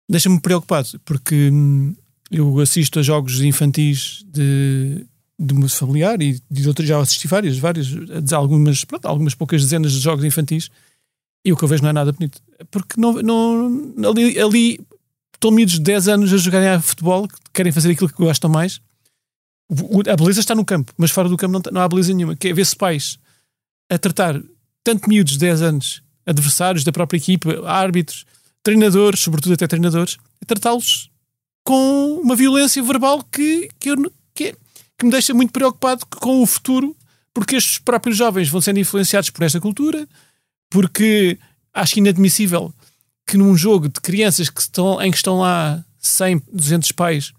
deixa-me 0.09 0.41
preocupado, 0.41 0.89
porque 1.05 1.51
hum, 1.51 1.95
eu 2.31 2.61
assisto 2.61 2.99
a 2.99 3.03
jogos 3.03 3.41
infantis 3.41 4.25
de, 4.27 5.05
de 5.39 5.55
meu 5.55 5.69
familiar 5.69 6.21
e 6.23 6.41
de 6.51 6.69
outros, 6.69 6.87
já 6.87 6.99
assisti 6.99 7.27
vários, 7.27 7.59
vários, 7.59 7.93
algumas, 8.33 8.85
pronto, 8.85 9.07
algumas 9.07 9.35
poucas 9.35 9.63
dezenas 9.63 9.93
de 9.93 10.01
jogos 10.01 10.25
infantis 10.25 10.71
e 11.45 11.53
o 11.53 11.57
que 11.57 11.63
eu 11.63 11.69
vejo 11.69 11.83
não 11.83 11.91
é 11.91 11.93
nada 11.93 12.13
bonito. 12.13 12.43
Porque 12.73 13.01
não, 13.01 13.13
não, 13.23 14.11
ali, 14.11 14.39
ali 14.39 14.81
estão 15.33 15.53
miúdos 15.53 15.75
de 15.75 15.81
10 15.81 16.09
anos 16.09 16.33
a 16.33 16.37
jogarem 16.37 16.69
a 16.71 16.81
futebol, 16.81 17.29
que 17.29 17.37
querem 17.53 17.71
fazer 17.71 17.93
aquilo 17.93 18.09
que 18.09 18.17
gostam 18.17 18.51
mais. 18.51 18.81
A 20.11 20.17
beleza 20.17 20.41
está 20.41 20.55
no 20.57 20.65
campo, 20.65 20.93
mas 20.97 21.13
fora 21.13 21.29
do 21.29 21.37
campo 21.37 21.53
não, 21.53 21.63
não 21.73 21.81
há 21.81 21.89
beleza 21.89 22.13
nenhuma. 22.13 22.35
Que 22.35 22.49
é 22.49 22.53
ver-se 22.53 22.75
pais 22.75 23.19
a 23.89 23.97
tratar 23.97 24.43
tanto 24.87 25.09
miúdos 25.09 25.33
de 25.33 25.41
10 25.41 25.63
anos, 25.63 26.01
adversários 26.25 26.85
da 26.85 26.93
própria 26.93 27.19
equipa, 27.19 27.69
árbitros, 27.69 28.25
treinadores, 28.63 29.19
sobretudo 29.19 29.55
até 29.55 29.67
treinadores, 29.67 30.17
a 30.41 30.47
tratá-los 30.47 31.11
com 31.65 32.21
uma 32.23 32.37
violência 32.37 32.81
verbal 32.81 33.21
que, 33.25 33.69
que, 33.81 33.91
eu, 33.91 33.97
que, 34.33 34.45
é, 34.45 34.57
que 34.97 35.05
me 35.05 35.11
deixa 35.11 35.35
muito 35.35 35.53
preocupado 35.53 36.07
com 36.07 36.41
o 36.41 36.47
futuro, 36.47 36.97
porque 37.35 37.57
estes 37.57 37.79
próprios 37.79 38.17
jovens 38.17 38.49
vão 38.49 38.61
sendo 38.61 38.79
influenciados 38.79 39.29
por 39.31 39.43
esta 39.43 39.61
cultura, 39.61 40.07
porque 40.71 41.37
acho 41.75 41.99
inadmissível 41.99 42.73
que 43.27 43.37
num 43.37 43.57
jogo 43.57 43.89
de 43.89 44.01
crianças 44.01 44.49
que 44.49 44.61
estão, 44.61 45.03
em 45.03 45.11
que 45.11 45.17
estão 45.17 45.41
lá 45.41 45.85
100, 45.99 46.43
200 46.53 46.93
pais, 46.93 47.33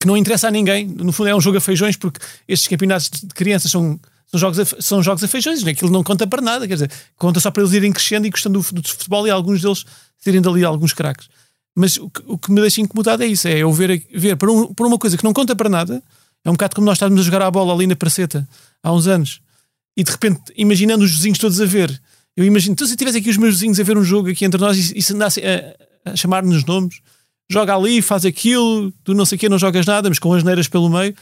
que 0.00 0.08
não 0.08 0.16
interessa 0.16 0.48
a 0.48 0.50
ninguém, 0.50 0.84
no 0.84 1.12
fundo 1.12 1.28
é 1.28 1.34
um 1.36 1.40
jogo 1.40 1.58
a 1.58 1.60
feijões, 1.60 1.96
porque 1.96 2.18
estes 2.48 2.66
campeonatos 2.66 3.08
de 3.08 3.28
crianças 3.28 3.70
são, 3.70 4.00
são, 4.30 4.40
jogos, 4.40 4.58
a, 4.58 4.64
são 4.80 5.02
jogos 5.02 5.22
a 5.24 5.28
feijões, 5.28 5.62
né? 5.62 5.72
aquilo 5.72 5.90
não 5.90 6.02
conta 6.02 6.26
para 6.26 6.42
nada, 6.42 6.66
quer 6.66 6.74
dizer, 6.74 6.90
conta 7.16 7.40
só 7.40 7.50
para 7.50 7.62
eles 7.62 7.72
irem 7.72 7.92
crescendo 7.92 8.26
e 8.26 8.30
gostando 8.30 8.58
do, 8.60 8.88
futebol 8.88 9.26
e 9.26 9.30
alguns 9.30 9.62
deles 9.62 9.84
terem 10.22 10.40
dali 10.40 10.64
alguns 10.64 10.92
craques. 10.92 11.28
Mas 11.74 11.96
o 11.96 12.08
que, 12.08 12.22
o 12.26 12.38
que, 12.38 12.50
me 12.50 12.60
deixa 12.60 12.80
incomodado 12.80 13.22
é 13.22 13.26
isso: 13.26 13.46
é 13.46 13.58
eu 13.58 13.72
ver, 13.72 14.06
ver 14.14 14.36
por, 14.36 14.48
um, 14.50 14.72
uma 14.80 14.98
coisa 14.98 15.16
que 15.16 15.24
não 15.24 15.32
conta 15.32 15.54
para 15.54 15.68
nada, 15.68 16.02
é 16.44 16.50
um 16.50 16.54
bocado 16.54 16.74
como 16.74 16.86
nós 16.86 16.96
estávamos 16.96 17.20
a 17.20 17.24
jogar 17.24 17.42
a 17.42 17.50
bola 17.50 17.74
ali 17.74 17.86
na 17.86 17.96
praceta 17.96 18.48
há 18.82 18.92
uns 18.92 19.06
anos, 19.06 19.40
e 19.96 20.02
de 20.02 20.10
repente, 20.10 20.40
imaginando 20.56 21.04
os 21.04 21.10
vizinhos 21.10 21.38
todos 21.38 21.60
a 21.60 21.66
ver 21.66 22.00
eu 22.36 22.44
imagino, 22.44 22.74
então, 22.74 22.86
se 22.86 22.94
tivesse 22.94 23.16
aqui 23.16 23.30
os 23.30 23.38
meus 23.38 23.54
vizinhos 23.54 23.80
a 23.80 23.82
ver 23.82 23.96
um 23.96 24.04
jogo 24.04 24.28
aqui 24.28 24.44
entre 24.44 24.60
nós 24.60 24.90
e, 24.90 24.98
e 24.98 25.02
se 25.02 25.14
andassem 25.14 25.42
a, 25.42 26.10
a 26.12 26.16
chamar-nos 26.16 26.64
nomes, 26.66 27.00
joga 27.50 27.74
ali, 27.74 28.02
faz 28.02 28.26
aquilo, 28.26 28.92
tu 29.02 29.14
não 29.14 29.24
sei 29.24 29.36
o 29.36 29.38
quê, 29.38 29.48
não 29.48 29.58
jogas 29.58 29.86
nada, 29.86 30.08
mas 30.10 30.18
com 30.18 30.32
as 30.34 30.44
neiras 30.44 30.68
pelo 30.68 30.90
meio. 30.90 31.14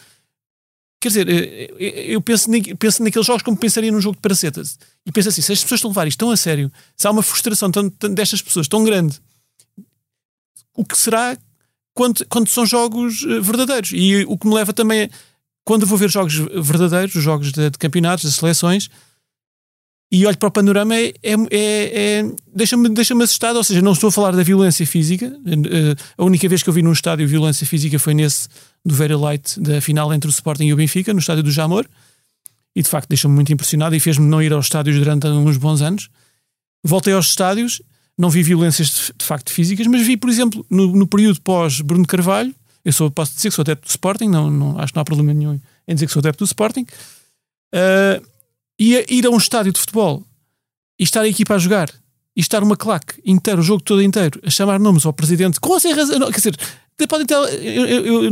Quer 1.05 1.09
dizer, 1.09 1.29
eh, 1.29 1.71
eh, 1.79 2.05
eu 2.15 2.23
penso, 2.23 2.49
penso 2.79 3.03
naqueles 3.03 3.27
jogos 3.27 3.43
como 3.43 3.59
pensaria 3.59 3.93
num 3.93 4.01
jogo 4.01 4.17
de 4.17 4.23
paracetas. 4.23 4.79
E 5.05 5.13
penso 5.13 5.29
assim: 5.29 5.43
se 5.43 5.53
as 5.53 5.63
pessoas 5.63 5.81
estão 5.81 5.91
a 5.91 5.93
levar 5.93 6.09
isto 6.09 6.19
tão 6.19 6.31
a 6.31 6.37
sério, 6.37 6.73
se 6.97 7.07
há 7.07 7.11
uma 7.11 7.23
frustração 7.23 7.71
tão, 7.71 7.91
tão, 7.91 8.15
destas 8.15 8.41
pessoas 8.41 8.67
tão 8.67 8.83
grande, 8.83 9.21
o 10.75 10.83
que 10.83 10.97
será 10.97 11.37
quando, 11.93 12.25
quando 12.31 12.49
são 12.49 12.65
jogos 12.65 13.23
eh, 13.23 13.39
verdadeiros? 13.39 13.91
E 13.93 14.25
o 14.27 14.39
que 14.39 14.47
me 14.49 14.55
leva 14.55 14.73
também 14.73 15.11
quando 15.63 15.83
eu 15.83 15.87
vou 15.87 15.99
ver 15.99 16.09
jogos 16.09 16.37
verdadeiros, 16.37 17.15
os 17.15 17.23
jogos 17.23 17.53
de, 17.53 17.69
de 17.69 17.77
campeonatos, 17.77 18.31
de 18.31 18.35
seleções, 18.35 18.89
e 20.11 20.27
olho 20.27 20.39
para 20.39 20.49
o 20.49 20.53
panorama 20.53 20.95
é, 20.95 21.13
é, 21.23 21.33
é, 21.33 22.19
é 22.21 22.33
deixa-me 22.55 22.89
deixa 22.91 23.15
assustado, 23.15 23.57
ou 23.57 23.65
seja, 23.65 23.83
não 23.83 23.93
estou 23.93 24.09
a 24.09 24.13
falar 24.13 24.37
da 24.37 24.43
violência 24.43 24.87
física, 24.87 25.27
eh, 25.27 25.95
a 26.17 26.25
única 26.25 26.49
vez 26.49 26.63
que 26.63 26.69
eu 26.69 26.73
vi 26.73 26.83
num 26.83 26.93
estádio 26.93 27.27
violência 27.27 27.67
física 27.67 27.99
foi 27.99 28.15
nesse 28.15 28.49
do 28.85 28.95
Very 28.95 29.15
Light, 29.15 29.59
da 29.59 29.81
final 29.81 30.13
entre 30.13 30.29
o 30.29 30.31
Sporting 30.31 30.67
e 30.67 30.73
o 30.73 30.77
Benfica, 30.77 31.13
no 31.13 31.19
estádio 31.19 31.43
do 31.43 31.51
Jamor, 31.51 31.87
e 32.77 32.83
de 32.83 32.89
facto 32.89 33.09
deixou-me 33.09 33.35
muito 33.35 33.53
impressionado 33.53 33.95
e 33.97 34.01
fez-me 34.01 34.27
não 34.27 34.43
ir 34.43 34.53
aos 34.53 34.67
estádios 34.67 34.97
durante 34.97 35.27
uns 35.27 35.57
bons 35.57 35.81
anos. 35.81 36.09
Voltei 36.85 37.13
aos 37.13 37.29
estádios, 37.29 37.81
não 38.17 38.29
vi 38.29 38.43
violências 38.43 39.11
de 39.17 39.25
facto 39.25 39.51
físicas, 39.51 39.87
mas 39.87 40.07
vi, 40.07 40.17
por 40.17 40.29
exemplo, 40.29 40.65
no, 40.69 40.89
no 40.89 41.07
período 41.07 41.41
pós 41.41 41.81
Bruno 41.81 42.07
Carvalho, 42.07 42.55
eu 42.85 42.93
sou, 42.93 43.11
posso 43.11 43.35
dizer 43.35 43.49
que 43.49 43.55
sou 43.55 43.63
adepto 43.63 43.87
do 43.87 43.91
Sporting, 43.91 44.29
não, 44.29 44.51
não, 44.51 44.79
acho 44.79 44.93
que 44.93 44.97
não 44.97 45.03
há 45.03 45.05
problema 45.05 45.33
nenhum 45.33 45.59
em 45.89 45.95
dizer 45.95 46.07
que 46.07 46.13
sou 46.13 46.21
adepto 46.21 46.45
do 46.45 46.47
Sporting, 46.47 46.83
uh, 47.75 48.34
ia 48.79 49.05
ir 49.13 49.27
a 49.27 49.31
um 49.31 49.37
estádio 49.37 49.73
de 49.73 49.81
futebol 49.81 50.25
e 50.99 51.05
estar 51.05 51.23
a 51.23 51.29
equipa 51.29 51.55
a 51.55 51.59
jogar 51.59 51.91
e 52.37 52.41
estar 52.41 52.63
uma 52.63 52.77
claque 52.77 53.21
inteiro, 53.25 53.61
o 53.61 53.65
jogo 53.65 53.83
todo 53.83 54.03
inteiro, 54.03 54.41
a 54.45 54.51
chamar 54.51 54.81
nomes 54.81 55.07
ao 55.07 55.13
presidente, 55.13 55.61
com 55.61 55.79
sem 55.79 55.95
razão, 55.95 56.19
quer 56.31 56.37
dizer, 56.37 56.57
podem 57.09 57.27
ter, 57.27 57.35
eu, 57.35 58.31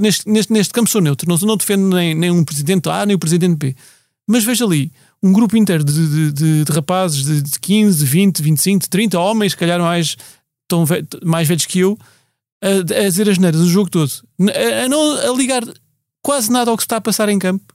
neste, 0.00 0.28
neste, 0.28 0.52
neste 0.52 0.72
campo 0.72 0.90
sou 0.90 1.00
neutro, 1.00 1.28
não, 1.28 1.36
não 1.38 1.56
defendo 1.56 1.94
nem, 1.94 2.14
nem 2.14 2.30
um 2.30 2.44
presidente 2.44 2.88
A 2.88 3.06
nem 3.06 3.14
o 3.14 3.18
presidente 3.18 3.56
B, 3.56 3.76
mas 4.26 4.44
veja 4.44 4.64
ali, 4.64 4.92
um 5.22 5.32
grupo 5.32 5.56
inteiro 5.56 5.84
de, 5.84 6.32
de, 6.32 6.64
de, 6.64 6.72
rapazes 6.72 7.24
de, 7.24 7.42
de 7.42 7.60
15, 7.60 8.04
20, 8.04 8.42
25, 8.42 8.88
30 8.88 9.18
homens, 9.18 9.52
se 9.52 9.56
calhar 9.56 9.80
mais, 9.80 10.16
tão 10.66 10.84
mais 11.24 11.46
velhos 11.46 11.66
que 11.66 11.78
eu, 11.78 11.96
a, 12.60 12.68
a 13.04 13.08
dizer 13.08 13.28
as 13.28 13.38
neiras 13.38 13.60
o 13.60 13.68
jogo 13.68 13.88
todo, 13.88 14.10
a, 14.40 14.84
a, 14.84 14.88
não 14.88 15.12
a 15.12 15.36
ligar 15.36 15.62
quase 16.20 16.50
nada 16.50 16.70
ao 16.72 16.76
que 16.76 16.82
se 16.82 16.86
está 16.86 16.96
a 16.96 17.00
passar 17.00 17.28
em 17.28 17.38
campo 17.38 17.72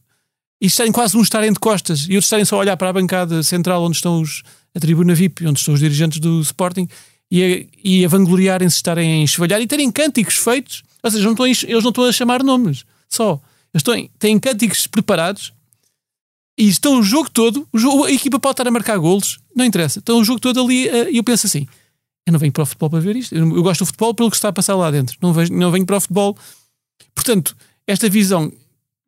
e 0.64 0.66
estarem 0.66 0.93
quase 0.93 1.18
uns 1.18 1.24
estarem 1.24 1.51
de 1.51 1.59
costas 1.59 2.05
e 2.07 2.16
outros 2.16 2.24
estarem 2.24 2.45
só 2.45 2.55
a 2.55 2.59
olhar 2.59 2.78
para 2.78 2.88
a 2.88 2.93
bancada 2.93 3.43
central 3.43 3.84
onde 3.84 3.97
estão 3.97 4.22
os, 4.22 4.43
a 4.74 4.80
tribuna 4.80 5.14
VIP, 5.14 5.45
onde 5.45 5.59
estão 5.59 5.74
os 5.74 5.82
dirigentes 5.82 6.20
do 6.20 6.39
Sporting 6.39 6.88
e 7.30 7.43
a, 7.43 7.66
e 7.84 8.05
a 8.05 8.07
vangloriarem-se, 8.07 8.78
estarem 8.78 9.11
a 9.11 9.18
enxovalhar 9.18 9.59
e 9.59 9.68
terem 9.68 9.91
cânticos 9.91 10.38
feitos. 10.38 10.82
Ou 11.03 11.11
seja, 11.11 11.26
não 11.26 11.34
estão, 11.34 11.45
eles 11.45 11.84
não 11.84 11.89
estão 11.89 12.05
a 12.05 12.11
chamar 12.14 12.41
nomes 12.41 12.86
só. 13.09 13.41
Eles 13.74 13.82
estão, 13.82 14.09
têm 14.18 14.39
cânticos 14.39 14.88
preparados 14.88 15.51
e 16.57 16.70
estão 16.70 16.97
o 16.97 17.03
jogo 17.03 17.30
todo. 17.30 17.68
O 17.74 17.78
jogo, 17.78 18.05
a 18.05 18.11
equipa 18.14 18.39
pode 18.39 18.53
estar 18.53 18.66
a 18.66 18.72
marcar 18.72 18.97
golos, 18.97 19.39
não 19.53 19.66
interessa. 19.66 19.99
Estão 19.99 20.18
o 20.18 20.24
jogo 20.24 20.39
todo 20.39 20.61
ali 20.61 20.88
e 21.11 21.18
eu 21.18 21.24
penso 21.26 21.45
assim: 21.45 21.68
eu 22.26 22.32
não 22.32 22.39
venho 22.39 22.53
para 22.53 22.64
o 22.64 22.66
futebol 22.66 22.89
para 22.89 23.01
ver 23.01 23.18
isto. 23.18 23.36
Eu, 23.36 23.61
gosto 23.61 23.82
do 23.82 23.88
futebol 23.88 24.14
pelo 24.14 24.30
que 24.30 24.38
está 24.38 24.47
a 24.47 24.53
passar 24.53 24.78
lá 24.78 24.89
dentro. 24.89 25.18
Não, 25.22 25.34
vejo, 25.34 25.51
não 25.51 25.72
venho 25.72 25.86
para 25.86 25.97
o 25.97 25.99
futebol. 25.99 26.38
Portanto, 27.14 27.53
esta 27.86 28.07
visão 28.07 28.49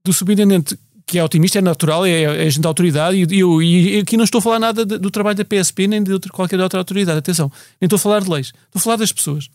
do 0.03 0.11
subintendente 0.11 0.77
que 1.05 1.19
é 1.19 1.23
otimista, 1.23 1.59
é 1.59 1.61
natural, 1.61 2.05
é, 2.05 2.23
é 2.23 2.49
gente 2.49 2.61
da 2.61 2.69
autoridade, 2.69 3.15
e, 3.15 3.39
eu, 3.39 3.61
e 3.61 3.99
aqui 3.99 4.17
não 4.17 4.23
estou 4.23 4.39
a 4.39 4.41
falar 4.41 4.59
nada 4.59 4.85
de, 4.85 4.97
do 4.97 5.11
trabalho 5.11 5.37
da 5.37 5.45
PSP 5.45 5.87
nem 5.87 6.01
de 6.01 6.11
outra, 6.11 6.31
qualquer 6.31 6.59
outra 6.59 6.79
autoridade, 6.79 7.19
atenção, 7.19 7.51
nem 7.79 7.85
estou 7.85 7.97
a 7.97 7.99
falar 7.99 8.21
de 8.21 8.29
leis, 8.29 8.47
estou 8.47 8.79
a 8.79 8.79
falar 8.79 8.95
das 8.95 9.11
pessoas. 9.11 9.49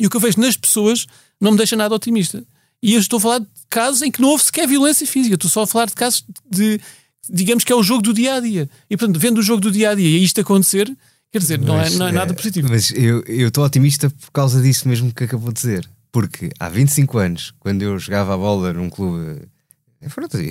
E 0.00 0.06
o 0.06 0.10
que 0.10 0.16
eu 0.16 0.20
vejo 0.20 0.40
nas 0.40 0.56
pessoas 0.56 1.06
não 1.40 1.50
me 1.50 1.56
deixa 1.56 1.74
nada 1.74 1.94
otimista. 1.94 2.44
E 2.80 2.94
eu 2.94 3.00
estou 3.00 3.16
a 3.16 3.20
falar 3.20 3.38
de 3.40 3.46
casos 3.68 4.02
em 4.02 4.10
que 4.10 4.20
não 4.20 4.28
houve 4.28 4.44
sequer 4.44 4.68
violência 4.68 5.06
física, 5.06 5.34
estou 5.34 5.50
só 5.50 5.62
a 5.62 5.66
falar 5.66 5.86
de 5.86 5.94
casos 5.94 6.24
de, 6.48 6.80
digamos 7.28 7.64
que 7.64 7.72
é 7.72 7.76
o 7.76 7.82
jogo 7.82 8.02
do 8.02 8.14
dia 8.14 8.34
a 8.34 8.40
dia. 8.40 8.70
E 8.88 8.96
portanto, 8.96 9.18
vendo 9.18 9.38
o 9.38 9.42
jogo 9.42 9.60
do 9.60 9.72
dia 9.72 9.90
a 9.90 9.94
dia 9.96 10.18
e 10.18 10.22
isto 10.22 10.40
acontecer, 10.40 10.88
quer 11.32 11.38
dizer, 11.38 11.58
não, 11.58 11.80
é, 11.80 11.90
não 11.90 12.06
é, 12.06 12.12
nada 12.12 12.32
positivo. 12.32 12.68
Mas 12.70 12.92
eu 12.92 13.24
estou 13.26 13.64
otimista 13.64 14.08
por 14.08 14.30
causa 14.30 14.62
disso 14.62 14.88
mesmo 14.88 15.12
que 15.12 15.24
acabou 15.24 15.48
de 15.48 15.60
dizer. 15.60 15.88
Porque 16.12 16.50
há 16.58 16.68
25 16.68 17.18
anos, 17.18 17.52
quando 17.58 17.82
eu 17.82 17.98
jogava 17.98 18.34
a 18.34 18.36
bola 18.36 18.72
num 18.72 18.88
clube 18.88 19.42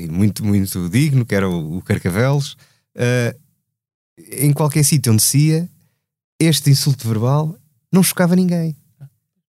muito, 0.09 0.45
muito 0.45 0.89
digno, 0.89 1.25
que 1.25 1.35
era 1.35 1.49
o, 1.49 1.77
o 1.77 1.81
Carcavelos, 1.81 2.57
uh, 2.95 3.37
em 4.31 4.51
qualquer 4.51 4.83
sítio 4.83 5.13
onde 5.13 5.21
se 5.21 5.37
ia, 5.49 5.69
este 6.39 6.69
insulto 6.69 7.07
verbal 7.07 7.57
não 7.91 8.03
chocava 8.03 8.35
ninguém. 8.35 8.75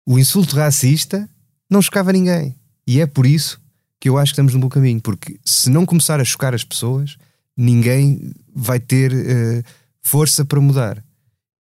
O 0.07 0.19
insulto 0.19 0.57
racista 0.57 1.29
não 1.71 1.83
chocava 1.83 2.13
ninguém. 2.13 2.55
E 2.87 3.01
é 3.01 3.07
por 3.07 3.27
isso 3.27 3.61
que 4.01 4.09
eu 4.09 4.17
acho 4.17 4.33
que 4.33 4.35
estamos 4.35 4.55
no 4.55 4.61
bom 4.61 4.69
caminho, 4.69 5.01
porque 5.01 5.39
se 5.45 5.69
não 5.69 5.85
começar 5.85 6.21
a 6.21 6.25
chocar 6.25 6.55
as 6.55 6.65
pessoas, 6.65 7.17
ninguém 7.57 8.33
vai 8.55 8.79
ter 8.79 9.13
uh, 9.13 9.65
força 10.01 10.45
para 10.45 10.61
mudar. 10.61 11.05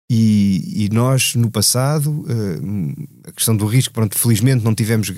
E, 0.09 0.85
e, 0.85 0.89
nós, 0.89 1.35
no 1.35 1.51
passado, 1.51 2.21
uh, 2.21 3.07
a 3.27 3.31
questão 3.33 3.57
do 3.57 3.65
risco, 3.65 3.93
pronto, 3.93 4.17
felizmente 4.17 4.63
não 4.63 4.73
tivemos 4.73 5.09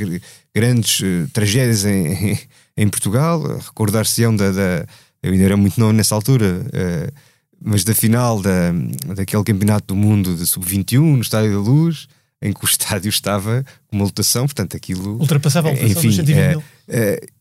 grandes 0.55 1.01
uh, 1.01 1.29
tragédias 1.31 1.85
em, 1.85 2.39
em, 2.83 2.87
Portugal. 2.87 3.41
Recordar-se-ão 3.57 4.35
da, 4.35 4.51
da, 4.51 4.85
Eu 5.21 5.31
ainda 5.31 5.43
era 5.43 5.57
muito 5.57 5.79
novo 5.79 5.93
nessa 5.93 6.15
altura, 6.15 6.65
uh, 6.65 7.13
mas 7.61 7.83
da 7.83 7.93
final 7.93 8.41
da, 8.41 8.71
daquele 9.15 9.43
campeonato 9.43 9.87
do 9.87 9.95
mundo 9.95 10.35
de 10.35 10.45
sub-21 10.45 10.99
no 10.99 11.21
Estádio 11.21 11.51
da 11.51 11.59
Luz, 11.59 12.07
em 12.41 12.53
que 12.53 12.63
o 12.63 12.65
estádio 12.69 13.09
estava 13.09 13.65
com 13.87 13.95
uma 13.95 14.05
lotação, 14.05 14.45
portanto, 14.45 14.75
aquilo. 14.75 15.17
Ultrapassava 15.19 15.69
a 15.69 15.71
lotação 15.71 16.03
enfim, 16.09 16.23
dos 16.23 16.63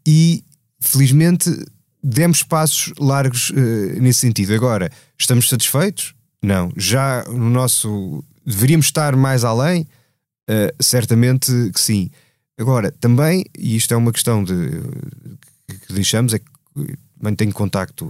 E 0.07 0.45
felizmente 0.81 1.51
demos 2.03 2.43
passos 2.43 2.93
largos 2.99 3.51
nesse 4.01 4.21
sentido. 4.21 4.55
Agora, 4.55 4.91
estamos 5.19 5.49
satisfeitos? 5.49 6.15
Não, 6.43 6.73
já 6.77 7.25
no 7.25 7.51
nosso. 7.51 8.25
Deveríamos 8.47 8.87
estar 8.87 9.17
mais 9.17 9.45
além? 9.45 9.87
Uh, 10.49 10.73
certamente 10.81 11.53
que 11.75 11.81
sim. 11.81 12.11
Agora, 12.59 12.91
também, 12.91 13.45
e 13.57 13.77
isto 13.77 13.95
é 13.95 13.97
uma 13.97 14.13
questão 14.13 14.43
de, 14.43 14.53
que 15.87 15.93
deixamos, 15.93 16.35
é 16.35 16.41
que 16.41 16.47
mantenho 17.21 17.53
contacto, 17.53 18.05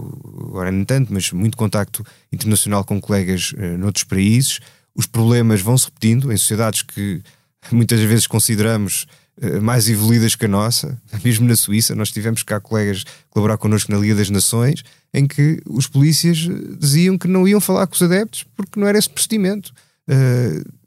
agora 0.47 0.71
nem 0.71 0.83
tanto, 0.83 1.13
mas 1.13 1.31
muito 1.31 1.55
contacto 1.55 2.03
internacional 2.31 2.83
com 2.83 2.99
colegas 2.99 3.51
uh, 3.53 3.77
noutros 3.77 4.03
países. 4.03 4.59
Os 4.95 5.05
problemas 5.05 5.61
vão 5.61 5.77
se 5.77 5.85
repetindo 5.85 6.31
em 6.31 6.37
sociedades 6.37 6.81
que 6.81 7.21
muitas 7.71 7.99
vezes 8.01 8.25
consideramos 8.25 9.05
uh, 9.41 9.61
mais 9.61 9.87
evoluídas 9.87 10.35
que 10.35 10.45
a 10.45 10.49
nossa. 10.49 10.99
Mesmo 11.23 11.47
na 11.47 11.55
Suíça, 11.55 11.95
nós 11.95 12.11
tivemos 12.11 12.41
cá 12.41 12.59
colegas 12.59 13.03
colaborar 13.29 13.57
connosco 13.57 13.91
na 13.91 13.99
Liga 13.99 14.15
das 14.15 14.29
Nações 14.29 14.83
em 15.13 15.27
que 15.27 15.59
os 15.65 15.87
polícias 15.87 16.37
diziam 16.79 17.17
que 17.17 17.27
não 17.27 17.47
iam 17.47 17.59
falar 17.59 17.87
com 17.87 17.95
os 17.95 18.01
adeptos 18.01 18.45
porque 18.55 18.79
não 18.79 18.87
era 18.87 18.97
esse 18.97 19.09
procedimento. 19.09 19.73
Uh, 20.07 20.79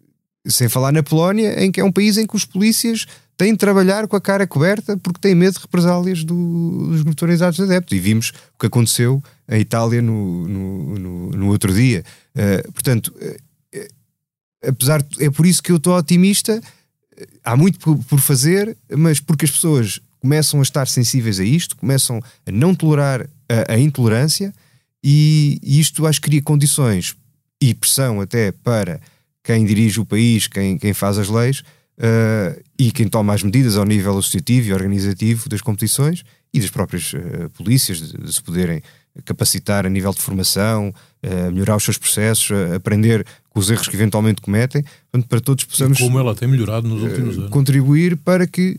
sem 0.46 0.68
falar 0.68 0.92
na 0.92 1.04
Polónia, 1.04 1.62
em 1.64 1.70
que 1.70 1.80
é 1.80 1.84
um 1.84 1.92
país 1.92 2.16
em 2.18 2.26
que 2.26 2.34
os 2.34 2.44
polícias 2.44 3.06
têm 3.36 3.52
de 3.52 3.58
trabalhar 3.58 4.06
com 4.06 4.16
a 4.16 4.20
cara 4.20 4.46
coberta 4.46 4.96
porque 4.96 5.20
têm 5.20 5.34
medo 5.34 5.54
de 5.54 5.60
represálias 5.60 6.24
do, 6.24 7.02
dos 7.02 7.56
de 7.56 7.62
adeptos. 7.62 7.96
E 7.96 8.00
vimos 8.00 8.32
o 8.54 8.58
que 8.58 8.66
aconteceu 8.66 9.22
em 9.48 9.60
Itália 9.60 10.00
no, 10.00 10.46
no, 10.46 10.98
no, 10.98 11.30
no 11.30 11.48
outro 11.48 11.72
dia. 11.74 12.04
Uh, 12.34 12.72
portanto, 12.72 13.12
uh, 13.16 13.52
apesar 14.66 15.02
de, 15.02 15.24
é 15.24 15.30
por 15.30 15.46
isso 15.46 15.62
que 15.62 15.72
eu 15.72 15.76
estou 15.76 15.96
otimista. 15.96 16.60
Há 17.44 17.56
muito 17.56 17.78
por, 17.78 17.98
por 18.04 18.20
fazer, 18.20 18.76
mas 18.90 19.20
porque 19.20 19.44
as 19.44 19.50
pessoas 19.50 20.00
começam 20.20 20.60
a 20.60 20.62
estar 20.62 20.86
sensíveis 20.86 21.40
a 21.40 21.44
isto, 21.44 21.76
começam 21.76 22.22
a 22.46 22.52
não 22.52 22.74
tolerar 22.74 23.28
a, 23.48 23.74
a 23.74 23.78
intolerância 23.78 24.54
e, 25.02 25.58
e 25.62 25.80
isto 25.80 26.06
acho 26.06 26.20
que 26.20 26.28
cria 26.28 26.42
condições 26.42 27.16
e 27.60 27.74
pressão 27.74 28.20
até 28.20 28.52
para 28.52 29.00
quem 29.42 29.64
dirige 29.64 30.00
o 30.00 30.06
país, 30.06 30.46
quem, 30.46 30.78
quem 30.78 30.94
faz 30.94 31.18
as 31.18 31.28
leis 31.28 31.64
uh, 31.98 32.62
e 32.78 32.90
quem 32.90 33.08
toma 33.08 33.34
as 33.34 33.42
medidas 33.42 33.76
ao 33.76 33.84
nível 33.84 34.18
associativo 34.18 34.68
e 34.68 34.72
organizativo 34.72 35.48
das 35.48 35.60
competições 35.60 36.24
e 36.52 36.60
das 36.60 36.70
próprias 36.70 37.12
uh, 37.12 37.50
polícias, 37.56 37.98
de, 37.98 38.18
de, 38.18 38.32
se 38.32 38.42
poderem 38.42 38.82
capacitar 39.24 39.84
a 39.84 39.90
nível 39.90 40.12
de 40.12 40.20
formação, 40.20 40.88
uh, 41.22 41.52
melhorar 41.52 41.76
os 41.76 41.84
seus 41.84 41.98
processos, 41.98 42.50
aprender 42.74 43.26
com 43.50 43.60
os 43.60 43.70
erros 43.70 43.86
que 43.86 43.94
eventualmente 43.94 44.40
cometem, 44.40 44.82
portanto, 45.10 45.28
para 45.28 45.40
todos 45.40 45.64
possamos. 45.64 45.98
E 45.98 46.02
como 46.02 46.18
ela 46.18 46.34
tem 46.34 46.48
melhorado 46.48 46.88
nos 46.88 47.02
últimos 47.02 47.36
anos. 47.36 47.50
Contribuir 47.50 48.16
para 48.16 48.46
que 48.46 48.78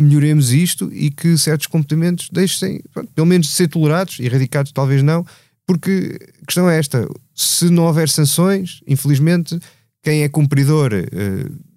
melhoremos 0.00 0.52
isto 0.52 0.92
e 0.92 1.10
que 1.10 1.36
certos 1.36 1.66
comportamentos 1.66 2.28
deixem, 2.30 2.80
pronto, 2.92 3.10
pelo 3.12 3.26
menos, 3.26 3.48
de 3.48 3.54
ser 3.54 3.66
tolerados, 3.66 4.20
erradicados 4.20 4.70
talvez 4.70 5.02
não, 5.02 5.26
porque 5.66 6.16
a 6.40 6.46
questão 6.46 6.70
é 6.70 6.78
esta: 6.78 7.08
se 7.34 7.68
não 7.68 7.82
houver 7.82 8.08
sanções, 8.08 8.80
infelizmente, 8.86 9.58
quem 10.04 10.22
é 10.22 10.28
cumpridor 10.28 10.92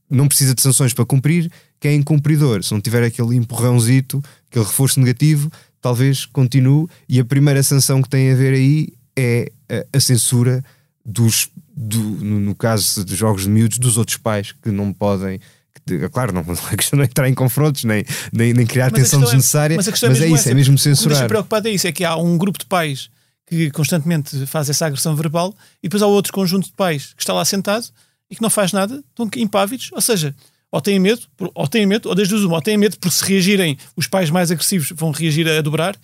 não 0.10 0.27
precisa 0.27 0.53
de 0.53 0.61
sanções 0.61 0.94
para 0.94 1.06
cumprir, 1.06 1.52
quem 1.80 1.91
é 1.91 1.95
incumpridor, 1.95 2.64
se 2.64 2.72
não 2.72 2.82
tiver 2.82 3.03
aquele 3.03 3.36
empurrãozito, 3.36 4.23
aquele 4.49 4.65
reforço 4.65 4.99
negativo, 4.99 5.52
talvez 5.82 6.26
continue. 6.26 6.88
E 7.07 7.19
a 7.19 7.26
primeira 7.26 7.61
sanção 7.61 8.02
que 8.02 8.10
tem 8.10 8.32
a 8.32 8.36
ver 8.36 8.53
aí 8.53 8.90
é 9.15 9.52
a, 9.69 9.98
a 9.98 9.99
censura 9.99 10.64
dos, 11.06 11.49
do, 11.76 11.99
no, 11.99 12.40
no, 12.40 12.56
caso 12.56 13.06
de 13.06 13.15
jogos 13.15 13.44
de 13.44 13.49
miúdos, 13.49 13.77
dos 13.77 13.98
outros 13.98 14.18
pais 14.18 14.52
que 14.52 14.72
não 14.72 14.91
podem. 14.91 15.40
Que, 15.86 16.10
claro, 16.10 16.34
não, 16.34 16.41
a 16.72 16.76
questão 16.76 16.98
não 16.98 17.03
é 17.03 17.06
entrar 17.06 17.30
em 17.30 17.34
confrontos 17.34 17.84
nem, 17.84 18.03
nem, 18.34 18.53
nem 18.53 18.65
criar 18.65 18.91
mas 18.91 19.02
tensão 19.02 19.22
é- 19.22 19.26
desnecessária, 19.26 19.76
mas, 19.76 19.88
mas 19.88 20.03
é, 20.03 20.07
é, 20.07 20.27
isso, 20.27 20.36
essa, 20.36 20.52
é 20.52 20.53
mesmo 20.53 20.77
censurar. 20.77 21.19
O 21.19 21.22
que 21.22 21.27
preocupado 21.27 21.68
é 21.68 21.72
isso: 21.72 21.88
é 21.88 21.91
que 21.91 22.03
há 22.03 22.15
um 22.15 22.38
grupo 22.38 22.57
de 22.57 22.65
pais 22.65 23.10
que 23.48 23.69
constantemente 23.69 24.45
faz 24.48 24.69
essa 24.69 24.88
agressão 24.88 25.15
verbal 25.15 25.53
e 25.84 25.88
depois 25.88 26.02
há 26.02 26.07
outro 26.07 26.34
conjunto 26.34 26.65
de 26.65 26.73
pais 26.73 27.14
que 27.15 27.22
está 27.22 27.32
lá 27.32 27.45
sentado 27.45 27.86
e 28.30 28.36
que 28.36 28.42
não 28.42 28.50
faz 28.50 28.72
nada, 28.72 29.04
estão 29.10 29.30
impávidos, 29.38 29.90
ou 29.92 30.02
seja, 30.02 30.36
ou 30.72 30.82
têm 30.82 31.00
medo, 31.00 31.22
ou 31.54 31.68
têm 31.68 31.86
medo, 31.86 32.10
ou 32.10 32.16
desde 32.16 32.36
os 32.36 32.44
uma, 32.44 32.56
ou 32.56 32.62
têm 32.62 32.78
medo 32.78 32.98
porque 33.00 33.16
se 33.16 33.24
reagirem, 33.24 33.78
os 33.96 34.08
pais 34.08 34.30
mais 34.30 34.52
agressivos 34.52 34.92
vão 34.96 35.12
reagir 35.12 35.48
a 35.48 35.62
dobrar, 35.62 35.96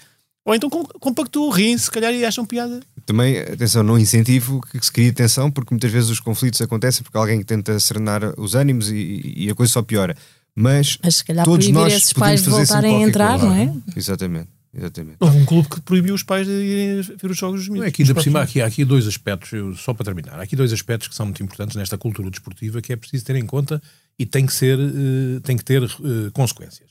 ou 0.46 0.56
então 0.56 0.70
compactuam, 0.70 1.50
riem, 1.50 1.78
se 1.78 1.92
calhar 1.92 2.14
e 2.14 2.26
acham 2.26 2.46
piada. 2.46 2.80
Também, 3.06 3.38
atenção, 3.38 3.84
não 3.84 3.98
incentivo 3.98 4.62
que 4.62 4.84
se 4.84 4.92
crie 4.92 5.12
tensão, 5.12 5.52
porque 5.52 5.74
muitas 5.74 5.92
vezes 5.92 6.10
os 6.10 6.20
conflitos 6.20 6.62
acontecem 6.62 7.04
porque 7.04 7.18
alguém 7.18 7.44
tenta 7.44 7.80
serenar 7.80 8.34
os 8.40 8.56
ânimos 8.56 8.90
e, 8.90 9.34
e 9.36 9.50
a 9.50 9.56
coisa 9.56 9.72
só 9.74 9.82
piora. 9.82 10.16
Mas, 10.56 10.98
Mas 11.04 11.18
se 11.18 11.26
calhar 11.26 11.46
todos 11.46 11.68
nós 11.70 11.94
esses 11.94 12.14
pais 12.14 12.46
voltarem 12.46 13.04
a 13.04 13.08
entrar, 13.08 13.38
não 13.38 13.54
é? 13.54 13.72
Exatamente. 13.96 14.50
Exatamente. 14.74 15.18
Houve 15.20 15.38
um 15.38 15.46
clube 15.46 15.68
que 15.70 15.82
proibiu 15.82 16.16
os 16.16 16.24
pais 16.24 16.48
de 16.48 16.54
irem 16.54 17.02
ver 17.02 17.30
os 17.32 17.38
jogos 17.38 17.60
dos 17.62 17.68
miúdos. 17.70 17.86
é 17.86 17.90
aqui, 17.90 18.04
ainda 18.04 18.14
por 18.14 18.24
cima, 18.24 18.42
aqui, 18.42 18.62
há 18.62 18.66
aqui 18.66 18.86
dois 18.86 19.06
aspectos, 19.06 19.52
eu- 19.52 19.76
só 19.76 19.94
para 19.94 20.06
terminar, 20.06 20.40
há 20.40 20.44
aqui 20.44 20.56
dois 20.56 20.72
aspectos 20.72 21.10
que 21.10 21.16
são 21.16 21.26
muito 21.26 21.44
importantes 21.44 21.76
nesta 21.76 21.98
cultura 21.98 22.30
desportiva 22.30 22.82
que 22.82 22.94
é 22.94 22.96
preciso 22.96 23.26
ter 23.26 23.36
em 23.36 23.46
conta 23.46 23.82
e 24.18 24.26
tem 24.26 24.46
que, 24.46 24.54
ser, 24.54 24.80
eh, 24.80 25.40
tem 25.44 25.58
que 25.58 25.64
ter 25.66 25.84
eh, 25.84 26.30
consequências. 26.34 26.90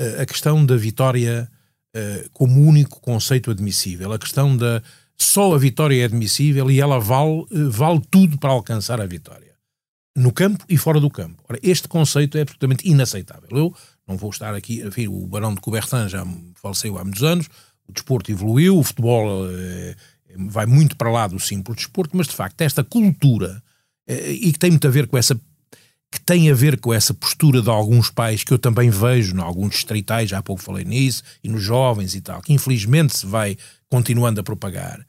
Eh, 0.00 0.22
a 0.22 0.26
questão 0.26 0.64
da 0.64 0.76
vitória 0.76 1.48
como 2.32 2.62
único 2.66 2.98
conceito 3.02 3.50
admissível, 3.50 4.10
a 4.14 4.18
questão 4.18 4.56
da 4.56 4.82
só 5.18 5.54
a 5.54 5.58
vitória 5.58 6.00
é 6.00 6.04
admissível 6.06 6.70
e 6.70 6.80
ela 6.80 6.98
vale, 6.98 7.44
vale 7.68 8.00
tudo 8.10 8.38
para 8.38 8.48
alcançar 8.50 8.98
a 8.98 9.04
vitória. 9.04 9.52
No 10.16 10.32
campo 10.32 10.64
e 10.70 10.78
fora 10.78 10.98
do 10.98 11.10
campo. 11.10 11.42
Ora, 11.48 11.58
este 11.62 11.88
conceito 11.88 12.38
é 12.38 12.42
absolutamente 12.42 12.88
inaceitável. 12.88 13.46
Eu 13.50 13.76
não 14.06 14.16
vou 14.16 14.30
estar 14.30 14.54
aqui, 14.54 14.82
enfim, 14.82 15.08
o 15.08 15.26
Barão 15.26 15.54
de 15.54 15.60
Coubertin 15.60 16.08
já 16.08 16.26
faleceu 16.54 16.98
há 16.98 17.04
muitos 17.04 17.22
anos, 17.22 17.48
o 17.86 17.92
desporto 17.92 18.30
evoluiu, 18.30 18.78
o 18.78 18.82
futebol 18.82 19.48
eh, 19.50 19.94
vai 20.36 20.66
muito 20.66 20.96
para 20.96 21.10
lá 21.10 21.26
do 21.26 21.38
simples 21.38 21.76
desporto, 21.76 22.16
mas 22.16 22.26
de 22.26 22.34
facto 22.34 22.60
esta 22.60 22.82
cultura, 22.82 23.62
eh, 24.06 24.32
e 24.32 24.52
que 24.52 24.58
tem 24.58 24.70
muito 24.70 24.86
a 24.86 24.90
ver 24.90 25.06
com 25.06 25.16
essa 25.16 25.38
que 26.10 26.20
tem 26.20 26.50
a 26.50 26.54
ver 26.54 26.78
com 26.78 26.92
essa 26.92 27.14
postura 27.14 27.62
de 27.62 27.70
alguns 27.70 28.10
pais 28.10 28.44
que 28.44 28.52
eu 28.52 28.58
também 28.58 28.90
vejo 28.90 29.34
em 29.34 29.40
alguns 29.40 29.70
distritais, 29.70 30.28
já 30.28 30.38
há 30.38 30.42
pouco 30.42 30.60
falei 30.60 30.84
nisso, 30.84 31.22
e 31.42 31.48
nos 31.48 31.62
jovens 31.62 32.14
e 32.14 32.20
tal, 32.20 32.42
que 32.42 32.52
infelizmente 32.52 33.16
se 33.16 33.24
vai 33.24 33.56
continuando 33.88 34.38
a 34.38 34.44
propagar, 34.44 35.06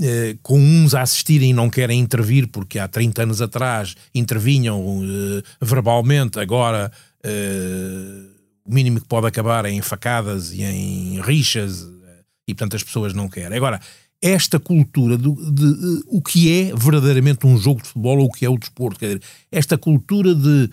eh, 0.00 0.36
com 0.42 0.58
uns 0.58 0.94
a 0.94 1.02
assistirem 1.02 1.50
e 1.50 1.52
não 1.54 1.70
querem 1.70 2.00
intervir 2.00 2.48
porque 2.48 2.78
há 2.78 2.86
30 2.86 3.22
anos 3.22 3.40
atrás 3.40 3.94
intervinham 4.14 5.02
eh, 5.02 5.42
verbalmente, 5.60 6.38
agora 6.38 6.92
eh, 7.22 8.31
o 8.64 8.72
mínimo 8.72 9.00
que 9.00 9.08
pode 9.08 9.26
acabar 9.26 9.64
é 9.64 9.70
em 9.70 9.82
facadas 9.82 10.52
e 10.52 10.62
em 10.62 11.20
rixas 11.20 11.82
eh, 11.82 12.24
e 12.48 12.54
portanto 12.54 12.76
as 12.76 12.82
pessoas 12.82 13.12
não 13.12 13.28
querem. 13.28 13.56
Agora, 13.56 13.80
esta 14.22 14.60
cultura 14.60 15.18
do, 15.18 15.34
de, 15.52 15.64
eh, 15.64 16.02
o 16.06 16.22
que 16.22 16.52
é 16.52 16.74
verdadeiramente 16.74 17.46
um 17.46 17.58
jogo 17.58 17.82
de 17.82 17.88
futebol 17.88 18.18
ou 18.18 18.26
o 18.26 18.32
que 18.32 18.46
é 18.46 18.48
o 18.48 18.58
desporto, 18.58 19.00
quer 19.00 19.06
dizer, 19.06 19.22
esta 19.50 19.76
cultura 19.76 20.34
de 20.34 20.70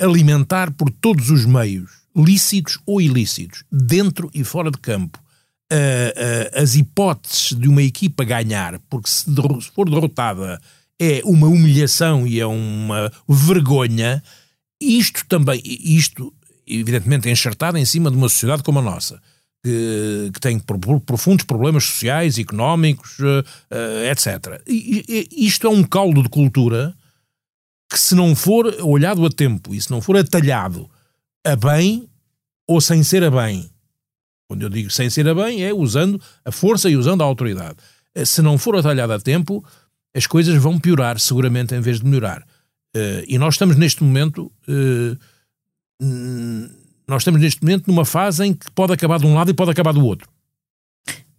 alimentar 0.00 0.72
por 0.72 0.90
todos 0.90 1.30
os 1.30 1.44
meios, 1.44 1.90
lícitos 2.16 2.78
ou 2.86 3.00
ilícitos, 3.00 3.64
dentro 3.70 4.30
e 4.32 4.42
fora 4.42 4.70
de 4.70 4.78
campo, 4.78 5.18
eh, 5.70 6.14
eh, 6.16 6.60
as 6.62 6.74
hipóteses 6.74 7.52
de 7.52 7.68
uma 7.68 7.82
equipa 7.82 8.24
ganhar, 8.24 8.78
porque 8.88 9.10
se, 9.10 9.24
se 9.24 9.70
for 9.74 9.90
derrotada 9.90 10.60
é 10.98 11.20
uma 11.24 11.48
humilhação 11.48 12.26
e 12.26 12.40
é 12.40 12.46
uma 12.46 13.12
vergonha, 13.28 14.22
isto 14.80 15.26
também, 15.26 15.60
isto 15.64 16.32
evidentemente 16.66 17.28
enxertado 17.30 17.78
em 17.78 17.84
cima 17.84 18.10
de 18.10 18.16
uma 18.16 18.28
sociedade 18.28 18.62
como 18.62 18.78
a 18.78 18.82
nossa, 18.82 19.20
que, 19.64 20.30
que 20.34 20.40
tem 20.40 20.58
pro- 20.58 21.00
profundos 21.00 21.44
problemas 21.44 21.84
sociais, 21.84 22.38
económicos, 22.38 23.16
eh, 23.20 23.44
eh, 23.70 24.10
etc. 24.10 24.60
E- 24.66 25.28
isto 25.32 25.66
é 25.66 25.70
um 25.70 25.82
caldo 25.82 26.22
de 26.22 26.28
cultura 26.28 26.94
que 27.90 27.98
se 27.98 28.14
não 28.14 28.34
for 28.34 28.66
olhado 28.82 29.24
a 29.24 29.30
tempo 29.30 29.74
e 29.74 29.80
se 29.80 29.90
não 29.90 30.00
for 30.00 30.16
atalhado 30.16 30.90
a 31.46 31.54
bem 31.54 32.08
ou 32.68 32.80
sem 32.80 33.02
ser 33.04 33.22
a 33.22 33.30
bem, 33.30 33.70
quando 34.48 34.62
eu 34.62 34.68
digo 34.68 34.90
sem 34.90 35.08
ser 35.08 35.28
a 35.28 35.34
bem 35.34 35.64
é 35.64 35.72
usando 35.72 36.20
a 36.44 36.50
força 36.50 36.90
e 36.90 36.96
usando 36.96 37.22
a 37.22 37.24
autoridade. 37.24 37.76
Eh, 38.14 38.24
Se 38.24 38.42
não 38.42 38.58
for 38.58 38.76
atalhado 38.76 39.12
a 39.12 39.20
tempo, 39.20 39.64
as 40.14 40.26
coisas 40.26 40.56
vão 40.60 40.78
piorar 40.80 41.20
seguramente 41.20 41.74
em 41.74 41.80
vez 41.80 42.00
de 42.00 42.06
melhorar. 42.06 42.44
E 43.28 43.36
nós 43.36 43.54
estamos 43.54 43.76
neste 43.76 44.02
momento 44.02 44.50
hum, 46.00 46.68
nós 47.06 47.22
estamos 47.22 47.40
neste 47.40 47.62
momento 47.62 47.86
numa 47.86 48.04
fase 48.04 48.44
em 48.44 48.52
que 48.52 48.70
pode 48.72 48.92
acabar 48.92 49.18
de 49.18 49.26
um 49.26 49.34
lado 49.34 49.50
e 49.50 49.54
pode 49.54 49.70
acabar 49.70 49.92
do 49.92 50.04
outro. 50.04 50.28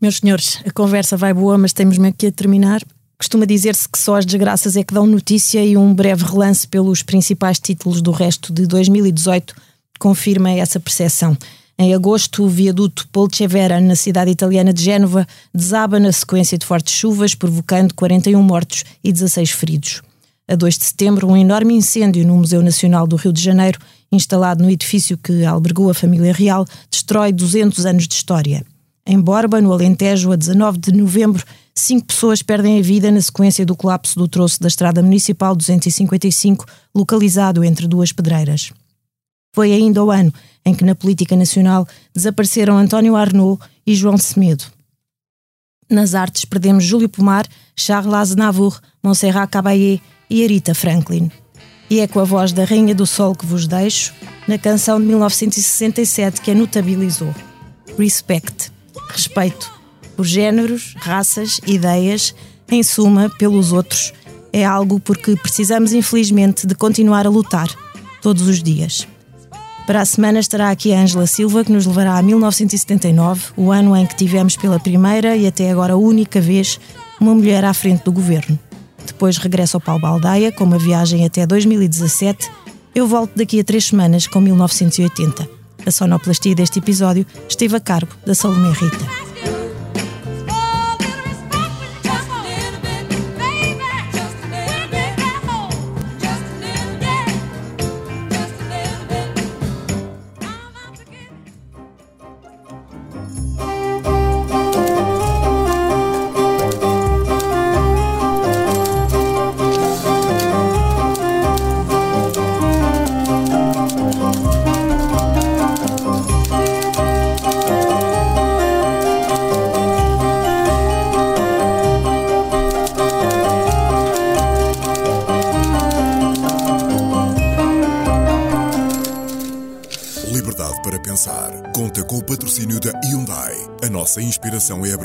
Meus 0.02 0.18
senhores, 0.18 0.62
a 0.66 0.72
conversa 0.72 1.18
vai 1.18 1.34
boa, 1.34 1.58
mas 1.58 1.74
temos 1.74 1.98
mesmo 1.98 2.16
que 2.16 2.28
a 2.28 2.32
terminar. 2.32 2.82
Costuma 3.18 3.46
dizer-se 3.46 3.90
que 3.90 3.98
só 3.98 4.16
as 4.16 4.26
desgraças 4.26 4.76
é 4.76 4.84
que 4.84 4.94
dão 4.94 5.08
notícia 5.08 5.66
e 5.66 5.76
um 5.76 5.94
breve 5.94 6.24
relance 6.24 6.68
pelos 6.68 7.02
principais 7.02 7.60
títulos 7.60 8.00
do 8.02 8.12
resto 8.12 8.54
de 8.54 8.68
2018 8.68 9.56
confirma 9.98 10.52
essa 10.52 10.80
percepção. 10.80 11.38
Em 11.80 11.94
agosto, 11.94 12.44
o 12.44 12.50
viaduto 12.50 13.08
Polcevera, 13.10 13.80
na 13.80 13.96
cidade 13.96 14.32
italiana 14.32 14.74
de 14.74 14.84
Génova, 14.84 15.28
desaba 15.54 16.00
na 16.00 16.12
sequência 16.12 16.58
de 16.58 16.66
fortes 16.66 16.94
chuvas, 16.94 17.36
provocando 17.36 17.94
41 17.94 18.42
mortos 18.42 18.84
e 19.04 19.12
16 19.12 19.52
feridos. 19.52 20.02
A 20.50 20.56
2 20.56 20.78
de 20.78 20.86
setembro, 20.86 21.28
um 21.28 21.36
enorme 21.36 21.74
incêndio 21.74 22.26
no 22.26 22.38
Museu 22.38 22.62
Nacional 22.64 23.06
do 23.06 23.18
Rio 23.18 23.34
de 23.34 23.42
Janeiro, 23.42 23.80
instalado 24.10 24.64
no 24.64 24.70
edifício 24.70 25.18
que 25.18 25.44
albergou 25.44 25.90
a 25.90 25.94
família 25.94 26.32
real, 26.32 26.66
destrói 26.90 27.34
200 27.34 27.86
anos 27.86 28.08
de 28.08 28.14
história. 28.14 28.66
Em 29.06 29.20
Borba, 29.20 29.60
no 29.60 29.74
Alentejo, 29.74 30.32
a 30.32 30.38
19 30.38 30.78
de 30.78 30.94
novembro, 30.94 31.44
cinco 31.76 32.08
pessoas 32.08 32.42
perdem 32.42 32.80
a 32.80 32.82
vida 32.82 33.12
na 33.12 33.22
sequência 33.22 33.66
do 33.66 33.76
colapso 33.76 34.18
do 34.18 34.28
troço 34.28 34.62
da 34.62 34.70
Estrada 34.70 35.04
Municipal 35.04 35.54
255, 35.54 36.66
localizado 36.96 37.62
entre 37.62 37.86
duas 37.86 38.14
pedreiras. 38.14 38.72
Foi 39.54 39.74
ainda 39.74 40.02
o 40.04 40.12
ano 40.12 40.34
em 40.66 40.74
que 40.74 40.86
na 40.86 40.96
política 40.96 41.36
nacional 41.36 41.86
desapareceram 42.16 42.78
António 42.78 43.18
Arnaud 43.18 43.62
e 43.86 43.94
João 43.96 44.18
Semedo. 44.18 44.64
Nas 45.90 46.16
artes 46.16 46.46
perdemos 46.46 46.84
Júlio 46.84 47.10
Pomar, 47.10 47.46
Charles 47.76 48.14
Aznavour, 48.14 48.80
Montserrat 49.04 49.50
Caballé 49.50 50.00
e 50.30 50.44
Arita 50.44 50.74
Franklin. 50.74 51.32
E 51.90 52.00
é 52.00 52.08
com 52.08 52.20
a 52.20 52.24
voz 52.24 52.52
da 52.52 52.66
Rainha 52.66 52.94
do 52.94 53.08
Sol 53.08 53.34
que 53.34 53.46
vos 53.46 53.66
deixo, 53.66 54.14
na 54.48 54.58
canção 54.58 55.00
de 55.00 55.06
1967 55.06 56.42
que 56.42 56.52
a 56.52 56.56
notabilizou. 56.56 57.34
Respect. 57.98 58.72
Respeito. 59.10 59.72
Por 60.16 60.26
géneros, 60.26 60.96
raças, 60.98 61.60
ideias, 61.66 62.36
em 62.70 62.84
suma, 62.84 63.30
pelos 63.38 63.72
outros. 63.72 64.14
É 64.52 64.66
algo 64.66 65.00
por 65.00 65.18
que 65.18 65.36
precisamos, 65.36 65.94
infelizmente, 65.94 66.66
de 66.66 66.76
continuar 66.76 67.26
a 67.26 67.30
lutar, 67.30 67.68
todos 68.22 68.48
os 68.48 68.62
dias. 68.62 69.08
Para 69.86 70.02
a 70.02 70.06
semana 70.06 70.40
estará 70.40 70.70
aqui 70.70 70.94
a 70.94 71.00
Ângela 71.00 71.26
Silva, 71.26 71.64
que 71.64 71.72
nos 71.72 71.86
levará 71.86 72.18
a 72.18 72.22
1979, 72.22 73.54
o 73.56 73.72
ano 73.72 73.96
em 73.96 74.06
que 74.06 74.16
tivemos 74.16 74.58
pela 74.58 74.80
primeira 74.80 75.38
e 75.38 75.48
até 75.48 75.72
agora 75.72 75.96
única 75.96 76.42
vez 76.42 76.78
uma 77.22 77.34
mulher 77.34 77.64
à 77.64 77.74
frente 77.74 78.04
do 78.04 78.12
governo. 78.12 78.60
Depois 79.08 79.38
regresso 79.38 79.78
ao 79.78 79.82
Paulo 79.82 80.02
Baldaia 80.02 80.52
com 80.52 80.64
uma 80.64 80.78
viagem 80.78 81.26
até 81.26 81.48
2017. 81.48 82.52
Eu 82.94 83.08
volto 83.08 83.32
daqui 83.36 83.60
a 83.60 83.64
três 83.64 83.86
semanas 83.86 84.28
com 84.28 84.40
1980. 84.40 85.50
A 85.86 85.92
sonoplastia 85.92 86.54
deste 86.54 86.80
episódio 86.80 87.26
esteve 87.48 87.76
a 87.76 87.80
cargo 87.80 88.14
da 88.26 88.36
Salomé 88.36 88.72
Rita. 88.74 89.37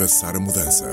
Abraçar 0.03 0.35
a 0.35 0.41
mudança. 0.41 0.85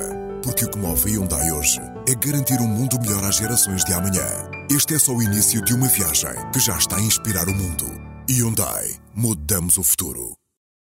Porque 0.44 0.66
o 0.66 0.70
que 0.70 0.78
move 0.78 1.10
a 1.10 1.14
Hyundai 1.14 1.52
hoje 1.52 1.80
é 2.08 2.14
garantir 2.14 2.60
um 2.62 2.68
mundo 2.68 3.00
melhor 3.02 3.24
às 3.24 3.36
gerações 3.36 3.84
de 3.84 3.94
amanhã. 3.94 4.26
Este 4.70 4.94
é 4.94 5.00
só 5.00 5.14
o 5.14 5.24
início 5.24 5.62
de 5.64 5.74
uma 5.74 5.88
viagem 5.88 6.36
que 6.54 6.60
já 6.60 6.78
está 6.78 6.98
a 6.98 7.02
inspirar 7.02 7.48
o 7.48 7.56
mundo. 7.56 7.86
Hyundai. 8.30 8.88
Mudamos 9.16 9.78
o 9.78 9.84
futuro. 9.84 10.39